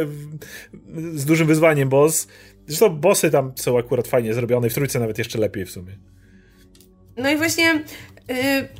z 1.13 1.25
dużym 1.25 1.47
wyzwaniem 1.47 1.89
boss. 1.89 2.27
Zresztą 2.67 2.89
bossy 2.89 3.31
tam 3.31 3.51
są 3.55 3.77
akurat 3.77 4.07
fajnie 4.07 4.33
zrobione 4.33 4.67
i 4.67 4.69
w 4.69 4.73
trójce 4.73 4.99
nawet 4.99 5.17
jeszcze 5.17 5.39
lepiej 5.39 5.65
w 5.65 5.71
sumie. 5.71 5.97
No 7.17 7.29
i 7.29 7.37
właśnie 7.37 7.83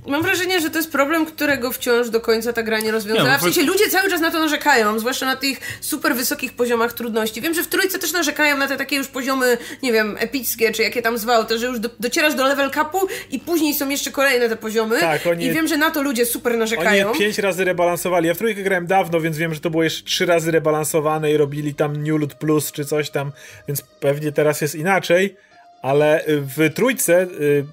mam 0.07 0.23
wrażenie, 0.23 0.61
że 0.61 0.69
to 0.69 0.77
jest 0.77 0.91
problem, 0.91 1.25
którego 1.25 1.71
wciąż 1.71 2.09
do 2.09 2.21
końca 2.21 2.53
ta 2.53 2.63
gra 2.63 2.79
nie 2.79 2.91
rozwiązała. 2.91 3.37
W 3.37 3.41
sensie 3.41 3.63
ludzie 3.63 3.89
cały 3.89 4.09
czas 4.09 4.21
na 4.21 4.31
to 4.31 4.39
narzekają, 4.39 4.99
zwłaszcza 4.99 5.25
na 5.25 5.35
tych 5.35 5.59
super 5.81 6.15
wysokich 6.15 6.53
poziomach 6.53 6.93
trudności. 6.93 7.41
Wiem, 7.41 7.53
że 7.53 7.63
w 7.63 7.67
trójce 7.67 7.99
też 7.99 8.11
narzekają 8.11 8.57
na 8.57 8.67
te 8.67 8.77
takie 8.77 8.95
już 8.95 9.07
poziomy, 9.07 9.57
nie 9.83 9.93
wiem, 9.93 10.15
epickie, 10.19 10.71
czy 10.71 10.81
jakie 10.81 11.01
tam 11.01 11.17
zwał, 11.17 11.45
to 11.45 11.57
że 11.57 11.65
już 11.65 11.79
do, 11.79 11.89
docierasz 11.99 12.35
do 12.35 12.47
level 12.47 12.71
capu 12.71 13.07
i 13.31 13.39
później 13.39 13.73
są 13.73 13.89
jeszcze 13.89 14.11
kolejne 14.11 14.49
te 14.49 14.55
poziomy. 14.55 14.99
Tak, 14.99 15.27
oni, 15.27 15.45
I 15.45 15.51
wiem, 15.51 15.67
że 15.67 15.77
na 15.77 15.91
to 15.91 16.01
ludzie 16.01 16.25
super 16.25 16.57
narzekają. 16.57 17.09
Oni 17.09 17.19
pięć 17.19 17.37
razy 17.37 17.65
rebalansowali. 17.65 18.27
Ja 18.27 18.33
w 18.33 18.37
trójkę 18.37 18.63
grałem 18.63 18.87
dawno, 18.87 19.21
więc 19.21 19.37
wiem, 19.37 19.53
że 19.53 19.59
to 19.59 19.69
było 19.69 19.83
jeszcze 19.83 20.05
trzy 20.05 20.25
razy 20.25 20.51
rebalansowane 20.51 21.31
i 21.31 21.37
robili 21.37 21.75
tam 21.75 22.03
New 22.03 22.19
Loot 22.19 22.33
Plus 22.33 22.71
czy 22.71 22.85
coś 22.85 23.09
tam, 23.09 23.31
więc 23.67 23.81
pewnie 23.81 24.31
teraz 24.31 24.61
jest 24.61 24.75
inaczej. 24.75 25.35
Ale 25.81 26.23
w 26.27 26.73
trójce, 26.75 27.21
y, 27.23 27.65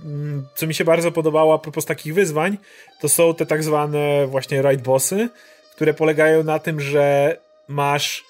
co 0.55 0.67
mi 0.67 0.75
się 0.75 0.85
bardzo 0.85 1.13
podobało 1.13 1.55
a 1.55 1.59
propos 1.59 1.85
takich 1.85 2.15
wyzwań, 2.15 2.59
to 3.01 3.09
są 3.09 3.35
te 3.35 3.47
tak 3.47 3.65
zwane 3.65 4.27
właśnie 4.27 4.63
raid 4.63 4.83
bossy, 4.83 5.29
które 5.75 5.95
polegają 5.95 6.45
na 6.45 6.59
tym, 6.59 6.81
że 6.81 7.37
masz, 7.69 8.25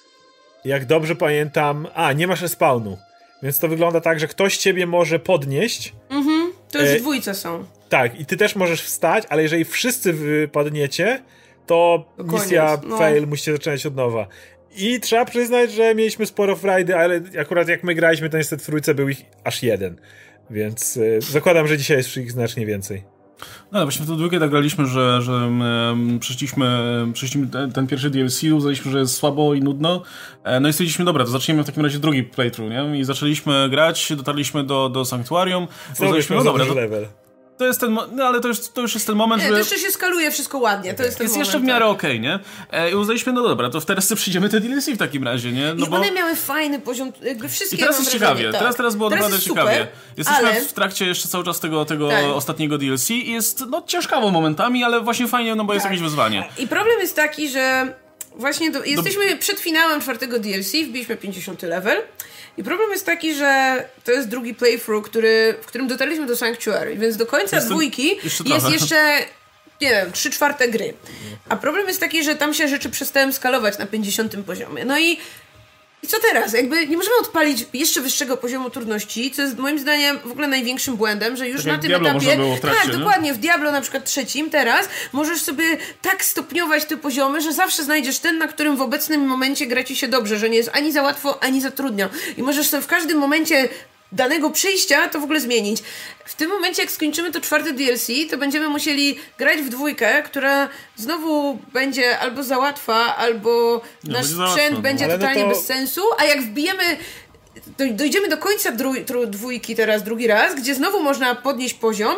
jak 0.65 0.85
dobrze 0.85 1.17
pamiętam, 1.17 1.89
a 1.95 2.13
nie 2.13 2.27
masz 2.27 2.43
respawnu. 2.43 2.99
Więc 3.43 3.59
to 3.59 3.69
wygląda 3.69 4.01
tak, 4.01 4.21
że 4.21 4.29
ktoś 4.29 4.57
ciebie 4.57 4.87
może 4.87 5.19
podnieść. 5.19 5.93
Mhm, 6.11 6.53
to 6.71 6.81
już 6.81 6.91
e, 6.91 7.01
dwójce 7.01 7.35
są. 7.35 7.65
Tak, 7.89 8.21
i 8.21 8.27
ty 8.27 8.37
też 8.37 8.57
możesz 8.57 8.83
wstać, 8.83 9.25
ale 9.29 9.43
jeżeli 9.43 9.65
wszyscy 9.65 10.13
wypadniecie, 10.13 11.23
to 11.67 12.05
misja 12.19 12.81
no. 12.87 12.99
fail, 12.99 13.27
musicie 13.27 13.53
zaczynać 13.53 13.87
od 13.87 13.97
nowa. 13.97 14.27
I 14.77 15.01
trzeba 15.01 15.25
przyznać, 15.25 15.73
że 15.73 15.95
mieliśmy 15.95 16.27
sporo 16.27 16.57
frajdy, 16.57 16.97
ale 16.97 17.21
akurat 17.41 17.69
jak 17.69 17.85
my 17.85 17.95
graliśmy, 17.95 18.31
to 18.31 18.39
niestety 18.39 18.63
w 18.63 18.67
trójce 18.67 18.95
był 18.95 19.09
ich 19.09 19.23
aż 19.45 19.63
jeden. 19.63 19.97
Więc 20.51 20.97
y, 20.97 21.19
zakładam, 21.21 21.69
że 21.69 21.79
dzisiaj 21.79 21.97
jest 21.97 22.17
ich 22.17 22.33
znacznie 22.33 22.67
więcej. 22.67 23.17
No, 23.73 23.83
właśnie 23.83 24.07
w 24.07 24.09
dwójkę 24.09 24.41
tak 24.41 24.51
graliśmy, 24.51 24.87
że, 24.87 25.23
że 25.23 25.33
um, 25.33 26.19
przeszliśmy, 26.21 26.67
przeszliśmy 27.13 27.47
ten, 27.47 27.73
ten, 27.73 27.87
pierwszy 27.87 28.11
DLC, 28.11 28.43
uznaliśmy, 28.43 28.93
że 28.93 28.99
jest 28.99 29.15
słabo 29.15 29.55
i 29.55 29.61
nudno. 29.61 30.03
E, 30.45 30.61
no 30.61 30.69
i 30.69 30.73
stwierdziliśmy, 30.73 31.05
dobra, 31.05 31.25
to 31.25 31.31
zaczniemy 31.31 31.63
w 31.63 31.67
takim 31.67 31.83
razie 31.83 31.99
drugi 31.99 32.23
playthrough, 32.23 32.71
nie? 32.71 32.99
I 32.99 33.05
zaczęliśmy 33.05 33.69
grać, 33.71 34.13
dotarliśmy 34.17 34.65
do, 34.65 34.89
do 34.89 35.05
Sanktuarium. 35.05 35.67
Uznaliśmy, 35.93 36.37
no 36.37 36.45
dobra, 36.45 36.67
to, 36.67 36.75
level. 36.75 37.07
To 37.59 37.67
jest 37.67 37.81
ten, 37.81 37.99
no 38.13 38.25
ale 38.25 38.41
to 38.41 38.49
już, 38.49 38.61
to 38.61 38.81
już 38.81 38.95
jest 38.95 39.07
ten 39.07 39.17
moment, 39.17 39.43
nie, 39.43 39.49
że... 39.49 39.55
to 39.55 39.59
jeszcze 39.59 39.79
się 39.79 39.91
skaluje 39.91 40.31
wszystko 40.31 40.59
ładnie, 40.59 40.95
to 40.95 41.03
jest 41.03 41.19
ten 41.19 41.25
Jest 41.25 41.35
moment, 41.35 41.47
jeszcze 41.47 41.61
w 41.61 41.63
miarę 41.63 41.85
tak. 41.85 41.95
okej, 41.95 42.11
okay, 42.11 42.21
nie? 42.21 42.39
E, 42.73 42.91
I 42.91 42.95
uznaliśmy, 42.95 43.33
no 43.33 43.43
dobra, 43.43 43.71
to 43.71 43.81
teraz 43.81 44.13
przyjdziemy 44.15 44.49
te 44.49 44.61
DLC 44.61 44.87
w 44.89 44.97
takim 44.97 45.25
razie, 45.25 45.53
nie? 45.53 45.75
No 45.75 45.87
I 45.87 45.91
bo... 45.91 45.97
one 45.97 46.11
miały 46.11 46.37
fajny 46.37 46.81
poziom, 46.81 47.13
jakby 47.23 47.49
wszystkie 47.49 47.77
I 47.77 47.81
teraz 47.81 47.99
jest 47.99 48.13
ciekawie, 48.13 48.51
tak. 48.51 48.61
teraz, 48.61 48.77
teraz 48.77 48.97
było 48.97 49.11
teraz 49.11 49.25
naprawdę 49.25 49.45
ciekawie. 49.45 49.79
Super, 49.79 49.89
Jesteśmy 50.17 50.49
ale... 50.49 50.61
w 50.61 50.73
trakcie 50.73 51.07
jeszcze 51.07 51.29
cały 51.29 51.45
czas 51.45 51.61
tego, 51.61 51.85
tego 51.85 52.09
tak. 52.09 52.25
ostatniego 52.25 52.79
DLC 52.79 53.11
i 53.11 53.33
jest, 53.33 53.65
no, 53.71 53.83
ciężkawo 53.87 54.31
momentami, 54.31 54.85
ale 54.85 55.01
właśnie 55.01 55.29
fajnie, 55.29 55.55
no 55.55 55.65
bo 55.65 55.75
jest 55.75 55.85
tak. 55.85 55.93
jakieś 55.93 56.05
wyzwanie. 56.05 56.49
I 56.59 56.69
problem 56.69 57.01
jest 57.01 57.17
taki, 57.17 57.49
że 57.49 57.95
właśnie 58.35 58.71
do, 58.71 58.85
jesteśmy 58.85 59.31
do... 59.31 59.37
przed 59.37 59.61
finałem 59.61 60.01
czwartego 60.01 60.39
DLC, 60.39 60.73
wbiliśmy 60.73 61.17
50 61.17 61.63
level 61.63 62.03
i 62.57 62.65
problem 62.65 62.91
jest 62.91 63.07
taki, 63.07 63.35
że 63.35 63.85
to 64.05 64.13
jest 64.13 64.29
drugi 64.29 64.55
playthrough, 64.55 65.05
który, 65.05 65.55
w 65.63 65.67
którym 65.67 65.87
dotarliśmy 65.87 66.27
do 66.27 66.37
Sanctuary, 66.37 66.97
więc 66.97 67.17
do 67.17 67.27
końca 67.27 67.57
Jestem 67.57 67.73
dwójki 67.73 68.17
jeszcze 68.25 68.45
jest 68.45 68.71
jeszcze 68.71 69.19
nie 69.81 69.91
wiem, 69.91 70.13
trzy 70.13 70.31
czwarte 70.31 70.69
gry. 70.69 70.95
A 71.49 71.57
problem 71.57 71.89
jest 71.89 72.01
taki, 72.01 72.25
że 72.25 72.35
tam 72.35 72.55
się 72.55 72.69
rzeczy 72.69 72.91
przestałem 72.91 73.33
skalować 73.33 73.79
na 73.79 73.87
50 73.87 74.37
poziomie. 74.47 74.85
No 74.85 74.99
i 74.99 75.19
i 76.07 76.09
co 76.09 76.17
teraz? 76.21 76.53
Jakby 76.53 76.87
nie 76.87 76.97
możemy 76.97 77.17
odpalić 77.21 77.67
jeszcze 77.73 78.01
wyższego 78.01 78.37
poziomu 78.37 78.71
trudności, 78.71 79.31
co 79.31 79.43
jest 79.43 79.59
moim 79.59 79.79
zdaniem 79.79 80.19
w 80.25 80.31
ogóle 80.31 80.49
największym 80.49 80.97
błędem, 80.97 81.37
że 81.37 81.49
już 81.49 81.65
tak 81.65 81.73
na 81.73 81.79
tym 81.79 81.89
Diablo 81.89 82.11
etapie. 82.11 82.37
Było 82.37 82.57
w 82.57 82.61
trakcie, 82.61 82.81
tak, 82.81 82.93
nie? 82.93 82.99
dokładnie, 82.99 83.35
w 83.35 83.39
Diablo 83.39 83.73
na 83.73 83.81
przykład 83.81 84.05
trzecim 84.05 84.51
teraz 84.51 84.89
możesz 85.13 85.43
sobie 85.43 85.65
tak 86.03 86.25
stopniować 86.25 86.85
te 86.85 86.97
poziomy, 86.97 87.41
że 87.41 87.53
zawsze 87.53 87.85
znajdziesz 87.85 88.19
ten, 88.19 88.39
na 88.39 88.49
którym 88.49 88.77
w 88.77 88.83
obecnym 88.83 89.21
momencie 89.21 89.67
gra 89.67 89.85
ci 89.85 89.97
się 89.97 90.09
dobrze, 90.09 90.39
że 90.39 90.51
nie 90.51 90.57
jest 90.57 90.71
ani 90.73 90.93
za 90.93 91.03
łatwo, 91.03 91.43
ani 91.43 91.61
za 91.61 91.71
trudno. 91.71 92.09
I 92.37 92.43
możesz 92.43 92.69
sobie 92.69 92.83
w 92.83 92.87
każdym 92.87 93.19
momencie 93.19 93.69
danego 94.13 94.51
przyjścia 94.51 95.09
to 95.09 95.21
w 95.21 95.25
ogóle 95.25 95.41
zmienić. 95.41 95.83
W 96.25 96.35
tym 96.35 96.51
momencie, 96.51 96.83
jak 96.83 96.91
skończymy 96.91 97.33
to 97.33 97.41
czwarte 97.41 97.73
DLC, 97.73 98.07
to 98.31 98.39
będziemy 98.39 98.69
musieli 98.69 99.19
grać 99.39 99.63
w 99.63 99.69
dwójkę, 99.69 100.23
która 100.23 100.69
znowu 100.97 101.59
będzie 101.73 102.19
albo 102.19 102.43
za 102.43 102.59
łatwa, 102.59 103.17
albo 103.17 103.81
nasz 104.05 104.35
będzie 104.35 104.51
sprzęt 104.53 104.75
no. 104.75 104.81
będzie 104.81 105.09
totalnie 105.09 105.43
no 105.43 105.49
to... 105.49 105.55
bez 105.55 105.67
sensu, 105.67 106.03
a 106.19 106.25
jak 106.25 106.43
wbijemy 106.43 106.97
dojdziemy 107.91 108.29
do 108.29 108.37
końca 108.37 108.73
dwójki 109.27 109.77
teraz 109.77 110.03
drugi 110.03 110.27
raz, 110.27 110.55
gdzie 110.55 110.75
znowu 110.75 111.03
można 111.03 111.35
podnieść 111.35 111.75
poziom, 111.75 112.17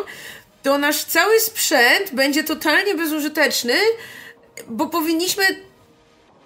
to 0.63 0.77
nasz 0.77 1.03
cały 1.03 1.39
sprzęt 1.39 2.11
będzie 2.13 2.43
totalnie 2.43 2.95
bezużyteczny, 2.95 3.73
bo 4.67 4.87
powinniśmy 4.87 5.68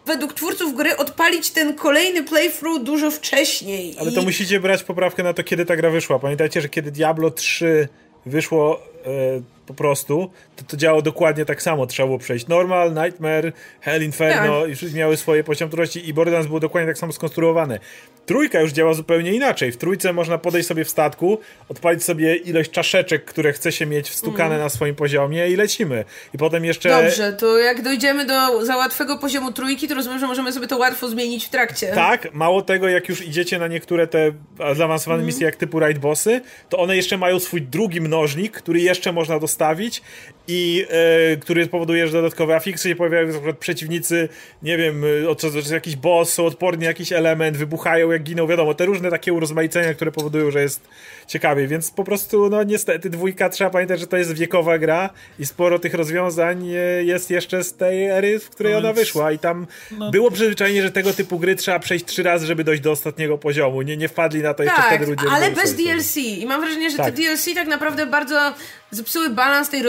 według 0.05 0.33
twórców 0.33 0.75
gry 0.75 0.97
odpalić 0.97 1.51
ten 1.51 1.75
kolejny 1.75 2.23
playthrough 2.23 2.83
dużo 2.83 3.11
wcześniej. 3.11 3.95
Ale 3.99 4.11
to 4.11 4.21
I... 4.21 4.25
musicie 4.25 4.59
brać 4.59 4.83
poprawkę 4.83 5.23
na 5.23 5.33
to, 5.33 5.43
kiedy 5.43 5.65
ta 5.65 5.75
gra 5.75 5.89
wyszła. 5.89 6.19
Pamiętajcie, 6.19 6.61
że 6.61 6.69
kiedy 6.69 6.91
Diablo 6.91 7.31
3 7.31 7.87
wyszło 8.25 8.79
e, 9.05 9.41
po 9.65 9.73
prostu, 9.73 10.31
to 10.55 10.63
to 10.63 10.77
działało 10.77 11.01
dokładnie 11.01 11.45
tak 11.45 11.61
samo. 11.61 11.87
Trzeba 11.87 12.07
było 12.07 12.19
przejść 12.19 12.47
Normal, 12.47 12.93
Nightmare, 12.93 13.53
Hell 13.81 14.03
Inferno 14.03 14.61
tak. 14.61 14.69
i 14.69 14.75
wszystkie 14.75 14.99
miały 14.99 15.17
swoje 15.17 15.43
poziom 15.43 15.69
trudności 15.69 16.09
i 16.09 16.13
Borderlands 16.13 16.47
było 16.47 16.59
dokładnie 16.59 16.87
tak 16.87 16.97
samo 16.97 17.13
skonstruowane. 17.13 17.79
Trójka 18.25 18.61
już 18.61 18.71
działa 18.71 18.93
zupełnie 18.93 19.33
inaczej. 19.33 19.71
W 19.71 19.77
trójce 19.77 20.13
można 20.13 20.37
podejść 20.37 20.67
sobie 20.67 20.85
w 20.85 20.89
statku, 20.89 21.39
odpalić 21.69 22.03
sobie 22.03 22.35
ilość 22.35 22.71
czaszeczek, 22.71 23.25
które 23.25 23.53
chce 23.53 23.71
się 23.71 23.85
mieć 23.85 24.09
wstukane 24.09 24.55
mm. 24.55 24.59
na 24.59 24.69
swoim 24.69 24.95
poziomie 24.95 25.49
i 25.49 25.55
lecimy. 25.55 26.05
I 26.33 26.37
potem 26.37 26.65
jeszcze... 26.65 26.89
Dobrze, 26.89 27.33
to 27.33 27.57
jak 27.57 27.81
dojdziemy 27.81 28.25
do 28.25 28.65
za 28.65 28.77
łatwego 28.77 29.17
poziomu 29.17 29.51
trójki, 29.51 29.87
to 29.87 29.95
rozumiem, 29.95 30.19
że 30.19 30.27
możemy 30.27 30.53
sobie 30.53 30.67
to 30.67 30.77
łatwo 30.77 31.07
zmienić 31.07 31.45
w 31.45 31.49
trakcie. 31.49 31.87
Tak, 31.87 32.33
mało 32.33 32.61
tego, 32.61 32.89
jak 32.89 33.09
już 33.09 33.21
idziecie 33.21 33.59
na 33.59 33.67
niektóre 33.67 34.07
te 34.07 34.31
zaawansowane 34.75 35.19
mm. 35.19 35.27
misje 35.27 35.45
jak 35.45 35.55
typu 35.55 35.79
raid 35.79 35.99
bossy, 35.99 36.41
to 36.69 36.77
one 36.77 36.95
jeszcze 36.95 37.17
mają 37.17 37.39
swój 37.39 37.61
drugi 37.61 38.01
mnożnik, 38.01 38.51
który 38.51 38.79
jeszcze 38.79 39.11
można 39.11 39.39
Rostovich 39.53 40.01
i 40.47 40.85
e, 40.89 41.37
który 41.37 41.67
powoduje, 41.67 42.07
że 42.07 42.13
dodatkowe 42.13 42.55
afiksy 42.55 42.89
się 42.89 42.95
pojawiają, 42.95 43.27
na 43.27 43.33
przykład 43.33 43.57
przeciwnicy, 43.57 44.29
nie 44.63 44.77
wiem, 44.77 45.03
e, 45.23 45.29
od 45.29 45.39
czasu 45.39 45.73
jakiś 45.73 45.95
boss, 45.95 46.33
są 46.33 46.45
odporni 46.45 46.85
jakiś 46.85 47.11
element, 47.11 47.57
wybuchają 47.57 48.11
jak 48.11 48.23
giną, 48.23 48.47
wiadomo, 48.47 48.73
te 48.73 48.85
różne 48.85 49.09
takie 49.09 49.33
urozmaicenia, 49.33 49.93
które 49.93 50.11
powodują, 50.11 50.51
że 50.51 50.61
jest 50.61 50.81
ciekawie, 51.27 51.67
więc 51.67 51.91
po 51.91 52.03
prostu, 52.03 52.49
no 52.49 52.63
niestety, 52.63 53.09
dwójka 53.09 53.49
trzeba 53.49 53.69
pamiętać, 53.69 53.99
że 53.99 54.07
to 54.07 54.17
jest 54.17 54.33
wiekowa 54.33 54.77
gra 54.77 55.09
i 55.39 55.45
sporo 55.45 55.79
tych 55.79 55.93
rozwiązań 55.93 56.69
e, 56.69 57.03
jest 57.03 57.31
jeszcze 57.31 57.63
z 57.63 57.73
tej 57.73 58.05
ery, 58.05 58.39
w 58.39 58.49
której 58.49 58.73
no 58.73 58.79
ona 58.79 58.93
wyszła. 58.93 59.31
I 59.31 59.39
tam 59.39 59.67
no... 59.97 60.11
było 60.11 60.31
przyzwyczajenie, 60.31 60.81
że 60.81 60.91
tego 60.91 61.13
typu 61.13 61.39
gry 61.39 61.55
trzeba 61.55 61.79
przejść 61.79 62.05
trzy 62.05 62.23
razy, 62.23 62.45
żeby 62.45 62.63
dojść 62.63 62.81
do 62.81 62.91
ostatniego 62.91 63.37
poziomu, 63.37 63.81
nie, 63.81 63.97
nie 63.97 64.07
wpadli 64.07 64.41
na 64.41 64.53
to 64.53 64.63
jeszcze 64.63 64.81
tak, 64.81 64.87
wtedy 64.87 65.11
ludzie. 65.11 65.27
ale 65.31 65.51
bez 65.51 65.73
DLC 65.73 66.17
i 66.17 66.45
mam 66.45 66.61
wrażenie, 66.61 66.89
że 66.89 66.97
tak. 66.97 67.05
te 67.05 67.11
DLC 67.11 67.53
tak 67.55 67.67
naprawdę 67.67 68.05
bardzo 68.05 68.53
zepsuły 68.91 69.29
balans 69.29 69.69
tej 69.69 69.83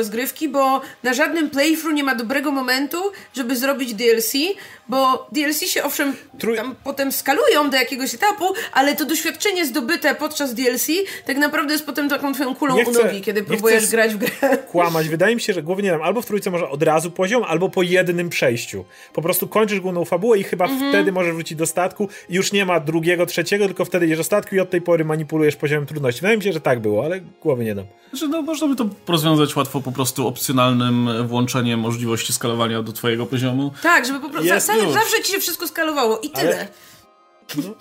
rozgrywki, 0.00 0.48
bo 0.48 0.80
na 1.02 1.14
żadnym 1.14 1.50
playthrough 1.50 1.94
nie 1.94 2.04
ma 2.04 2.14
dobrego 2.14 2.52
momentu, 2.52 2.98
żeby 3.34 3.56
zrobić 3.56 3.94
DLC, 3.94 4.32
bo 4.90 5.28
DLC 5.32 5.60
się 5.60 5.84
owszem 5.84 6.16
Trój... 6.38 6.56
tam 6.56 6.74
potem 6.84 7.12
skalują 7.12 7.70
do 7.70 7.76
jakiegoś 7.76 8.14
etapu, 8.14 8.44
ale 8.72 8.96
to 8.96 9.04
doświadczenie 9.04 9.66
zdobyte 9.66 10.14
podczas 10.14 10.54
DLC 10.54 10.86
tak 11.26 11.36
naprawdę 11.36 11.72
jest 11.72 11.86
potem 11.86 12.08
taką 12.08 12.34
twoją 12.34 12.54
kulą 12.54 12.76
nie 12.76 12.86
u 12.86 12.92
nogi, 12.92 13.20
kiedy 13.20 13.42
próbujesz 13.42 13.86
grać 13.86 14.14
w 14.14 14.18
grę. 14.18 14.56
Kłamać. 14.56 15.08
Wydaje 15.16 15.34
mi 15.34 15.40
się, 15.40 15.52
że 15.52 15.62
głównie 15.62 15.90
tam 15.90 16.02
albo 16.02 16.22
w 16.22 16.26
trójce 16.26 16.50
może 16.50 16.68
od 16.68 16.82
razu 16.82 17.10
poziom, 17.10 17.44
albo 17.44 17.68
po 17.68 17.82
jednym 17.82 18.28
przejściu. 18.28 18.84
Po 19.12 19.22
prostu 19.22 19.48
kończysz 19.48 19.80
główną 19.80 20.04
fabułę 20.04 20.38
i 20.38 20.42
chyba 20.42 20.64
mhm. 20.64 20.92
wtedy 20.92 21.12
możesz 21.12 21.34
wrócić 21.34 21.58
do 21.58 21.66
statku 21.66 22.08
i 22.28 22.34
już 22.34 22.52
nie 22.52 22.64
ma 22.66 22.80
drugiego, 22.80 23.26
trzeciego, 23.26 23.66
tylko 23.66 23.84
wtedy 23.84 24.06
jedziesz 24.06 24.18
do 24.18 24.24
statku 24.24 24.54
i 24.54 24.60
od 24.60 24.70
tej 24.70 24.80
pory 24.80 25.04
manipulujesz 25.04 25.56
poziomem 25.56 25.86
trudności. 25.86 26.20
Wydaje 26.20 26.36
mi 26.36 26.42
się, 26.42 26.52
że 26.52 26.60
tak 26.60 26.80
było, 26.80 27.04
ale 27.04 27.20
głowy 27.20 27.64
nie 27.64 27.74
dam. 27.74 27.84
Znaczy, 28.10 28.28
no, 28.28 28.42
można 28.42 28.68
by 28.68 28.76
to 28.76 28.86
rozwiązać 29.08 29.56
łatwo 29.56 29.80
po 29.80 29.92
prostu 29.92 30.28
opcjonalnym 30.28 31.26
włączeniem 31.26 31.80
możliwości 31.80 32.32
skalowania 32.32 32.82
do 32.82 32.92
twojego 32.92 33.26
poziomu. 33.26 33.72
Tak, 33.82 34.06
żeby 34.06 34.20
po 34.20 34.30
prostu 34.30 34.48
zawsze 34.92 35.22
ci 35.22 35.32
się 35.32 35.40
wszystko 35.40 35.68
skalowało 35.68 36.18
i 36.18 36.30
tyle. 36.30 36.54
Ale... 36.54 36.68
No. 37.56 37.74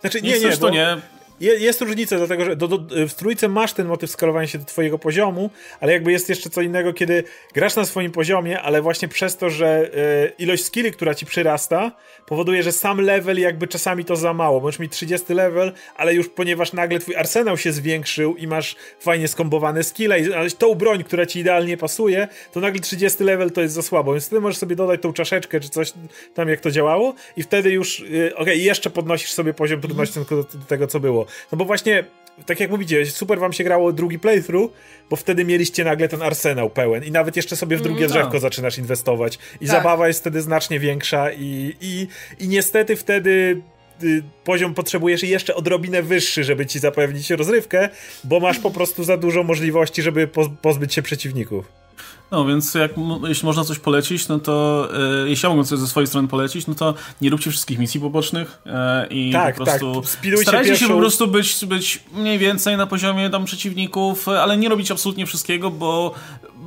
Znaczy, 0.00 0.22
nie, 0.22 0.38
nie, 0.38 0.48
nie, 0.48 0.56
to 0.56 0.70
nie 0.70 1.00
jest 1.40 1.80
różnica, 1.80 2.16
dlatego 2.16 2.44
że 2.44 2.56
do, 2.56 2.68
do, 2.68 3.08
w 3.08 3.14
trójce 3.14 3.48
masz 3.48 3.72
ten 3.72 3.86
motyw 3.86 4.10
skalowania 4.10 4.46
się 4.46 4.58
do 4.58 4.64
twojego 4.64 4.98
poziomu, 4.98 5.50
ale 5.80 5.92
jakby 5.92 6.12
jest 6.12 6.28
jeszcze 6.28 6.50
co 6.50 6.62
innego, 6.62 6.92
kiedy 6.92 7.24
grasz 7.54 7.76
na 7.76 7.84
swoim 7.84 8.12
poziomie, 8.12 8.60
ale 8.60 8.82
właśnie 8.82 9.08
przez 9.08 9.36
to, 9.36 9.50
że 9.50 9.90
y, 9.94 10.32
ilość 10.38 10.64
skilli, 10.64 10.92
która 10.92 11.14
ci 11.14 11.26
przyrasta, 11.26 11.92
powoduje, 12.26 12.62
że 12.62 12.72
sam 12.72 13.00
level 13.00 13.40
jakby 13.40 13.68
czasami 13.68 14.04
to 14.04 14.16
za 14.16 14.34
mało. 14.34 14.60
Możesz 14.60 14.78
mieć 14.78 14.92
30 14.92 15.34
level, 15.34 15.72
ale 15.96 16.14
już 16.14 16.28
ponieważ 16.28 16.72
nagle 16.72 16.98
twój 16.98 17.16
arsenał 17.16 17.58
się 17.58 17.72
zwiększył 17.72 18.36
i 18.36 18.46
masz 18.46 18.76
fajnie 19.00 19.28
skombowane 19.28 19.84
skille 19.84 20.20
i 20.20 20.24
znaleźć 20.24 20.56
tą 20.56 20.74
broń, 20.74 21.04
która 21.04 21.26
ci 21.26 21.38
idealnie 21.38 21.76
pasuje, 21.76 22.28
to 22.52 22.60
nagle 22.60 22.80
30 22.80 23.24
level 23.24 23.50
to 23.50 23.60
jest 23.60 23.74
za 23.74 23.82
słabo, 23.82 24.12
więc 24.12 24.26
wtedy 24.26 24.40
możesz 24.40 24.58
sobie 24.58 24.76
dodać 24.76 25.02
tą 25.02 25.12
czaszeczkę 25.12 25.60
czy 25.60 25.68
coś 25.68 25.92
tam, 26.34 26.48
jak 26.48 26.60
to 26.60 26.70
działało 26.70 27.14
i 27.36 27.42
wtedy 27.42 27.70
już, 27.70 28.00
y, 28.00 28.04
okej, 28.04 28.42
okay, 28.42 28.56
jeszcze 28.56 28.90
podnosisz 28.90 29.32
sobie 29.32 29.54
poziom 29.54 29.80
trudności 29.80 30.20
do, 30.30 30.36
do 30.36 30.44
tego, 30.68 30.86
co 30.86 31.00
było. 31.00 31.26
No 31.52 31.58
bo 31.58 31.64
właśnie, 31.64 32.04
tak 32.46 32.60
jak 32.60 32.70
mówicie, 32.70 33.06
super 33.06 33.38
wam 33.38 33.52
się 33.52 33.64
grało 33.64 33.92
drugi 33.92 34.18
playthrough, 34.18 34.72
bo 35.10 35.16
wtedy 35.16 35.44
mieliście 35.44 35.84
nagle 35.84 36.08
ten 36.08 36.22
arsenał 36.22 36.70
pełen 36.70 37.04
i 37.04 37.10
nawet 37.10 37.36
jeszcze 37.36 37.56
sobie 37.56 37.76
w 37.76 37.82
drugie 37.82 38.06
no. 38.06 38.08
drzewko 38.08 38.40
zaczynasz 38.40 38.78
inwestować 38.78 39.38
i 39.60 39.66
tak. 39.66 39.76
zabawa 39.76 40.08
jest 40.08 40.20
wtedy 40.20 40.42
znacznie 40.42 40.80
większa 40.80 41.32
i, 41.32 41.76
i, 41.80 42.06
i 42.44 42.48
niestety 42.48 42.96
wtedy 42.96 43.62
y, 44.02 44.22
poziom 44.44 44.74
potrzebujesz 44.74 45.22
jeszcze 45.22 45.54
odrobinę 45.54 46.02
wyższy, 46.02 46.44
żeby 46.44 46.66
ci 46.66 46.78
zapewnić 46.78 47.30
rozrywkę, 47.30 47.88
bo 48.24 48.40
masz 48.40 48.58
po 48.58 48.70
prostu 48.70 49.04
za 49.04 49.16
dużo 49.16 49.42
możliwości, 49.42 50.02
żeby 50.02 50.28
pozbyć 50.62 50.94
się 50.94 51.02
przeciwników. 51.02 51.81
No 52.32 52.44
więc 52.44 52.74
jak, 52.74 52.90
jeśli 53.28 53.46
można 53.46 53.64
coś 53.64 53.78
polecić, 53.78 54.28
no 54.28 54.38
to 54.38 54.88
e, 55.24 55.28
jeśli 55.28 55.48
ja 55.48 55.54
mogę 55.54 55.68
coś 55.68 55.78
ze 55.78 55.86
swojej 55.86 56.06
strony 56.06 56.28
polecić, 56.28 56.66
no 56.66 56.74
to 56.74 56.94
nie 57.20 57.30
róbcie 57.30 57.50
wszystkich 57.50 57.78
misji 57.78 58.00
pobocznych 58.00 58.62
e, 58.66 59.06
i 59.10 59.32
tak, 59.32 59.56
po 59.56 59.64
tak. 59.64 59.78
prostu 59.78 60.02
tak. 60.02 60.38
starajcie 60.42 60.70
pierwszą... 60.70 60.86
się 60.86 60.92
po 60.92 60.98
prostu 60.98 61.28
być, 61.28 61.64
być 61.64 62.00
mniej 62.14 62.38
więcej 62.38 62.76
na 62.76 62.86
poziomie 62.86 63.30
tam 63.30 63.44
przeciwników, 63.44 64.28
ale 64.28 64.56
nie 64.56 64.68
robić 64.68 64.90
absolutnie 64.90 65.26
wszystkiego, 65.26 65.70
bo 65.70 66.14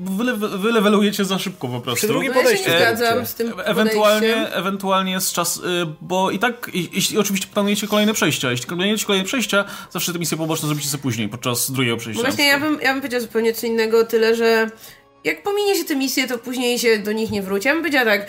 wyle, 0.02 0.34
wylewelujecie 0.38 1.26
za 1.26 1.40
szybko 1.40 1.68
po 1.68 1.82
prostu. 1.82 1.98
Przy 1.98 2.08
drugim 2.08 2.34
podejściu. 2.34 2.70
Ja 2.70 2.80
się 2.80 2.92
nie 2.92 2.98
zgadzam 2.98 3.26
z 3.26 3.36
tym 3.36 3.54
ewentualnie, 3.64 4.52
ewentualnie 4.52 5.12
jest 5.12 5.34
czas, 5.34 5.58
y, 5.58 5.62
bo 6.02 6.32
i 6.32 6.40
tak, 6.40 6.72
jeśli 6.74 7.18
oczywiście 7.18 7.48
planujecie 7.54 7.88
kolejne 7.88 8.14
przejścia, 8.14 8.52
jeśli 8.52 8.68
planujecie 8.68 9.06
kolejne 9.06 9.26
przejścia, 9.26 9.66
zawsze 9.92 10.14
te 10.14 10.20
misje 10.20 10.38
poboczne 10.38 10.68
zrobicie 10.68 10.90
sobie 10.90 11.04
później, 11.04 11.30
podczas 11.30 11.72
drugiego 11.72 11.98
przejścia. 11.98 12.24
No 12.24 12.30
właśnie, 12.30 12.48
ja 12.48 12.60
bym, 12.60 12.80
ja 12.82 12.92
bym 12.92 13.02
powiedział 13.02 13.22
zupełnie 13.22 13.54
co 13.54 13.68
innego, 13.68 14.06
tyle, 14.06 14.36
że 14.36 14.70
jak 15.26 15.44
pominie 15.44 15.76
się 15.76 15.84
te 15.84 15.96
misje, 15.96 16.28
to 16.28 16.38
później 16.38 16.80
się 16.80 17.00
do 17.00 17.12
nich 17.12 17.32
nie 17.32 17.42
wróci. 17.42 17.68
Ja 17.68 17.74
bym 17.74 17.84
powiedziała 17.84 18.06
tak, 18.06 18.28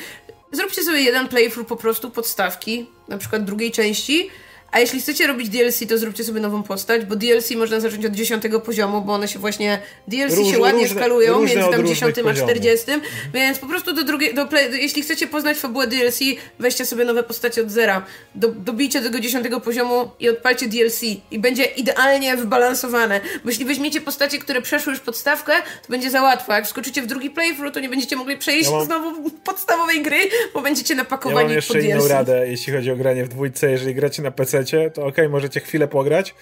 zróbcie 0.53 0.83
sobie 0.83 1.01
jeden 1.01 1.29
playthrough 1.29 1.69
po 1.69 1.77
prostu 1.77 2.11
podstawki, 2.11 2.87
na 3.09 3.19
przykład 3.19 3.45
drugiej 3.45 3.73
części, 3.73 4.31
a 4.77 4.81
jeśli 4.81 5.01
chcecie 5.01 5.27
robić 5.27 5.49
DLC, 5.49 5.81
to 5.89 5.99
zróbcie 5.99 6.25
sobie 6.25 6.41
nową 6.41 6.63
postać, 6.63 7.05
bo 7.05 7.17
DLC 7.17 7.51
można 7.51 7.81
zacząć 7.81 8.07
od 8.07 8.13
10 8.13 8.43
poziomu, 8.65 9.03
bo 9.03 9.13
one 9.13 9.29
się 9.29 9.39
właśnie. 9.39 9.79
DLC 10.09 10.37
Róż, 10.37 10.51
się 10.51 10.59
ładnie 10.59 10.83
różne, 10.83 11.01
skalują 11.01 11.41
różne 11.41 11.57
między 11.57 11.71
tam 11.71 11.87
10 11.87 12.17
a 12.19 12.35
40. 12.35 12.91
Mhm. 12.91 13.13
Więc 13.35 13.59
po 13.59 13.67
prostu 13.67 13.93
do 13.93 14.05
drugiej. 14.05 14.35
Do 14.35 14.47
play, 14.47 14.83
jeśli 14.83 15.03
chcecie 15.03 15.27
poznać 15.27 15.59
fabułę 15.59 15.87
DLC, 15.87 16.21
weźcie 16.59 16.87
sobie 16.87 17.05
nowe 17.05 17.23
postacie 17.23 17.63
od 17.63 17.71
zera. 17.71 18.05
Do, 18.35 18.49
dobijcie 18.49 19.03
tego 19.03 19.21
10 19.21 19.47
poziomu 19.65 20.11
i 20.21 20.29
odpalcie 20.29 20.69
DLC. 20.69 21.03
I 21.31 21.39
będzie 21.39 21.65
idealnie 21.65 22.37
wybalansowane. 22.37 23.21
Bo 23.45 23.51
jeśli 23.51 23.65
weźmiecie 23.65 24.01
postacie, 24.01 24.39
które 24.39 24.63
przeszły 24.63 24.93
już 24.93 25.01
podstawkę, 25.01 25.53
to 25.83 25.89
będzie 25.89 26.11
za 26.11 26.23
łatwo. 26.23 26.53
Jak 26.53 26.65
wskoczycie 26.65 27.03
w 27.03 27.07
drugi 27.07 27.31
playthrough, 27.31 27.75
to 27.75 27.81
nie 27.81 27.89
będziecie 27.89 28.17
mogli 28.17 28.37
przejść 28.37 28.71
ja 28.71 28.77
mam... 28.77 28.87
znowu 28.87 29.31
podstawowej 29.31 30.03
gry, 30.03 30.19
bo 30.55 30.63
będziecie 30.63 30.95
napakowani 30.95 31.41
ja 31.41 31.45
mam 31.45 31.55
jeszcze 31.55 31.81
inną 31.81 32.09
radę, 32.09 32.49
jeśli 32.49 32.73
chodzi 32.73 32.91
o 32.91 32.97
granie 32.97 33.25
w 33.25 33.29
dwójce. 33.29 33.71
Jeżeli 33.71 33.95
gracie 33.95 34.23
na 34.23 34.31
PC, 34.31 34.66
to 34.95 35.07
ok, 35.07 35.17
możecie 35.31 35.61
chwilę 35.61 35.89
pograć, 35.89 36.35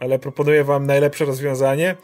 ale 0.00 0.18
proponuję 0.18 0.64
wam 0.64 0.86
najlepsze 0.86 1.24
rozwiązanie. 1.24 1.96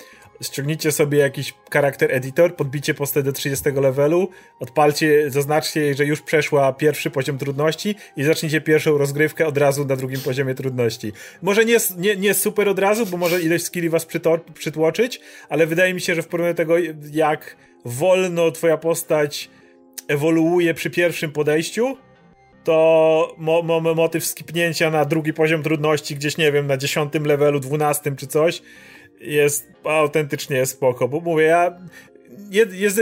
Ściągnijcie 0.42 0.92
sobie 0.92 1.18
jakiś 1.18 1.54
charakter 1.72 2.12
editor, 2.12 2.56
podbicie 2.56 2.94
postać 2.94 3.24
do 3.24 3.32
30 3.32 3.70
levelu, 3.70 4.28
odpalcie, 4.60 5.30
zaznaczcie 5.30 5.80
jej, 5.80 5.94
że 5.94 6.04
już 6.04 6.22
przeszła 6.22 6.72
pierwszy 6.72 7.10
poziom 7.10 7.38
trudności 7.38 7.94
i 8.16 8.24
zacznijcie 8.24 8.60
pierwszą 8.60 8.98
rozgrywkę 8.98 9.46
od 9.46 9.58
razu 9.58 9.84
na 9.84 9.96
drugim 9.96 10.20
poziomie 10.20 10.54
trudności. 10.54 11.12
Może 11.42 11.64
nie, 11.64 11.76
nie, 11.96 12.16
nie 12.16 12.34
super 12.34 12.68
od 12.68 12.78
razu, 12.78 13.06
bo 13.06 13.16
może 13.16 13.42
ilość 13.42 13.64
skilli 13.64 13.88
was 13.88 14.06
przytłoczyć, 14.54 15.20
ale 15.48 15.66
wydaje 15.66 15.94
mi 15.94 16.00
się, 16.00 16.14
że 16.14 16.22
w 16.22 16.28
porównaniu 16.28 16.54
do 16.54 16.56
tego, 16.56 16.74
jak 17.12 17.56
wolno 17.84 18.50
twoja 18.50 18.76
postać 18.76 19.50
ewoluuje 20.08 20.74
przy 20.74 20.90
pierwszym 20.90 21.32
podejściu, 21.32 21.96
to 22.64 23.34
mo, 23.38 23.62
mo, 23.62 23.80
motyw 23.80 24.24
skipnięcia 24.24 24.90
na 24.90 25.04
drugi 25.04 25.32
poziom 25.32 25.62
trudności, 25.62 26.16
gdzieś 26.16 26.36
nie 26.36 26.52
wiem, 26.52 26.66
na 26.66 26.76
dziesiątym 26.76 27.26
levelu, 27.26 27.60
dwunastym 27.60 28.16
czy 28.16 28.26
coś, 28.26 28.62
jest 29.20 29.72
autentycznie 29.84 30.66
spoko, 30.66 31.08
bo 31.08 31.20
mówię, 31.20 31.44
ja 31.44 31.78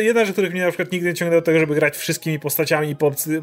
jedna 0.02 0.24
rzecz, 0.24 0.32
których 0.32 0.52
mnie 0.52 0.62
na 0.62 0.68
przykład 0.68 0.92
nigdy 0.92 1.08
nie 1.08 1.14
ciągnęło 1.14 1.40
do 1.40 1.44
tego, 1.44 1.58
żeby 1.58 1.74
grać 1.74 1.96
wszystkimi 1.96 2.38
postaciami 2.38 2.90
i 2.90 2.96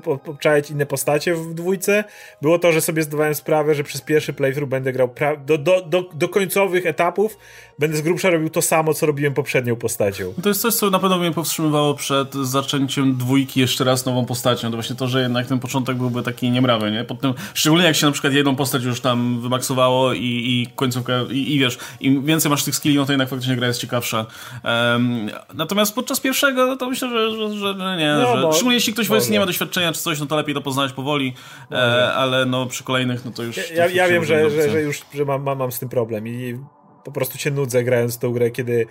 popczajać 0.04 0.72
inne 0.72 0.86
postacie 0.86 1.36
w 1.36 1.54
dwójce, 1.54 2.04
było 2.42 2.60
to, 2.60 2.72
że 2.72 2.82
sobie 2.82 3.04
zdawałem 3.04 3.36
sprawę, 3.36 3.76
że 3.76 3.84
przez 3.84 4.02
pierwszy 4.02 4.34
playthrough 4.34 4.70
będę 4.70 4.94
grał 4.94 5.14
do, 5.46 5.58
do, 5.58 5.82
do, 5.82 6.10
do 6.14 6.30
końcowych 6.30 6.86
etapów, 6.86 7.38
będę 7.80 7.98
z 7.98 8.02
grubsza 8.02 8.30
robił 8.30 8.50
to 8.50 8.62
samo, 8.62 8.94
co 8.94 9.06
robiłem 9.06 9.34
poprzednią 9.34 9.76
postacią. 9.76 10.34
To 10.44 10.50
jest 10.50 10.62
coś, 10.62 10.74
co 10.74 10.90
na 10.90 11.00
pewno 11.00 11.18
mnie 11.18 11.32
powstrzymywało 11.32 11.94
przed 11.94 12.34
zaczęciem 12.34 13.18
dwójki 13.18 13.60
jeszcze 13.60 13.84
raz 13.84 14.06
nową 14.06 14.26
postacią. 14.26 14.72
To 14.72 14.78
właśnie 14.78 14.96
to, 14.96 15.08
że 15.08 15.22
jednak 15.22 15.48
ten 15.48 15.60
początek 15.60 15.98
byłby 15.98 16.24
taki 16.24 16.52
niemrawy, 16.52 16.92
nie? 16.92 17.04
Potem, 17.04 17.34
szczególnie 17.54 17.86
jak 17.86 17.96
się 17.96 18.06
na 18.06 18.12
przykład 18.12 18.34
jedną 18.34 18.56
postać 18.56 18.84
już 18.84 19.02
tam 19.02 19.42
wymaksowało 19.42 20.14
i, 20.14 20.20
i 20.22 20.68
końcówka, 20.76 21.14
i, 21.32 21.56
i 21.56 21.60
wiesz, 21.60 21.78
im 22.00 22.26
więcej 22.26 22.52
masz 22.52 22.64
tych 22.64 22.76
skilli, 22.76 22.96
no 22.96 23.06
to 23.06 23.12
jednak 23.12 23.30
faktycznie 23.30 23.56
gra 23.56 23.68
jest 23.68 23.82
ciekawsza. 23.82 24.26
Um, 24.64 25.30
natomiast 25.54 25.79
podczas 25.96 26.20
pierwszego, 26.20 26.68
no 26.68 26.76
to 26.76 26.90
myślę, 26.90 27.10
że, 27.10 27.32
że, 27.32 27.58
że 27.58 27.98
nie, 27.98 28.14
no, 28.14 28.36
że, 28.36 28.42
bo, 28.42 28.54
szczególnie 28.54 28.76
jeśli 28.76 28.94
ktoś 28.94 29.08
powiedzmy 29.08 29.32
nie 29.32 29.40
ma 29.40 29.46
doświadczenia 29.46 29.94
czy 29.94 30.02
coś, 30.02 30.20
no 30.20 30.26
to 30.26 30.36
lepiej 30.36 30.56
to 30.56 30.62
poznać 30.62 30.94
powoli, 30.94 31.34
e, 31.72 32.14
ale 32.14 32.46
no 32.46 32.66
przy 32.66 32.84
kolejnych, 32.84 33.26
no 33.26 33.32
to 33.32 33.44
już... 33.44 33.58
Ja, 33.58 33.64
ja, 33.76 33.88
ja 33.88 34.08
wiem, 34.08 34.26
że, 34.26 34.50
że, 34.50 34.70
że 34.70 34.82
już 34.82 35.02
że 35.14 35.26
mam, 35.26 35.44
mam, 35.44 35.58
mam 35.58 35.72
z 35.72 35.80
tym 35.80 35.90
problem 35.90 36.28
i 36.28 36.60
po 37.04 37.12
prostu 37.12 37.38
się 37.38 37.52
nudzę 37.52 37.84
grając 37.84 38.16
w 38.16 38.20
tą 38.20 38.32
grę, 38.32 38.52
kiedy 38.52 38.88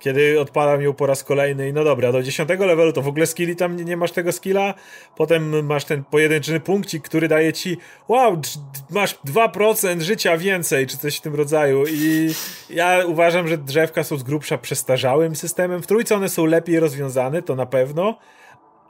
kiedy 0.00 0.40
odpalam 0.40 0.82
ją 0.82 0.92
po 0.92 1.06
raz 1.06 1.24
kolejny 1.24 1.68
i 1.68 1.72
no 1.72 1.84
dobra, 1.84 2.12
do 2.12 2.22
10 2.22 2.50
levelu 2.58 2.92
to 2.92 3.02
w 3.02 3.08
ogóle 3.08 3.26
skilli 3.26 3.56
tam 3.56 3.76
nie, 3.76 3.84
nie 3.84 3.96
masz 3.96 4.12
tego 4.12 4.32
skilla, 4.32 4.74
potem 5.16 5.66
masz 5.66 5.84
ten 5.84 6.04
pojedynczy 6.04 6.60
punkcik, 6.60 7.04
który 7.04 7.28
daje 7.28 7.52
ci 7.52 7.76
wow, 8.08 8.40
masz 8.90 9.14
2% 9.14 10.00
życia 10.00 10.36
więcej, 10.36 10.86
czy 10.86 10.98
coś 10.98 11.16
w 11.16 11.20
tym 11.20 11.34
rodzaju 11.34 11.84
i 11.88 12.30
ja 12.70 13.06
uważam, 13.06 13.48
że 13.48 13.58
drzewka 13.58 14.04
są 14.04 14.16
z 14.16 14.22
grubsza 14.22 14.58
przestarzałym 14.58 15.36
systemem, 15.36 15.82
w 15.82 15.86
trójce 15.86 16.14
one 16.14 16.28
są 16.28 16.46
lepiej 16.46 16.80
rozwiązane, 16.80 17.42
to 17.42 17.56
na 17.56 17.66
pewno, 17.66 18.18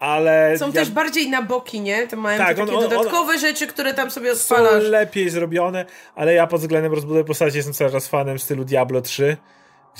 ale... 0.01 0.59
Są 0.59 0.67
ja... 0.67 0.73
też 0.73 0.91
bardziej 0.91 1.31
na 1.31 1.43
boki, 1.43 1.81
nie? 1.81 2.09
To 2.09 2.17
mają 2.17 2.39
tak, 2.39 2.49
takie 2.49 2.63
on, 2.63 2.71
on, 2.71 2.91
dodatkowe 2.91 3.33
on, 3.33 3.39
rzeczy, 3.39 3.67
które 3.67 3.95
tam 3.95 4.11
sobie 4.11 4.33
odpalasz. 4.33 4.83
Są 4.83 4.91
lepiej 4.91 5.31
zrobione, 5.31 5.85
ale 6.15 6.35
ja 6.35 6.47
pod 6.47 6.61
względem 6.61 6.93
rozbudowy 6.93 7.25
postaci 7.25 7.57
jestem 7.57 7.75
cały 7.75 7.91
czas 7.91 8.09
fanem 8.09 8.39
stylu 8.39 8.65
Diablo 8.65 9.01
3, 9.01 9.37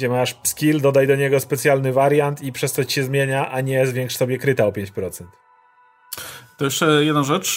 gdzie 0.01 0.09
masz 0.09 0.37
skill, 0.43 0.81
dodaj 0.81 1.07
do 1.07 1.17
niego 1.17 1.41
specjalny 1.41 1.93
wariant 1.93 2.43
i 2.43 2.53
przez 2.53 2.73
to 2.73 2.85
ci 2.85 2.95
się 2.95 3.05
zmienia, 3.05 3.51
a 3.51 3.61
nie 3.61 3.87
zwiększ 3.87 4.17
sobie 4.17 4.39
kryta 4.39 4.67
o 4.67 4.71
5%. 4.71 5.25
To 6.57 6.65
jeszcze 6.65 7.05
jedna 7.05 7.23
rzecz. 7.23 7.57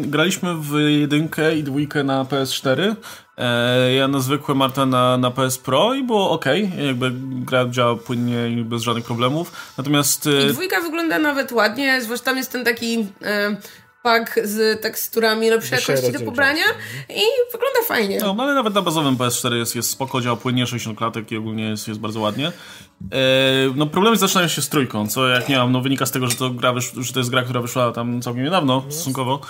Graliśmy 0.00 0.54
w 0.54 0.74
jedynkę 1.00 1.56
i 1.56 1.62
dwójkę 1.62 2.04
na 2.04 2.24
PS4. 2.24 2.94
E, 3.38 3.94
ja 3.94 4.08
na 4.08 4.20
zwykłe 4.20 4.54
Marta 4.54 4.86
na, 4.86 5.18
na 5.18 5.30
PS 5.30 5.58
Pro 5.58 5.94
i 5.94 6.04
było 6.04 6.30
ok. 6.30 6.44
Jakby 6.86 7.12
gra 7.44 7.68
działa 7.68 7.96
płynnie 7.96 8.48
i 8.48 8.64
bez 8.64 8.82
żadnych 8.82 9.04
problemów. 9.04 9.74
Natomiast. 9.78 10.28
I 10.48 10.52
dwójka 10.52 10.80
wygląda 10.80 11.18
nawet 11.18 11.52
ładnie, 11.52 12.02
zwłaszcza 12.02 12.24
tam 12.24 12.36
jest 12.36 12.52
ten 12.52 12.64
taki. 12.64 13.06
Pak 14.02 14.40
z 14.44 14.82
teksturami 14.82 15.50
lepszej 15.50 15.78
jakości 15.78 16.12
do 16.12 16.20
pobrania 16.20 16.64
i 17.08 17.22
wygląda 17.52 17.82
fajnie. 17.86 18.18
No, 18.20 18.36
ale 18.38 18.54
nawet 18.54 18.74
na 18.74 18.82
bazowym 18.82 19.16
PS4 19.16 19.54
jest, 19.54 19.76
jest 19.76 19.90
spoko, 19.90 20.20
działa 20.20 20.36
płynnie, 20.36 20.66
60 20.66 20.98
klatek 20.98 21.32
i 21.32 21.36
ogólnie 21.36 21.64
jest, 21.68 21.88
jest 21.88 22.00
bardzo 22.00 22.20
ładnie. 22.20 22.52
E, 23.12 23.74
no 23.74 23.86
problemy 23.86 24.16
zaczynają 24.16 24.48
się 24.48 24.62
z 24.62 24.68
trójką, 24.68 25.08
co 25.08 25.28
jak 25.28 25.48
nie 25.48 25.58
mam, 25.58 25.72
no 25.72 25.80
wynika 25.80 26.06
z 26.06 26.10
tego, 26.10 26.26
że 26.26 26.36
to, 26.36 26.50
gra 26.50 26.74
że 26.96 27.12
to 27.12 27.20
jest 27.20 27.30
gra, 27.30 27.42
która 27.42 27.60
wyszła 27.60 27.92
tam 27.92 28.22
całkiem 28.22 28.44
niedawno, 28.44 28.82
no. 28.86 28.92
stosunkowo. 28.92 29.40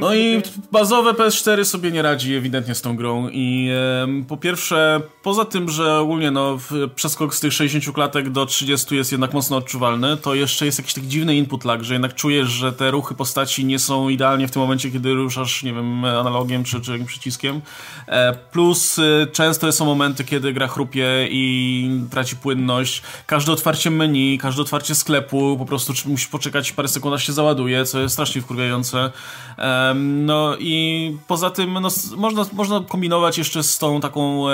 No 0.00 0.14
i 0.14 0.42
bazowe 0.72 1.12
PS4 1.12 1.64
sobie 1.64 1.90
nie 1.90 2.02
radzi 2.02 2.34
ewidentnie 2.34 2.74
z 2.74 2.82
tą 2.82 2.96
grą 2.96 3.28
i 3.28 3.70
e, 3.72 4.24
po 4.28 4.36
pierwsze, 4.36 5.00
poza 5.22 5.44
tym, 5.44 5.70
że 5.70 5.98
ogólnie 5.98 6.30
no 6.30 6.58
przeskok 6.94 7.34
z 7.34 7.40
tych 7.40 7.52
60 7.52 7.94
klatek 7.94 8.30
do 8.30 8.46
30 8.46 8.96
jest 8.96 9.12
jednak 9.12 9.32
mocno 9.32 9.56
odczuwalny, 9.56 10.16
to 10.16 10.34
jeszcze 10.34 10.66
jest 10.66 10.78
jakiś 10.78 10.94
taki 10.94 11.08
dziwny 11.08 11.36
input 11.36 11.64
lag, 11.64 11.84
że 11.84 11.94
jednak 11.94 12.14
czujesz, 12.14 12.48
że 12.48 12.72
te 12.72 12.90
ruchy 12.90 13.14
postaci 13.14 13.64
nie 13.64 13.78
są 13.78 14.08
idealnie 14.08 14.48
w 14.48 14.50
tym 14.50 14.62
momencie, 14.62 14.90
kiedy 14.90 15.14
ruszasz, 15.14 15.62
nie 15.62 15.72
wiem, 15.72 16.04
analogiem 16.04 16.64
czy, 16.64 16.80
czy 16.80 16.92
jakimś 16.92 17.08
przyciskiem. 17.10 17.60
E, 18.06 18.34
plus 18.52 18.98
e, 18.98 19.26
często 19.32 19.72
są 19.72 19.84
momenty, 19.84 20.24
kiedy 20.24 20.52
gra 20.52 20.68
chrupie 20.68 21.28
i 21.30 21.90
traci 22.10 22.36
płyn 22.36 22.57
płynność, 22.58 23.02
każde 23.26 23.52
otwarcie 23.52 23.90
menu, 23.90 24.38
każde 24.38 24.62
otwarcie 24.62 24.94
sklepu, 24.94 25.56
po 25.58 25.64
prostu 25.66 25.92
musisz 26.06 26.28
poczekać 26.28 26.72
parę 26.72 26.88
sekund, 26.88 27.14
aż 27.14 27.26
się 27.26 27.32
załaduje, 27.32 27.84
co 27.84 28.00
jest 28.00 28.12
strasznie 28.12 28.42
wkurwiające. 28.42 29.10
Um, 29.58 30.26
no 30.26 30.56
i 30.58 31.16
poza 31.26 31.50
tym 31.50 31.72
no, 31.72 31.88
można, 32.16 32.46
można 32.52 32.80
kombinować 32.88 33.38
jeszcze 33.38 33.62
z 33.62 33.78
tą 33.78 34.00
taką 34.00 34.44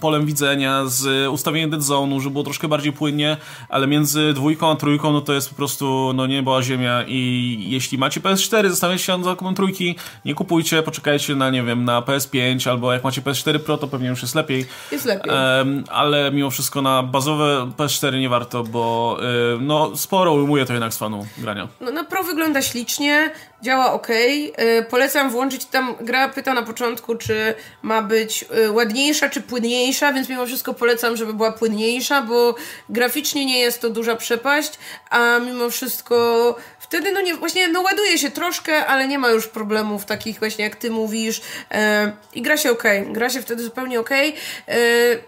polem 0.00 0.26
widzenia, 0.26 0.86
z 0.86 1.28
ustawieniem 1.28 1.70
dead 1.70 1.82
zone'u, 1.82 2.20
żeby 2.20 2.32
było 2.32 2.44
troszkę 2.44 2.68
bardziej 2.68 2.92
płynnie, 2.92 3.36
ale 3.68 3.86
między 3.86 4.32
dwójką 4.32 4.70
a 4.70 4.76
trójką 4.76 5.12
no 5.12 5.20
to 5.20 5.32
jest 5.32 5.48
po 5.48 5.54
prostu 5.54 6.12
no 6.14 6.26
niebo 6.26 6.56
a 6.56 6.62
ziemia 6.62 7.04
i 7.06 7.66
jeśli 7.68 7.98
macie 7.98 8.20
PS4, 8.20 8.68
zastanawiacie 8.68 9.04
się 9.04 9.12
nad 9.12 9.24
zakupem 9.24 9.54
trójki, 9.54 9.96
nie 10.24 10.34
kupujcie, 10.34 10.82
poczekajcie 10.82 11.34
na, 11.34 11.50
nie 11.50 11.62
wiem, 11.62 11.84
na 11.84 12.00
PS5 12.00 12.70
albo 12.70 12.92
jak 12.92 13.04
macie 13.04 13.22
PS4 13.22 13.58
Pro, 13.58 13.78
to 13.78 13.88
pewnie 13.88 14.08
już 14.08 14.22
jest 14.22 14.34
lepiej. 14.34 14.66
Jest 14.92 15.04
lepiej. 15.04 15.32
Um, 15.32 15.84
ale 15.88 16.30
mimo 16.32 16.50
wszystko 16.50 16.82
na 16.82 17.02
bazowe 17.02 17.39
nowe 17.40 17.72
PS4 17.76 18.20
nie 18.20 18.28
warto, 18.28 18.64
bo 18.64 19.16
yy, 19.20 19.58
no 19.60 19.96
sporo 19.96 20.32
ujmuje 20.32 20.66
to 20.66 20.72
jednak 20.72 20.94
z 20.94 20.98
fanu 20.98 21.26
grania. 21.38 21.68
No 21.80 21.90
na 21.90 22.04
Pro 22.04 22.22
wygląda 22.22 22.62
ślicznie, 22.62 23.30
działa 23.62 23.92
ok. 23.92 24.08
Yy, 24.08 24.54
polecam 24.90 25.30
włączyć 25.30 25.64
tam, 25.64 25.94
gra 26.00 26.28
pyta 26.28 26.54
na 26.54 26.62
początku, 26.62 27.14
czy 27.14 27.54
ma 27.82 28.02
być 28.02 28.42
yy, 28.42 28.72
ładniejsza, 28.72 29.28
czy 29.28 29.40
płynniejsza, 29.40 30.12
więc 30.12 30.28
mimo 30.28 30.46
wszystko 30.46 30.74
polecam, 30.74 31.16
żeby 31.16 31.34
była 31.34 31.52
płynniejsza, 31.52 32.22
bo 32.22 32.54
graficznie 32.88 33.46
nie 33.46 33.58
jest 33.58 33.80
to 33.80 33.90
duża 33.90 34.16
przepaść, 34.16 34.72
a 35.10 35.38
mimo 35.38 35.70
wszystko 35.70 36.56
wtedy 36.78 37.12
no 37.12 37.20
nie, 37.20 37.34
właśnie 37.34 37.68
no 37.68 37.80
ładuje 37.80 38.18
się 38.18 38.30
troszkę, 38.30 38.86
ale 38.86 39.08
nie 39.08 39.18
ma 39.18 39.30
już 39.30 39.46
problemów 39.46 40.04
takich 40.04 40.38
właśnie 40.38 40.64
jak 40.64 40.76
ty 40.76 40.90
mówisz 40.90 41.40
e, 41.70 42.12
i 42.34 42.42
gra 42.42 42.56
się 42.56 42.70
ok, 42.70 42.82
gra 43.06 43.30
się 43.30 43.42
wtedy 43.42 43.62
zupełnie 43.62 44.00
ok. 44.00 44.10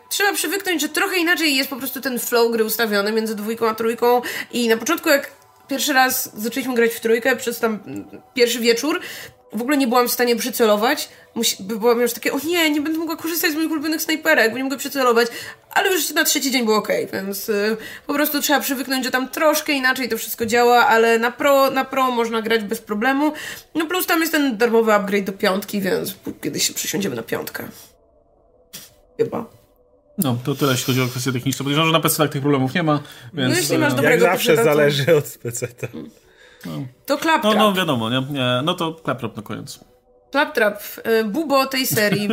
Trzeba 0.08 0.32
przywyknąć, 0.32 0.80
że 0.80 0.88
trochę 0.88 1.18
inaczej 1.18 1.56
jest 1.56 1.70
po 1.70 1.76
prostu 1.76 2.00
ten 2.00 2.18
flow 2.18 2.52
gry 2.52 2.64
ustawiony 2.64 3.12
między 3.12 3.34
dwójką 3.34 3.68
a 3.68 3.74
trójką 3.74 4.22
i 4.52 4.68
na 4.68 4.76
początku 4.76 5.08
jak 5.08 5.30
pierwszy 5.72 5.92
raz 5.92 6.30
zaczęliśmy 6.36 6.74
grać 6.74 6.92
w 6.92 7.00
trójkę 7.00 7.36
przez 7.36 7.58
tam 7.58 7.78
pierwszy 8.34 8.60
wieczór, 8.60 9.00
w 9.52 9.62
ogóle 9.62 9.76
nie 9.76 9.86
byłam 9.86 10.08
w 10.08 10.12
stanie 10.12 10.36
przycelować. 10.36 11.08
Musi, 11.34 11.62
byłam 11.62 12.00
już 12.00 12.12
takie, 12.12 12.32
o 12.32 12.38
nie, 12.44 12.70
nie 12.70 12.80
będę 12.80 12.98
mogła 12.98 13.16
korzystać 13.16 13.52
z 13.52 13.54
moich 13.54 13.70
ulubionych 13.70 14.02
snajperek, 14.02 14.50
bo 14.50 14.58
nie 14.58 14.64
mogę 14.64 14.76
przycelować. 14.76 15.28
Ale 15.70 15.92
już 15.92 16.10
na 16.10 16.24
trzeci 16.24 16.50
dzień 16.50 16.64
było 16.64 16.76
ok, 16.76 16.88
więc 17.12 17.48
y, 17.48 17.76
po 18.06 18.14
prostu 18.14 18.40
trzeba 18.40 18.60
przywyknąć, 18.60 19.04
że 19.04 19.10
tam 19.10 19.28
troszkę 19.28 19.72
inaczej 19.72 20.08
to 20.08 20.18
wszystko 20.18 20.46
działa, 20.46 20.86
ale 20.86 21.18
na 21.18 21.30
pro, 21.30 21.70
na 21.70 21.84
pro 21.84 22.10
można 22.10 22.42
grać 22.42 22.64
bez 22.64 22.80
problemu. 22.80 23.32
No 23.74 23.86
plus 23.86 24.06
tam 24.06 24.20
jest 24.20 24.32
ten 24.32 24.56
darmowy 24.56 24.92
upgrade 24.92 25.24
do 25.24 25.32
piątki, 25.32 25.80
więc 25.80 26.14
kiedyś 26.42 26.68
się 26.68 26.74
przysiądziemy 26.74 27.16
na 27.16 27.22
piątkę. 27.22 27.68
Chyba. 29.18 29.61
No, 30.18 30.36
to 30.44 30.54
tyle, 30.54 30.72
jeśli 30.72 30.86
chodzi 30.86 31.02
o 31.02 31.06
kwestie 31.06 31.32
techniczne. 31.32 31.58
Podejrzewam, 31.58 31.86
że 31.88 31.92
na 31.92 32.00
PC 32.00 32.16
tak 32.16 32.32
tych 32.32 32.42
problemów 32.42 32.74
nie 32.74 32.82
ma, 32.82 33.02
więc... 33.34 33.54
No, 33.54 33.60
jeśli 33.60 33.78
masz 33.78 33.94
dobrego 33.94 34.24
Jak 34.24 34.32
zawsze 34.32 34.64
zależy 34.64 35.16
od 35.16 35.38
PC. 35.42 35.66
-ta. 35.66 35.94
Mm. 35.94 36.10
No. 36.66 36.86
To 37.06 37.18
Claptrap. 37.18 37.54
No, 37.54 37.60
no 37.60 37.72
wiadomo, 37.72 38.10
nie? 38.10 38.22
nie? 38.30 38.60
No 38.64 38.74
to 38.74 38.96
Claptrap 39.04 39.36
na 39.36 39.42
koniec. 39.42 39.80
Claptrap, 40.30 40.82
y, 41.20 41.24
bubo 41.24 41.66
tej 41.66 41.86
serii. 41.86 42.28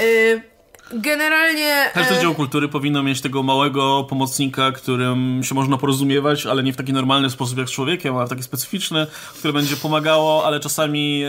y, 0.00 0.42
Generalnie. 0.92 1.90
Każdy 1.94 2.14
e... 2.14 2.20
dział 2.20 2.34
kultury 2.34 2.68
powinno 2.68 3.02
mieć 3.02 3.20
tego 3.20 3.42
małego 3.42 4.04
pomocnika, 4.04 4.72
którym 4.72 5.40
się 5.44 5.54
można 5.54 5.78
porozumiewać, 5.78 6.46
ale 6.46 6.62
nie 6.62 6.72
w 6.72 6.76
taki 6.76 6.92
normalny 6.92 7.30
sposób 7.30 7.58
jak 7.58 7.68
z 7.68 7.70
człowiekiem, 7.70 8.16
a 8.16 8.26
w 8.26 8.28
taki 8.28 8.42
specyficzny, 8.42 9.06
które 9.38 9.52
będzie 9.52 9.76
pomagało, 9.76 10.46
ale 10.46 10.60
czasami. 10.60 11.22
E... 11.24 11.28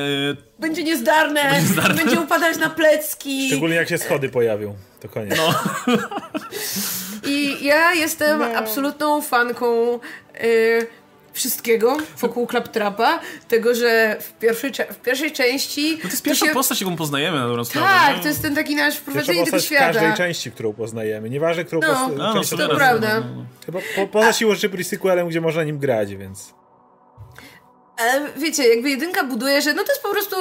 Będzie 0.59 0.83
niezdarne, 0.83 1.43
będzie, 1.43 1.61
niezdarne. 1.61 1.95
będzie 1.95 2.21
upadać 2.21 2.57
na 2.57 2.69
plecki. 2.69 3.47
Szczególnie 3.47 3.75
jak 3.75 3.89
się 3.89 3.97
schody 3.97 4.29
pojawią. 4.29 4.75
To 5.01 5.09
koniec. 5.09 5.37
No. 5.37 5.53
I 7.31 7.65
ja 7.65 7.93
jestem 7.93 8.39
no. 8.39 8.45
absolutną 8.45 9.21
fanką. 9.21 9.99
Y 10.43 11.01
wszystkiego 11.33 11.97
wokół 12.17 12.47
Claptrapa, 12.47 13.19
tego, 13.47 13.75
że 13.75 14.17
w 14.19 14.33
pierwszej, 14.33 14.71
w 14.89 14.95
pierwszej 14.95 15.31
części... 15.31 15.91
No 15.95 16.01
to 16.01 16.07
jest 16.07 16.23
pierwsza 16.23 16.45
się... 16.45 16.53
postać, 16.53 16.81
jaką 16.81 16.95
poznajemy 16.95 17.39
na 17.39 17.47
dobrą 17.47 17.65
sprawę. 17.65 17.87
Tak, 17.87 18.21
to 18.21 18.27
jest 18.27 18.41
ten 18.41 18.55
taki 18.55 18.75
nasz 18.75 18.95
wprowadzenie 18.95 19.45
tego 19.45 19.59
świata. 19.59 19.91
w 19.91 19.93
każdej 19.93 20.13
części, 20.13 20.51
którą 20.51 20.73
poznajemy. 20.73 21.29
Nieważne, 21.29 21.65
którą 21.65 21.81
no, 21.81 21.87
post... 21.87 22.17
no, 22.17 22.33
część 22.33 22.49
to, 22.49 22.57
to 22.57 22.75
prawda. 22.75 23.19
No, 23.19 23.25
no. 23.35 23.45
Chyba 23.65 23.79
po, 23.95 24.07
poza 24.07 24.33
siłą 24.33 24.53
rzeczy 24.53 24.69
prequelem, 24.69 25.27
gdzie 25.27 25.41
można 25.41 25.63
nim 25.63 25.77
grać, 25.79 26.15
więc... 26.15 26.53
Ale 27.97 28.29
wiecie, 28.37 28.67
jakby 28.67 28.89
jedynka 28.89 29.23
buduje, 29.23 29.61
że 29.61 29.73
no 29.73 29.83
to 29.83 29.91
jest 29.91 30.03
po 30.03 30.09
prostu 30.09 30.35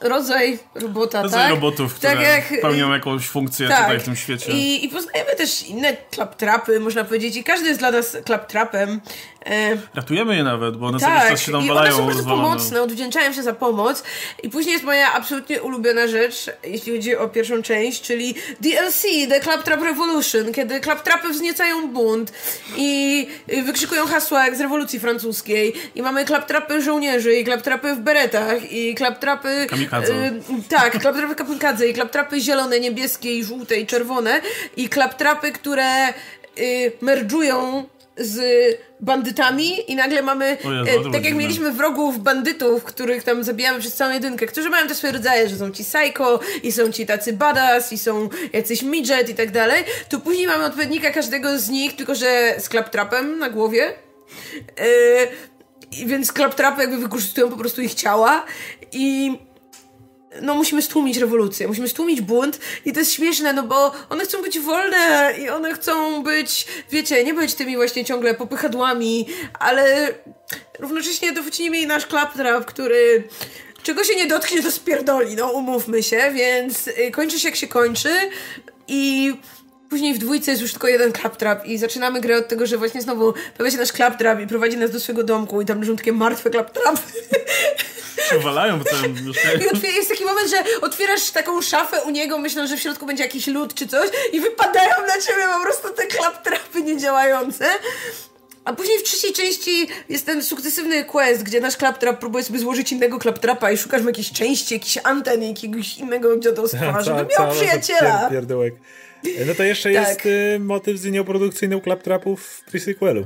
rodzaj 0.00 0.58
robota, 0.74 1.22
rodzaj 1.22 1.40
tak? 1.40 1.50
robotów, 1.50 1.94
które 1.94 2.12
tak 2.12 2.22
jak, 2.22 2.60
pełnią 2.60 2.92
jakąś 2.92 3.28
funkcję 3.28 3.68
tak. 3.68 3.82
tutaj 3.82 4.00
w 4.00 4.04
tym 4.04 4.16
świecie. 4.16 4.52
I, 4.52 4.84
I 4.84 4.88
poznajemy 4.88 5.36
też 5.36 5.62
inne 5.62 5.96
klaptrapy, 6.10 6.80
można 6.80 7.04
powiedzieć, 7.04 7.36
i 7.36 7.44
każdy 7.44 7.68
jest 7.68 7.80
dla 7.80 7.90
nas 7.90 8.16
klaptrapem. 8.24 9.00
E... 9.46 9.76
Ratujemy 9.94 10.36
je 10.36 10.44
nawet, 10.44 10.76
bo 10.76 10.86
one 10.86 11.00
tak, 11.00 11.18
cały 11.18 11.30
czas 11.30 11.40
się 11.40 11.52
tam 11.52 11.66
walają. 11.66 11.96
one 11.96 11.96
są 11.96 12.06
bardzo 12.06 12.24
pomocne, 12.24 12.82
odwdzięczają 12.82 13.32
się 13.32 13.42
za 13.42 13.52
pomoc. 13.52 14.02
I 14.42 14.50
później 14.50 14.72
jest 14.72 14.84
moja 14.84 15.12
absolutnie 15.12 15.62
ulubiona 15.62 16.06
rzecz, 16.06 16.50
jeśli 16.64 16.92
chodzi 16.92 17.16
o 17.16 17.28
pierwszą 17.28 17.62
część, 17.62 18.02
czyli 18.02 18.34
DLC, 18.60 19.02
The 19.28 19.40
Claptrap 19.40 19.82
Revolution, 19.82 20.52
kiedy 20.52 20.80
klaptrapy 20.80 21.28
wzniecają 21.28 21.88
bunt 21.88 22.32
i 22.76 23.26
wykrzykują 23.64 24.06
hasła 24.06 24.44
jak 24.44 24.56
z 24.56 24.60
rewolucji 24.60 25.00
francuskiej. 25.00 25.72
I 25.94 26.02
mamy 26.02 26.24
klaptrapy 26.24 26.82
żołnierzy, 26.82 27.36
i 27.36 27.44
klaptrapy 27.44 27.94
w 27.94 28.00
beretach, 28.00 28.72
i 28.72 28.94
klaptrapy... 28.94 29.66
Kamikadze. 29.70 30.26
Y, 30.26 30.42
tak, 30.68 30.98
klaptrapy 31.00 31.34
kamikadze, 31.34 31.88
i 31.88 31.94
klaptrapy 31.94 32.40
zielone, 32.40 32.80
niebieskie, 32.80 33.38
i 33.38 33.44
żółte, 33.44 33.76
i 33.76 33.86
czerwone, 33.86 34.40
i 34.76 34.88
klaptrapy, 34.88 35.52
które 35.52 36.08
y, 36.58 36.92
merdżują 37.00 37.84
z 38.16 38.40
bandytami 39.00 39.90
i 39.90 39.96
nagle 39.96 40.22
mamy, 40.22 40.56
Jezu, 40.86 41.08
e, 41.08 41.12
tak 41.12 41.24
jak 41.24 41.34
mieliśmy 41.34 41.72
wrogów 41.72 42.22
bandytów, 42.22 42.84
których 42.84 43.22
tam 43.22 43.44
zabijamy 43.44 43.80
przez 43.80 43.94
całą 43.94 44.12
jedynkę, 44.12 44.46
którzy 44.46 44.70
mają 44.70 44.88
te 44.88 44.94
swoje 44.94 45.12
rodzaje, 45.12 45.48
że 45.48 45.56
są 45.56 45.70
ci 45.70 45.84
psycho 45.84 46.40
i 46.62 46.72
są 46.72 46.92
ci 46.92 47.06
tacy 47.06 47.32
badass 47.32 47.92
i 47.92 47.98
są 47.98 48.28
jacyś 48.52 48.82
midget 48.82 49.28
i 49.28 49.34
tak 49.34 49.50
dalej, 49.50 49.84
to 50.08 50.20
później 50.20 50.46
mamy 50.46 50.64
odpowiednika 50.64 51.10
każdego 51.10 51.58
z 51.58 51.68
nich, 51.68 51.96
tylko 51.96 52.14
że 52.14 52.54
z 52.58 52.68
klaptrapem 52.68 53.38
na 53.38 53.50
głowie. 53.50 53.94
E, 54.78 54.86
więc 56.06 56.32
klaptrapy 56.32 56.80
jakby 56.80 56.98
wykorzystują 56.98 57.50
po 57.50 57.56
prostu 57.56 57.82
ich 57.82 57.94
ciała 57.94 58.44
i 58.92 59.38
no 60.42 60.54
musimy 60.54 60.82
stłumić 60.82 61.16
rewolucję, 61.16 61.68
musimy 61.68 61.88
stłumić 61.88 62.20
bunt 62.20 62.60
i 62.84 62.92
to 62.92 63.00
jest 63.00 63.12
śmieszne, 63.12 63.52
no 63.52 63.62
bo 63.62 63.92
one 64.10 64.24
chcą 64.24 64.42
być 64.42 64.58
wolne 64.58 65.34
i 65.42 65.48
one 65.48 65.74
chcą 65.74 66.22
być, 66.22 66.66
wiecie, 66.90 67.24
nie 67.24 67.34
być 67.34 67.54
tymi 67.54 67.76
właśnie 67.76 68.04
ciągle 68.04 68.34
popychadłami, 68.34 69.26
ale 69.58 70.14
równocześnie 70.78 71.32
dowódczyni 71.32 71.70
mieli 71.70 71.86
nasz 71.86 72.06
claptrap, 72.06 72.64
który 72.64 73.28
czego 73.82 74.04
się 74.04 74.16
nie 74.16 74.26
dotknie, 74.26 74.62
to 74.62 74.70
spierdoli, 74.70 75.36
no 75.36 75.50
umówmy 75.50 76.02
się, 76.02 76.32
więc 76.34 76.88
y, 76.88 77.10
kończy 77.10 77.40
się 77.40 77.48
jak 77.48 77.56
się 77.56 77.66
kończy 77.68 78.10
i 78.88 79.34
Później 79.88 80.14
w 80.14 80.18
dwójce 80.18 80.50
jest 80.50 80.62
już 80.62 80.72
tylko 80.72 80.88
jeden 80.88 81.12
claptrap 81.12 81.66
i 81.66 81.78
zaczynamy 81.78 82.20
grę 82.20 82.36
od 82.36 82.48
tego, 82.48 82.66
że 82.66 82.78
właśnie 82.78 83.02
znowu 83.02 83.34
pojawia 83.56 83.70
się 83.70 83.80
nasz 83.80 83.92
claptrap 83.92 84.40
i 84.40 84.46
prowadzi 84.46 84.76
nas 84.76 84.90
do 84.90 85.00
swojego 85.00 85.24
domku 85.24 85.60
i 85.60 85.66
tam 85.66 85.80
leżą 85.80 85.96
takie 85.96 86.12
martwe 86.12 86.50
claptrapy. 86.50 87.00
Przewalają 88.16 88.78
po 88.78 88.84
całym 88.84 89.16
I 89.92 89.96
jest 89.96 90.08
taki 90.08 90.24
moment, 90.24 90.50
że 90.50 90.56
otwierasz 90.80 91.30
taką 91.30 91.62
szafę 91.62 92.02
u 92.02 92.10
niego, 92.10 92.38
myśląc, 92.38 92.70
że 92.70 92.76
w 92.76 92.80
środku 92.80 93.06
będzie 93.06 93.22
jakiś 93.22 93.46
lód 93.46 93.74
czy 93.74 93.86
coś 93.86 94.10
i 94.32 94.40
wypadają 94.40 94.94
na 95.08 95.20
ciebie 95.20 95.42
po 95.56 95.62
prostu 95.62 95.88
te 95.88 96.06
claptrapy 96.06 96.82
niedziałające. 96.82 97.66
A 98.64 98.72
później 98.72 98.98
w 98.98 99.02
trzeciej 99.02 99.32
części 99.32 99.88
jest 100.08 100.26
ten 100.26 100.42
sukcesywny 100.42 101.04
quest, 101.04 101.42
gdzie 101.42 101.60
nasz 101.60 101.76
claptrap 101.76 102.18
próbuje 102.18 102.44
sobie 102.44 102.58
złożyć 102.58 102.92
innego 102.92 103.18
claptrapa 103.18 103.70
i 103.70 103.78
szukasz 103.78 104.02
mu 104.02 104.08
jakiejś 104.08 104.32
części, 104.32 104.74
jakichś 104.74 104.98
anten, 105.04 105.42
jakiegoś 105.42 105.98
innego 105.98 106.38
dziadostwa, 106.38 107.00
żeby 107.04 107.26
miał 107.38 107.52
przyjaciela. 107.52 108.28
Pier 108.30 108.46
no 109.46 109.54
to 109.54 109.64
jeszcze 109.64 109.92
tak. 109.92 110.08
jest 110.08 110.26
y, 110.26 110.58
motyw 110.60 110.98
z 110.98 111.04
linią 111.04 111.24
produkcyjną 111.24 111.80
claptrapów 111.80 112.46
w 112.46 112.70
pre-sequelu. 112.70 113.24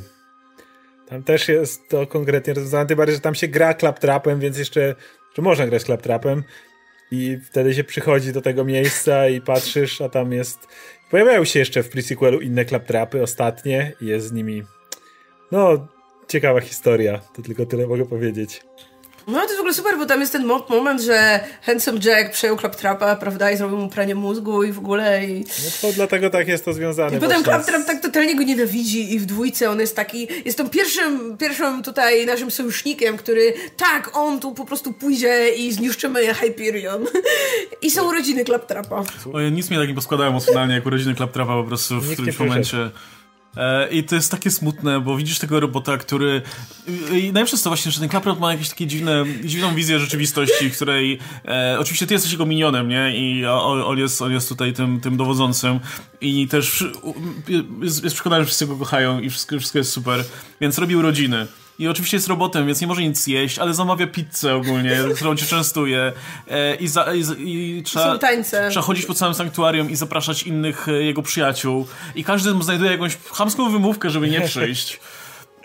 Tam 1.09 1.23
też 1.23 1.49
jest 1.49 1.89
to 1.89 2.07
konkretnie 2.07 2.55
rozwiązane, 2.55 2.87
tym 2.87 2.97
bardziej, 2.97 3.15
że 3.15 3.21
tam 3.21 3.35
się 3.35 3.49
gra 3.49 3.75
claptrapem, 3.75 4.41
więc 4.41 4.59
jeszcze 4.59 4.95
że 5.37 5.43
można 5.43 5.67
grać 5.67 5.83
claptrapem 5.83 6.43
i 7.11 7.39
wtedy 7.45 7.75
się 7.75 7.85
przychodzi 7.85 8.33
do 8.33 8.43
tego 8.43 8.65
miejsca 8.65 9.29
i 9.29 9.41
patrzysz, 9.41 10.01
a 10.01 10.09
tam 10.09 10.33
jest... 10.33 10.59
Pojawiają 11.11 11.45
się 11.45 11.59
jeszcze 11.59 11.83
w 11.83 11.91
pre-sequelu 11.91 12.43
inne 12.43 12.65
claptrapy, 12.65 13.23
ostatnie 13.23 13.93
i 14.01 14.07
jest 14.07 14.27
z 14.27 14.33
nimi 14.33 14.63
no, 15.53 15.89
ciekawa 16.29 16.61
historia, 16.61 17.21
to 17.35 17.43
tylko 17.43 17.67
tyle 17.67 17.87
mogę 17.87 18.07
powiedzieć. 18.07 18.63
No 19.31 19.39
to 19.39 19.43
jest 19.43 19.57
w 19.57 19.59
ogóle 19.59 19.75
super, 19.75 19.99
bo 19.99 20.07
tam 20.07 20.21
jest 20.21 20.33
ten 20.33 20.45
moment, 20.69 21.01
że 21.01 21.41
Handsome 21.63 21.99
Jack 22.05 22.33
przejął 22.33 22.59
Claptrapa, 22.59 23.17
prawda, 23.17 23.51
i 23.51 23.57
zrobił 23.57 23.79
mu 23.79 23.89
pranie 23.89 24.15
mózgu 24.15 24.63
i 24.63 24.73
w 24.73 24.79
ogóle 24.79 25.27
i... 25.27 25.41
No 25.41 25.71
to 25.81 25.93
dlatego 25.93 26.31
tak 26.31 26.49
jest 26.49 26.65
to 26.65 26.73
związane. 26.73 27.17
I 27.17 27.21
potem 27.21 27.45
Claptrap 27.45 27.83
z... 27.83 27.87
tak 27.87 28.03
totalnie 28.03 28.37
go 28.37 28.43
nienawidzi 28.43 29.15
i 29.15 29.19
w 29.19 29.27
dwójce 29.27 29.71
on 29.71 29.81
jest 29.81 29.97
taki, 29.97 30.29
jest 30.45 30.59
tą 30.59 30.69
pierwszym, 30.69 31.37
pierwszym 31.39 31.83
tutaj 31.83 32.27
naszym 32.27 32.51
sojusznikiem, 32.51 33.17
który 33.17 33.55
tak, 33.77 34.17
on 34.17 34.41
tu 34.41 34.55
po 34.55 34.65
prostu 34.65 34.93
pójdzie 34.93 35.49
i 35.57 35.73
zniszczymy 35.73 36.35
Hyperion. 36.35 37.07
I 37.83 37.91
są 37.91 38.09
urodziny 38.09 38.45
Claptrapa. 38.45 39.03
Ojej, 39.33 39.53
nic 39.53 39.71
mnie 39.71 39.79
tak 39.79 39.89
nie 39.89 39.95
poskładają 39.95 40.31
emocjonalnie 40.31 40.75
jak 40.75 40.87
urodziny 40.87 41.15
Claptrapa 41.15 41.53
po 41.53 41.65
prostu 41.65 42.01
w 42.01 42.13
którymś 42.13 42.39
momencie. 42.39 42.79
E, 42.79 42.91
I 43.91 44.05
to 44.05 44.15
jest 44.15 44.31
takie 44.31 44.51
smutne, 44.51 45.01
bo 45.01 45.17
widzisz 45.17 45.39
tego 45.39 45.61
robota, 45.61 45.99
który. 45.99 46.43
I 46.89 47.33
najlepsze 47.33 47.55
jest 47.55 47.65
to 47.65 47.71
właśnie, 47.71 47.93
że 47.93 48.01
ten 48.01 48.09
Claprot 48.09 48.41
ma 48.41 48.53
jakieś 48.53 48.69
takie 48.69 48.87
dziwne, 48.87 49.25
dziwną 49.45 49.75
wizję 49.75 49.99
rzeczywistości, 49.99 50.71
której. 50.71 51.19
E, 51.45 51.77
oczywiście 51.81 52.07
ty 52.07 52.15
jesteś 52.15 52.33
jego 52.33 52.47
minionem, 52.47 52.89
nie? 52.89 53.17
I 53.17 53.47
on 53.47 53.99
jest, 53.99 54.23
on 54.23 54.33
jest 54.33 54.49
tutaj 54.49 54.73
tym, 54.73 55.01
tym 55.01 55.17
dowodzącym. 55.17 55.81
I 56.21 56.49
też 56.49 56.85
jest, 57.83 58.05
jest 58.05 58.15
przekonany, 58.15 58.43
że 58.43 58.47
wszyscy 58.47 58.67
go 58.67 58.77
kochają 58.77 59.21
i 59.21 59.31
wszystko, 59.31 59.59
wszystko 59.59 59.79
jest 59.79 59.93
super. 59.93 60.25
Więc 60.61 60.79
robi 60.79 60.97
urodziny 60.97 61.47
i 61.81 61.89
oczywiście 61.89 62.17
jest 62.17 62.29
robotem, 62.29 62.67
więc 62.67 62.81
nie 62.81 62.87
może 62.87 63.03
nic 63.03 63.27
jeść, 63.27 63.59
ale 63.59 63.75
zamawia 63.75 64.07
pizzę 64.07 64.55
ogólnie, 64.55 64.97
którą 65.17 65.37
cię 65.37 65.47
częstuje 65.47 66.13
e, 66.51 66.75
i, 66.75 66.89
za, 66.89 67.07
i, 67.15 67.21
i 67.79 67.83
trzeba, 67.83 68.19
trzeba 68.71 68.87
chodzić 68.87 69.07
po 69.07 69.15
całym 69.15 69.35
sanktuarium 69.35 69.91
i 69.91 69.97
zapraszać 69.97 70.43
innych 70.43 70.89
e, 70.89 70.93
jego 70.93 71.23
przyjaciół 71.23 71.87
i 72.15 72.25
każdy 72.25 72.63
znajduje 72.63 72.91
jakąś 72.91 73.17
chamską 73.33 73.71
wymówkę, 73.71 74.11
żeby 74.11 74.29
nie 74.29 74.41
przyjść. 74.41 75.01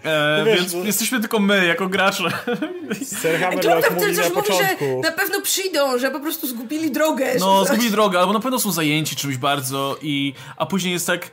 E, 0.04 0.38
no 0.40 0.46
wiesz, 0.46 0.60
więc 0.60 0.74
bo... 0.74 0.84
jesteśmy 0.84 1.20
tylko 1.20 1.40
my, 1.40 1.66
jako 1.66 1.88
gracze. 1.88 2.24
Sir 3.22 3.40
Hammerlock 3.40 3.92
mówi 3.92 4.18
na 4.18 4.30
początku. 4.30 5.02
Że 5.04 5.10
na 5.10 5.12
pewno 5.12 5.42
przyjdą, 5.42 6.00
że 6.00 6.12
po 6.12 6.20
prostu 6.20 6.48
zgubili 6.48 6.92
drogę. 6.92 7.26
No, 7.40 7.66
zgubili 7.66 7.92
drogę, 7.92 8.20
albo 8.20 8.34
na 8.34 8.40
pewno 8.40 8.60
są 8.60 8.72
zajęci 8.72 9.16
czymś 9.16 9.38
bardzo 9.38 9.98
i... 10.02 10.34
A 10.58 10.66
później 10.66 10.94
jest 10.94 11.08
tak 11.08 11.32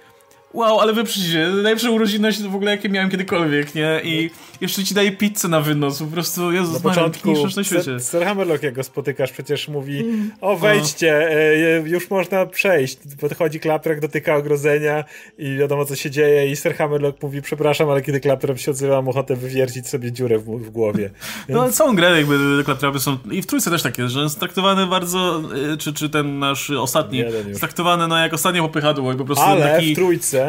wow, 0.55 0.81
ale 0.81 0.93
wy 0.93 1.05
przyjdzie, 1.05 1.49
najlepsze 1.49 1.91
urodziny 1.91 2.33
w 2.33 2.55
ogóle 2.55 2.71
jakie 2.71 2.89
miałem 2.89 3.11
kiedykolwiek, 3.11 3.75
nie? 3.75 4.01
I 4.05 4.31
jeszcze 4.61 4.85
ci 4.85 4.95
daje 4.95 5.13
pizzę 5.13 5.49
na 5.49 5.61
wynos, 5.61 5.99
po 5.99 6.07
prostu, 6.07 6.53
Jezus, 6.53 6.75
na 6.75 6.81
początku 6.81 7.33
na 7.57 7.65
świecie. 7.65 8.01
Sir 8.01 8.25
Hammerlock, 8.25 8.63
jak 8.63 8.75
go 8.75 8.83
spotykasz, 8.83 9.33
przecież 9.33 9.69
mówi, 9.69 10.01
mm. 10.01 10.31
o 10.41 10.57
wejdźcie, 10.57 11.31
e, 11.31 11.89
już 11.89 12.11
można 12.11 12.47
przejść. 12.47 12.99
Podchodzi 13.21 13.61
Klaprek, 13.61 14.01
dotyka 14.01 14.37
ogrodzenia 14.37 15.05
i 15.39 15.57
wiadomo, 15.57 15.85
co 15.85 15.97
się 15.97 16.11
dzieje 16.11 16.51
i 16.51 16.57
Sir 16.57 16.75
Hammerlock 16.75 17.23
mówi, 17.23 17.43
przepraszam, 17.43 17.91
ale 17.91 18.03
kiedy 18.03 18.21
Klaprek 18.21 18.59
się 18.59 18.71
odzywa, 18.71 18.95
mam 18.95 19.09
ochotę 19.09 19.37
wywiercić 19.37 19.89
sobie 19.89 20.13
dziurę 20.13 20.39
w, 20.39 20.45
w 20.45 20.71
głowie. 20.71 21.03
Więc... 21.03 21.13
No, 21.63 21.63
ale 21.63 21.73
całą 21.73 21.97
grę 21.97 22.17
jakby 22.17 22.65
Klaprapy 22.65 23.01
są, 23.01 23.19
i 23.31 23.43
w 23.43 23.47
trójce 23.47 23.71
też 23.71 23.83
takie, 23.83 24.09
że 24.09 24.21
jest 24.21 24.41
traktowany 24.41 24.87
bardzo, 24.87 25.43
e, 25.73 25.77
czy, 25.77 25.93
czy 25.93 26.11
ten 26.11 26.39
nasz 26.39 26.71
ostatni, 26.71 27.19
jest 27.49 27.61
traktowany 27.61 28.09
no, 28.09 28.19
jak 28.19 28.35
ostatnie 28.35 28.63
popychadło, 28.63 29.15
po 29.15 29.25
prostu 29.25 29.45
ale 29.45 29.61
taki... 29.61 29.93
w 29.93 29.97
trójce 29.97 30.42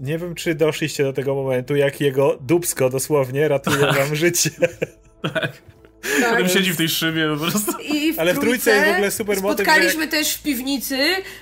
nie 0.00 0.18
wiem, 0.18 0.34
czy 0.34 0.54
doszliście 0.54 1.04
do 1.04 1.12
tego 1.12 1.34
momentu, 1.34 1.76
jak 1.76 2.00
jego 2.00 2.38
dubsko 2.40 2.90
dosłownie 2.90 3.48
ratuje 3.48 3.78
wam 3.78 4.14
życie. 4.14 4.50
Tak. 5.34 5.62
Tak. 6.02 6.30
Potem 6.30 6.48
siedzi 6.48 6.72
w 6.72 6.76
tej 6.76 6.88
szybie 6.88 7.28
po 7.34 7.50
prostu. 7.50 7.72
I 7.82 8.12
w 8.12 8.18
Ale 8.18 8.34
w 8.34 8.38
trójce 8.38 8.70
jest 8.70 8.86
w 8.86 8.92
ogóle 8.92 9.10
super 9.10 9.38
Spotkaliśmy 9.38 10.04
motyw, 10.04 10.10
też 10.10 10.34
w 10.34 10.42
piwnicy 10.42 10.98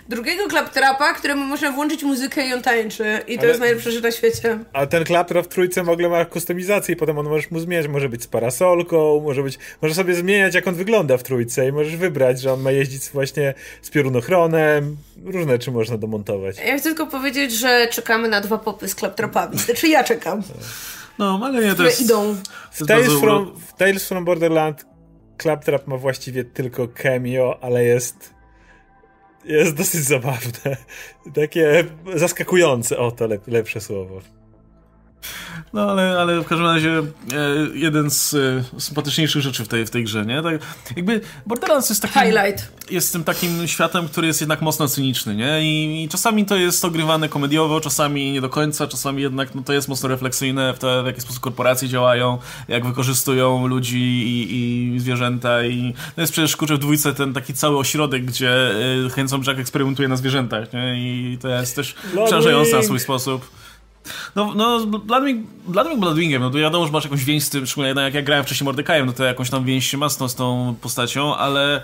drugiego 0.09 0.49
klaptrapa, 0.49 1.15
któremu 1.15 1.45
można 1.45 1.73
włączyć 1.73 2.03
muzykę 2.03 2.49
i 2.49 2.55
on 2.55 2.62
tańczy. 2.62 3.05
I 3.27 3.35
to 3.35 3.41
Ale... 3.41 3.49
jest 3.49 3.61
najlepsze 3.61 3.93
rzecz 3.93 4.03
na 4.03 4.11
świecie. 4.11 4.59
A 4.73 4.87
ten 4.87 5.05
klaptrap 5.05 5.47
w 5.47 5.49
trójce 5.49 5.85
w 5.85 5.89
ogóle 5.89 6.09
ma 6.09 6.24
kustomizację 6.24 6.95
i 6.95 6.97
potem 6.97 7.19
on 7.19 7.28
możesz 7.28 7.51
mu 7.51 7.61
zmieniać. 7.61 7.89
Może 7.89 8.09
być 8.09 8.23
z 8.23 8.27
parasolką, 8.27 9.20
może 9.20 9.43
być... 9.43 9.59
Może 9.82 9.95
sobie 9.95 10.15
zmieniać, 10.15 10.55
jak 10.55 10.69
on 10.69 10.74
wygląda 10.74 11.16
w 11.16 11.23
trójce 11.23 11.69
i 11.69 11.73
możesz 11.73 11.97
wybrać, 11.97 12.41
że 12.41 12.53
on 12.53 12.61
ma 12.61 12.70
jeździć 12.70 13.03
właśnie 13.12 13.55
z 13.82 13.91
piorunochronem. 13.91 14.97
Różne 15.24 15.53
rzeczy 15.53 15.70
można 15.70 15.99
domontować. 15.99 16.57
Ja 16.66 16.78
chcę 16.78 16.89
tylko 16.89 17.07
powiedzieć, 17.07 17.53
że 17.53 17.89
czekamy 17.93 18.28
na 18.28 18.41
dwa 18.41 18.59
popy 18.59 18.89
z 18.89 18.95
klaptrapami. 18.95 19.59
Znaczy 19.59 19.89
ja 19.89 20.05
czekam. 20.05 20.43
No, 21.20 21.40
ale 21.42 21.64
nie, 21.64 21.74
to 21.74 21.84
jest... 21.84 22.01
idą. 22.01 22.36
W 22.72 22.86
Tales, 22.86 23.12
from, 23.20 23.56
w 23.56 23.72
Tales 23.72 24.09
from 24.09 24.24
Borderland 24.24 24.86
Claptrap 25.42 25.86
ma 25.86 25.97
właściwie 25.97 26.44
tylko 26.44 26.88
cameo, 26.88 27.59
ale 27.62 27.84
jest 27.84 28.34
jest 29.44 29.74
dosyć 29.74 30.01
zabawne. 30.01 30.76
Takie 31.34 31.84
zaskakujące, 32.14 32.98
o 32.98 33.10
to 33.10 33.26
lep, 33.26 33.47
lepsze 33.47 33.80
słowo. 33.80 34.20
No 35.72 35.90
ale, 35.90 36.18
ale 36.20 36.40
w 36.40 36.47
każdym 36.47 36.66
razie 36.66 36.98
e, 36.98 37.02
jeden 37.74 38.10
z 38.10 38.34
e, 38.34 38.80
sympatyczniejszych 38.80 39.42
rzeczy 39.42 39.64
w 39.64 39.68
tej, 39.68 39.86
w 39.86 39.90
tej 39.90 40.05
grze, 40.05 40.26
nie? 40.26 40.42
Tak, 40.42 40.55
jakby 40.97 41.20
Borderlands 41.47 41.88
jest 41.88 42.02
takim... 42.02 42.22
Highlight. 42.22 42.72
Jest 42.90 43.12
tym 43.12 43.24
takim 43.24 43.68
światem, 43.68 44.09
który 44.09 44.26
jest 44.26 44.40
jednak 44.40 44.62
mocno 44.62 44.88
cyniczny, 44.88 45.34
nie? 45.34 45.62
I, 45.62 46.05
I, 46.05 46.09
czasami 46.09 46.47
to 46.47 46.56
jest 46.56 46.84
ogrywane 46.84 47.28
komediowo, 47.28 47.80
czasami 47.80 48.32
nie 48.32 48.40
do 48.40 48.48
końca, 48.48 48.86
czasami 48.86 49.22
jednak 49.22 49.55
no, 49.55 49.62
to 49.62 49.72
jest 49.72 49.88
mocno 49.88 50.09
refleksyjne 50.09 50.74
w 50.74 50.78
to, 50.78 51.02
w 51.02 51.06
jaki 51.06 51.20
sposób 51.20 51.40
korporacje 51.40 51.88
działają, 51.88 52.38
jak 52.68 52.86
wykorzystują 52.86 53.66
ludzi 53.66 53.98
i, 53.98 54.94
i 54.94 55.01
zwierzęta 55.01 55.64
i 55.64 55.94
no 56.16 56.20
jest 56.20 56.32
przecież, 56.32 56.56
kurczę, 56.56 56.74
w 56.74 56.78
dwójce 56.78 57.14
ten 57.14 57.32
taki 57.32 57.55
cały 57.55 57.78
ośrodek, 57.78 58.24
gdzie 58.24 58.70
y, 59.06 59.10
Handsome 59.10 59.44
Jack 59.47 59.59
eksperymentuje 59.59 60.09
na 60.09 60.16
zwierzętach, 60.16 60.72
nie? 60.72 60.94
I 60.97 61.38
to 61.38 61.48
jest 61.48 61.76
też 61.76 61.94
przerażające 62.26 62.76
na 62.76 62.82
swój 62.82 63.01
sposób. 63.01 63.51
No, 64.37 64.55
no 64.55 64.87
Bloodwing, 64.87 65.47
Bloodwing 65.66 66.01
Bloodwingiem, 66.01 66.43
no 66.43 66.51
to 66.51 66.59
wiadomo, 66.59 66.87
że 66.87 66.93
masz 66.93 67.05
jakąś 67.05 67.24
więź 67.24 67.45
z 67.45 67.51
tym, 67.51 67.66
szczególnie 67.66 68.03
jak 68.03 68.15
ja 68.15 68.23
grałem 68.23 68.45
wcześniej 68.45 68.65
Mordekajem, 68.65 69.07
no 69.07 69.12
to 69.12 69.24
jakąś 69.24 69.51
tam 69.51 69.65
więź 69.65 69.91
się 69.91 69.97
ma 69.97 70.09
z 70.09 70.16
tą, 70.16 70.28
z 70.28 70.35
tą 70.35 70.74
postacią, 70.81 71.37
ale 71.37 71.82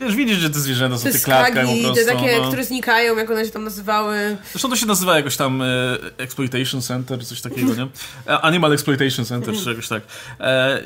Wiesz, 0.00 0.16
widzisz, 0.16 0.38
że 0.38 0.50
te 0.50 0.60
zwierzęta 0.60 0.98
są 0.98 1.04
te, 1.04 1.12
te 1.12 1.18
klatka 1.18 1.62
po 1.62 1.68
prostu. 1.68 1.94
te 1.94 2.04
takie, 2.04 2.38
no. 2.38 2.46
które 2.46 2.64
znikają, 2.64 3.16
jak 3.16 3.30
one 3.30 3.44
się 3.44 3.50
tam 3.50 3.64
nazywały. 3.64 4.36
Zresztą 4.50 4.70
to 4.70 4.76
się 4.76 4.86
nazywa 4.86 5.16
jakoś 5.16 5.36
tam 5.36 5.62
e, 5.62 5.66
Exploitation 6.18 6.82
Center, 6.82 7.26
coś 7.26 7.40
takiego, 7.40 7.74
nie? 7.74 7.86
E, 8.26 8.40
Animal 8.40 8.72
Exploitation 8.72 9.24
Center, 9.24 9.54
czy 9.64 9.70
jakoś 9.70 9.88
tak. 9.88 10.02
E, 10.40 10.82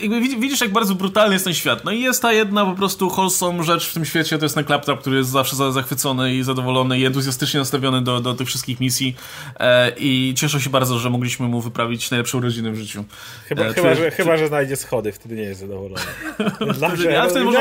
jakby 0.00 0.20
widzisz, 0.20 0.60
jak 0.60 0.72
bardzo 0.72 0.94
brutalny 0.94 1.34
jest 1.34 1.44
ten 1.44 1.54
świat. 1.54 1.84
No 1.84 1.90
i 1.90 2.00
jest 2.00 2.22
ta 2.22 2.32
jedna 2.32 2.66
po 2.66 2.74
prostu 2.74 3.10
wholesome 3.10 3.64
rzecz 3.64 3.88
w 3.88 3.94
tym 3.94 4.04
świecie, 4.04 4.38
to 4.38 4.44
jest 4.44 4.54
ten 4.54 4.64
Claptrap, 4.64 5.00
który 5.00 5.16
jest 5.16 5.30
zawsze 5.30 5.72
zachwycony 5.72 6.34
i 6.34 6.42
zadowolony 6.42 6.98
i 6.98 7.04
entuzjastycznie 7.04 7.60
nastawiony 7.60 8.02
do, 8.02 8.20
do 8.20 8.34
tych 8.34 8.48
wszystkich 8.48 8.80
misji 8.80 9.16
e, 9.60 9.92
i 9.98 10.34
cieszę 10.36 10.60
się 10.60 10.70
bardzo, 10.70 10.98
że 10.98 11.10
mogliśmy 11.10 11.48
mu 11.48 11.60
wyprawić 11.60 12.10
najlepsze 12.10 12.38
urodziny 12.38 12.72
w 12.72 12.76
życiu. 12.76 13.04
Chyba, 13.48 13.64
e, 13.64 13.74
chyba, 13.74 13.94
że, 13.94 14.10
chyba 14.10 14.36
że 14.36 14.48
znajdzie 14.48 14.76
schody, 14.76 15.12
wtedy 15.12 15.34
nie 15.34 15.42
jest 15.42 15.60
zadowolony. 15.60 16.02
Zawsze, 16.78 17.12
ja 17.12 17.26
wtedy 17.28 17.44
może 17.44 17.58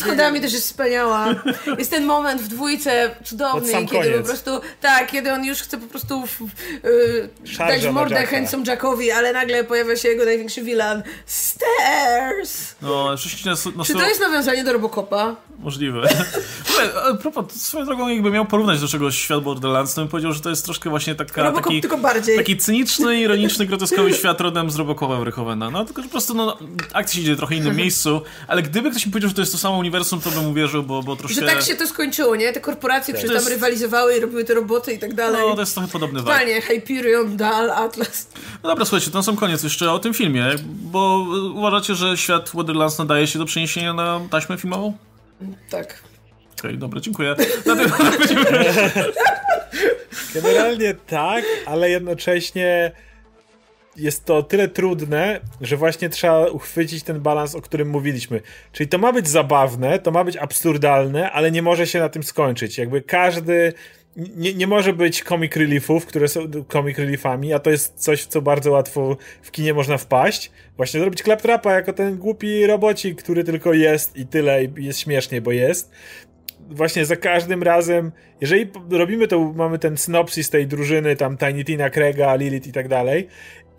schodami 0.00 0.40
też 0.40 0.52
jest 0.52 0.64
wspaniała. 0.66 1.26
Jest 1.78 1.90
ten 1.90 2.04
moment 2.04 2.42
w 2.42 2.48
dwójce 2.48 3.16
cudowny, 3.24 3.72
kiedy 3.72 3.86
koniec. 3.86 4.18
po 4.18 4.24
prostu, 4.24 4.50
tak, 4.80 5.10
kiedy 5.10 5.32
on 5.32 5.44
już 5.44 5.58
chce 5.58 5.78
po 5.78 5.86
prostu 5.86 6.26
w, 6.26 6.40
yy, 6.84 7.28
dać 7.58 7.86
mordę 7.86 8.26
Handsome 8.26 8.64
Jackowi, 8.66 9.10
ale 9.10 9.32
nagle 9.32 9.64
pojawia 9.64 9.96
się 9.96 10.08
jego 10.08 10.24
największy 10.24 10.62
villain. 10.62 11.02
Stairs! 11.26 12.74
No, 12.82 13.16
rzeczywiście... 13.16 13.70
No, 13.76 13.84
Czy 13.84 13.92
to 13.92 14.08
jest 14.08 14.20
nawiązanie 14.20 14.64
do 14.64 14.72
Robocopa? 14.72 15.36
Możliwe. 15.58 16.08
a 17.10 17.14
propos, 17.14 17.52
swoją 17.52 17.84
drogą 17.84 18.08
jakby 18.08 18.30
miał 18.30 18.46
porównać 18.46 18.80
do 18.80 18.88
czegoś 18.88 19.18
świat 19.18 19.42
Borderlands, 19.42 19.94
to 19.94 20.00
bym 20.00 20.08
powiedział, 20.08 20.32
że 20.32 20.40
to 20.40 20.50
jest 20.50 20.64
troszkę 20.64 20.90
właśnie 20.90 21.14
taka, 21.14 21.42
Robocop 21.42 21.64
taki, 21.64 21.80
tylko 21.80 21.98
bardziej. 21.98 22.36
taki 22.36 22.56
cyniczny, 22.56 23.20
ironiczny, 23.20 23.66
groteskowy 23.66 24.14
świat 24.14 24.40
rodem 24.40 24.70
z 24.70 24.76
Robocopa 24.76 25.16
Verhovena. 25.16 25.70
No 25.70 25.84
tylko, 25.84 26.02
że 26.02 26.08
po 26.08 26.12
prostu 26.12 26.34
no, 26.34 26.58
akcja 26.92 27.16
się 27.16 27.22
dzieje 27.24 27.34
w 27.34 27.38
trochę 27.38 27.54
innym 27.54 27.76
miejscu, 27.82 28.22
ale 28.48 28.62
gdyby 28.62 28.90
ktoś 28.90 29.06
mi 29.06 29.12
powiedział, 29.12 29.28
że 29.28 29.34
to 29.34 29.42
jest 29.42 29.52
to 29.52 29.58
samo 29.58 29.76
uniwersum, 29.90 30.20
to 30.20 30.30
bym 30.30 30.46
uwierzył, 30.46 30.82
bo, 30.82 31.02
bo 31.02 31.16
troszkę... 31.16 31.40
Że 31.40 31.46
tak 31.46 31.62
się 31.62 31.74
to 31.74 31.86
skończyło, 31.86 32.36
nie? 32.36 32.52
Te 32.52 32.60
korporacje 32.60 33.14
tak. 33.14 33.18
przecież 33.18 33.36
tam 33.36 33.42
jest... 33.42 33.54
rywalizowały 33.54 34.16
i 34.16 34.20
robiły 34.20 34.44
te 34.44 34.54
roboty 34.54 34.92
i 34.92 34.98
tak 34.98 35.14
dalej. 35.14 35.42
No, 35.48 35.54
to 35.54 35.60
jest 35.60 35.74
trochę 35.74 35.88
podobny. 35.88 36.20
Totalnie, 36.20 36.60
Hyperion, 36.60 37.36
Dal, 37.36 37.70
Atlas. 37.70 38.28
No 38.62 38.68
dobra, 38.68 38.84
słuchajcie, 38.84 39.10
to 39.10 39.18
na 39.18 39.22
sam 39.22 39.36
koniec 39.36 39.62
jeszcze 39.62 39.92
o 39.92 39.98
tym 39.98 40.14
filmie, 40.14 40.46
bo 40.66 41.26
uważacie, 41.54 41.94
że 41.94 42.16
świat 42.16 42.50
Borderlands 42.54 42.98
nadaje 42.98 43.26
się 43.26 43.38
do 43.38 43.44
przeniesienia 43.44 43.94
na 43.94 44.20
taśmę 44.30 44.56
filmową? 44.56 44.96
Tak. 45.70 46.02
Okej, 46.58 46.70
okay, 46.70 46.76
dobra, 46.76 47.00
dziękuję. 47.00 47.34
Generalnie 50.34 50.94
tak, 50.94 51.44
ale 51.66 51.90
jednocześnie 51.90 52.92
jest 53.96 54.24
to 54.24 54.42
tyle 54.42 54.68
trudne, 54.68 55.40
że 55.60 55.76
właśnie 55.76 56.08
trzeba 56.08 56.46
uchwycić 56.46 57.02
ten 57.02 57.20
balans, 57.20 57.54
o 57.54 57.60
którym 57.60 57.90
mówiliśmy. 57.90 58.40
Czyli 58.72 58.88
to 58.88 58.98
ma 58.98 59.12
być 59.12 59.28
zabawne, 59.28 59.98
to 59.98 60.10
ma 60.10 60.24
być 60.24 60.36
absurdalne, 60.36 61.30
ale 61.30 61.50
nie 61.50 61.62
może 61.62 61.86
się 61.86 61.98
na 61.98 62.08
tym 62.08 62.22
skończyć. 62.22 62.78
Jakby 62.78 63.02
każdy. 63.02 63.72
Nie, 64.16 64.54
nie 64.54 64.66
może 64.66 64.92
być 64.92 65.22
comic 65.22 65.56
reliefów, 65.56 66.06
które 66.06 66.28
są 66.28 66.40
comic 66.68 66.98
reliefami, 66.98 67.52
a 67.52 67.58
to 67.58 67.70
jest 67.70 67.94
coś, 67.94 68.22
w 68.22 68.26
co 68.26 68.42
bardzo 68.42 68.70
łatwo 68.70 69.16
w 69.42 69.50
kinie 69.50 69.74
można 69.74 69.98
wpaść. 69.98 70.50
Właśnie 70.76 71.00
zrobić 71.00 71.22
claptrapa 71.22 71.72
jako 71.72 71.92
ten 71.92 72.18
głupi 72.18 72.66
robocik, 72.66 73.22
który 73.22 73.44
tylko 73.44 73.72
jest 73.72 74.16
i 74.16 74.26
tyle, 74.26 74.64
i 74.64 74.70
jest 74.76 75.00
śmiesznie, 75.00 75.40
bo 75.40 75.52
jest 75.52 75.90
właśnie 76.70 77.04
za 77.04 77.16
każdym 77.16 77.62
razem, 77.62 78.12
jeżeli 78.40 78.70
robimy 78.90 79.28
to, 79.28 79.52
mamy 79.52 79.78
ten 79.78 79.96
synopsis 79.96 80.50
tej 80.50 80.66
drużyny, 80.66 81.16
tam 81.16 81.36
Tiny 81.36 81.64
Tina, 81.64 81.90
Craiga, 81.90 82.34
Lilith 82.34 82.66
i 82.66 82.72
tak 82.72 82.88
dalej, 82.88 83.28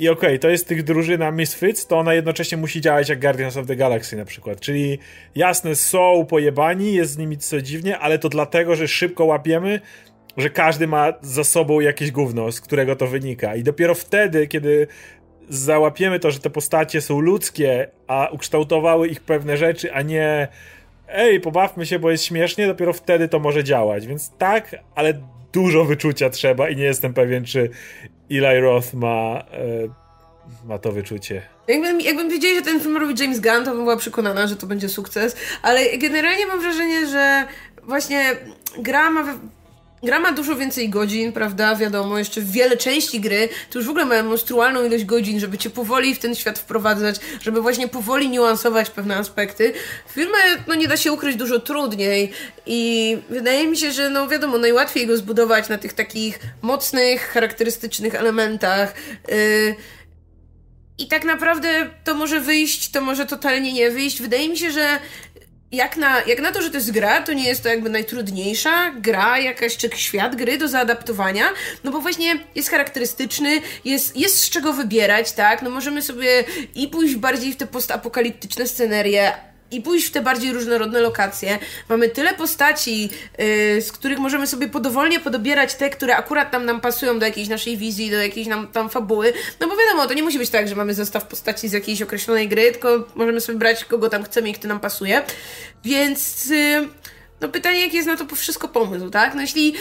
i 0.02 0.10
okej, 0.10 0.30
okay, 0.30 0.40
to 0.40 0.50
jest 0.50 0.68
tych 0.68 0.84
drużyna 0.84 1.32
Misfits, 1.32 1.88
to 1.88 2.00
ona 2.00 2.14
jednocześnie 2.14 2.58
musi 2.58 2.82
działać 2.82 3.10
jak 3.10 3.20
Guardians 3.20 3.58
of 3.58 3.68
the 3.68 3.76
Galaxy 3.76 4.18
na 4.18 4.26
przykład. 4.26 4.60
Czyli 4.60 5.00
jasne, 5.36 5.76
są 5.76 6.26
pojebani, 6.30 6.94
jest 6.94 7.12
z 7.12 7.18
nimi 7.18 7.38
co 7.38 7.62
dziwnie, 7.62 8.00
ale 8.00 8.20
to 8.20 8.30
dlatego, 8.30 8.76
że 8.76 8.88
szybko 8.88 9.26
łapiemy, 9.26 9.80
że 10.38 10.50
każdy 10.50 10.88
ma 10.88 11.14
za 11.22 11.44
sobą 11.44 11.80
jakieś 11.80 12.12
gówno, 12.12 12.52
z 12.52 12.62
którego 12.62 12.96
to 12.96 13.08
wynika. 13.08 13.56
I 13.56 13.64
dopiero 13.64 13.96
wtedy, 13.96 14.48
kiedy 14.48 14.88
załapiemy 15.50 16.20
to, 16.20 16.32
że 16.32 16.40
te 16.40 16.50
postacie 16.50 17.02
są 17.02 17.20
ludzkie, 17.20 17.88
a 18.08 18.30
ukształtowały 18.32 19.08
ich 19.08 19.22
pewne 19.22 19.58
rzeczy, 19.58 19.94
a 19.94 20.02
nie 20.02 20.48
ej, 21.08 21.40
pobawmy 21.40 21.86
się, 21.86 22.00
bo 22.00 22.12
jest 22.12 22.24
śmiesznie, 22.24 22.68
dopiero 22.68 22.94
wtedy 22.94 23.28
to 23.28 23.40
może 23.40 23.64
działać. 23.64 24.08
Więc 24.08 24.32
tak, 24.38 24.76
ale 24.96 25.14
dużo 25.54 25.86
wyczucia 25.86 26.30
trzeba 26.30 26.70
i 26.70 26.76
nie 26.76 26.84
jestem 26.84 27.14
pewien, 27.14 27.46
czy 27.46 27.70
Eli 28.32 28.60
Roth 28.62 28.94
ma, 28.94 29.44
e, 29.52 30.68
ma 30.68 30.78
to 30.78 30.92
wyczucie. 30.92 31.42
Jakbym, 31.68 32.02
jakbym 32.02 32.30
wiedziała, 32.30 32.56
że 32.56 32.62
ten 32.62 32.80
film 32.80 32.98
robi 32.98 33.24
James 33.24 33.40
Gunn, 33.40 33.66
to 33.66 33.72
bym 33.72 33.84
była 33.84 33.98
przekonana, 33.98 34.48
że 34.48 34.56
to 34.56 34.68
będzie 34.68 34.90
sukces, 34.90 35.36
ale 35.62 35.98
generalnie 35.98 36.48
mam 36.48 36.62
wrażenie, 36.62 37.08
że 37.08 37.46
właśnie 37.84 38.36
gra 38.78 39.10
ma 39.10 39.38
Gra 40.04 40.20
ma 40.20 40.32
dużo 40.32 40.56
więcej 40.56 40.90
godzin, 40.90 41.32
prawda? 41.32 41.76
Wiadomo, 41.76 42.18
jeszcze 42.18 42.42
wiele 42.42 42.78
części 42.78 43.20
gry 43.20 43.50
to 43.70 43.80
już 43.80 43.88
w 43.88 43.90
ogóle 43.90 44.06
mają 44.06 44.24
monstrualną 44.24 44.86
ilość 44.86 45.06
godzin, 45.06 45.40
żeby 45.40 45.58
cię 45.58 45.70
powoli 45.70 46.16
w 46.16 46.20
ten 46.20 46.36
świat 46.36 46.60
wprowadzać, 46.60 47.16
żeby 47.42 47.62
właśnie 47.62 47.88
powoli 47.88 48.30
niuansować 48.30 48.90
pewne 48.90 49.18
aspekty. 49.18 49.74
W 50.08 50.12
filmie, 50.12 50.38
no 50.68 50.76
nie 50.76 50.88
da 50.88 50.98
się 50.98 51.12
ukryć 51.12 51.36
dużo 51.36 51.60
trudniej 51.60 52.32
i 52.66 53.18
wydaje 53.30 53.68
mi 53.68 53.78
się, 53.78 53.92
że 53.92 54.10
no 54.10 54.28
wiadomo, 54.28 54.58
najłatwiej 54.58 55.08
go 55.08 55.18
zbudować 55.18 55.70
na 55.70 55.78
tych 55.78 55.94
takich 55.94 56.40
mocnych, 56.62 57.22
charakterystycznych 57.22 58.16
elementach. 58.16 58.94
Yy, 59.28 59.76
i 60.98 61.08
tak 61.08 61.24
naprawdę 61.24 61.90
to 62.04 62.14
może 62.14 62.40
wyjść, 62.40 62.92
to 62.92 63.02
może 63.02 63.26
totalnie 63.26 63.74
nie 63.74 63.92
wyjść. 63.92 64.22
Wydaje 64.22 64.50
mi 64.50 64.58
się, 64.58 64.72
że 64.72 65.00
jak 65.72 65.98
na, 65.98 66.22
jak 66.22 66.40
na 66.40 66.52
to, 66.52 66.62
że 66.62 66.70
to 66.70 66.78
jest 66.78 66.92
gra, 66.92 67.22
to 67.22 67.34
nie 67.34 67.48
jest 67.48 67.64
to 67.64 67.70
jakby 67.70 67.90
najtrudniejsza 67.90 68.92
gra, 68.92 69.40
jakaś 69.40 69.78
czy 69.78 69.90
świat 69.96 70.36
gry 70.36 70.58
do 70.58 70.68
zaadaptowania, 70.68 71.46
no 71.84 71.92
bo 71.92 72.02
właśnie 72.02 72.40
jest 72.56 72.70
charakterystyczny, 72.70 73.62
jest, 73.86 74.18
jest 74.18 74.38
z 74.40 74.50
czego 74.50 74.74
wybierać, 74.74 75.32
tak? 75.32 75.62
No 75.62 75.70
możemy 75.70 76.02
sobie 76.02 76.44
i 76.76 76.88
pójść 76.88 77.16
bardziej 77.16 77.54
w 77.54 77.58
te 77.58 77.68
postapokaliptyczne 77.68 78.68
scenerie, 78.68 79.34
i 79.72 79.82
pójść 79.82 80.08
w 80.08 80.12
te 80.12 80.22
bardziej 80.22 80.54
różnorodne 80.54 81.00
lokacje. 81.00 81.60
Mamy 81.90 82.10
tyle 82.10 82.34
postaci, 82.34 83.10
yy, 83.38 83.82
z 83.82 83.92
których 83.92 84.20
możemy 84.20 84.48
sobie 84.48 84.68
podowolnie 84.68 85.20
podobierać 85.20 85.76
te, 85.76 85.90
które 85.90 86.16
akurat 86.18 86.52
tam 86.52 86.66
nam 86.66 86.82
pasują 86.82 87.20
do 87.20 87.26
jakiejś 87.26 87.48
naszej 87.48 87.78
wizji, 87.78 88.12
do 88.12 88.18
jakiejś 88.18 88.48
nam 88.48 88.68
tam 88.68 88.90
fabuły. 88.90 89.34
No 89.60 89.68
bo 89.68 89.76
wiadomo, 89.78 90.08
to 90.08 90.14
nie 90.14 90.24
musi 90.24 90.38
być 90.38 90.50
tak, 90.50 90.68
że 90.68 90.76
mamy 90.76 90.94
zestaw 90.94 91.28
postaci 91.28 91.70
z 91.70 91.72
jakiejś 91.72 92.02
określonej 92.02 92.48
gry, 92.50 92.72
tylko 92.72 93.08
możemy 93.16 93.42
sobie 93.42 93.60
brać 93.60 93.86
kogo 93.86 94.10
tam 94.10 94.24
chcemy 94.24 94.50
i 94.50 94.54
kto 94.54 94.68
nam 94.68 94.80
pasuje. 94.80 95.22
Więc 95.84 96.46
yy, 96.50 96.88
no 97.42 97.50
pytanie, 97.50 97.82
jaki 97.82 97.96
jest 97.96 98.08
na 98.08 98.18
to 98.18 98.36
wszystko 98.36 98.68
pomysł, 98.68 99.10
tak? 99.10 99.36
No 99.36 99.42
jeśli 99.42 99.74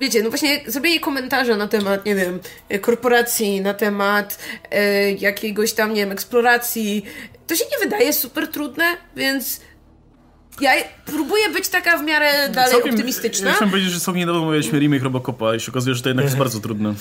wiecie, 0.00 0.22
no 0.22 0.30
właśnie 0.30 0.60
zrobienie 0.66 1.00
komentarza 1.00 1.56
na 1.56 1.68
temat, 1.68 2.06
nie 2.06 2.14
wiem, 2.14 2.40
korporacji, 2.80 3.60
na 3.60 3.74
temat 3.74 4.38
e, 4.70 5.12
jakiegoś 5.12 5.72
tam, 5.72 5.94
nie 5.94 6.00
wiem, 6.00 6.12
eksploracji, 6.12 7.04
to 7.46 7.56
się 7.56 7.64
nie 7.72 7.78
wydaje 7.84 8.12
super 8.12 8.48
trudne, 8.48 8.84
więc 9.16 9.60
ja 10.60 10.72
próbuję 11.06 11.50
być 11.50 11.68
taka 11.68 11.98
w 11.98 12.04
miarę 12.04 12.48
dalej 12.48 12.72
całkiem, 12.72 12.90
optymistyczna. 12.90 13.48
Ja 13.48 13.54
chciałem 13.54 13.70
powiedzieć, 13.70 13.92
że 13.92 14.00
całkiem 14.00 14.20
niedawno 14.20 14.44
mówiliśmy 14.44 14.78
remake 14.78 15.02
Robocopa 15.02 15.54
i 15.54 15.60
się 15.60 15.72
okazuje, 15.72 15.94
że 15.94 16.02
to 16.02 16.08
jednak 16.08 16.24
jest 16.24 16.36
bardzo 16.36 16.60
trudne. 16.60 16.94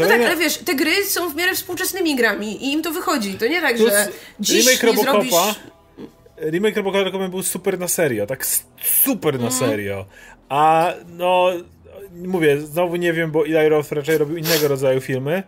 No 0.00 0.06
tak, 0.08 0.20
ale 0.20 0.36
wiesz, 0.36 0.58
te 0.58 0.74
gry 0.74 1.04
są 1.04 1.30
w 1.30 1.36
miarę 1.36 1.54
współczesnymi 1.54 2.16
grami 2.16 2.64
i 2.64 2.72
im 2.72 2.82
to 2.82 2.90
wychodzi. 2.90 3.34
To 3.34 3.46
nie 3.46 3.60
tak, 3.60 3.78
że 3.78 4.08
dziś 4.40 4.66
remake 4.66 4.82
nie 4.82 4.88
Robocopa, 4.88 5.12
zrobisz... 5.12 5.60
Remake 6.50 6.76
Robocopa 6.76 7.28
był 7.28 7.42
super 7.42 7.78
na 7.78 7.88
serio, 7.88 8.26
tak 8.26 8.46
super 8.82 9.40
na 9.40 9.46
mhm. 9.46 9.70
serio. 9.70 10.06
A 10.48 10.92
no, 11.08 11.50
mówię, 12.14 12.60
znowu 12.60 12.96
nie 12.96 13.12
wiem, 13.12 13.30
bo 13.30 13.46
Eli 13.46 13.68
Roth 13.68 13.92
raczej 13.92 14.18
robił 14.18 14.36
innego 14.36 14.68
rodzaju 14.68 15.00
filmy, 15.00 15.42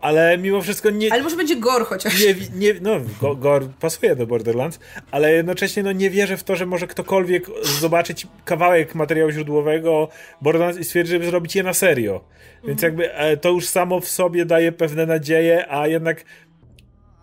ale 0.00 0.38
mimo 0.38 0.62
wszystko 0.62 0.90
nie... 0.90 1.12
Ale 1.12 1.22
może 1.22 1.36
będzie 1.36 1.56
Gore 1.56 1.84
chociaż. 1.84 2.24
Nie, 2.24 2.34
nie, 2.54 2.80
no, 2.80 3.00
Gore 3.34 3.68
pasuje 3.80 4.16
do 4.16 4.26
Borderlands, 4.26 4.80
ale 5.10 5.32
jednocześnie 5.32 5.82
no, 5.82 5.92
nie 5.92 6.10
wierzę 6.10 6.36
w 6.36 6.44
to, 6.44 6.56
że 6.56 6.66
może 6.66 6.86
ktokolwiek 6.86 7.46
zobaczyć 7.80 8.26
kawałek 8.44 8.94
materiału 8.94 9.30
źródłowego 9.30 10.08
Borderlands 10.42 10.78
i 10.78 10.84
stwierdzić, 10.84 11.12
żeby 11.12 11.26
zrobić 11.26 11.56
je 11.56 11.62
na 11.62 11.74
serio. 11.74 12.24
Więc 12.64 12.84
mhm. 12.84 12.92
jakby 12.92 13.14
e, 13.14 13.36
to 13.36 13.50
już 13.50 13.68
samo 13.68 14.00
w 14.00 14.08
sobie 14.08 14.44
daje 14.44 14.72
pewne 14.72 15.06
nadzieje, 15.06 15.72
a 15.72 15.86
jednak 15.86 16.24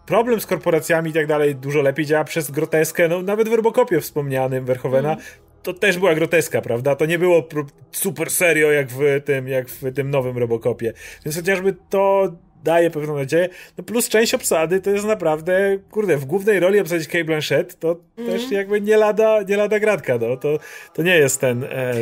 problem 0.06 0.42
z 0.42 0.46
korporacjami 0.46 1.10
i 1.10 1.14
tak 1.14 1.28
dalej 1.28 1.56
dużo 1.56 1.82
lepiej 1.82 2.06
działa 2.06 2.24
przez 2.24 2.52
groteskę, 2.52 3.08
no 3.08 3.22
nawet 3.22 3.50
w 3.50 3.54
Robocopie 3.54 4.02
wspomnianym 4.02 4.66
Verhovena, 4.66 5.14
mm 5.14 5.26
to 5.68 5.74
też 5.74 5.98
była 5.98 6.16
groteska, 6.16 6.62
prawda? 6.62 6.96
To 6.96 7.06
nie 7.06 7.20
było 7.20 7.48
super 7.92 8.30
serio 8.30 8.72
jak 8.72 8.88
w 8.90 9.22
tym, 9.26 9.48
jak 9.48 9.70
w 9.70 9.94
tym 9.94 10.10
nowym 10.10 10.38
Robocopie. 10.38 10.94
Więc 11.26 11.36
chociażby 11.36 11.76
to 11.90 12.32
daje 12.64 12.92
pewną 12.92 13.16
nadzieję. 13.16 13.50
No 13.78 13.84
plus 13.84 14.10
część 14.10 14.34
obsady 14.34 14.82
to 14.82 14.90
jest 14.90 15.06
naprawdę, 15.06 15.78
kurde, 15.92 16.18
w 16.18 16.26
głównej 16.26 16.60
roli 16.60 16.80
obsadzić 16.80 17.08
Kate 17.08 17.24
Blanchett, 17.24 17.80
to 17.80 17.96
mm. 18.18 18.32
też 18.32 18.52
jakby 18.52 18.82
nie 18.82 18.98
lada, 18.98 19.42
nie 19.42 19.58
lada 19.58 19.80
gratka, 19.80 20.18
no. 20.18 20.38
To, 20.38 20.60
to 20.94 21.04
nie 21.04 21.16
jest 21.18 21.42
ten... 21.42 21.64
E, 21.64 21.94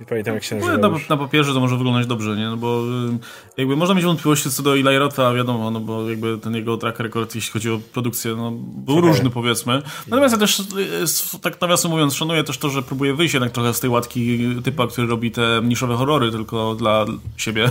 nie 0.00 0.06
pamiętam 0.06 0.34
jak 0.34 0.44
się 0.44 0.56
nazywa. 0.56 0.76
Na, 0.76 0.98
na, 1.08 1.16
papierze 1.16 1.54
to 1.54 1.60
może 1.60 1.76
wyglądać 1.76 2.06
dobrze, 2.06 2.36
nie? 2.36 2.44
No 2.44 2.56
bo 2.56 2.82
y, 2.82 3.18
jakby 3.56 3.76
można 3.76 3.94
mieć 3.94 4.04
wątpliwości 4.04 4.50
co 4.50 4.62
do 4.62 4.74
Eli 4.74 4.98
Rota, 4.98 5.34
wiadomo, 5.34 5.70
no 5.70 5.80
bo 5.80 6.10
jakby 6.10 6.38
ten 6.38 6.54
jego 6.54 6.76
track 6.76 7.00
record, 7.00 7.34
jeśli 7.34 7.52
chodzi 7.52 7.70
o 7.70 7.80
produkcję, 7.92 8.34
no 8.36 8.50
był 8.76 8.98
okay. 8.98 9.10
różny 9.10 9.30
powiedzmy. 9.30 9.82
Natomiast 10.08 10.34
ja 10.34 10.38
też, 10.38 10.60
y, 10.60 11.40
tak 11.42 11.60
nawiasem 11.60 11.90
mówiąc, 11.90 12.14
szanuję 12.14 12.44
też 12.44 12.58
to, 12.58 12.70
że 12.70 12.82
próbuje 12.82 13.14
wyjść 13.14 13.34
jednak 13.34 13.52
trochę 13.52 13.74
z 13.74 13.80
tej 13.80 13.90
łatki 13.90 14.38
typa, 14.64 14.86
który 14.86 15.06
robi 15.06 15.30
te 15.30 15.60
niszowe 15.64 15.96
horrory 15.96 16.30
tylko 16.30 16.74
dla 16.74 17.06
siebie 17.36 17.70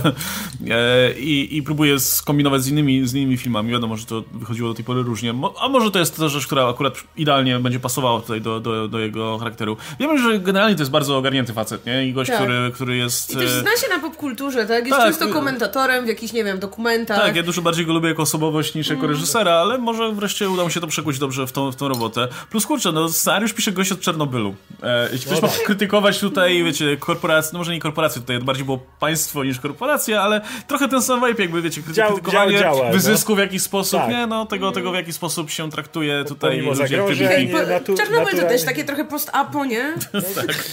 e, 0.70 1.12
i, 1.18 1.56
i 1.56 1.62
próbuje 1.62 2.00
skombinować 2.00 2.62
z 2.62 2.68
innymi, 2.68 3.08
z 3.08 3.14
innymi 3.14 3.36
filmami. 3.36 3.70
Wiadomo, 3.70 3.96
że 3.96 4.06
to 4.06 4.24
wychodziło 4.32 4.68
do 4.68 4.74
tej 4.74 4.84
pory 4.84 5.02
różnie. 5.02 5.34
A 5.60 5.68
może 5.68 5.90
to 5.90 5.98
jest 5.98 6.16
ta 6.16 6.28
rzecz, 6.28 6.46
która 6.46 6.68
akurat 6.68 6.94
idealnie 7.16 7.58
będzie 7.58 7.80
pasowała 7.80 8.20
tutaj 8.20 8.40
do, 8.40 8.60
do, 8.60 8.88
do 8.88 8.98
jego 8.98 9.38
charakteru. 9.38 9.76
Wiemy, 10.00 10.22
że 10.22 10.38
generalnie 10.38 10.76
to 10.76 10.82
jest 10.82 10.92
bardzo 10.92 11.18
ogarnięty 11.18 11.52
facet, 11.52 11.86
nie? 11.86 12.06
I 12.06 12.13
gość, 12.14 12.30
tak. 12.30 12.40
który, 12.40 12.70
który 12.74 12.96
jest... 12.96 13.30
I 13.30 13.36
też 13.36 13.50
zna 13.50 13.76
się 13.76 13.88
na 13.88 13.98
popkulturze, 13.98 14.66
tak? 14.66 14.86
Jest 14.86 14.98
tak. 14.98 15.06
często 15.06 15.28
komentatorem 15.28 16.04
w 16.04 16.08
jakichś, 16.08 16.32
nie 16.32 16.44
wiem, 16.44 16.58
dokumentach. 16.58 17.18
Tak, 17.18 17.36
ja 17.36 17.42
dużo 17.42 17.62
bardziej 17.62 17.86
go 17.86 17.92
lubię 17.92 18.08
jako 18.08 18.22
osobowość 18.22 18.74
niż 18.74 18.88
jako 18.88 19.02
mm. 19.02 19.10
reżysera, 19.10 19.52
ale 19.52 19.78
może 19.78 20.12
wreszcie 20.12 20.50
uda 20.50 20.62
mu 20.62 20.70
się 20.70 20.80
to 20.80 20.86
przekuć 20.86 21.18
dobrze 21.18 21.46
w 21.46 21.52
tą, 21.52 21.72
w 21.72 21.76
tą 21.76 21.88
robotę. 21.88 22.28
Plus 22.50 22.66
kurczę, 22.66 22.92
no 22.92 23.08
scenariusz 23.08 23.52
pisze 23.52 23.72
gość 23.72 23.92
od 23.92 24.00
Czernobylu. 24.00 24.54
E, 24.82 25.08
jeśli 25.12 25.26
ktoś 25.26 25.42
no 25.42 25.48
ma 25.48 25.54
tak. 25.54 25.64
krytykować 25.66 26.18
tutaj, 26.18 26.64
wiecie, 26.64 26.96
korporacje, 26.96 27.50
no 27.52 27.58
może 27.58 27.72
nie 27.72 27.80
korporacje, 27.80 28.20
tutaj 28.20 28.38
bardziej 28.38 28.64
było 28.64 28.78
państwo 29.00 29.44
niż 29.44 29.60
korporacja, 29.60 30.22
ale 30.22 30.40
trochę 30.68 30.88
ten 30.88 31.02
sam 31.02 31.26
vibe 31.26 31.42
jakby, 31.42 31.62
wiecie, 31.62 31.82
krytykowanie 31.82 32.58
dział, 32.58 32.60
działa, 32.60 32.90
wyzysku 32.90 33.32
no? 33.32 33.36
w 33.36 33.38
jakiś 33.38 33.62
sposób, 33.62 34.00
tak. 34.00 34.10
nie? 34.10 34.26
No 34.26 34.46
tego, 34.46 34.72
tego 34.72 34.92
w 34.92 34.94
jaki 34.94 35.12
sposób 35.12 35.50
się 35.50 35.70
traktuje 35.70 36.24
tutaj 36.24 36.50
Pomimo 36.50 36.70
ludzie, 36.70 36.88
zagrożeń, 36.88 37.52
natu- 37.52 37.96
Czarnobyl 37.96 38.40
to 38.40 38.48
też 38.48 38.64
takie 38.64 38.84
trochę 38.84 39.04
post-apo, 39.04 39.64
nie? 39.64 39.94
tak. 40.36 40.70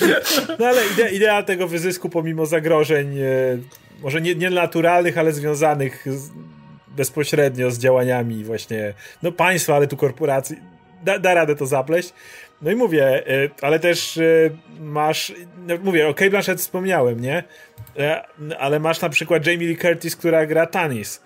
No 0.59 0.65
ale 0.65 0.81
ide 1.11 1.30
idea 1.31 1.43
tego 1.43 1.67
wyzysku 1.67 2.09
pomimo 2.09 2.45
zagrożeń, 2.45 3.19
e, 3.19 3.23
może 4.01 4.21
nie, 4.21 4.35
nie 4.35 4.49
naturalnych, 4.49 5.17
ale 5.17 5.33
związanych 5.33 6.05
z, 6.05 6.29
bezpośrednio 6.87 7.71
z 7.71 7.77
działaniami 7.77 8.43
właśnie 8.43 8.93
no 9.23 9.31
państwa, 9.31 9.75
ale 9.75 9.87
tu 9.87 9.97
korporacji, 9.97 10.57
da, 11.03 11.19
da 11.19 11.33
radę 11.33 11.55
to 11.55 11.65
zapleść. 11.65 12.13
No 12.61 12.71
i 12.71 12.75
mówię, 12.75 13.27
e, 13.27 13.49
ale 13.61 13.79
też 13.79 14.17
e, 14.17 14.21
masz, 14.79 15.33
no 15.67 15.77
mówię, 15.83 16.07
o 16.07 16.13
Kate 16.13 16.29
Blanchett 16.29 16.59
wspomniałem, 16.59 17.19
nie? 17.19 17.43
Ale 18.59 18.79
masz 18.79 19.01
na 19.01 19.09
przykład 19.09 19.47
Jamie 19.47 19.67
Lee 19.67 19.77
Curtis, 19.77 20.15
która 20.15 20.45
gra 20.45 20.65
Tanis. 20.65 21.21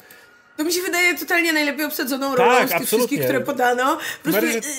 To 0.58 0.64
mi 0.64 0.74
się 0.74 0.82
wydaje 0.82 1.18
totalnie 1.18 1.54
najlepiej 1.54 1.86
obsadzoną 1.86 2.36
rolą 2.36 2.52
tak, 2.52 2.68
z 2.68 2.72
tych 2.72 2.82
absolutnie. 2.82 2.98
wszystkich, 2.98 3.24
które 3.24 3.42
podano. 3.42 3.98
Po 4.24 4.32
prostu 4.32 4.70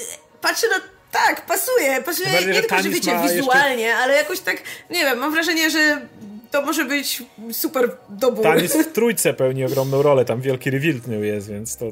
patrzę 0.40 0.66
na 0.69 0.95
tak, 1.17 1.47
pasuje. 1.47 2.03
Pasuje 2.03 2.29
Bardziej, 2.29 2.53
nie 2.53 2.61
tylko, 2.61 2.83
że 2.83 2.89
wiecie, 2.89 3.13
wizualnie, 3.23 3.83
jeszcze... 3.83 4.03
ale 4.03 4.17
jakoś 4.17 4.41
tak, 4.41 4.57
nie 4.91 5.01
wiem, 5.01 5.19
mam 5.19 5.33
wrażenie, 5.33 5.71
że 5.71 6.07
to 6.51 6.63
może 6.63 6.85
być 6.85 7.23
super 7.53 7.97
dobór. 8.09 8.43
Tanis 8.43 8.77
w 8.77 8.93
trójce 8.97 9.35
pełni 9.35 9.65
ogromną 9.65 10.03
rolę, 10.03 10.25
tam 10.25 10.41
wielki 10.41 10.71
reveal 10.71 11.23
jest, 11.23 11.51
więc 11.51 11.77
to 11.77 11.87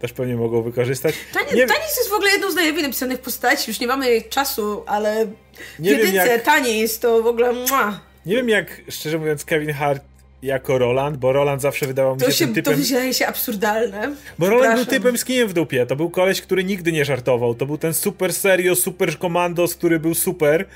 też 0.00 0.12
pewnie 0.12 0.36
mogą 0.36 0.62
wykorzystać. 0.62 1.14
Tanis, 1.32 1.52
nie... 1.52 1.66
Tanis 1.66 1.96
jest 1.96 2.10
w 2.10 2.12
ogóle 2.12 2.30
jedną 2.30 2.50
z 2.50 2.54
najlepiej 2.54 2.82
napisanych 2.82 3.20
postaci, 3.20 3.70
już 3.70 3.80
nie 3.80 3.86
mamy 3.86 4.22
czasu, 4.22 4.84
ale 4.86 5.26
nie 5.78 5.94
w 5.94 5.98
jedynce 5.98 6.28
jak... 6.28 6.42
Tanis 6.42 6.98
to 6.98 7.22
w 7.22 7.26
ogóle... 7.26 7.52
Mua. 7.52 8.00
Nie 8.26 8.36
wiem 8.36 8.48
jak, 8.48 8.80
szczerze 8.90 9.18
mówiąc, 9.18 9.44
Kevin 9.44 9.72
Hart 9.72 10.02
jako 10.42 10.78
Roland, 10.78 11.16
bo 11.16 11.32
Roland 11.32 11.62
zawsze 11.62 11.86
wydawał 11.86 12.14
mi 12.14 12.20
się, 12.20 12.32
się 12.32 12.44
tym 12.44 12.54
typem... 12.54 12.74
To 12.74 12.82
wydaje 12.82 13.14
się 13.14 13.26
absurdalne. 13.26 14.14
Bo 14.38 14.50
Roland 14.50 14.76
był 14.76 14.86
typem 14.86 15.18
z 15.18 15.24
kijem 15.24 15.48
w 15.48 15.52
dupie. 15.52 15.86
To 15.86 15.96
był 15.96 16.10
koleś, 16.10 16.40
który 16.40 16.64
nigdy 16.64 16.92
nie 16.92 17.04
żartował. 17.04 17.54
To 17.54 17.66
był 17.66 17.78
ten 17.78 17.94
super 17.94 18.32
serio, 18.32 18.76
super 18.76 19.18
komandos, 19.18 19.74
który 19.74 20.00
był 20.00 20.14
super. 20.14 20.66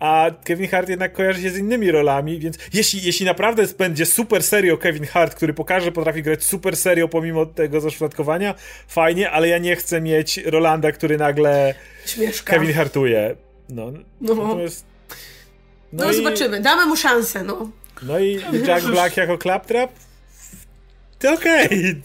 A 0.00 0.30
Kevin 0.44 0.68
Hart 0.68 0.88
jednak 0.88 1.12
kojarzy 1.12 1.42
się 1.42 1.50
z 1.50 1.58
innymi 1.58 1.90
rolami, 1.90 2.38
więc 2.38 2.58
jeśli, 2.72 3.02
jeśli 3.02 3.26
naprawdę 3.26 3.66
będzie 3.78 4.06
super 4.06 4.42
serio 4.42 4.76
Kevin 4.76 5.06
Hart, 5.06 5.34
który 5.34 5.54
pokaże, 5.54 5.84
że 5.84 5.92
potrafi 5.92 6.22
grać 6.22 6.44
super 6.44 6.76
serio 6.76 7.08
pomimo 7.08 7.46
tego 7.46 7.80
zaszufladkowania, 7.80 8.54
fajnie, 8.88 9.30
ale 9.30 9.48
ja 9.48 9.58
nie 9.58 9.76
chcę 9.76 10.00
mieć 10.00 10.40
Rolanda, 10.44 10.92
który 10.92 11.18
nagle 11.18 11.74
Śmieszka. 12.06 12.52
Kevin 12.52 12.72
Hartuje. 12.72 13.36
No, 13.68 13.92
no. 14.20 14.34
to. 14.34 14.34
No, 14.34 16.04
no 16.04 16.10
i... 16.10 16.14
zobaczymy, 16.14 16.60
damy 16.60 16.86
mu 16.86 16.96
szansę, 16.96 17.44
no. 17.44 17.70
No 18.02 18.18
i 18.18 18.40
Jack 18.66 18.86
Black 18.86 19.16
jako 19.16 19.38
Claptrap? 19.38 19.90
To 21.20 21.32
okej. 21.32 21.66
Okay. 21.66 22.02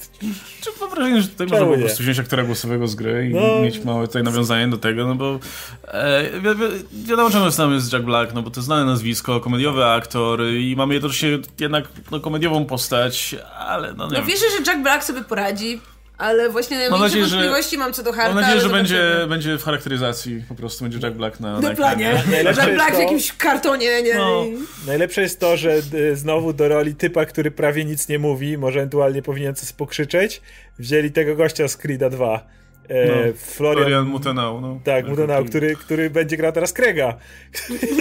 Czy 0.62 0.70
mam 0.82 0.90
wrażenie, 0.90 1.22
że 1.22 1.28
tutaj 1.28 1.48
można 1.48 1.66
po 1.66 1.78
prostu 1.78 2.04
wziąć 2.04 2.20
aktora 2.20 2.44
głosowego 2.44 2.88
z 2.88 2.96
gry 2.96 3.30
i 3.30 3.34
no. 3.34 3.62
mieć 3.62 3.84
małe 3.84 4.08
tutaj 4.08 4.24
nawiązanie 4.24 4.68
do 4.68 4.78
tego, 4.78 5.08
no 5.08 5.16
bo 5.16 5.40
e, 5.88 6.24
wi 6.24 6.40
wi 6.40 7.06
wiadomo 7.08 7.30
czemu 7.30 7.52
znamy 7.52 7.76
jest 7.76 7.94
Jack 7.94 8.06
Black, 8.06 8.34
no 8.34 8.42
bo 8.42 8.50
to 8.50 8.62
znane 8.62 8.86
nazwisko, 8.86 9.40
komediowy 9.40 9.86
aktor 9.86 10.42
i 10.44 10.76
mamy 10.78 10.94
jednocześnie 10.94 11.30
jednak 11.60 11.86
no, 12.12 12.20
komediową 12.20 12.66
postać, 12.66 13.36
ale 13.58 13.94
no 13.94 14.08
nie 14.08 14.18
No 14.18 14.26
wierzę, 14.26 14.46
że 14.58 14.72
Jack 14.72 14.84
Black 14.84 15.04
sobie 15.04 15.22
poradzi. 15.22 15.82
Ale 16.18 16.50
właśnie 16.50 16.78
najmniejsze 16.78 17.04
nadzieję, 17.04 17.26
wątpliwości 17.26 17.72
że, 17.72 17.78
mam 17.78 17.94
co 17.94 18.04
do 18.04 18.14
Harta. 18.14 18.34
Mam 18.34 18.44
nadzieję, 18.44 18.62
że 18.62 18.70
będzie, 18.70 19.26
będzie 19.30 19.58
w 19.58 19.64
charakteryzacji 19.64 20.44
po 20.50 20.56
prostu 20.56 20.84
będzie 20.84 21.00
Jack 21.08 21.16
Black 21.16 21.40
na, 21.40 21.60
na 21.60 21.74
planie. 21.76 22.06
Jack 22.44 22.74
Black 22.74 22.92
to, 22.92 22.98
w 22.98 23.00
jakimś 23.00 23.32
kartonie, 23.32 24.04
nie? 24.04 24.16
No. 24.16 24.46
Najlepsze 24.88 25.22
jest 25.22 25.40
to, 25.40 25.58
że 25.58 25.82
y, 25.94 26.16
znowu 26.16 26.54
do 26.54 26.68
roli 26.68 26.96
typa, 26.96 27.26
który 27.26 27.52
prawie 27.52 27.86
nic 27.86 28.08
nie 28.10 28.20
mówi, 28.20 28.58
może 28.58 28.80
ewentualnie 28.80 29.22
powinien 29.22 29.56
coś 29.56 29.74
pokrzyczeć, 29.74 30.42
wzięli 30.80 31.12
tego 31.12 31.36
gościa 31.36 31.68
z 31.68 31.78
Creed'a 31.78 32.10
2 32.10 32.56
E, 32.90 33.08
no, 33.08 33.34
Florian, 33.36 33.84
Florian 33.84 34.06
Mutenau. 34.06 34.62
No. 34.62 34.80
Tak, 34.84 35.08
Mutenau, 35.08 35.46
który, 35.46 35.76
który 35.76 36.10
będzie 36.10 36.38
grał 36.38 36.52
teraz 36.52 36.74
Krega. 36.74 37.16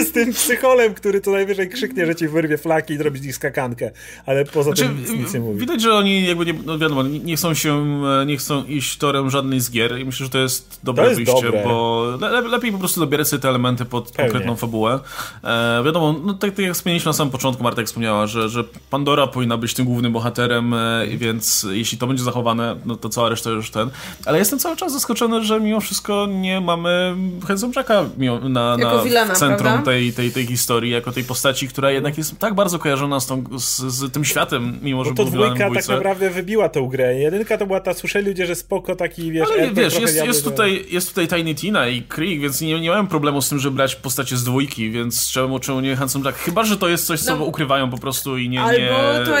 z 0.07 0.11
tym 0.11 0.33
psycholem, 0.33 0.93
który 0.93 1.21
co 1.21 1.31
najwyżej 1.31 1.69
krzyknie, 1.69 2.05
że 2.05 2.15
ci 2.15 2.27
wyrwie 2.27 2.57
flaki 2.57 2.93
i 2.93 2.97
zrobi 2.97 3.19
z 3.19 3.25
nich 3.25 3.35
skakankę. 3.35 3.91
Ale 4.25 4.45
poza 4.45 4.63
znaczy, 4.63 4.83
tym 4.83 4.99
nic, 4.99 5.09
nic, 5.09 5.33
nie 5.33 5.39
mówi. 5.39 5.59
Widać, 5.59 5.81
że 5.81 5.93
oni 5.93 6.25
jakby, 6.25 6.45
nie, 6.45 6.53
no 6.65 6.77
wiadomo, 6.77 7.03
nie 7.03 7.35
chcą 7.35 7.53
się, 7.53 7.85
nie 8.25 8.37
chcą 8.37 8.65
iść 8.65 8.97
torem 8.97 9.29
żadnej 9.29 9.59
z 9.59 9.71
gier 9.71 9.99
i 9.99 10.05
myślę, 10.05 10.25
że 10.25 10.29
to 10.29 10.37
jest 10.37 10.79
dobre 10.83 11.03
to 11.03 11.09
jest 11.09 11.21
wyjście, 11.21 11.45
dobre. 11.45 11.63
bo 11.63 12.05
le, 12.21 12.41
lepiej 12.41 12.71
po 12.71 12.77
prostu 12.77 12.99
dobierać 12.99 13.27
sobie 13.27 13.41
te 13.41 13.49
elementy 13.49 13.85
pod 13.85 14.11
Pewnie. 14.11 14.31
konkretną 14.31 14.55
fabułę. 14.55 14.99
E, 15.43 15.81
wiadomo, 15.85 16.15
no 16.25 16.33
tak, 16.33 16.51
tak 16.51 16.65
jak 16.65 16.73
wspomnieliśmy 16.73 17.09
na 17.09 17.13
samym 17.13 17.31
początku, 17.31 17.63
Marta 17.63 17.81
jak 17.81 17.87
wspomniała, 17.87 18.27
że, 18.27 18.49
że 18.49 18.63
Pandora 18.89 19.27
powinna 19.27 19.57
być 19.57 19.73
tym 19.73 19.85
głównym 19.85 20.13
bohaterem, 20.13 20.73
e, 20.73 21.07
więc 21.07 21.67
jeśli 21.71 21.97
to 21.97 22.07
będzie 22.07 22.23
zachowane, 22.23 22.75
no 22.85 22.95
to 22.95 23.09
cała 23.09 23.29
reszta 23.29 23.49
już 23.49 23.71
ten. 23.71 23.89
Ale 24.25 24.39
jestem 24.39 24.59
cały 24.59 24.74
cały 24.75 24.89
czas 24.89 24.93
zaskoczony, 24.93 25.43
że 25.43 25.59
mimo 25.59 25.79
wszystko 25.79 26.27
nie 26.29 26.61
mamy 26.61 27.15
Handsome 27.47 27.73
Jacka 27.75 28.05
na, 28.49 28.77
na 28.77 29.03
Wilana, 29.03 29.33
centrum 29.33 29.83
tej, 29.83 30.13
tej, 30.13 30.31
tej 30.31 30.45
historii, 30.45 30.91
jako 30.91 31.11
tej 31.11 31.23
postaci, 31.23 31.67
która 31.67 31.91
jednak 31.91 32.17
jest 32.17 32.39
tak 32.39 32.53
bardzo 32.55 32.79
kojarzona 32.79 33.19
z, 33.19 33.27
tą, 33.27 33.43
z, 33.57 33.77
z 33.77 34.11
tym 34.11 34.25
światem, 34.25 34.79
mimo 34.81 35.03
że 35.03 35.09
no 35.09 35.15
to 35.15 35.25
dwójka 35.25 35.69
tak 35.73 35.87
naprawdę 35.87 36.29
wybiła 36.29 36.69
tę 36.69 36.87
grę. 36.91 37.15
Jedynka 37.15 37.57
to 37.57 37.65
była 37.65 37.79
ta, 37.79 37.93
słyszeli 37.93 38.27
ludzie, 38.27 38.45
że 38.45 38.55
spoko 38.55 38.95
taki, 38.95 39.31
wiesz... 39.31 39.47
Ale 39.51 39.71
wiesz, 39.71 39.99
jest, 39.99 40.25
jest, 40.25 40.43
tutaj, 40.43 40.85
jest 40.89 41.09
tutaj 41.09 41.27
Tiny 41.27 41.55
Tina 41.55 41.87
i 41.87 42.01
Krieg, 42.01 42.41
więc 42.41 42.61
nie, 42.61 42.79
nie 42.79 42.89
mają 42.89 43.07
problemu 43.07 43.41
z 43.41 43.49
tym, 43.49 43.59
żeby 43.59 43.75
brać 43.75 43.95
postacie 43.95 44.37
z 44.37 44.43
dwójki, 44.43 44.91
więc 44.91 45.31
czemu, 45.31 45.59
czemu 45.59 45.79
nie 45.79 45.95
Handsome 45.95 46.25
Jack? 46.25 46.39
Chyba, 46.39 46.63
że 46.63 46.77
to 46.77 46.87
jest 46.89 47.05
coś, 47.05 47.21
co 47.21 47.35
no, 47.35 47.45
ukrywają 47.45 47.89
po 47.89 47.97
prostu 47.97 48.37
i 48.37 48.49
nie, 48.49 48.59
nie 48.59 48.91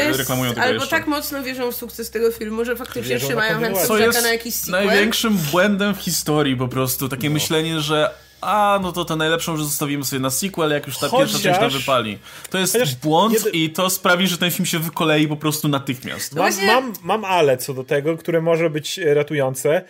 jest, 0.07 0.19
reklamują 0.19 0.49
tego 0.49 0.61
Albo 0.61 0.73
jeszcze. 0.73 0.89
tak 0.89 1.07
mocno 1.07 1.43
wierzą 1.43 1.71
w 1.71 1.75
sukces 1.75 2.11
tego 2.11 2.31
filmu, 2.31 2.65
że 2.65 2.75
faktycznie 2.75 3.19
trzymają 3.19 3.59
Handsome 3.59 3.99
Jacka 3.99 4.21
na 4.21 4.33
jakiś 4.33 4.55
sequel. 4.55 4.87
Największym 5.25 5.51
błędem 5.51 5.95
w 5.95 5.99
historii 5.99 6.57
po 6.57 6.67
prostu. 6.67 7.09
Takie 7.09 7.29
no. 7.29 7.33
myślenie, 7.33 7.79
że 7.79 8.09
a, 8.41 8.79
no 8.81 8.91
to 8.91 9.05
to 9.05 9.15
najlepszą, 9.15 9.57
że 9.57 9.63
zostawimy 9.63 10.03
sobie 10.03 10.19
na 10.19 10.29
sequel, 10.29 10.71
jak 10.71 10.87
już 10.87 10.97
ta 10.97 11.07
Chociaż... 11.07 11.31
pierwsza 11.31 11.49
część 11.49 11.61
nam 11.61 11.69
wypali. 11.69 12.19
To 12.49 12.57
jest 12.57 12.73
Chociaż 12.73 12.95
błąd 12.95 13.33
jedy... 13.33 13.49
i 13.49 13.69
to 13.69 13.89
sprawi, 13.89 14.27
że 14.27 14.37
ten 14.37 14.51
film 14.51 14.65
się 14.65 14.79
wykolei 14.79 15.27
po 15.27 15.37
prostu 15.37 15.67
natychmiast. 15.67 16.35
Mam, 16.35 16.53
mam, 16.65 16.93
mam 17.03 17.25
ale 17.25 17.57
co 17.57 17.73
do 17.73 17.83
tego, 17.83 18.17
które 18.17 18.41
może 18.41 18.69
być 18.69 18.97
ratujące. 18.97 19.83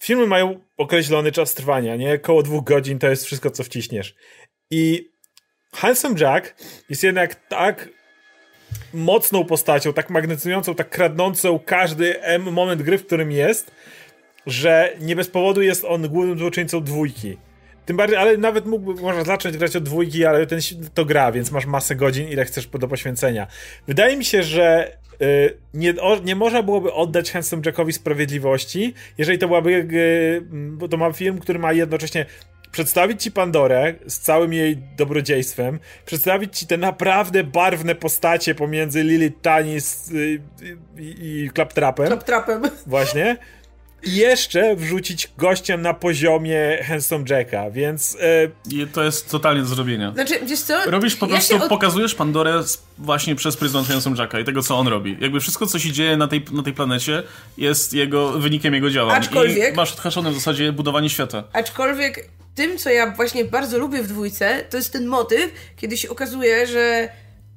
Filmy 0.00 0.26
mają 0.26 0.60
określony 0.76 1.32
czas 1.32 1.54
trwania, 1.54 1.96
nie? 1.96 2.18
Koło 2.18 2.42
dwóch 2.42 2.64
godzin 2.64 2.98
to 2.98 3.08
jest 3.08 3.24
wszystko, 3.24 3.50
co 3.50 3.64
wciśniesz. 3.64 4.14
I 4.70 5.10
Handsome 5.72 6.20
Jack 6.20 6.54
jest 6.88 7.02
jednak 7.02 7.48
tak 7.48 7.88
mocną 8.94 9.44
postacią, 9.44 9.92
tak 9.92 10.10
magnetyzującą, 10.10 10.74
tak 10.74 10.90
kradnącą 10.90 11.58
każdy 11.58 12.20
moment 12.38 12.82
gry, 12.82 12.98
w 12.98 13.06
którym 13.06 13.32
jest, 13.32 13.70
że 14.46 14.92
nie 15.00 15.16
bez 15.16 15.28
powodu 15.28 15.62
jest 15.62 15.84
on 15.84 16.08
głównym 16.08 16.38
złoczyńcą 16.38 16.84
dwójki. 16.84 17.36
Tym 17.88 17.96
bardziej, 17.96 18.18
ale 18.18 18.36
nawet 18.36 18.66
mógłby, 18.66 19.02
można 19.02 19.24
zacząć 19.24 19.56
grać 19.56 19.76
od 19.76 19.84
dwójki, 19.84 20.24
ale 20.24 20.46
ten 20.46 20.60
to 20.94 21.04
gra, 21.04 21.32
więc 21.32 21.50
masz 21.50 21.66
masę 21.66 21.96
godzin, 21.96 22.28
ile 22.28 22.44
chcesz 22.44 22.66
do 22.66 22.88
poświęcenia. 22.88 23.46
Wydaje 23.86 24.16
mi 24.16 24.24
się, 24.24 24.42
że 24.42 24.96
y, 25.22 25.56
nie, 25.74 26.00
o, 26.00 26.18
nie 26.18 26.36
można 26.36 26.62
byłoby 26.62 26.92
oddać 26.92 27.30
Handsome 27.30 27.62
Jackowi 27.66 27.92
sprawiedliwości, 27.92 28.94
jeżeli 29.18 29.38
to 29.38 29.48
byłaby, 29.48 29.70
y, 29.70 30.42
bo 30.50 30.88
to 30.88 30.96
ma 30.96 31.12
film, 31.12 31.38
który 31.38 31.58
ma 31.58 31.72
jednocześnie 31.72 32.26
przedstawić 32.72 33.22
ci 33.22 33.32
Pandorę 33.32 33.94
z 34.06 34.18
całym 34.18 34.52
jej 34.52 34.76
dobrodziejstwem, 34.96 35.78
przedstawić 36.06 36.58
ci 36.58 36.66
te 36.66 36.76
naprawdę 36.76 37.44
barwne 37.44 37.94
postacie 37.94 38.54
pomiędzy 38.54 39.02
Lilith 39.02 39.40
Tanis 39.40 40.10
y, 40.10 40.40
i 40.98 41.50
Claptrapem. 41.54 42.06
Claptrapem. 42.06 42.62
Właśnie 42.86 43.36
i 44.02 44.16
jeszcze 44.16 44.76
wrzucić 44.76 45.30
gościa 45.38 45.76
na 45.76 45.94
poziomie 45.94 46.84
Handsome 46.88 47.24
Jacka, 47.28 47.70
więc... 47.70 48.16
I 48.70 48.86
to 48.86 49.04
jest 49.04 49.30
totalnie 49.30 49.62
do 49.62 49.66
zrobienia. 49.68 50.12
Znaczy, 50.12 50.34
wiesz 50.46 50.60
co? 50.60 50.90
Robisz 50.90 51.16
po 51.16 51.26
ja 51.26 51.32
prostu, 51.32 51.56
od... 51.56 51.68
pokazujesz 51.68 52.14
Pandorę 52.14 52.62
właśnie 52.98 53.36
przez 53.36 53.56
pryzmat 53.56 53.86
Handsome 53.86 54.16
Jacka 54.18 54.40
i 54.40 54.44
tego, 54.44 54.62
co 54.62 54.78
on 54.78 54.88
robi. 54.88 55.16
Jakby 55.20 55.40
wszystko, 55.40 55.66
co 55.66 55.78
się 55.78 55.92
dzieje 55.92 56.16
na 56.16 56.28
tej, 56.28 56.44
na 56.52 56.62
tej 56.62 56.72
planecie 56.72 57.22
jest 57.58 57.94
jego, 57.94 58.32
wynikiem 58.32 58.74
jego 58.74 58.90
działań. 58.90 59.16
Aczkolwiek... 59.16 59.74
I 59.74 59.76
masz 59.76 59.92
odhaszone 59.92 60.30
w 60.30 60.34
zasadzie 60.34 60.72
budowanie 60.72 61.10
świata. 61.10 61.44
Aczkolwiek 61.52 62.28
tym, 62.54 62.78
co 62.78 62.90
ja 62.90 63.10
właśnie 63.10 63.44
bardzo 63.44 63.78
lubię 63.78 64.02
w 64.02 64.08
dwójce, 64.08 64.64
to 64.70 64.76
jest 64.76 64.92
ten 64.92 65.06
motyw, 65.06 65.52
kiedy 65.76 65.96
się 65.96 66.08
okazuje, 66.08 66.66
że 66.66 67.08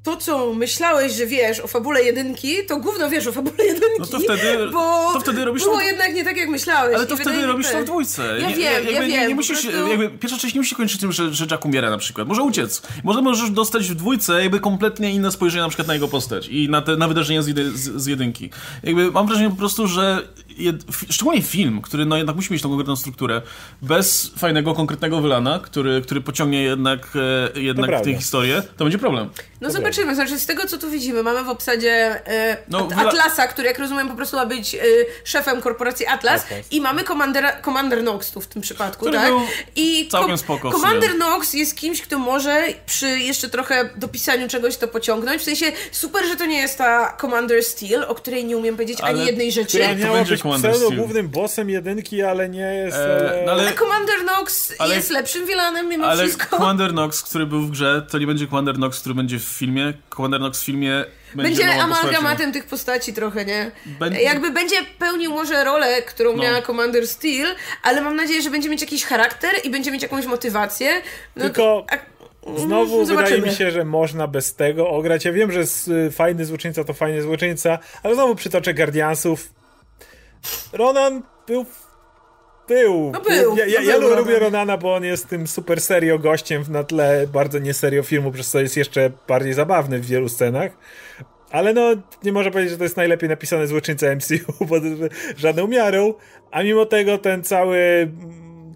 to, 0.03 0.17
co 0.17 0.53
myślałeś, 0.53 1.13
że 1.13 1.25
wiesz 1.25 1.59
o 1.59 1.67
fabule 1.67 2.03
jedynki, 2.03 2.55
to 2.67 2.77
gówno 2.77 3.09
wiesz 3.09 3.27
o 3.27 3.31
fabule 3.31 3.65
jedynki. 3.65 3.99
No 3.99 4.05
to 4.05 4.19
wtedy, 4.19 4.67
bo 4.73 5.13
to 5.13 5.19
wtedy 5.19 5.45
robisz 5.45 5.63
było 5.63 5.75
to... 5.75 5.81
jednak 5.81 6.13
nie 6.13 6.23
tak, 6.23 6.37
jak 6.37 6.49
myślałeś. 6.49 6.95
Ale 6.95 7.05
to 7.05 7.17
wtedy 7.17 7.45
robisz 7.45 7.71
to 7.71 7.81
w 7.81 7.83
dwójce. 7.83 8.39
Ja 8.39 8.49
nie, 8.49 8.55
wiem, 8.55 8.73
jakby, 8.73 8.91
ja 8.91 9.01
wiem. 9.01 9.29
Nie 9.29 9.35
musisz, 9.35 9.61
prostu... 9.61 9.87
jakby, 9.87 10.09
pierwsza 10.09 10.37
część 10.37 10.55
nie 10.55 10.61
musi 10.61 10.75
kończyć 10.75 11.01
tym, 11.01 11.11
że, 11.11 11.33
że 11.33 11.45
Jack 11.51 11.65
umiera 11.65 11.89
na 11.89 11.97
przykład. 11.97 12.27
Może 12.27 12.41
uciec. 12.41 12.81
Może 13.03 13.21
możesz 13.21 13.51
dostać 13.51 13.89
w 13.89 13.95
dwójce 13.95 14.41
jakby 14.41 14.59
kompletnie 14.59 15.11
inne 15.11 15.31
spojrzenie 15.31 15.61
na 15.61 15.69
przykład 15.69 15.87
na 15.87 15.93
jego 15.93 16.07
postać 16.07 16.47
i 16.47 16.69
na, 16.69 16.81
te, 16.81 16.95
na 16.95 17.07
wydarzenia 17.07 17.41
z, 17.41 17.75
z, 17.75 18.01
z 18.01 18.05
jedynki. 18.05 18.49
Jakby 18.83 19.11
mam 19.11 19.27
wrażenie 19.27 19.49
po 19.49 19.55
prostu, 19.55 19.87
że 19.87 20.27
jed, 20.57 20.83
szczególnie 21.09 21.41
film, 21.41 21.81
który 21.81 22.05
no 22.05 22.17
jednak 22.17 22.35
musi 22.35 22.53
mieć 22.53 22.61
tą 22.61 22.69
konkretną 22.69 22.95
strukturę, 22.95 23.41
bez 23.81 24.31
fajnego, 24.37 24.73
konkretnego 24.73 25.21
wylana, 25.21 25.59
który, 25.59 26.01
który 26.01 26.21
pociągnie 26.21 26.63
jednak, 26.63 27.07
e, 27.55 27.59
jednak 27.61 28.03
tę 28.03 28.15
historię, 28.15 28.63
to 28.77 28.85
będzie 28.85 28.97
problem. 28.97 29.29
No 29.61 29.67
to 29.67 29.73
zobaczymy, 29.73 30.15
znaczy 30.15 30.39
z 30.39 30.45
tego 30.45 30.67
co 30.67 30.77
tu 30.77 30.89
widzimy, 30.89 31.23
mamy 31.23 31.43
w 31.43 31.49
obsadzie 31.49 32.21
e, 32.27 32.57
no, 32.69 32.87
Atlasa, 32.95 33.47
który 33.47 33.67
jak 33.67 33.79
rozumiem 33.79 34.09
po 34.09 34.15
prostu 34.15 34.37
ma 34.37 34.45
być 34.45 34.75
e, 34.75 34.79
szefem 35.23 35.61
korporacji 35.61 36.05
Atlas, 36.05 36.43
Atlas. 36.43 36.71
i 36.71 36.81
mamy 36.81 37.03
Commander, 37.03 37.61
Commander 37.65 38.03
Nox 38.03 38.31
tu 38.31 38.41
w 38.41 38.47
tym 38.47 38.61
przypadku, 38.61 39.05
który 39.05 39.17
tak? 39.17 39.33
I 39.75 40.07
całkiem 40.07 40.37
spoko. 40.37 40.71
Commander 40.71 41.17
Nox 41.17 41.53
jest 41.53 41.75
kimś, 41.75 42.01
kto 42.01 42.19
może 42.19 42.63
przy 42.85 43.19
jeszcze 43.19 43.49
trochę 43.49 43.89
dopisaniu 43.95 44.47
czegoś 44.47 44.77
to 44.77 44.87
pociągnąć, 44.87 45.41
w 45.41 45.45
sensie 45.45 45.65
super, 45.91 46.25
że 46.25 46.35
to 46.35 46.45
nie 46.45 46.57
jest 46.57 46.77
ta 46.77 47.17
Commander 47.21 47.63
Steel, 47.63 48.03
o 48.03 48.15
której 48.15 48.45
nie 48.45 48.57
umiem 48.57 48.75
powiedzieć 48.75 49.01
Ale 49.01 49.09
ani 49.09 49.25
jednej 49.25 49.51
rzeczy. 49.51 49.77
Która 49.77 49.95
miała 49.95 50.23
być 50.23 50.40
pseudo 50.57 50.91
głównym 50.91 51.30
bossem 51.30 51.69
jedynki, 51.69 52.22
ale 52.22 52.49
nie 52.49 52.73
jest... 52.73 52.97
E, 52.97 53.43
no 53.45 53.51
ale, 53.51 53.61
ale, 53.61 53.73
Commander 53.73 54.23
Nox 54.26 54.73
ale, 54.80 54.95
jest 54.95 55.09
lepszym 55.09 55.45
vilanem 55.45 55.89
mimo 55.89 56.07
ale 56.07 56.23
wszystko. 56.23 56.57
Commander 56.57 56.93
Nox, 56.93 57.23
który 57.23 57.45
był 57.45 57.61
w 57.61 57.72
grze, 57.72 58.05
to 58.09 58.19
nie 58.19 58.27
będzie 58.27 58.47
Commander 58.47 58.80
Nox, 58.80 58.99
który 58.99 59.15
będzie 59.15 59.39
w 59.39 59.43
filmie. 59.43 59.93
Commander 60.15 60.41
Nox 60.41 60.61
w 60.61 60.65
filmie 60.65 61.05
będzie, 61.35 61.65
będzie 61.65 61.81
amalgamatem 61.81 62.51
tych 62.51 62.65
postaci 62.65 63.13
trochę, 63.13 63.45
nie? 63.45 63.72
Będzie... 63.85 64.22
Jakby 64.22 64.51
będzie 64.51 64.76
pełnił 64.99 65.31
może 65.31 65.63
rolę, 65.63 66.01
którą 66.01 66.35
no. 66.35 66.43
miała 66.43 66.61
Commander 66.61 67.07
Steel, 67.07 67.47
ale 67.84 68.01
mam 68.01 68.15
nadzieję, 68.15 68.41
że 68.41 68.49
będzie 68.49 68.69
mieć 68.69 68.81
jakiś 68.81 69.05
charakter 69.05 69.51
i 69.63 69.69
będzie 69.69 69.91
mieć 69.91 70.03
jakąś 70.03 70.26
motywację. 70.26 71.01
No, 71.35 71.43
Tylko... 71.43 71.85
A... 71.91 72.11
Znowu 72.57 73.05
Zobaczymy. 73.05 73.38
wydaje 73.38 73.51
mi 73.51 73.57
się, 73.57 73.72
że 73.72 73.85
można 73.85 74.27
bez 74.27 74.55
tego 74.55 74.89
ograć. 74.89 75.26
Ja 75.26 75.31
wiem, 75.31 75.51
że 75.51 75.63
fajny 76.11 76.45
złoczyńca 76.45 76.84
to 76.84 76.93
fajny 76.93 77.22
złoczyńca, 77.22 77.80
ale 78.03 78.15
znowu 78.15 78.35
przytoczę 78.35 78.73
Guardiansów. 78.73 79.49
Ronan 80.73 81.23
był 81.47 81.65
był. 82.68 83.11
No 83.13 83.22
był. 83.22 83.57
Ja, 83.57 83.65
ja, 83.65 83.81
no 83.81 83.88
ja 83.88 83.99
był, 83.99 84.15
lubię 84.15 84.39
Ronana, 84.39 84.77
bo 84.77 84.95
on 84.95 85.03
jest 85.03 85.27
tym 85.27 85.47
super 85.47 85.81
serio 85.81 86.19
gościem 86.19 86.63
na 86.69 86.84
tle 86.84 87.27
bardzo 87.27 87.59
nieserio 87.59 88.03
filmu, 88.03 88.31
przez 88.31 88.49
co 88.49 88.59
jest 88.59 88.77
jeszcze 88.77 89.11
bardziej 89.27 89.53
zabawny 89.53 89.99
w 89.99 90.05
wielu 90.05 90.30
scenach. 90.30 90.72
Ale 91.51 91.73
no, 91.73 91.91
nie 92.23 92.31
można 92.31 92.51
powiedzieć, 92.51 92.72
że 92.72 92.77
to 92.77 92.84
jest 92.84 92.97
najlepiej 92.97 93.30
napisane 93.30 93.68
złoczyńca 93.68 94.15
MCU 94.15 94.65
pod 94.65 94.84
żadną 95.38 95.68
miarą, 95.68 96.13
a 96.51 96.63
mimo 96.63 96.85
tego 96.85 97.18
ten 97.18 97.43
cały 97.43 98.11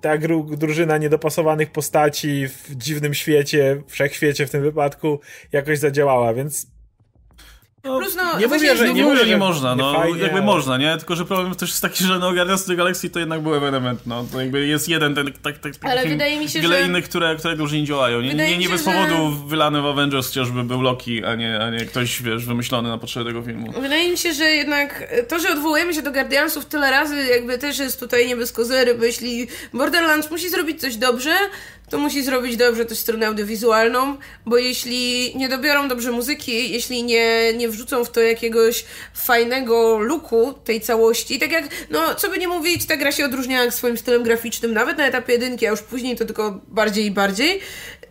ta 0.01 0.17
drużyna 0.57 0.97
niedopasowanych 0.97 1.71
postaci 1.71 2.47
w 2.47 2.75
dziwnym 2.75 3.13
świecie, 3.13 3.81
wszechświecie 3.87 4.47
w 4.47 4.49
tym 4.49 4.61
wypadku 4.61 5.19
jakoś 5.51 5.79
zadziałała, 5.79 6.33
więc 6.33 6.67
no, 7.85 7.99
Plus, 7.99 8.15
no, 8.15 8.39
nie 8.39 8.47
mówię, 8.47 8.75
że 8.75 8.93
nie, 8.93 9.03
mówię, 9.03 9.17
że 9.17 9.25
nie 9.25 9.37
można, 9.37 9.75
no 9.75 9.93
fajnie, 9.93 10.19
jakby 10.19 10.37
ale... 10.37 10.45
można, 10.45 10.77
nie? 10.77 10.97
Tylko, 10.97 11.15
że 11.15 11.25
problem 11.25 11.55
też 11.55 11.69
jest 11.69 11.81
taki, 11.81 12.03
że 12.03 12.19
no 12.19 12.33
Guardians 12.33 12.61
of 12.61 12.67
the 12.67 12.75
Galaxy 12.75 13.09
to 13.09 13.19
jednak 13.19 13.41
był 13.41 13.55
element, 13.55 13.99
no 14.05 14.25
to 14.31 14.41
jakby 14.41 14.67
jest 14.67 14.89
jeden 14.89 15.15
ten, 15.15 15.33
tak, 15.41 15.57
tak, 15.57 15.73
ale 15.81 16.01
film, 16.01 16.13
wydaje 16.13 16.39
mi 16.39 16.49
się, 16.49 16.61
wiele 16.61 16.79
że... 16.79 16.87
innych, 16.87 17.05
które, 17.05 17.35
które 17.35 17.55
już 17.55 17.71
nie 17.71 17.83
działają. 17.83 18.21
Nie, 18.21 18.33
nie, 18.33 18.57
nie 18.57 18.69
bez 18.69 18.85
że... 18.85 18.91
powodu 18.91 19.29
wylany 19.47 19.81
w 19.81 19.85
Avengers 19.85 20.27
chociażby 20.27 20.63
był 20.63 20.81
Loki, 20.81 21.25
a 21.25 21.35
nie, 21.35 21.59
a 21.59 21.69
nie 21.69 21.85
ktoś, 21.85 22.21
wiesz, 22.21 22.45
wymyślony 22.45 22.89
na 22.89 22.97
potrzeby 22.97 23.25
tego 23.25 23.41
filmu. 23.43 23.71
Wydaje 23.81 24.11
mi 24.11 24.17
się, 24.17 24.33
że 24.33 24.43
jednak 24.43 25.13
to, 25.27 25.39
że 25.39 25.49
odwołujemy 25.49 25.93
się 25.93 26.01
do 26.01 26.11
Guardiansów 26.11 26.65
tyle 26.65 26.91
razy, 26.91 27.25
jakby 27.25 27.57
też 27.57 27.79
jest 27.79 27.99
tutaj 27.99 28.27
nie 28.27 28.35
bez 28.35 28.51
kozery, 28.51 28.95
bo 28.95 29.05
jeśli 29.05 29.47
Borderlands 29.73 30.31
musi 30.31 30.49
zrobić 30.49 30.81
coś 30.81 30.95
dobrze, 30.95 31.35
to 31.89 31.97
musi 31.97 32.23
zrobić 32.23 32.57
dobrze 32.57 32.85
też 32.85 32.97
stronę 32.97 33.27
audiowizualną, 33.27 34.17
bo 34.45 34.57
jeśli 34.57 35.33
nie 35.35 35.49
dobiorą 35.49 35.87
dobrze 35.87 36.11
muzyki, 36.11 36.71
jeśli 36.71 37.03
nie, 37.03 37.53
nie 37.53 37.69
wrzucą 37.69 38.05
w 38.05 38.11
to 38.11 38.21
jakiegoś 38.21 38.85
fajnego 39.13 39.99
looku 39.99 40.53
tej 40.53 40.81
całości, 40.81 41.39
tak 41.39 41.51
jak, 41.51 41.65
no 41.89 42.15
co 42.15 42.29
by 42.29 42.37
nie 42.37 42.47
mówić, 42.47 42.85
ta 42.85 42.97
gra 42.97 43.11
się 43.11 43.25
odróżniała 43.25 43.71
swoim 43.71 43.97
stylem 43.97 44.23
graficznym, 44.23 44.73
nawet 44.73 44.97
na 44.97 45.07
etapie 45.07 45.33
jedynki, 45.33 45.67
a 45.67 45.69
już 45.69 45.81
później 45.81 46.15
to 46.15 46.25
tylko 46.25 46.61
bardziej 46.67 47.05
i 47.05 47.11
bardziej, 47.11 47.59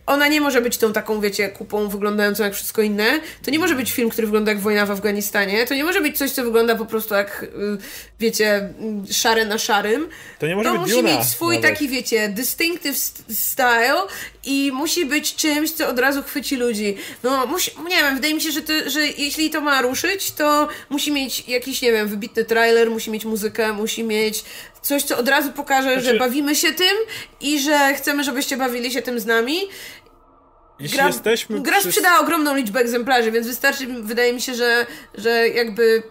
ona 0.05 0.27
nie 0.27 0.41
może 0.41 0.61
być 0.61 0.77
tą 0.77 0.93
taką, 0.93 1.21
wiecie, 1.21 1.49
kupą 1.49 1.87
wyglądającą 1.87 2.43
jak 2.43 2.53
wszystko 2.53 2.81
inne. 2.81 3.19
To 3.43 3.51
nie 3.51 3.59
może 3.59 3.75
być 3.75 3.91
film, 3.91 4.09
który 4.09 4.27
wygląda 4.27 4.51
jak 4.51 4.61
wojna 4.61 4.85
w 4.85 4.91
Afganistanie. 4.91 5.65
To 5.65 5.75
nie 5.75 5.83
może 5.83 6.01
być 6.01 6.17
coś, 6.17 6.31
co 6.31 6.43
wygląda 6.43 6.75
po 6.75 6.85
prostu 6.85 7.13
jak, 7.13 7.43
y, 7.43 7.47
wiecie, 8.19 8.69
y, 9.09 9.13
szare 9.13 9.45
na 9.45 9.57
szarym. 9.57 10.09
To 10.39 10.47
nie 10.47 10.55
może 10.55 10.69
to 10.69 10.79
być 10.79 10.91
musi 10.91 11.03
mieć 11.03 11.23
swój 11.23 11.55
nawet. 11.55 11.71
taki, 11.71 11.87
wiecie, 11.87 12.29
distinctive 12.29 12.97
style 13.29 14.01
i 14.43 14.71
musi 14.73 15.05
być 15.05 15.35
czymś, 15.35 15.71
co 15.71 15.89
od 15.89 15.99
razu 15.99 16.23
chwyci 16.23 16.55
ludzi. 16.55 16.97
No, 17.23 17.45
musi, 17.45 17.71
nie 17.89 17.97
wiem, 17.97 18.15
wydaje 18.15 18.33
mi 18.33 18.41
się, 18.41 18.51
że, 18.51 18.61
to, 18.61 18.73
że 18.89 19.07
jeśli 19.07 19.49
to 19.49 19.61
ma 19.61 19.81
ruszyć, 19.81 20.31
to 20.31 20.67
musi 20.89 21.11
mieć 21.11 21.47
jakiś, 21.47 21.81
nie 21.81 21.91
wiem, 21.91 22.07
wybitny 22.07 22.45
trailer, 22.45 22.91
musi 22.91 23.11
mieć 23.11 23.25
muzykę, 23.25 23.73
musi 23.73 24.03
mieć 24.03 24.43
coś, 24.85 25.03
co 25.03 25.17
od 25.17 25.29
razu 25.29 25.51
pokaże, 25.51 25.93
znaczy... 25.93 26.05
że 26.05 26.19
bawimy 26.19 26.55
się 26.55 26.73
tym 26.73 26.97
i 27.41 27.59
że 27.59 27.93
chcemy, 27.93 28.23
żebyście 28.23 28.57
bawili 28.57 28.91
się 28.91 29.01
tym 29.01 29.19
z 29.19 29.25
nami. 29.25 29.59
Jeśli 30.79 30.97
gra, 30.97 31.07
jesteśmy 31.07 31.61
gra 31.61 31.79
przy... 31.79 31.87
sprzedała 31.87 32.19
ogromną 32.19 32.55
liczbę 32.55 32.79
egzemplarzy, 32.79 33.31
więc 33.31 33.47
wystarczy, 33.47 33.87
wydaje 34.01 34.33
mi 34.33 34.41
się, 34.41 34.55
że, 34.55 34.85
że 35.15 35.49
jakby 35.49 36.03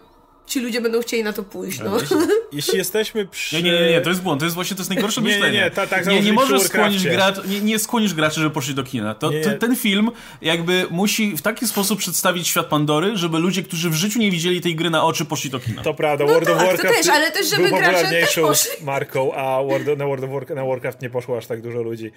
ci 0.47 0.59
ludzie 0.59 0.81
będą 0.81 1.01
chcieli 1.01 1.23
na 1.23 1.33
to 1.33 1.43
pójść, 1.43 1.79
no. 1.79 1.97
Jeśli, 1.99 2.17
jeśli 2.53 2.77
jesteśmy 2.77 3.25
przy... 3.25 3.55
Nie, 3.55 3.63
nie, 3.63 3.71
nie, 3.71 3.89
nie, 3.89 4.01
to 4.01 4.09
jest 4.09 4.21
błąd, 4.21 4.39
to 4.39 4.45
jest 4.45 4.55
właśnie, 4.55 4.75
to 4.75 4.81
jest 4.81 4.89
najgorsze 4.89 5.21
nie, 5.21 5.27
myślenie. 5.27 5.57
Nie, 5.57 5.63
nie, 5.63 5.71
ta, 5.71 5.87
tak 5.87 6.07
nie, 6.07 6.21
nie 6.21 6.33
możesz 6.33 6.61
skłonić 6.61 7.03
gracz, 7.03 7.45
nie, 7.47 7.61
nie 7.61 7.79
skłonisz 7.79 8.13
graczy, 8.13 8.39
żeby 8.39 8.53
poszli 8.53 8.75
do 8.75 8.83
kina. 8.83 9.15
To, 9.15 9.29
to, 9.29 9.57
ten 9.59 9.75
film 9.75 10.11
jakby 10.41 10.87
musi 10.89 11.37
w 11.37 11.41
taki 11.41 11.67
sposób 11.67 11.99
przedstawić 11.99 12.47
świat 12.47 12.65
Pandory, 12.65 13.17
żeby 13.17 13.39
ludzie, 13.39 13.63
którzy 13.63 13.89
w 13.89 13.93
życiu 13.93 14.19
nie 14.19 14.31
widzieli 14.31 14.61
tej 14.61 14.75
gry 14.75 14.89
na 14.89 15.03
oczy, 15.03 15.25
poszli 15.25 15.49
do 15.49 15.59
kina. 15.59 15.81
To 15.81 15.93
prawda, 15.93 16.25
no 16.25 16.31
World 16.31 16.47
tak, 16.47 16.57
of 16.57 16.63
Warcraft 16.63 16.95
to 16.95 17.03
też, 17.03 17.07
ale 17.07 17.31
też, 17.31 17.49
żeby 17.49 17.69
też 17.69 18.35
poszli. 18.35 18.85
marką, 18.85 19.33
a 19.33 19.63
World, 19.63 19.97
na 19.97 20.05
World 20.05 20.23
of 20.23 20.31
Warcraft, 20.31 20.55
na 20.55 20.65
Warcraft 20.65 21.01
nie 21.01 21.09
poszło 21.09 21.37
aż 21.37 21.47
tak 21.47 21.61
dużo 21.61 21.81
ludzi. 21.81 22.11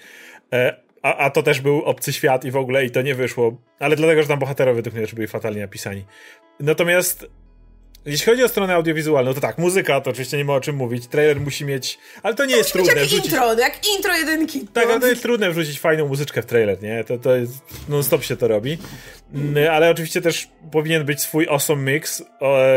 E, 0.52 0.76
a, 1.02 1.16
a 1.16 1.30
to 1.30 1.42
też 1.42 1.60
był 1.60 1.82
obcy 1.82 2.12
świat 2.12 2.44
i 2.44 2.50
w 2.50 2.56
ogóle 2.56 2.84
i 2.84 2.90
to 2.90 3.02
nie 3.02 3.14
wyszło. 3.14 3.56
Ale 3.78 3.96
dlatego, 3.96 4.22
że 4.22 4.28
tam 4.28 4.38
bohaterowie 4.38 4.76
według 4.76 4.94
mnie 4.94 5.04
też 5.04 5.14
byli 5.14 5.28
fatalnie 5.28 5.60
napisani. 5.60 6.04
Natomiast 6.60 7.26
jeśli 8.10 8.26
chodzi 8.26 8.44
o 8.44 8.48
stronę 8.48 8.74
audiowizualną, 8.74 9.34
to 9.34 9.40
tak, 9.40 9.58
muzyka 9.58 10.00
to 10.00 10.10
oczywiście 10.10 10.36
nie 10.36 10.44
ma 10.44 10.54
o 10.54 10.60
czym 10.60 10.76
mówić, 10.76 11.06
trailer 11.06 11.40
musi 11.40 11.64
mieć, 11.64 11.98
ale 12.22 12.34
to 12.34 12.44
nie 12.44 12.52
to 12.52 12.58
jest 12.58 12.72
trudne. 12.72 12.92
Jak 12.92 13.02
wrzucić... 13.02 13.24
intro, 13.24 13.54
jak 13.54 13.80
intro 13.96 14.16
jedynki. 14.16 14.68
Tak, 14.72 14.90
ale 14.90 15.00
to 15.00 15.06
jest 15.06 15.22
trudne 15.22 15.50
wrzucić 15.50 15.80
fajną 15.80 16.08
muzyczkę 16.08 16.42
w 16.42 16.46
trailer, 16.46 16.82
nie? 16.82 17.04
To, 17.04 17.18
to 17.18 17.36
jest, 17.36 17.52
non-stop 17.88 18.24
się 18.24 18.36
to 18.36 18.48
robi. 18.48 18.78
Mm, 19.34 19.72
ale 19.72 19.90
oczywiście 19.90 20.20
też 20.20 20.48
powinien 20.72 21.04
być 21.04 21.20
swój 21.20 21.46
awesome 21.48 21.92
mix, 21.92 22.22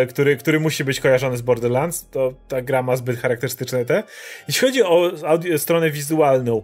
który, 0.09 0.37
który 0.37 0.59
musi 0.59 0.83
być 0.83 0.99
kojarzony 0.99 1.37
z 1.37 1.41
Borderlands, 1.41 2.09
to 2.11 2.33
ta 2.47 2.61
gra 2.61 2.83
ma 2.83 2.95
zbyt 2.95 3.19
charakterystyczne 3.19 3.85
te. 3.85 4.03
Jeśli 4.47 4.67
chodzi 4.67 4.83
o 4.83 5.11
audio, 5.25 5.59
stronę 5.59 5.91
wizualną, 5.91 6.63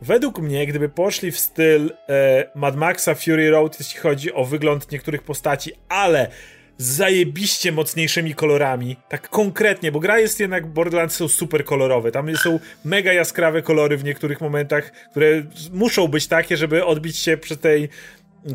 Według 0.00 0.38
mnie, 0.38 0.66
gdyby 0.66 0.88
poszli 0.88 1.32
w 1.32 1.38
styl 1.38 1.92
e, 2.08 2.50
Mad 2.54 2.76
Maxa 2.76 3.14
Fury 3.14 3.50
Road, 3.50 3.76
jeśli 3.80 4.00
chodzi 4.00 4.32
o 4.32 4.44
wygląd 4.44 4.92
niektórych 4.92 5.22
postaci, 5.22 5.72
ale 5.88 6.30
zajebiście 6.78 7.72
mocniejszymi 7.72 8.34
kolorami, 8.34 8.96
tak 9.08 9.28
konkretnie, 9.28 9.92
bo 9.92 10.00
gra 10.00 10.18
jest 10.18 10.40
jednak, 10.40 10.66
Borderlands 10.66 11.16
są 11.16 11.28
super 11.28 11.64
kolorowe, 11.64 12.12
tam 12.12 12.36
są 12.36 12.58
mega 12.84 13.12
jaskrawe 13.12 13.62
kolory 13.62 13.96
w 13.96 14.04
niektórych 14.04 14.40
momentach, 14.40 14.92
które 15.10 15.42
muszą 15.72 16.08
być 16.08 16.26
takie, 16.26 16.56
żeby 16.56 16.84
odbić 16.84 17.16
się 17.18 17.36
przy 17.36 17.56
tej 17.56 17.88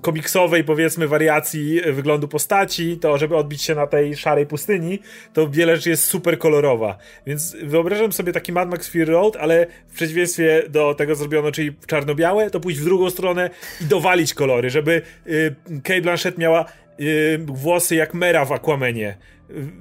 komiksowej, 0.01 0.63
powiedzmy, 0.63 1.07
wariacji 1.07 1.81
wyglądu 1.93 2.27
postaci, 2.27 2.97
to 2.97 3.17
żeby 3.17 3.35
odbić 3.35 3.61
się 3.61 3.75
na 3.75 3.87
tej 3.87 4.17
szarej 4.17 4.45
pustyni, 4.45 4.99
to 5.33 5.49
wiele 5.49 5.75
rzeczy 5.75 5.89
jest 5.89 6.03
super 6.03 6.39
kolorowa. 6.39 6.97
Więc 7.27 7.55
wyobrażam 7.63 8.11
sobie 8.11 8.33
taki 8.33 8.51
Mad 8.51 8.69
Max 8.69 8.87
Fury 8.87 9.05
Road, 9.05 9.35
ale 9.35 9.67
w 9.87 9.95
przeciwieństwie 9.95 10.63
do 10.69 10.93
tego 10.93 11.15
zrobiono, 11.15 11.51
czyli 11.51 11.75
czarno-białe, 11.87 12.49
to 12.49 12.59
pójść 12.59 12.79
w 12.79 12.83
drugą 12.83 13.09
stronę 13.09 13.49
i 13.81 13.85
dowalić 13.85 14.33
kolory, 14.33 14.69
żeby 14.69 15.01
y, 15.27 15.55
Kate 15.83 16.01
Blanchett 16.01 16.37
miała 16.37 16.65
y, 16.99 17.39
włosy 17.45 17.95
jak 17.95 18.13
Mera 18.13 18.45
w 18.45 18.51
Aquamenie 18.51 19.17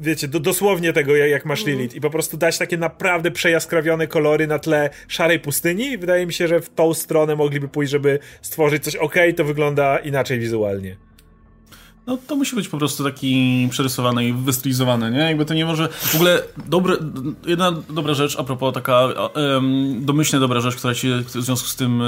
wiecie, 0.01 0.29
do, 0.29 0.41
dosłownie 0.41 0.93
tego, 0.93 1.17
jak 1.17 1.45
masz 1.45 1.61
mhm. 1.61 1.77
Lilith 1.77 1.97
i 1.97 2.01
po 2.01 2.11
prostu 2.11 2.37
dać 2.37 2.59
takie 2.59 2.77
naprawdę 2.77 3.31
przejaskrawione 3.31 4.07
kolory 4.07 4.47
na 4.47 4.59
tle 4.59 4.91
szarej 5.09 5.41
pustyni 5.41 5.99
wydaje 5.99 6.27
mi 6.27 6.33
się, 6.33 6.49
że 6.49 6.61
w 6.61 6.71
tą 6.71 6.95
stronę 6.95 7.37
mogliby 7.37 7.69
pójść, 7.69 7.93
żeby 7.93 8.19
stworzyć 8.43 8.85
coś 8.85 8.97
ok, 8.97 9.15
to 9.37 9.45
wygląda 9.45 9.99
inaczej 9.99 10.39
wizualnie. 10.39 11.08
No 12.09 12.19
to 12.27 12.37
musi 12.37 12.57
być 12.57 12.69
po 12.69 12.79
prostu 12.79 13.05
taki 13.05 13.69
przerysowany 13.71 14.29
i 14.29 14.33
wystylizowany, 14.33 15.11
nie? 15.11 15.19
Jakby 15.19 15.45
to 15.45 15.55
nie 15.55 15.65
może... 15.65 15.89
W 15.89 16.15
ogóle 16.15 16.43
dobre, 16.67 16.97
jedna 17.47 17.73
dobra 17.91 18.15
rzecz, 18.15 18.37
a 18.39 18.45
propos 18.45 18.75
taka 18.75 19.01
um, 19.07 20.05
domyślnie 20.05 20.41
dobra 20.41 20.61
rzecz, 20.61 20.77
która 20.77 20.95
się 20.95 21.23
w 21.23 21.31
związku 21.31 21.69
z 21.69 21.77
tym 21.77 22.03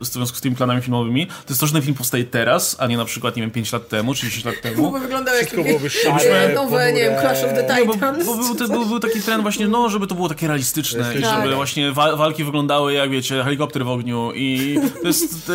w 0.00 0.06
związku 0.06 0.38
z 0.38 0.40
tymi 0.40 0.56
planami 0.56 0.82
filmowymi, 0.82 1.26
to 1.26 1.32
jest 1.48 1.60
to, 1.60 1.66
że 1.66 1.72
ten 1.72 1.82
film 1.82 1.94
powstaje 1.94 2.24
teraz, 2.24 2.76
a 2.78 2.86
nie 2.86 2.96
na 2.96 3.04
przykład, 3.04 3.36
nie 3.36 3.42
wiem, 3.42 3.50
5 3.50 3.72
lat 3.72 3.88
temu, 3.88 4.14
czy 4.14 4.26
10 4.26 4.44
lat 4.44 4.54
temu. 4.62 4.90
Bo 4.90 4.98
wyglądał 4.98 5.34
jak 5.34 5.54
byłoby 5.54 5.90
szare, 5.90 6.54
nowe, 6.54 6.92
nie 6.92 7.00
wiem, 7.00 7.20
Clash 7.20 7.44
of 7.44 7.50
the 7.50 7.62
Titans. 7.62 8.26
bo, 8.26 8.36
bo, 8.36 8.54
był, 8.54 8.68
był, 8.68 8.86
był, 8.86 9.00
taki 9.00 9.20
trend 9.20 9.42
właśnie, 9.42 9.68
no, 9.68 9.88
żeby 9.88 10.06
to 10.06 10.14
było 10.14 10.28
takie 10.28 10.46
realistyczne 10.46 11.14
i 11.18 11.24
żeby 11.24 11.54
właśnie 11.54 11.92
wa 11.92 12.16
walki 12.16 12.44
wyglądały 12.44 12.92
jak, 12.92 13.10
wiecie, 13.10 13.44
helikopter 13.44 13.84
w 13.84 13.88
ogniu 13.88 14.32
i 14.34 14.78
to 15.02 15.06
jest... 15.06 15.52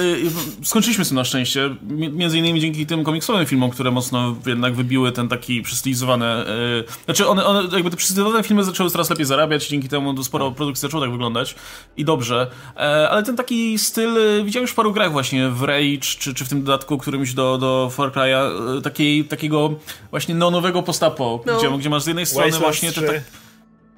skończyliśmy 0.63 1.05
z 1.05 1.07
tym 1.07 1.15
na 1.15 1.23
szczęście, 1.23 1.75
między 2.11 2.37
innymi 2.37 2.61
dzięki 2.61 2.85
tym 2.85 3.03
komiksowym 3.03 3.44
filmom, 3.45 3.69
które 3.69 3.91
mocno 3.91 4.35
jednak 4.45 4.75
wybiły 4.75 5.11
ten 5.11 5.27
taki 5.27 5.61
przystylizowany... 5.61 6.25
Yy, 6.25 6.83
znaczy 7.05 7.27
one, 7.27 7.45
one, 7.45 7.69
jakby 7.73 7.89
te 7.89 7.97
przystylizowane 7.97 8.43
filmy 8.43 8.63
zaczęły 8.63 8.89
coraz 8.89 9.09
lepiej 9.09 9.25
zarabiać, 9.25 9.67
dzięki 9.67 9.89
temu 9.89 10.23
sporo 10.23 10.51
produkcji 10.51 10.81
zaczęło 10.81 11.03
tak 11.03 11.11
wyglądać 11.11 11.55
i 11.97 12.05
dobrze, 12.05 12.47
e, 12.77 13.09
ale 13.09 13.23
ten 13.23 13.35
taki 13.35 13.79
styl 13.79 14.17
e, 14.17 14.43
widziałem 14.43 14.63
już 14.63 14.71
w 14.71 14.75
paru 14.75 14.93
grach 14.93 15.11
właśnie, 15.11 15.49
w 15.49 15.63
Rage, 15.63 15.99
czy, 15.99 16.33
czy 16.33 16.45
w 16.45 16.49
tym 16.49 16.63
dodatku 16.63 16.97
którymś 16.97 17.33
do, 17.33 17.57
do 17.57 17.89
Far 17.91 18.11
Cry'a, 18.11 18.77
e, 18.77 18.81
takiej, 18.81 19.25
takiego 19.25 19.69
właśnie 20.11 20.35
neonowego 20.35 20.83
postapo, 20.83 21.43
no. 21.45 21.57
gdzie, 21.57 21.69
gdzie 21.77 21.89
masz 21.89 22.03
z 22.03 22.07
jednej 22.07 22.25
strony 22.25 22.51
właśnie 22.51 22.91
te, 22.91 23.01
te, 23.01 23.21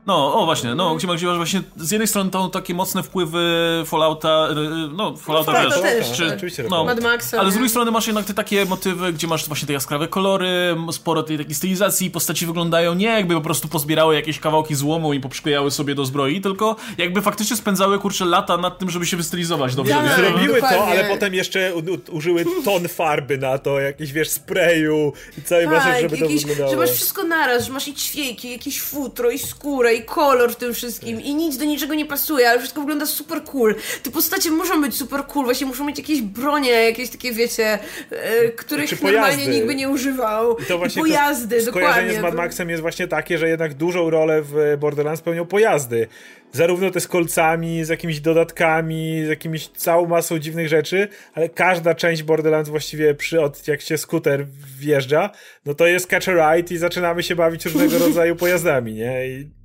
no, 0.08 0.34
o 0.42 0.46
właśnie, 0.46 0.76
no, 0.76 0.96
gdzie, 0.96 1.08
gdzie 1.08 1.28
masz 1.28 1.38
właśnie 1.38 1.62
z 1.78 1.92
jednej 1.92 2.08
strony 2.08 2.30
to 2.30 2.48
takie 2.48 2.74
mocne 2.74 3.04
wpływy 3.04 3.40
Fallouta, 3.86 4.48
y, 4.52 4.94
no, 4.94 5.18
Fallouta 5.18 5.52
no, 5.52 5.70
wiesz, 5.70 5.82
też, 5.82 6.12
czy, 6.12 6.36
oczywiście, 6.36 6.64
no, 6.70 6.84
Mad 6.84 7.04
Maxa, 7.04 7.40
ale 7.40 7.52
z 7.52 7.54
drugiej 7.54 7.70
strony 7.70 7.92
masz 7.92 8.08
jednak 8.08 8.26
te 8.26 8.34
takie 8.34 8.66
motywy, 8.66 9.14
gdzie 9.14 9.28
masz 9.28 9.48
właśnie 9.48 9.68
te 9.68 9.74
jaskrawe 9.74 10.08
kolory, 10.08 10.76
sporo 10.92 11.24
tej 11.24 11.38
takiej 11.38 11.56
stylizacji, 11.56 12.12
postaci 12.12 12.46
wyglądają 12.46 12.94
nie 12.94 13.06
jakby 13.06 13.34
po 13.34 13.42
prostu 13.42 13.68
pozbierały 13.68 14.16
jakieś 14.16 14.40
kawałki 14.40 14.76
złomu 14.76 15.14
i 15.14 15.20
poprzyklejały 15.20 15.72
sobie 15.72 15.96
do 15.96 16.06
zbroi, 16.06 16.42
tylko 16.42 16.76
jakby 16.98 17.22
faktycznie 17.22 17.58
spędzały, 17.58 18.00
kurczę, 18.00 18.26
lata 18.26 18.58
nad 18.58 18.80
tym, 18.80 18.90
żeby 18.90 19.06
się 19.06 19.18
wystylizować 19.18 19.76
dobrze. 19.76 19.94
Tak, 19.94 20.18
Zrobiły 20.18 20.62
to, 20.62 20.88
ale 20.88 21.04
potem 21.04 21.34
jeszcze 21.34 21.74
użyły 22.12 22.46
ton 22.66 22.88
farby 22.88 23.38
na 23.38 23.58
to, 23.58 23.80
jakieś, 23.80 24.12
wiesz, 24.12 24.30
sprayu 24.30 25.14
i 25.38 25.42
całej 25.42 25.66
tak, 25.66 25.76
masy, 25.76 26.02
żeby 26.02 26.18
jakiś, 26.18 26.42
to 26.42 26.48
wyglądało. 26.48 26.72
Że 26.72 26.78
masz 26.78 26.92
wszystko 26.92 27.24
naraz, 27.24 27.66
że 27.66 27.74
masz 27.74 27.88
i 27.88 27.94
ćwieki, 27.94 28.52
jakieś 28.52 28.82
futro, 28.82 29.32
i 29.32 29.40
skórę, 29.40 29.97
i 29.98 30.04
kolor 30.04 30.52
w 30.52 30.56
tym 30.56 30.74
wszystkim 30.74 31.22
i 31.22 31.36
nic 31.36 31.58
do 31.58 31.66
niczego 31.66 31.94
nie 31.94 32.06
pasuje, 32.06 32.50
ale 32.50 32.60
wszystko 32.60 32.82
wygląda 32.82 33.06
super 33.06 33.44
cool. 33.44 33.76
Te 34.04 34.12
postacie 34.12 34.52
muszą 34.52 34.82
być 34.82 34.96
super 34.96 35.24
cool, 35.26 35.46
właśnie 35.46 35.68
muszą 35.68 35.86
mieć 35.86 35.98
jakieś 35.98 36.22
bronie, 36.22 36.72
jakieś 36.72 37.10
takie, 37.10 37.34
wiecie, 37.34 37.80
e, 38.12 38.50
których 38.50 38.90
znaczy 38.90 39.04
normalnie 39.04 39.48
nikt 39.48 39.68
by 39.68 39.76
nie 39.76 39.90
używał. 39.90 40.58
I 40.58 40.66
to 40.66 40.78
właśnie 40.78 41.02
I 41.02 41.06
pojazdy, 41.06 41.60
to, 41.60 41.66
dokładnie. 41.66 42.14
z 42.14 42.22
Mad 42.22 42.36
Maxem 42.36 42.70
jest 42.70 42.82
właśnie 42.82 43.08
takie, 43.08 43.38
że 43.38 43.50
jednak 43.50 43.74
dużą 43.74 44.10
rolę 44.10 44.42
w 44.42 44.78
Borderlands 44.80 45.22
pełnią 45.22 45.46
pojazdy 45.46 46.08
zarówno 46.52 46.92
te 46.92 47.00
z 47.00 47.08
kolcami, 47.08 47.86
z 47.86 47.90
jakimiś 47.90 48.20
dodatkami, 48.20 49.26
z 49.26 49.30
jakimiś 49.30 49.68
całą 49.68 50.08
masą 50.08 50.40
dziwnych 50.40 50.68
rzeczy, 50.68 51.08
ale 51.34 51.50
każda 51.50 51.96
część 51.96 52.24
Borderlands 52.24 52.70
właściwie 52.70 53.16
przy 53.16 53.42
od 53.42 53.68
jak 53.68 53.82
się 53.82 53.98
skuter 53.98 54.46
wjeżdża, 54.80 55.30
no 55.66 55.74
to 55.74 55.88
jest 55.88 56.08
catch 56.08 56.30
a 56.30 56.56
ride 56.56 56.74
i 56.74 56.78
zaczynamy 56.78 57.24
się 57.24 57.36
bawić 57.36 57.66
różnego 57.66 58.00
rodzaju 58.06 58.36
pojazdami, 58.36 58.94
nie? 58.94 59.28
I 59.28 59.57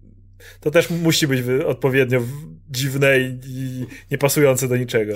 to 0.60 0.70
też 0.70 0.90
musi 0.90 1.26
być 1.26 1.42
odpowiednio 1.66 2.20
dziwne 2.70 3.18
i 3.20 3.86
niepasujące 4.10 4.68
do 4.68 4.76
niczego. 4.76 5.14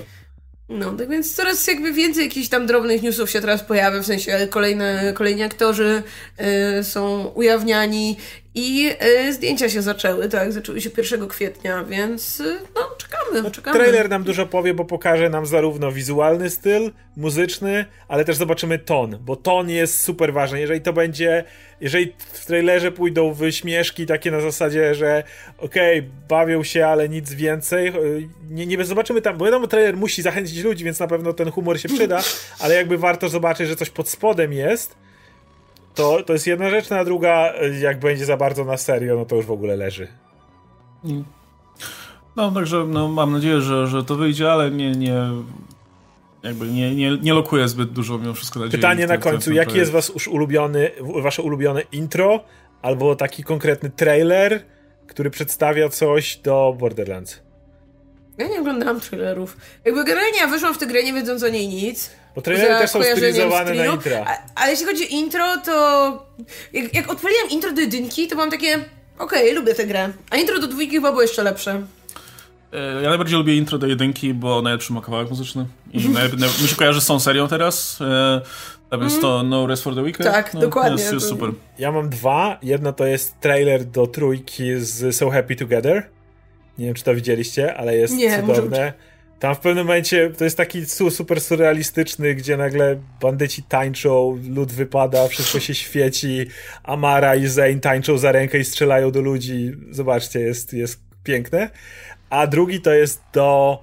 No, 0.68 0.92
tak 0.92 1.08
więc 1.08 1.34
coraz 1.34 1.66
jakby 1.66 1.92
więcej 1.92 2.24
jakichś 2.24 2.48
tam 2.48 2.66
drobnych 2.66 3.02
newsów 3.02 3.30
się 3.30 3.40
teraz 3.40 3.62
pojawia, 3.64 4.00
w 4.00 4.06
sensie 4.06 4.48
kolejne, 4.50 5.12
kolejni 5.14 5.42
aktorzy 5.42 6.02
y, 6.80 6.84
są 6.84 7.24
ujawniani 7.26 8.16
i 8.56 8.90
y, 9.26 9.32
zdjęcia 9.32 9.68
się 9.68 9.82
zaczęły, 9.82 10.28
tak, 10.28 10.52
zaczęły 10.52 10.80
się 10.80 10.90
1 10.98 11.28
kwietnia, 11.28 11.84
więc 11.84 12.40
y, 12.40 12.58
no, 12.74 12.80
czekamy, 12.98 13.42
no, 13.42 13.50
czekamy. 13.50 13.78
Trailer 13.78 14.10
nam 14.10 14.22
dużo 14.22 14.46
powie, 14.46 14.74
bo 14.74 14.84
pokaże 14.84 15.30
nam 15.30 15.46
zarówno 15.46 15.92
wizualny 15.92 16.50
styl, 16.50 16.90
muzyczny, 17.16 17.84
ale 18.08 18.24
też 18.24 18.36
zobaczymy 18.36 18.78
ton, 18.78 19.18
bo 19.20 19.36
ton 19.36 19.70
jest 19.70 20.02
super 20.02 20.32
ważny. 20.32 20.60
Jeżeli 20.60 20.80
to 20.80 20.92
będzie, 20.92 21.44
jeżeli 21.80 22.12
w 22.32 22.46
trailerze 22.46 22.92
pójdą 22.92 23.32
wyśmieszki 23.32 24.06
takie 24.06 24.30
na 24.30 24.40
zasadzie, 24.40 24.94
że 24.94 25.22
okej, 25.58 25.98
okay, 25.98 26.10
bawią 26.28 26.62
się, 26.62 26.86
ale 26.86 27.08
nic 27.08 27.32
więcej, 27.32 27.88
y, 27.88 28.28
nie, 28.50 28.66
nie 28.66 28.84
zobaczymy 28.84 29.22
tam, 29.22 29.38
bo 29.38 29.44
wiadomo, 29.44 29.66
trailer 29.66 29.96
musi 29.96 30.22
zachęcić 30.22 30.64
ludzi, 30.64 30.84
więc 30.84 31.00
na 31.00 31.06
pewno 31.06 31.32
ten 31.32 31.50
humor 31.50 31.80
się 31.80 31.88
przyda, 31.88 32.22
ale 32.60 32.74
jakby 32.74 32.98
warto 32.98 33.28
zobaczyć, 33.28 33.68
że 33.68 33.76
coś 33.76 33.90
pod 33.90 34.08
spodem 34.08 34.52
jest, 34.52 35.05
to, 35.96 36.22
to 36.22 36.32
jest 36.32 36.46
jedna 36.46 36.70
rzecz, 36.70 36.92
a 36.92 37.04
druga, 37.04 37.52
jak 37.80 38.00
będzie 38.00 38.24
za 38.24 38.36
bardzo 38.36 38.64
na 38.64 38.76
serio, 38.76 39.16
no 39.16 39.24
to 39.24 39.36
już 39.36 39.46
w 39.46 39.50
ogóle 39.50 39.76
leży. 39.76 40.08
No, 42.36 42.52
także 42.52 42.84
no, 42.88 43.08
mam 43.08 43.32
nadzieję, 43.32 43.60
że, 43.60 43.86
że 43.86 44.04
to 44.04 44.16
wyjdzie, 44.16 44.52
ale 44.52 44.70
nie, 44.70 44.90
nie, 44.92 45.22
jakby 46.42 46.66
nie, 46.66 46.94
nie, 46.94 47.18
nie 47.18 47.34
lokuję 47.34 47.68
zbyt 47.68 47.92
dużo 47.92 48.18
mimo 48.18 48.34
wszystko 48.34 48.60
nadziei. 48.60 48.78
Pytanie 48.78 49.06
na 49.06 49.18
końcu, 49.18 49.52
jaki 49.52 49.78
jest 49.78 49.92
was 49.92 50.08
już 50.08 50.28
ulubiony, 50.28 50.90
wasze 51.22 51.42
ulubione 51.42 51.82
intro, 51.92 52.40
albo 52.82 53.16
taki 53.16 53.44
konkretny 53.44 53.90
trailer, 53.90 54.62
który 55.06 55.30
przedstawia 55.30 55.88
coś 55.88 56.36
do 56.36 56.76
Borderlands? 56.78 57.40
Ja 58.38 58.48
nie 58.48 58.60
oglądałam 58.60 59.00
trailerów. 59.00 59.56
Jakby 59.84 60.04
generalnie 60.04 60.38
ja 60.38 60.46
wyszłam 60.46 60.74
w 60.74 60.78
tę 60.78 60.86
grę 60.86 61.02
nie 61.02 61.12
wiedząc 61.12 61.42
o 61.42 61.48
niej 61.48 61.68
nic. 61.68 62.10
Bo 62.36 62.42
trailery 62.42 62.74
też 62.78 62.90
są 62.90 63.02
stylizowane 63.02 63.74
na 63.74 63.86
intro. 63.86 64.24
ale 64.54 64.70
jeśli 64.70 64.86
chodzi 64.86 65.04
o 65.04 65.08
intro, 65.10 65.44
to 65.64 66.26
jak, 66.72 66.94
jak 66.94 67.10
odpaliłam 67.10 67.50
intro 67.50 67.72
do 67.72 67.80
jedynki, 67.80 68.28
to 68.28 68.36
mam 68.36 68.50
takie 68.50 68.74
okej, 69.18 69.42
okay, 69.42 69.52
lubię 69.52 69.74
tę 69.74 69.86
grę. 69.86 70.08
A 70.30 70.36
intro 70.36 70.58
do 70.58 70.66
dwójki 70.66 70.94
chyba 70.94 71.10
było 71.10 71.22
jeszcze 71.22 71.42
lepsze. 71.42 71.82
E, 72.72 73.02
ja 73.02 73.08
najbardziej 73.08 73.38
lubię 73.38 73.56
intro 73.56 73.78
do 73.78 73.86
jedynki, 73.86 74.34
bo 74.34 74.62
najlepszy 74.62 74.92
ma 74.92 75.00
kawałek 75.00 75.30
muzyczny. 75.30 75.66
I 75.92 75.98
mi 76.62 76.68
się 76.68 76.76
kojarzy 76.76 77.00
z 77.00 77.06
tą 77.06 77.20
serią 77.20 77.48
teraz. 77.48 77.98
E, 78.00 78.40
a 78.90 78.98
więc 78.98 79.20
to 79.20 79.28
mhm. 79.28 79.48
No 79.48 79.66
Rest 79.66 79.82
for 79.82 79.94
the 79.94 80.02
Weekend? 80.02 80.30
Tak, 80.30 80.54
no, 80.54 80.60
dokładnie. 80.60 81.02
Jest, 81.02 81.12
jest 81.12 81.28
super. 81.28 81.50
Ja 81.78 81.92
mam 81.92 82.08
dwa. 82.08 82.58
Jedna 82.62 82.92
to 82.92 83.06
jest 83.06 83.40
trailer 83.40 83.84
do 83.84 84.06
trójki 84.06 84.64
z 84.76 85.16
So 85.16 85.30
Happy 85.30 85.56
Together. 85.56 86.08
Nie 86.78 86.86
wiem, 86.86 86.94
czy 86.94 87.04
to 87.04 87.14
widzieliście, 87.14 87.74
ale 87.76 87.96
jest 87.96 88.14
Nie, 88.14 88.40
cudowne. 88.40 88.92
Tam 89.38 89.54
w 89.54 89.58
pewnym 89.58 89.86
momencie 89.86 90.30
to 90.30 90.44
jest 90.44 90.56
taki 90.56 90.86
super 90.86 91.40
surrealistyczny, 91.40 92.34
gdzie 92.34 92.56
nagle 92.56 93.00
bandyci 93.20 93.62
tańczą, 93.62 94.40
lód 94.48 94.72
wypada, 94.72 95.28
wszystko 95.28 95.60
się 95.60 95.74
świeci, 95.74 96.46
Amara 96.82 97.36
i 97.36 97.46
Zane 97.46 97.80
tańczą 97.80 98.18
za 98.18 98.32
rękę 98.32 98.58
i 98.58 98.64
strzelają 98.64 99.10
do 99.10 99.20
ludzi. 99.20 99.72
Zobaczcie, 99.90 100.40
jest, 100.40 100.72
jest 100.72 101.00
piękne. 101.24 101.70
A 102.30 102.46
drugi 102.46 102.80
to 102.80 102.94
jest 102.94 103.22
do 103.32 103.82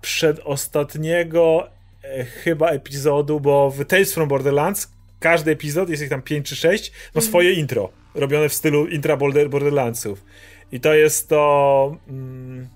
przedostatniego 0.00 1.68
e, 2.04 2.24
chyba 2.24 2.70
epizodu, 2.70 3.40
bo 3.40 3.70
w 3.70 3.84
Tales 3.84 4.14
from 4.14 4.28
Borderlands 4.28 4.92
każdy 5.20 5.50
epizod, 5.50 5.90
jest 5.90 6.02
ich 6.02 6.08
tam 6.08 6.22
5 6.22 6.48
czy 6.48 6.56
6, 6.56 6.90
ma 6.90 7.06
mhm. 7.06 7.26
swoje 7.26 7.52
intro, 7.52 7.90
robione 8.14 8.48
w 8.48 8.54
stylu 8.54 8.86
intra 8.86 9.16
Borderlandsów. 9.50 10.24
I 10.72 10.80
to 10.80 10.94
jest 10.94 11.28
to... 11.28 11.96
Mm, 12.08 12.68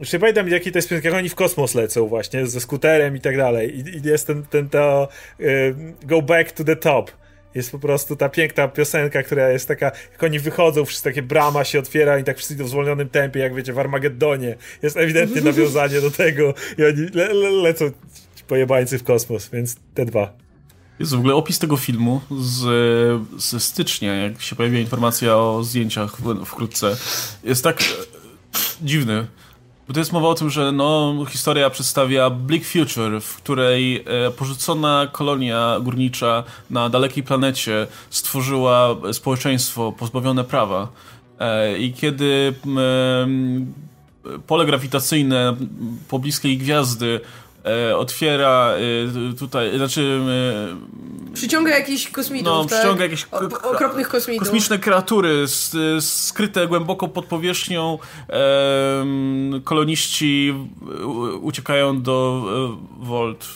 już 0.00 0.12
nie 0.12 0.18
pamiętam 0.18 0.48
jaki 0.48 0.72
to 0.72 0.78
jest 0.78 0.88
piosenka, 0.88 1.08
jak 1.08 1.18
oni 1.18 1.28
w 1.28 1.34
kosmos 1.34 1.74
lecą 1.74 2.08
właśnie, 2.08 2.46
ze 2.46 2.60
skuterem 2.60 3.16
i 3.16 3.20
tak 3.20 3.36
dalej. 3.36 3.78
I, 3.78 3.96
i 3.96 4.08
jest 4.08 4.26
ten, 4.26 4.42
ten 4.42 4.68
to 4.68 5.08
y, 5.40 5.74
Go 6.02 6.22
Back 6.22 6.52
to 6.52 6.64
the 6.64 6.76
Top. 6.76 7.10
Jest 7.54 7.72
po 7.72 7.78
prostu 7.78 8.16
ta 8.16 8.28
piękna 8.28 8.68
piosenka, 8.68 9.22
która 9.22 9.48
jest 9.48 9.68
taka, 9.68 9.92
jak 10.12 10.22
oni 10.22 10.38
wychodzą, 10.38 10.84
wszyscy 10.84 11.04
takie 11.04 11.22
brama 11.22 11.64
się 11.64 11.78
otwiera 11.78 12.18
i 12.18 12.24
tak 12.24 12.36
wszyscy 12.36 12.64
w 12.64 12.68
zwolnionym 12.68 13.08
tempie, 13.08 13.40
jak 13.40 13.54
wiecie, 13.54 13.72
w 13.72 13.78
Armageddonie. 13.78 14.56
Jest 14.82 14.96
ewidentnie 14.96 15.40
nawiązanie 15.50 16.00
do 16.00 16.10
tego 16.10 16.54
i 16.78 16.84
oni 16.84 17.08
le, 17.14 17.34
le, 17.34 17.50
lecą 17.50 17.90
pojebańcy 18.46 18.98
w 18.98 19.04
kosmos, 19.04 19.50
więc 19.52 19.76
te 19.94 20.04
dwa. 20.04 20.32
Jest 20.98 21.14
w 21.14 21.18
ogóle 21.18 21.34
opis 21.34 21.58
tego 21.58 21.76
filmu 21.76 22.20
z, 22.40 22.62
ze 23.42 23.60
stycznia, 23.60 24.14
jak 24.14 24.42
się 24.42 24.56
pojawiła 24.56 24.80
informacja 24.80 25.36
o 25.36 25.64
zdjęciach 25.64 26.16
wkrótce. 26.44 26.96
Jest 27.44 27.64
tak 27.64 27.84
dziwny. 28.82 29.26
Bo 29.88 29.94
to 29.94 30.00
jest 30.00 30.12
mowa 30.12 30.28
o 30.28 30.34
tym, 30.34 30.50
że 30.50 30.72
no, 30.72 31.14
historia 31.28 31.70
przedstawia 31.70 32.30
Bleak 32.30 32.64
Future, 32.64 33.20
w 33.20 33.36
której 33.36 33.96
e, 33.96 34.30
porzucona 34.30 35.08
kolonia 35.12 35.76
górnicza 35.80 36.44
na 36.70 36.88
dalekiej 36.88 37.22
planecie 37.22 37.86
stworzyła 38.10 38.96
społeczeństwo 39.12 39.92
pozbawione 39.92 40.44
prawa. 40.44 40.88
E, 41.38 41.78
I 41.78 41.92
kiedy 41.92 42.54
e, 42.66 44.40
pole 44.46 44.66
grawitacyjne 44.66 45.56
pobliskiej 46.08 46.58
gwiazdy 46.58 47.20
e, 47.66 47.96
otwiera 47.96 48.74
e, 49.30 49.34
tutaj, 49.34 49.76
znaczy... 49.76 50.20
E, 51.32 51.34
przyciąga 51.34 51.78
jakichś 51.78 52.10
kosmitów, 52.10 52.46
No, 52.46 52.64
tak? 52.64 52.78
przyciąga 52.78 53.04
jakieś 53.04 53.26
o, 53.32 53.38
okropnych 53.70 54.08
kosmitów. 54.08 54.46
Kosmiczne 54.46 54.78
kreatury 54.78 55.44
skryte 56.00 56.66
głęboko 56.66 57.08
pod 57.08 57.24
powierzchnią. 57.26 57.98
koloniści 59.64 60.54
uciekają 61.40 62.02
do 62.02 62.44
Volt 62.98 63.46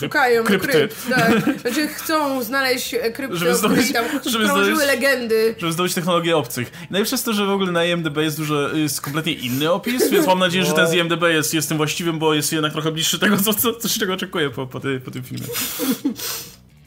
Szukają 0.00 0.44
krypty. 0.44 0.68
Krypt, 0.68 1.08
tak. 1.08 1.60
Znaczy 1.60 1.88
chcą 1.88 2.42
znaleźć 2.42 2.94
krypty, 3.14 3.36
żeby 3.36 3.54
zdobyć, 3.54 3.92
tam 3.92 4.04
żeby 4.26 4.46
zdobyć, 4.46 4.78
legendy. 4.78 5.54
Żeby 5.58 5.72
zdobyć 5.72 5.94
technologię 5.94 6.36
obcych. 6.36 6.72
Najlepsze 6.90 7.14
jest 7.14 7.24
to, 7.24 7.32
że 7.32 7.46
w 7.46 7.50
ogóle 7.50 7.72
na 7.72 7.84
IMDB 7.84 8.16
jest 8.16 8.36
dużo, 8.36 8.68
jest 8.68 9.00
kompletnie 9.00 9.32
inny 9.32 9.72
opis, 9.72 10.10
więc 10.10 10.26
mam 10.26 10.38
nadzieję, 10.38 10.64
że 10.64 10.72
ten 10.72 10.86
z 10.86 10.90
no. 10.90 10.96
IMDB 10.96 11.22
jest, 11.22 11.54
jest 11.54 11.68
tym 11.68 11.76
właściwym, 11.76 12.18
bo 12.18 12.34
jest 12.34 12.52
jednak 12.52 12.72
trochę 12.72 12.92
bliższy 12.92 13.18
tego, 13.18 13.36
co, 13.36 13.54
co, 13.54 13.74
co 13.74 13.88
się 13.88 14.00
czego 14.00 14.12
oczekuję 14.14 14.50
po, 14.50 14.66
po, 14.66 14.80
po 15.04 15.10
tym 15.10 15.22
filmie. 15.22 15.46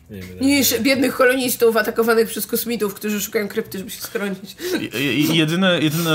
Nie, 0.09 0.21
niż 0.41 0.79
biednych 0.79 1.15
kolonistów 1.15 1.77
atakowanych 1.77 2.27
przez 2.27 2.47
kosmitów, 2.47 2.93
którzy 2.93 3.21
szukają 3.21 3.47
krypty, 3.47 3.77
żeby 3.77 3.89
się 3.89 4.01
schronić. 4.01 4.55
Jedyny, 5.33 5.79
jedyny 5.81 6.11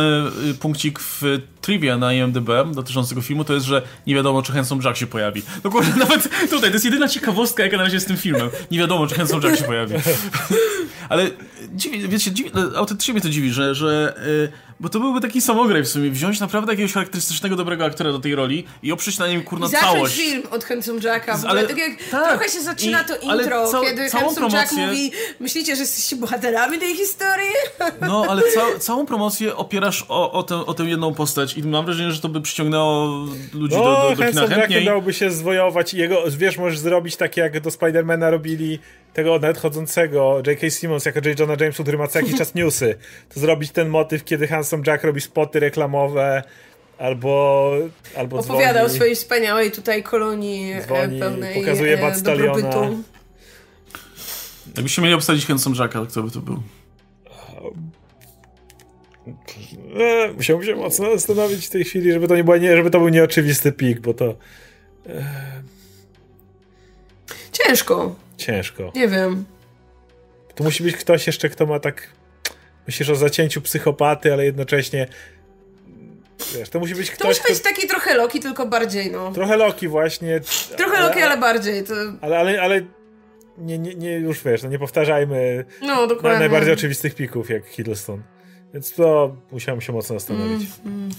punkcik 0.61 1.01
w 1.01 1.23
trivia 1.61 1.99
na 1.99 2.13
IMDb 2.13 2.49
dotyczący 2.75 3.09
tego 3.09 3.23
filmu 3.23 3.45
to 3.45 3.55
jest, 3.55 3.67
że 3.67 3.83
nie 4.07 4.15
wiadomo, 4.15 4.43
czy 4.43 4.53
Handsome 4.53 4.85
Jack 4.85 4.97
się 4.97 5.07
pojawi. 5.07 5.43
Dokładnie, 5.63 5.95
nawet 6.05 6.23
tutaj, 6.51 6.71
to 6.71 6.75
jest 6.75 6.85
jedyna 6.85 7.09
ciekawostka, 7.09 7.63
jaka 7.63 7.77
na 7.77 7.83
razie 7.83 7.97
jest 7.97 8.07
z 8.07 8.09
tym 8.09 8.17
filmem. 8.17 8.51
Nie 8.71 8.79
wiadomo, 8.79 9.07
czy 9.07 9.15
Handsome 9.15 9.49
Jack 9.49 9.59
się 9.59 9.65
pojawi. 9.65 9.95
Ale 11.09 11.31
dziwi, 11.75 12.09
wiecie, 12.09 12.33
dziwi, 12.33 12.51
autentycznie 12.77 13.15
mnie 13.15 13.21
to 13.21 13.31
dziwi, 13.31 13.51
że, 13.51 13.75
że 13.75 14.15
yy, 14.27 14.53
bo 14.83 14.89
to 14.89 15.01
byłby 15.01 15.21
taki 15.21 15.41
samograj 15.41 15.83
w 15.83 15.89
sumie, 15.89 16.11
wziąć 16.11 16.41
naprawdę 16.41 16.73
jakiegoś 16.73 16.93
charakterystycznego, 16.93 17.57
dobrego 17.57 17.85
aktora 17.85 18.13
do 18.13 18.19
tej 18.19 18.35
roli 18.35 18.65
i 18.83 18.93
oprzeć 18.93 19.19
na 19.19 19.29
nim 19.29 19.43
kurna 19.43 19.67
I 19.67 19.71
całość. 19.71 20.17
film 20.17 20.43
od 20.51 20.65
Handsome 20.65 21.01
Jacka, 21.03 21.39
ale, 21.47 21.67
tak 21.67 21.79
jak 21.79 21.91
tak, 22.11 22.29
trochę 22.29 22.49
się 22.49 22.61
zaczyna 22.61 23.03
i, 23.03 23.05
to 23.05 23.17
intro, 23.17 23.69
ca 23.69 23.81
kiedy 23.81 24.11
Handsome 24.11 24.35
promocję... 24.35 24.59
Jack 24.59 24.73
mówi, 24.73 25.13
myślicie, 25.41 25.77
że 25.77 25.83
jesteście 25.83 26.17
bohaterami 26.17 26.79
tej 26.79 26.97
historii? 26.97 27.53
No, 28.09 28.25
ale 28.29 28.43
ca 28.55 28.79
całą 28.79 29.07
promocję 29.07 29.57
opierasz 29.57 30.05
o, 30.09 30.33
o, 30.33 30.43
tę, 30.43 30.67
o 30.67 30.75
tę 30.75 30.85
jedną 30.85 31.15
postać 31.15 31.57
i 31.57 31.63
mam 31.63 31.85
wrażenie, 31.85 32.13
że 32.13 32.21
to 32.21 32.29
by 32.29 32.41
przyciągnęło 32.41 33.27
ludzi 33.53 33.77
no, 33.77 33.85
do, 33.85 34.15
do, 34.17 34.17
do 34.17 34.31
kina 34.31 34.47
chętniej. 34.47 34.85
dałby 34.85 35.13
się 35.15 35.31
zwojować 35.31 35.95
i 35.95 35.99
jego, 35.99 36.23
wiesz, 36.31 36.59
możesz 36.59 36.79
zrobić 36.79 37.17
takie 37.17 37.41
jak 37.41 37.61
do 37.61 37.71
Spidermana 37.71 38.31
robili 38.31 38.79
tego 39.15 39.39
nadchodzącego 39.39 40.43
J.K. 40.47 40.71
Simmons 40.71 41.05
jako 41.05 41.21
J. 41.29 41.39
Jonah 41.39 41.61
Jamesu, 41.61 41.83
który 41.83 41.99
ma 41.99 42.09
co 42.09 42.19
jakiś 42.19 42.39
czas 42.39 42.55
newsy, 42.59 42.99
to 43.35 43.41
zrobić 43.41 43.71
ten 43.71 43.89
motyw, 43.89 44.25
kiedy 44.25 44.49
Handsome 44.49 44.83
Jack 44.87 45.05
robi 45.05 45.21
spoty 45.21 45.61
reklamowe, 45.61 46.43
albo, 46.99 47.73
albo 48.17 48.39
Opowiada 48.39 48.73
dzwoni, 48.73 48.87
o 48.87 48.97
swojej 48.97 49.15
wspaniałej 49.15 49.71
tutaj 49.71 50.03
kolonii 50.03 50.73
e, 50.73 50.83
dzwoni, 50.83 51.21
pełnej 51.21 51.55
pokazuje 51.55 51.99
e, 51.99 52.23
dobrobytu. 52.23 53.03
Jakbyście 54.77 55.03
mieli 55.03 55.15
obsadzić 55.15 55.47
Handsome 55.47 55.77
Jacka, 55.77 56.07
kto 56.11 56.23
by 56.23 56.31
to 56.31 56.41
był? 56.41 56.63
E, 60.01 60.33
musiałbym 60.33 60.67
się 60.67 60.77
mocno 60.77 61.11
zastanowić 61.11 61.67
w 61.67 61.71
tej 61.71 61.85
chwili, 61.85 62.13
żeby 62.13 62.29
to 62.29 62.37
nie, 62.37 62.45
było, 62.45 62.57
nie, 62.57 62.77
żeby 62.77 62.91
to 62.91 62.99
był 62.99 63.09
nieoczywisty 63.09 63.73
pik, 63.73 64.01
bo 64.01 64.15
to... 64.15 64.35
E... 65.07 65.25
Ciężko. 67.53 68.15
Ciężko. 68.43 68.93
Nie 68.95 69.09
wiem. 69.09 69.45
To 70.55 70.65
musi 70.65 70.83
być 70.83 70.97
ktoś 70.97 71.27
jeszcze, 71.27 71.49
kto 71.49 71.67
ma 71.67 71.81
tak. 71.81 72.09
Myślisz 72.87 73.11
o 73.11 73.17
zacięciu 73.17 73.61
psychopaty, 73.61 74.33
ale 74.33 74.45
jednocześnie. 74.45 75.07
Wiesz, 76.55 76.69
to 76.69 76.79
musi 76.79 76.95
być 76.95 77.11
ktoś. 77.11 77.19
To 77.19 77.29
musi 77.29 77.53
być 77.53 77.61
kto... 77.61 77.69
taki 77.69 77.89
trochę 77.89 78.15
Loki, 78.15 78.41
tylko 78.41 78.67
bardziej, 78.67 79.11
no. 79.11 79.33
Trochę 79.33 79.57
Loki, 79.57 79.89
właśnie. 79.89 80.41
Trochę 80.77 80.97
ale, 80.97 81.09
Loki, 81.09 81.23
ale 81.23 81.37
bardziej. 81.37 81.85
To... 81.85 81.95
Ale, 82.21 82.39
ale, 82.39 82.63
ale 82.63 82.83
nie, 83.59 83.79
nie, 83.79 83.95
nie, 83.95 84.13
już 84.13 84.43
wiesz, 84.43 84.63
no 84.63 84.69
nie 84.69 84.79
powtarzajmy 84.79 85.65
no, 85.83 86.07
dokładnie. 86.07 86.39
najbardziej 86.39 86.73
oczywistych 86.75 87.15
pików 87.15 87.51
jak 87.51 87.67
Hiddleston. 87.67 88.23
Więc 88.75 88.93
to 88.93 89.37
musiałem 89.53 89.81
się 89.81 89.93
mocno 89.93 90.15
zastanowić. 90.15 90.69
Mm, 90.85 90.95
mm, 90.95 91.11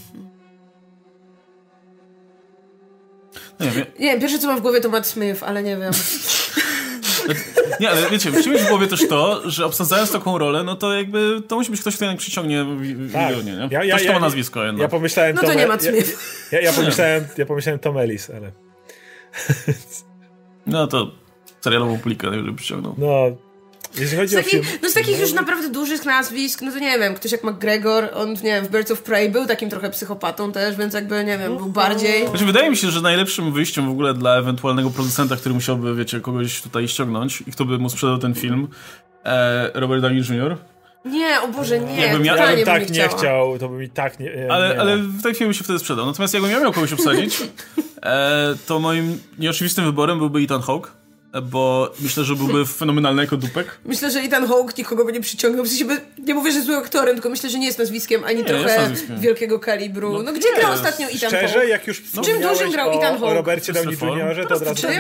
Nie, 3.60 3.70
wiem. 3.72 3.86
nie, 4.00 4.20
pierwsze 4.20 4.40
co 4.40 4.48
mam 4.48 4.58
w 4.58 4.62
głowie 4.62 4.82
to 4.82 4.90
Matt 4.90 5.08
Smith, 5.08 5.44
ale 5.44 5.64
nie 5.64 5.78
wiem. 5.78 5.94
Nie, 7.80 7.90
ale 7.90 8.10
wiecie, 8.10 8.32
musi 8.32 8.50
mieć 8.50 8.62
w 8.62 8.68
głowie 8.70 8.88
też 8.88 9.08
to, 9.08 9.50
że 9.50 9.66
obsadzając 9.66 10.12
taką 10.12 10.38
rolę, 10.38 10.64
no 10.64 10.76
to 10.76 10.94
jakby 10.94 11.42
to 11.48 11.56
musi 11.56 11.72
być 11.72 11.82
ktoś, 11.82 11.96
kto 11.96 12.06
jednak 12.06 12.20
przyciągnie 12.20 12.66
tak. 13.14 13.30
milionie, 13.30 13.52
nie? 13.52 13.68
Ja, 13.72 13.84
ja, 13.84 13.96
ktoś, 13.96 14.04
kto 14.04 14.14
ma 14.14 14.20
nazwisko 14.20 14.64
jednak. 14.64 14.82
Ja 14.82 14.88
pomyślałem 14.88 15.36
no 15.36 15.42
to 15.42 15.48
Tom, 15.48 15.58
nie 15.58 15.68
ma 15.68 15.80
Smith. 15.80 16.50
Ja, 16.52 16.62
ja, 16.62 16.74
pomyślałem, 16.74 17.26
ja 17.38 17.46
pomyślałem 17.46 17.80
Tom 17.80 17.98
Ellis, 17.98 18.30
ale... 18.30 18.52
No 20.66 20.88
to 20.88 21.12
serialową 21.62 22.00
plikę, 22.00 22.34
żeby 22.34 22.54
przyciągnął. 22.54 22.96
No, 22.98 23.38
jeśli 23.98 24.18
chodzi 24.18 24.32
z 24.32 24.36
takich, 24.36 24.60
o 24.60 24.64
film... 24.64 24.80
No 24.82 24.90
z 24.90 24.94
takich 24.94 25.20
już 25.20 25.34
naprawdę 25.34 25.70
dużych 25.70 26.06
nazwisk, 26.06 26.62
no 26.62 26.72
to 26.72 26.80
nie 26.80 27.00
wiem, 27.00 27.16
ktoś 27.16 27.32
jak 27.32 27.44
McGregor, 27.44 28.10
on, 28.14 28.34
nie 28.34 28.42
wiem, 28.42 28.66
w 28.66 28.70
Birds 28.70 28.92
of 28.92 29.02
Prey 29.02 29.30
był 29.30 29.46
takim 29.46 29.70
trochę 29.70 29.90
psychopatą 29.90 30.52
też, 30.52 30.76
więc 30.76 30.94
jakby, 30.94 31.24
nie 31.24 31.38
wiem, 31.38 31.58
był 31.58 31.70
bardziej... 31.70 32.28
Znaczy, 32.28 32.46
wydaje 32.46 32.70
mi 32.70 32.78
się, 32.78 32.92
że 32.92 33.02
najlepszym 33.02 33.54
wyjściem 33.54 33.86
w 33.86 33.92
ogóle 33.92 34.14
dla 34.14 34.36
ewentualnego 34.36 34.90
producenta, 34.90 35.36
który 35.36 35.56
musiałby, 35.56 35.96
wiecie, 35.96 36.22
kogoś 36.22 36.62
tutaj 36.62 36.88
ściągnąć 36.88 37.44
i 37.48 37.52
kto 37.52 37.66
by 37.66 37.78
mu 37.78 37.90
sprzedał 37.90 38.18
ten 38.18 38.36
film, 38.36 38.68
e, 39.26 39.72
Robert 39.74 40.02
Downey 40.02 40.24
Jr., 40.30 40.58
nie, 41.06 41.42
o 41.42 41.48
Boże, 41.48 41.80
nie. 41.80 42.02
Jakbym 42.02 42.26
ja, 42.26 42.36
ja 42.36 42.56
bym 42.56 42.66
tak 42.66 42.90
nie, 42.90 43.08
chciał, 43.08 43.60
to 43.60 43.70
by 43.70 43.78
mi 43.78 43.90
tak 43.90 44.20
nie... 44.20 44.36
nie 44.36 44.52
ale, 44.52 44.80
ale 44.80 44.98
w 44.98 45.24
tej 45.24 45.34
chwili 45.34 45.54
się 45.54 45.64
wtedy 45.64 45.80
sprzedał. 45.80 46.06
Natomiast 46.06 46.34
jakbym 46.34 46.52
ja 46.52 46.60
miał 46.60 46.74
kogoś 46.74 46.94
obsadzić, 46.94 47.42
e, 48.04 48.56
to 48.68 48.80
moim 48.80 49.20
nieoczywistym 49.40 49.86
wyborem 49.86 50.20
byłby 50.20 50.40
Ethan 50.40 50.62
Hawke 50.62 51.03
bo 51.42 51.94
myślę, 52.00 52.24
że 52.24 52.36
byłby 52.36 52.66
fenomenalny 52.66 53.22
jako 53.22 53.38
dupek. 53.38 53.80
Myślę, 53.86 54.12
że 54.12 54.20
Ethan 54.20 54.48
Hawke 54.48 54.78
nikogo 54.78 55.06
by 55.06 55.14
nie 55.14 55.22
przyciągnął. 55.22 55.66
W 55.66 55.68
sensie, 55.68 55.86
nie 56.18 56.34
mówię, 56.34 56.52
że 56.52 56.56
jest 56.56 56.68
złym 56.68 56.80
aktorem, 56.80 57.16
tylko 57.16 57.30
myślę, 57.30 57.50
że 57.50 57.60
nie 57.60 57.66
jest 57.66 57.80
nazwiskiem 57.80 58.24
ani 58.24 58.38
nie, 58.38 58.46
trochę 58.46 58.78
nazwiskiem. 58.78 59.20
wielkiego 59.20 59.60
kalibru. 59.60 60.14
No, 60.14 60.24
no 60.24 60.34
gdzie 60.34 60.48
grał 60.60 60.74
ostatnio 60.74 61.08
Ethan 61.08 61.30
Szczerze, 61.30 61.54
Hawke? 61.54 61.70
jak 61.70 61.88
już 61.88 62.04
no, 62.14 62.24
Czym 62.24 62.42
dużym 62.42 62.72
grał 62.72 62.90
Ethan 62.92 63.14
Hawke? 63.14 63.24
O 63.24 63.34
Robercie 63.34 63.74
Downey 63.74 63.94
Jr., 63.94 64.48
to 64.48 64.56
od 64.56 64.62
razu 64.62 64.82
Czym? 64.82 64.92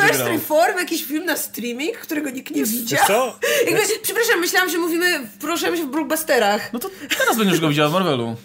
First 0.00 0.20
Reform, 0.20 0.78
jakiś 0.78 1.04
film 1.04 1.24
na 1.24 1.36
streaming, 1.36 1.96
którego 1.96 2.30
nikt 2.30 2.54
nie 2.54 2.64
widział. 2.64 3.06
Co? 3.06 3.38
Jakby, 3.66 3.82
przepraszam, 4.02 4.40
myślałam, 4.40 4.70
że 4.70 4.78
mówimy, 4.78 5.20
proszę 5.40 5.76
się 5.76 5.86
w 5.86 5.90
blockbusterach. 5.90 6.72
No 6.72 6.78
to 6.78 6.90
teraz 7.18 7.38
będziesz 7.38 7.60
go 7.60 7.68
widziała 7.68 7.88
w 7.88 7.92
Marvelu 7.92 8.36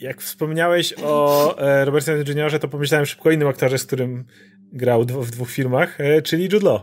jak 0.00 0.22
wspomniałeś 0.22 0.94
o 1.02 1.58
e, 1.58 1.84
Robercie 1.84 2.12
Jr., 2.12 2.58
to 2.58 2.68
pomyślałem 2.68 3.06
szybko 3.06 3.28
o 3.28 3.32
innym 3.32 3.48
aktorze, 3.48 3.78
z 3.78 3.86
którym 3.86 4.24
grał 4.72 5.04
w 5.04 5.30
dwóch 5.30 5.50
filmach, 5.50 6.00
e, 6.00 6.22
czyli 6.22 6.44
Jude 6.52 6.66
Law. 6.66 6.80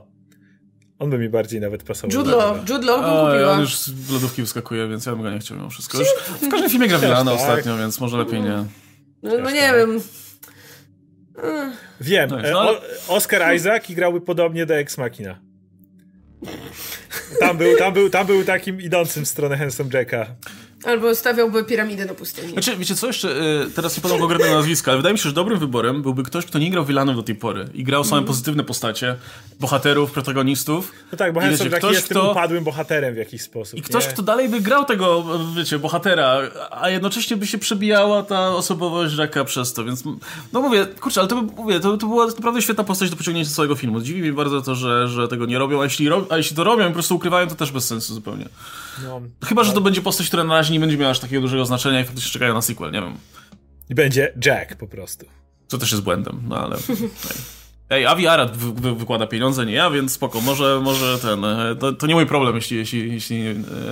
On 0.99 1.09
by 1.09 1.17
mi 1.17 1.29
bardziej 1.29 1.61
nawet 1.61 1.83
pasował. 1.83 2.17
Jude 2.17 2.35
Law, 2.35 2.69
Jude 2.69 2.85
Law 2.85 3.01
bym 3.01 3.31
kupiła. 3.31 3.51
On 3.51 3.59
już 3.59 3.77
z 3.77 4.11
lodówki 4.11 4.41
wyskakuje, 4.41 4.87
więc 4.87 5.05
ja 5.05 5.11
bym 5.11 5.21
go 5.21 5.31
nie 5.31 5.39
chciał 5.39 5.57
mimo 5.57 5.69
wszystko. 5.69 5.99
Już 5.99 6.07
w 6.41 6.49
każdym 6.49 6.69
filmie 6.69 6.87
gra 6.87 6.99
Wilana 6.99 7.31
tak. 7.31 7.39
ostatnio, 7.39 7.77
więc 7.77 7.99
może 7.99 8.17
lepiej 8.17 8.41
nie. 8.41 8.65
No, 9.23 9.37
no 9.43 9.51
nie 9.51 9.73
wiem. 9.73 10.01
Wiem. 12.01 12.29
No, 12.29 12.37
no, 12.51 12.59
ale... 12.59 12.77
Oscar 13.07 13.55
Isaac 13.55 13.89
i 13.89 13.95
grałby 13.95 14.21
podobnie 14.21 14.65
do 14.65 14.75
Ex 14.75 14.97
Machina. 14.97 15.39
Tam 17.39 17.57
był, 17.57 17.77
tam, 17.77 17.93
był, 17.93 18.09
tam 18.09 18.27
był 18.27 18.43
takim 18.43 18.81
idącym 18.81 19.25
w 19.25 19.27
stronę 19.27 19.57
Handsome 19.57 19.89
Jacka. 19.93 20.35
Albo 20.83 21.15
stawiałby 21.15 21.63
piramidę 21.63 22.05
na 22.05 22.13
pustyni. 22.13 22.53
Znaczy, 22.53 22.77
wiecie 22.77 22.95
co 22.95 23.07
jeszcze, 23.07 23.29
y, 23.65 23.71
teraz 23.75 23.97
nie 23.97 24.01
podam 24.01 24.19
konkretnego 24.19 24.55
nazwiska, 24.55 24.91
ale 24.91 24.97
wydaje 24.97 25.13
mi 25.13 25.19
się, 25.19 25.29
że 25.29 25.35
dobrym 25.35 25.59
wyborem 25.59 26.01
byłby 26.01 26.23
ktoś, 26.23 26.45
kto 26.45 26.59
nie 26.59 26.71
grał 26.71 26.85
wilanów 26.85 27.15
do 27.15 27.23
tej 27.23 27.35
pory 27.35 27.65
i 27.73 27.83
grał 27.83 28.03
same 28.03 28.17
mm. 28.17 28.27
pozytywne 28.27 28.63
postacie, 28.63 29.15
bohaterów, 29.59 30.11
protagonistów. 30.11 30.91
No 31.11 31.17
tak, 31.17 31.33
bo 31.33 31.41
Hanson 31.41 31.69
ktoś, 31.69 31.93
jest 31.93 32.05
kto... 32.05 32.21
tym 32.21 32.31
upadłym 32.31 32.63
bohaterem 32.63 33.13
w 33.13 33.17
jakiś 33.17 33.41
sposób. 33.41 33.79
I 33.79 33.81
ktoś, 33.81 34.05
nie? 34.05 34.11
kto 34.11 34.21
dalej 34.21 34.49
by 34.49 34.61
grał 34.61 34.85
tego, 34.85 35.25
wiecie, 35.57 35.79
bohatera, 35.79 36.39
a 36.71 36.89
jednocześnie 36.89 37.37
by 37.37 37.47
się 37.47 37.57
przebijała 37.57 38.23
ta 38.23 38.55
osobowość 38.55 39.15
Jacka 39.17 39.43
przez 39.43 39.73
to, 39.73 39.83
więc 39.83 40.03
no 40.53 40.61
mówię, 40.61 40.85
kurczę, 40.85 41.19
ale 41.19 41.29
to, 41.29 41.41
mówię, 41.41 41.79
to, 41.79 41.97
to 41.97 42.07
była 42.07 42.27
naprawdę 42.27 42.61
świetna 42.61 42.83
postać 42.83 43.09
do 43.09 43.15
pociągnięcia 43.15 43.51
całego 43.51 43.75
filmu. 43.75 44.01
Dziwi 44.01 44.21
mnie 44.21 44.33
bardzo 44.33 44.61
to, 44.61 44.75
że, 44.75 45.07
że 45.07 45.27
tego 45.27 45.45
nie 45.45 45.59
robią, 45.59 45.81
a 45.81 45.83
jeśli, 45.83 46.09
ro... 46.09 46.25
a 46.29 46.37
jeśli 46.37 46.55
to 46.55 46.63
robią 46.63 46.83
i 46.83 46.87
po 46.87 46.93
prostu 46.93 47.15
ukrywają, 47.15 47.47
to 47.47 47.55
też 47.55 47.71
bez 47.71 47.87
sensu 47.87 48.13
zupełnie. 48.13 48.45
No, 49.03 49.21
Chyba, 49.45 49.63
że 49.63 49.73
to 49.73 49.81
będzie 49.81 50.01
postać, 50.01 50.27
która 50.27 50.43
na 50.43 50.53
razie 50.53 50.73
nie 50.73 50.79
będzie 50.79 50.97
miała 50.97 51.11
aż 51.11 51.19
takiego 51.19 51.41
dużego 51.41 51.65
znaczenia 51.65 52.01
i 52.01 52.05
faktycznie 52.05 52.31
czekają 52.31 52.53
na 52.53 52.61
sequel, 52.61 52.91
nie 52.91 53.01
wiem. 53.01 53.13
I 53.89 53.95
będzie 53.95 54.33
Jack 54.45 54.75
po 54.75 54.87
prostu. 54.87 55.25
Co 55.67 55.77
też 55.77 55.91
jest 55.91 56.03
błędem, 56.03 56.43
no 56.47 56.63
ale... 56.63 56.77
Ej, 57.89 58.05
Avi 58.05 58.27
Arad 58.27 58.57
wy, 58.57 58.73
wy, 58.81 58.95
wykłada 58.95 59.27
pieniądze, 59.27 59.65
nie 59.65 59.73
ja, 59.73 59.89
więc 59.89 60.11
spoko, 60.11 60.41
może, 60.41 60.81
może 60.83 61.19
ten, 61.19 61.45
e, 61.45 61.75
to, 61.79 61.93
to 61.93 62.07
nie 62.07 62.13
mój 62.15 62.25
problem, 62.25 62.55
jeśli, 62.55 62.77
jeśli, 62.77 63.13
jeśli 63.13 63.41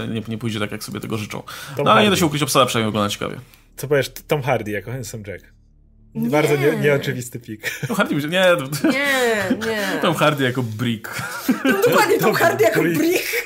nie, 0.10 0.22
nie 0.28 0.38
pójdzie 0.38 0.60
tak, 0.60 0.72
jak 0.72 0.84
sobie 0.84 1.00
tego 1.00 1.18
życzą. 1.18 1.44
Tom 1.76 1.86
no 1.86 1.92
ale 1.92 2.04
nie 2.04 2.10
da 2.10 2.16
się 2.16 2.26
ukryć, 2.26 2.44
obsada 2.44 2.66
przynajmniej 2.66 2.92
wygląda 2.92 3.10
ciekawie. 3.10 3.36
Co 3.78 3.88
powiesz, 3.88 4.10
Tom 4.28 4.42
Hardy 4.42 4.72
jako 4.72 4.92
Handsome 4.92 5.24
Jack? 5.28 5.56
Nie. 6.16 6.30
Bardzo 6.30 6.56
nie, 6.56 6.76
nieoczywisty 6.76 7.40
pik. 7.40 7.80
Tom 7.88 7.96
Hardy, 7.96 8.16
nie. 8.16 8.30
Nie, 8.30 9.58
nie. 9.68 10.00
Tom 10.02 10.16
Hardy 10.16 10.44
jako 10.44 10.64
Brick. 10.64 11.22
No, 11.66 11.72
dokładnie, 11.88 12.20
Tom 12.26 12.34
Hardy 12.34 12.64
jako 12.64 12.82
Brick. 12.82 12.98
brick. 12.98 13.45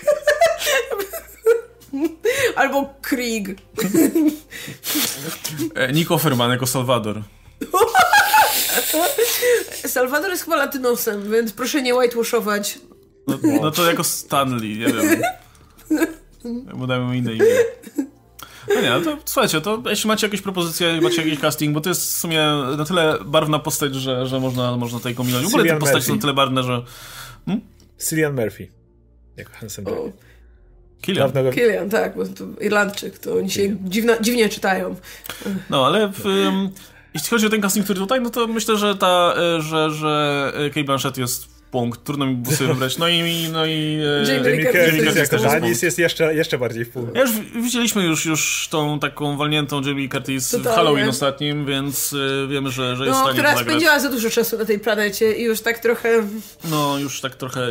Albo 2.55 2.93
Krieg. 3.01 3.55
E, 5.75 5.93
Nico 5.93 6.17
Ferman 6.17 6.51
jako 6.51 6.67
Salvador. 6.67 7.21
Salvador 9.85 10.31
jest 10.31 10.43
chyba 10.43 10.55
latynosem, 10.55 11.31
więc 11.31 11.53
proszę 11.53 11.81
nie 11.81 11.95
whitewashować. 11.95 12.79
No, 13.27 13.37
no 13.61 13.71
to 13.71 13.85
jako 13.85 14.03
Stanley, 14.03 14.77
nie 14.77 14.85
wiem. 14.85 15.21
Bo 16.75 16.87
dajmy 16.87 17.05
mu 17.05 17.13
inne 17.13 17.33
imię. 17.33 17.45
No 18.75 18.81
nie, 18.81 19.05
to 19.05 19.17
słuchajcie, 19.25 19.61
to 19.61 19.83
jeśli 19.85 20.07
macie 20.07 20.27
jakieś 20.27 20.41
propozycje, 20.41 21.01
macie 21.01 21.21
jakiś 21.21 21.39
casting, 21.39 21.73
bo 21.73 21.81
to 21.81 21.89
jest 21.89 22.01
w 22.01 22.17
sumie 22.17 22.39
na 22.77 22.85
tyle 22.85 23.17
barwna 23.25 23.59
postać, 23.59 23.95
że, 23.95 24.27
że 24.27 24.39
można, 24.39 24.77
można 24.77 24.97
tutaj 24.97 25.15
kombinować. 25.15 25.51
W 25.51 25.55
ogóle 25.55 25.73
te 25.73 25.79
postacie 25.79 26.05
są 26.05 26.15
na 26.15 26.21
tyle 26.21 26.33
barwne, 26.33 26.63
że... 26.63 26.83
Hmm? 27.45 27.65
Cillian 27.97 28.35
Murphy. 28.35 28.71
Jako 29.37 29.53
Hansen 29.53 29.85
Killian. 31.01 31.31
Killian, 31.53 31.89
tak, 31.89 32.15
bo 32.15 32.25
to 32.25 32.61
Irlandczyk, 32.61 33.19
to 33.19 33.35
oni 33.35 33.51
się 33.51 33.75
dziwna, 33.83 34.13
dziwnie 34.21 34.49
czytają. 34.49 34.95
No, 35.69 35.85
ale 35.85 36.07
w, 36.07 36.25
um, 36.25 36.69
jeśli 37.13 37.29
chodzi 37.29 37.45
o 37.45 37.49
ten 37.49 37.61
casting, 37.61 37.83
który 37.83 37.99
tutaj, 37.99 38.21
no 38.21 38.29
to 38.29 38.47
myślę, 38.47 38.77
że 38.77 38.95
ta, 38.95 39.33
e, 39.37 39.61
że, 39.61 39.91
że 39.91 40.53
Kate 40.69 40.83
Blanchett 40.83 41.17
jest 41.17 41.58
punkt, 41.71 42.03
trudno 42.03 42.25
mi 42.25 42.35
było 42.35 42.55
sobie 42.55 42.73
wybrać. 42.73 42.97
No 42.97 43.07
i... 43.07 43.49
No 43.51 43.65
i 43.65 43.99
e, 44.27 44.33
Jamie 44.33 44.65
Curtis 44.65 45.15
jako 45.15 45.37
Danis 45.37 45.81
jest 45.81 45.99
jeszcze, 45.99 46.35
jeszcze 46.35 46.57
bardziej 46.57 46.85
w 46.85 46.89
punkt. 46.89 47.15
Ja 47.15 47.21
już 47.21 47.31
widzieliśmy 47.55 48.03
już, 48.03 48.25
już 48.25 48.67
tą 48.71 48.99
taką 48.99 49.37
walniętą 49.37 49.81
Jamie 49.81 50.09
Curtis 50.09 50.49
Totalnie. 50.49 50.71
w 50.71 50.75
Halloween 50.75 51.09
ostatnim, 51.09 51.65
więc 51.65 52.13
y, 52.13 52.47
wiemy, 52.49 52.71
że, 52.71 52.95
że 52.95 53.05
jest 53.05 53.17
no, 53.17 53.23
w 53.23 53.31
stanie 53.31 53.39
która 53.39 53.57
spędziła 53.57 53.99
za 53.99 54.09
dużo 54.09 54.29
czasu 54.29 54.57
na 54.57 54.65
tej 54.65 54.79
planecie 54.79 55.33
i 55.33 55.43
już 55.43 55.61
tak 55.61 55.79
trochę... 55.79 56.23
No, 56.69 56.99
już 56.99 57.21
tak 57.21 57.35
trochę... 57.35 57.67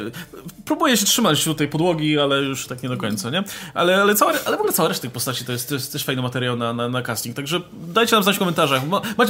Próbuję 0.64 0.96
się 0.96 1.06
trzymać 1.06 1.38
wśród 1.38 1.58
tej 1.58 1.68
podłogi, 1.68 2.18
ale 2.18 2.42
już 2.42 2.66
tak 2.66 2.82
nie 2.82 2.88
do 2.88 2.96
końca, 2.96 3.30
nie? 3.30 3.44
Ale, 3.74 4.02
ale, 4.02 4.14
cała, 4.14 4.32
ale 4.44 4.56
w 4.56 4.60
ogóle 4.60 4.72
cała 4.72 4.88
reszta 4.88 5.02
tych 5.02 5.10
postaci 5.10 5.44
to 5.44 5.52
jest, 5.52 5.68
to 5.68 5.74
jest 5.74 5.92
też 5.92 6.04
fajny 6.04 6.22
materiał 6.22 6.56
na, 6.56 6.72
na, 6.72 6.88
na 6.88 7.02
casting, 7.02 7.36
także 7.36 7.60
dajcie 7.72 8.16
nam 8.16 8.22
znać 8.22 8.36
w 8.36 8.38
komentarzach. 8.38 8.82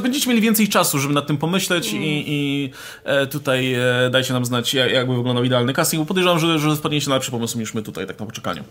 Będziecie 0.02 0.28
mieli 0.28 0.40
więcej 0.40 0.68
czasu, 0.68 0.98
żeby 0.98 1.14
nad 1.14 1.26
tym 1.26 1.36
pomyśleć 1.36 1.88
mm. 1.88 2.02
i, 2.02 2.24
i 2.26 2.70
e, 3.04 3.26
tutaj 3.26 3.74
e, 3.74 4.10
dajcie 4.10 4.32
nam 4.32 4.44
znać 4.44 4.57
jakby 4.74 5.16
wyglądał 5.16 5.44
idealny 5.44 5.72
casting, 5.72 6.02
bo 6.02 6.06
podejrzewam, 6.06 6.38
że, 6.38 6.58
że 6.58 6.76
spadniecie 6.76 7.08
na 7.08 7.14
lepszy 7.14 7.30
pomysł 7.30 7.58
niż 7.58 7.74
my 7.74 7.82
tutaj, 7.82 8.06
tak 8.06 8.20
na 8.20 8.26
poczekaniu. 8.26 8.64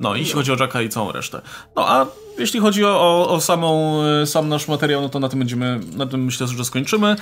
No, 0.00 0.16
jeśli 0.16 0.34
chodzi 0.34 0.52
o 0.52 0.56
Jacka 0.60 0.82
i 0.82 0.88
całą 0.88 1.12
resztę. 1.12 1.40
No, 1.76 1.88
a 1.88 2.06
jeśli 2.38 2.60
chodzi 2.60 2.84
o, 2.84 3.28
o, 3.28 3.40
samą, 3.40 4.02
e, 4.02 4.26
sam 4.26 4.48
nasz 4.48 4.68
materiał, 4.68 5.02
no 5.02 5.08
to 5.08 5.20
na 5.20 5.28
tym 5.28 5.38
będziemy, 5.38 5.80
na 5.96 6.06
tym 6.06 6.24
myślę, 6.24 6.46
że 6.46 6.64
skończymy. 6.64 7.16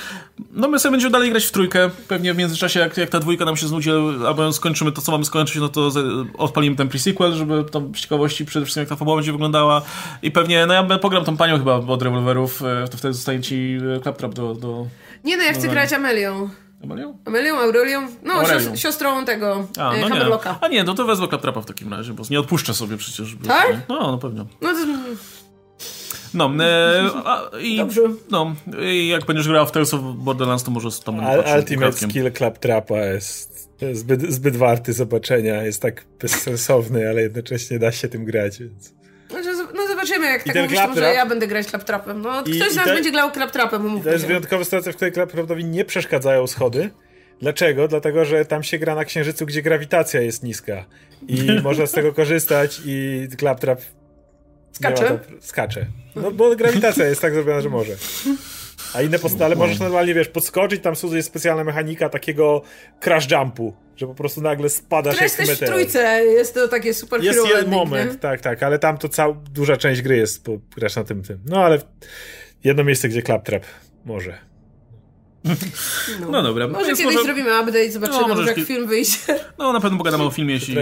No, 0.53 0.69
my 0.69 0.79
sobie 0.79 0.91
będziemy 0.91 1.13
dalej 1.13 1.31
grać 1.31 1.45
w 1.45 1.53
trójkę. 1.53 1.91
Pewnie 2.09 2.35
w 2.35 2.37
międzyczasie, 2.37 2.81
jak, 2.81 2.97
jak 2.97 3.11
ta 3.11 3.21
dwójka 3.21 3.45
nam 3.45 3.57
się 3.57 3.69
znudzi, 3.69 3.91
albo 4.27 4.53
skończymy 4.53 4.93
to, 4.93 5.03
co 5.03 5.13
mamy 5.13 5.25
skończyć, 5.25 5.57
no 5.57 5.69
to 5.69 5.91
odpalimy 6.39 6.77
ten 6.77 6.89
pre-sequel, 6.89 7.33
żeby 7.33 7.65
tam 7.65 7.95
z 7.95 8.01
ciekawości 8.01 8.45
przede 8.45 8.67
wszystkim, 8.67 8.81
jak 8.81 8.89
ta 8.89 8.97
fabuła 8.97 9.17
będzie 9.17 9.33
wyglądała. 9.33 9.83
I 10.23 10.31
pewnie, 10.31 10.67
no 10.67 10.75
ja 10.75 10.99
pogram 10.99 11.25
tą 11.25 11.37
panią 11.37 11.59
chyba 11.59 11.75
od 11.75 12.03
rewolwerów, 12.03 12.63
e, 12.63 12.89
to 12.89 12.97
wtedy 12.97 13.15
zostanie 13.15 13.41
ci 13.41 13.79
e, 13.97 14.01
claptrap 14.01 14.35
do, 14.35 14.55
do... 14.55 14.87
Nie 15.25 15.37
no, 15.37 15.43
ja 15.43 15.53
chcę 15.53 15.69
grać 15.69 15.93
Amelią. 15.93 16.51
Amelią? 16.85 17.19
Amelią, 17.25 17.59
Aurelią? 17.59 18.09
No, 18.23 18.33
Aurelią. 18.33 18.77
siostrą 18.77 19.25
tego 19.25 19.67
A, 19.79 19.93
no 20.01 20.09
nie. 20.09 20.25
A 20.61 20.69
nie, 20.69 20.85
no 20.85 20.95
to 20.95 21.05
wezmę 21.05 21.29
Klaptrapa 21.29 21.61
w 21.61 21.67
takim 21.67 21.95
razie, 21.95 22.13
bo 22.13 22.23
nie 22.31 22.41
odpuszczę 22.41 22.75
sobie 22.75 22.97
przecież. 22.97 23.37
Tak? 23.49 23.77
No, 23.89 24.01
no 24.01 24.19
pewnie. 24.19 24.45
No 24.61 24.73
to... 24.73 24.79
No, 26.35 26.65
e, 26.65 27.11
a, 27.25 27.51
i, 27.59 27.77
Dobrze. 27.77 28.03
No, 28.31 28.55
i 28.83 29.09
jak 29.09 29.25
będziesz 29.25 29.49
grał 29.49 29.67
w 29.67 29.73
Tales 29.73 29.95
of 29.95 30.01
Borderlands, 30.01 30.65
to 30.65 30.71
może 30.71 30.89
tam 31.05 31.21
Al 31.21 31.45
Ultimate 31.57 31.93
skill 31.93 32.33
Claptrapa 32.33 32.97
jest 32.97 33.71
zbyt, 33.93 34.33
zbyt 34.33 34.57
warty 34.57 34.93
zobaczenia, 34.93 35.63
jest 35.63 35.83
tak 35.83 36.05
bezsensowny, 36.21 37.09
ale 37.09 37.23
jednocześnie 37.23 37.79
da 37.79 37.93
się 37.93 38.09
tym 38.09 38.25
grać, 38.25 38.59
więc... 38.59 39.00
No 39.75 39.87
zobaczymy, 39.87 40.27
jak 40.27 40.47
I 40.47 40.51
tak 40.51 40.63
mówisz, 40.63 40.79
to 40.95 41.01
ja 41.01 41.27
będę 41.27 41.47
grać 41.47 41.67
klaptrapem. 41.67 42.23
No, 42.23 42.43
I, 42.45 42.61
ktoś 42.61 42.73
z 42.73 42.77
nas 42.77 42.85
te... 42.85 42.95
będzie 42.95 43.11
grał 43.11 43.31
klaptrapem. 43.31 44.03
To 44.03 44.11
jest 44.11 44.27
wyjątkowa 44.27 44.65
sytuacja, 44.65 44.93
w 44.93 44.97
której 44.97 45.13
klaptrapowi 45.13 45.65
nie 45.65 45.85
przeszkadzają 45.85 46.47
schody. 46.47 46.91
Dlaczego? 47.41 47.89
Dlatego, 47.89 48.25
że 48.25 48.45
tam 48.45 48.63
się 48.63 48.79
gra 48.79 48.95
na 48.95 49.05
Księżycu, 49.05 49.47
gdzie 49.47 49.63
grawitacja 49.63 50.21
jest 50.21 50.43
niska. 50.43 50.85
I 51.29 51.51
można 51.63 51.87
z 51.87 51.93
tego 51.93 52.13
korzystać 52.13 52.81
i 52.85 53.29
klaptrap 53.39 53.81
skacze. 54.73 55.19
skacze. 55.41 55.87
No 56.17 56.31
bo 56.31 56.57
grawitacja 56.57 57.07
jest 57.07 57.21
tak 57.21 57.35
zrobiona, 57.35 57.61
że 57.61 57.69
może. 57.69 57.93
A 58.95 59.03
inne 59.03 59.19
postale 59.19 59.57
możesz 59.57 59.79
normalnie, 59.79 60.15
wiesz, 60.15 60.29
podskoczyć, 60.29 60.83
tam 60.83 60.95
jest 61.13 61.29
specjalna 61.29 61.65
mechanika 61.65 62.09
takiego 62.09 62.63
crash 63.01 63.31
jumpu, 63.31 63.75
że 63.97 64.07
po 64.07 64.15
prostu 64.15 64.41
nagle 64.41 64.69
spadasz 64.69 65.17
to 65.17 65.25
jak 65.25 65.33
meteor. 65.33 65.49
jest 65.49 65.61
też 65.61 65.69
w 65.69 65.73
trójce, 65.73 66.25
jest 66.25 66.55
to 66.55 66.69
takie 66.69 66.95
super 66.95 67.23
Jest 67.23 67.49
jeden 67.49 67.71
moment, 67.71 68.13
nie? 68.13 68.19
tak, 68.19 68.41
tak, 68.41 68.63
ale 68.63 68.79
tam 68.79 68.99
to 68.99 69.09
cała, 69.09 69.35
duża 69.51 69.77
część 69.77 70.03
gry 70.03 70.17
jest, 70.17 70.45
bo 70.45 70.59
grasz 70.77 70.97
na 70.97 71.05
tym, 71.05 71.23
tym. 71.23 71.39
No 71.47 71.65
ale 71.65 71.79
jedno 72.65 72.85
miejsce, 72.85 73.09
gdzie 73.09 73.23
Claptrap 73.23 73.65
może. 74.05 74.50
No, 76.21 76.31
no 76.31 76.43
dobra. 76.43 76.69
Może 76.69 76.91
kiedyś 76.91 77.05
może... 77.05 77.23
zrobimy 77.23 77.61
update, 77.61 77.93
zobaczymy, 77.93 78.21
no, 78.21 78.29
może 78.29 78.45
jak 78.45 78.61
film 78.61 78.87
wyjdzie. 78.87 79.19
No 79.59 79.73
na 79.73 79.81
pewno 79.81 79.99
pogadamy 79.99 80.25
o 80.25 80.31
filmie, 80.31 80.55
jeśli, 80.55 80.77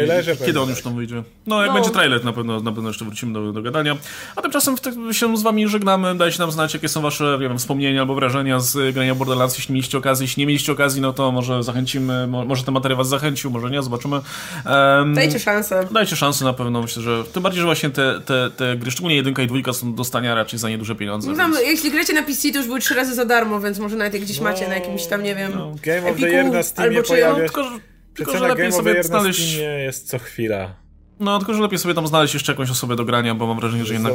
kiedy 0.46 0.60
on 0.60 0.68
już 0.68 0.82
tam 0.82 0.96
wyjdzie. 0.96 1.22
No 1.46 1.60
jak 1.60 1.68
no. 1.68 1.74
będzie 1.74 1.90
trailer, 1.90 2.24
na 2.24 2.32
pewno, 2.32 2.60
na 2.60 2.72
pewno 2.72 2.90
jeszcze 2.90 3.04
wrócimy 3.04 3.32
do, 3.32 3.52
do 3.52 3.62
gadania. 3.62 3.96
A 4.36 4.42
tymczasem 4.42 4.76
się 5.12 5.36
z 5.36 5.42
wami 5.42 5.68
żegnamy. 5.68 6.14
Dajcie 6.14 6.38
nam 6.38 6.52
znać, 6.52 6.74
jakie 6.74 6.88
są 6.88 7.00
wasze 7.00 7.38
wiem, 7.40 7.58
wspomnienia 7.58 8.00
albo 8.00 8.14
wrażenia 8.14 8.60
z 8.60 8.94
grania 8.94 9.14
Borderlands, 9.14 9.58
jeśli 9.58 9.74
mieliście 9.74 9.98
okazję. 9.98 10.24
Jeśli 10.24 10.40
nie 10.40 10.46
mieliście 10.46 10.72
okazji, 10.72 11.00
no 11.00 11.12
to 11.12 11.32
może 11.32 11.62
zachęcimy, 11.62 12.26
może 12.26 12.64
ten 12.64 12.74
materiał 12.74 12.98
was 12.98 13.08
zachęcił, 13.08 13.50
może 13.50 13.70
nie, 13.70 13.82
zobaczymy. 13.82 14.16
Um, 14.16 15.14
dajcie 15.14 15.38
szansę. 15.38 15.88
Dajcie 15.90 16.16
szansę 16.16 16.44
na 16.44 16.52
pewno, 16.52 16.82
myślę, 16.82 17.02
że 17.02 17.24
tym 17.32 17.42
bardziej, 17.42 17.60
że 17.60 17.66
właśnie 17.66 17.90
te, 17.90 18.20
te, 18.20 18.50
te 18.56 18.76
gry, 18.76 18.90
szczególnie 18.90 19.16
jedynka 19.16 19.42
i 19.42 19.46
dwójka 19.46 19.72
są 19.72 19.94
dostania 19.94 20.34
raczej 20.34 20.58
za 20.58 20.68
nieduże 20.68 20.94
pieniądze. 20.94 21.30
No 21.30 21.36
więc... 21.36 21.60
jeśli 21.60 21.90
gracie 21.90 22.12
na 22.12 22.22
PC, 22.22 22.50
to 22.52 22.58
już 22.58 22.66
były 22.66 22.80
trzy 22.80 22.94
razy 22.94 23.14
za 23.14 23.24
darmo, 23.24 23.60
więc 23.60 23.78
może 23.78 23.96
nawet 23.96 24.14
jak 24.14 24.22
gdzieś 24.22 24.40
no. 24.40 24.47
Macie 24.50 24.68
na 24.68 24.74
jakimś 24.74 25.06
tam, 25.06 25.22
nie 25.22 25.34
wiem, 25.34 25.52
no. 25.54 25.74
Game 25.82 26.10
of 26.10 26.20
the 26.20 26.30
Year 26.30 26.46
na 26.52 26.62
Steamie 26.62 27.02
pojawia 27.02 27.34
się. 27.36 27.52
Tylko, 27.52 27.70
tylko, 28.14 28.38
że 28.38 28.48
lepiej 28.48 28.72
sobie 28.72 29.02
znaleźć... 29.02 29.58
jest 29.84 30.08
co 30.08 30.18
chwila. 30.18 30.74
No, 31.20 31.38
tylko 31.38 31.54
że 31.54 31.62
lepiej 31.62 31.78
sobie 31.78 31.94
tam 31.94 32.06
znaleźć 32.06 32.34
jeszcze 32.34 32.52
jakąś 32.52 32.70
osobę 32.70 32.96
do 32.96 33.04
grania, 33.04 33.34
bo 33.34 33.46
mam 33.46 33.60
wrażenie, 33.60 33.84
że 33.84 33.94
jednak, 33.94 34.14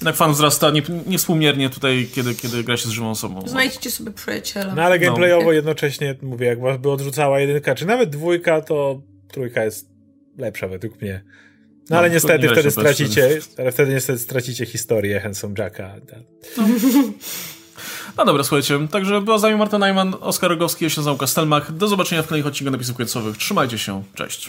jednak 0.00 0.16
fan 0.16 0.32
wzrasta 0.32 0.70
nie, 0.70 0.82
niewspółmiernie 1.06 1.70
tutaj, 1.70 2.08
kiedy, 2.14 2.34
kiedy 2.34 2.64
gra 2.64 2.76
się 2.76 2.88
z 2.88 2.90
żywą 2.90 3.10
osobą. 3.10 3.48
Znajdźcie 3.48 3.90
sobie 3.90 4.10
przyjaciela. 4.10 4.74
No 4.74 4.82
ale 4.82 4.98
gameplayowo 4.98 5.46
no. 5.46 5.52
jednocześnie, 5.52 6.14
mówię, 6.22 6.46
jak 6.46 6.80
by 6.80 6.90
odrzucała 6.90 7.40
jedynka, 7.40 7.74
czy 7.74 7.86
nawet 7.86 8.10
dwójka, 8.10 8.60
to 8.60 9.02
trójka 9.28 9.64
jest 9.64 9.88
lepsza 10.38 10.68
według 10.68 11.00
mnie. 11.00 11.24
No, 11.24 11.86
no 11.90 11.98
ale 11.98 12.10
niestety 12.10 12.48
wtedy 12.48 12.70
stracicie, 12.70 13.38
ale 13.58 13.72
wtedy 13.72 13.92
niestety 13.92 14.18
stracicie 14.18 14.66
historię 14.66 15.20
Handsome 15.20 15.54
Jacka. 15.58 15.94
No. 16.56 16.64
No 18.16 18.24
dobra, 18.24 18.44
słuchajcie, 18.44 18.88
także 18.90 19.20
była 19.20 19.38
z 19.38 19.42
nami 19.42 19.56
Marta 19.56 19.78
Najman, 19.78 20.14
Oskar 20.20 20.50
Rogowski, 20.50 20.84
ja 20.84 20.90
się 20.90 21.00
nazywam 21.00 21.18
Kastelmach. 21.18 21.72
Do 21.72 21.88
zobaczenia 21.88 22.22
w 22.22 22.26
kolejnych 22.26 22.46
odcinkach 22.46 22.72
napisów 22.72 22.96
końcowych. 22.96 23.36
Trzymajcie 23.36 23.78
się, 23.78 24.02
cześć. 24.14 24.40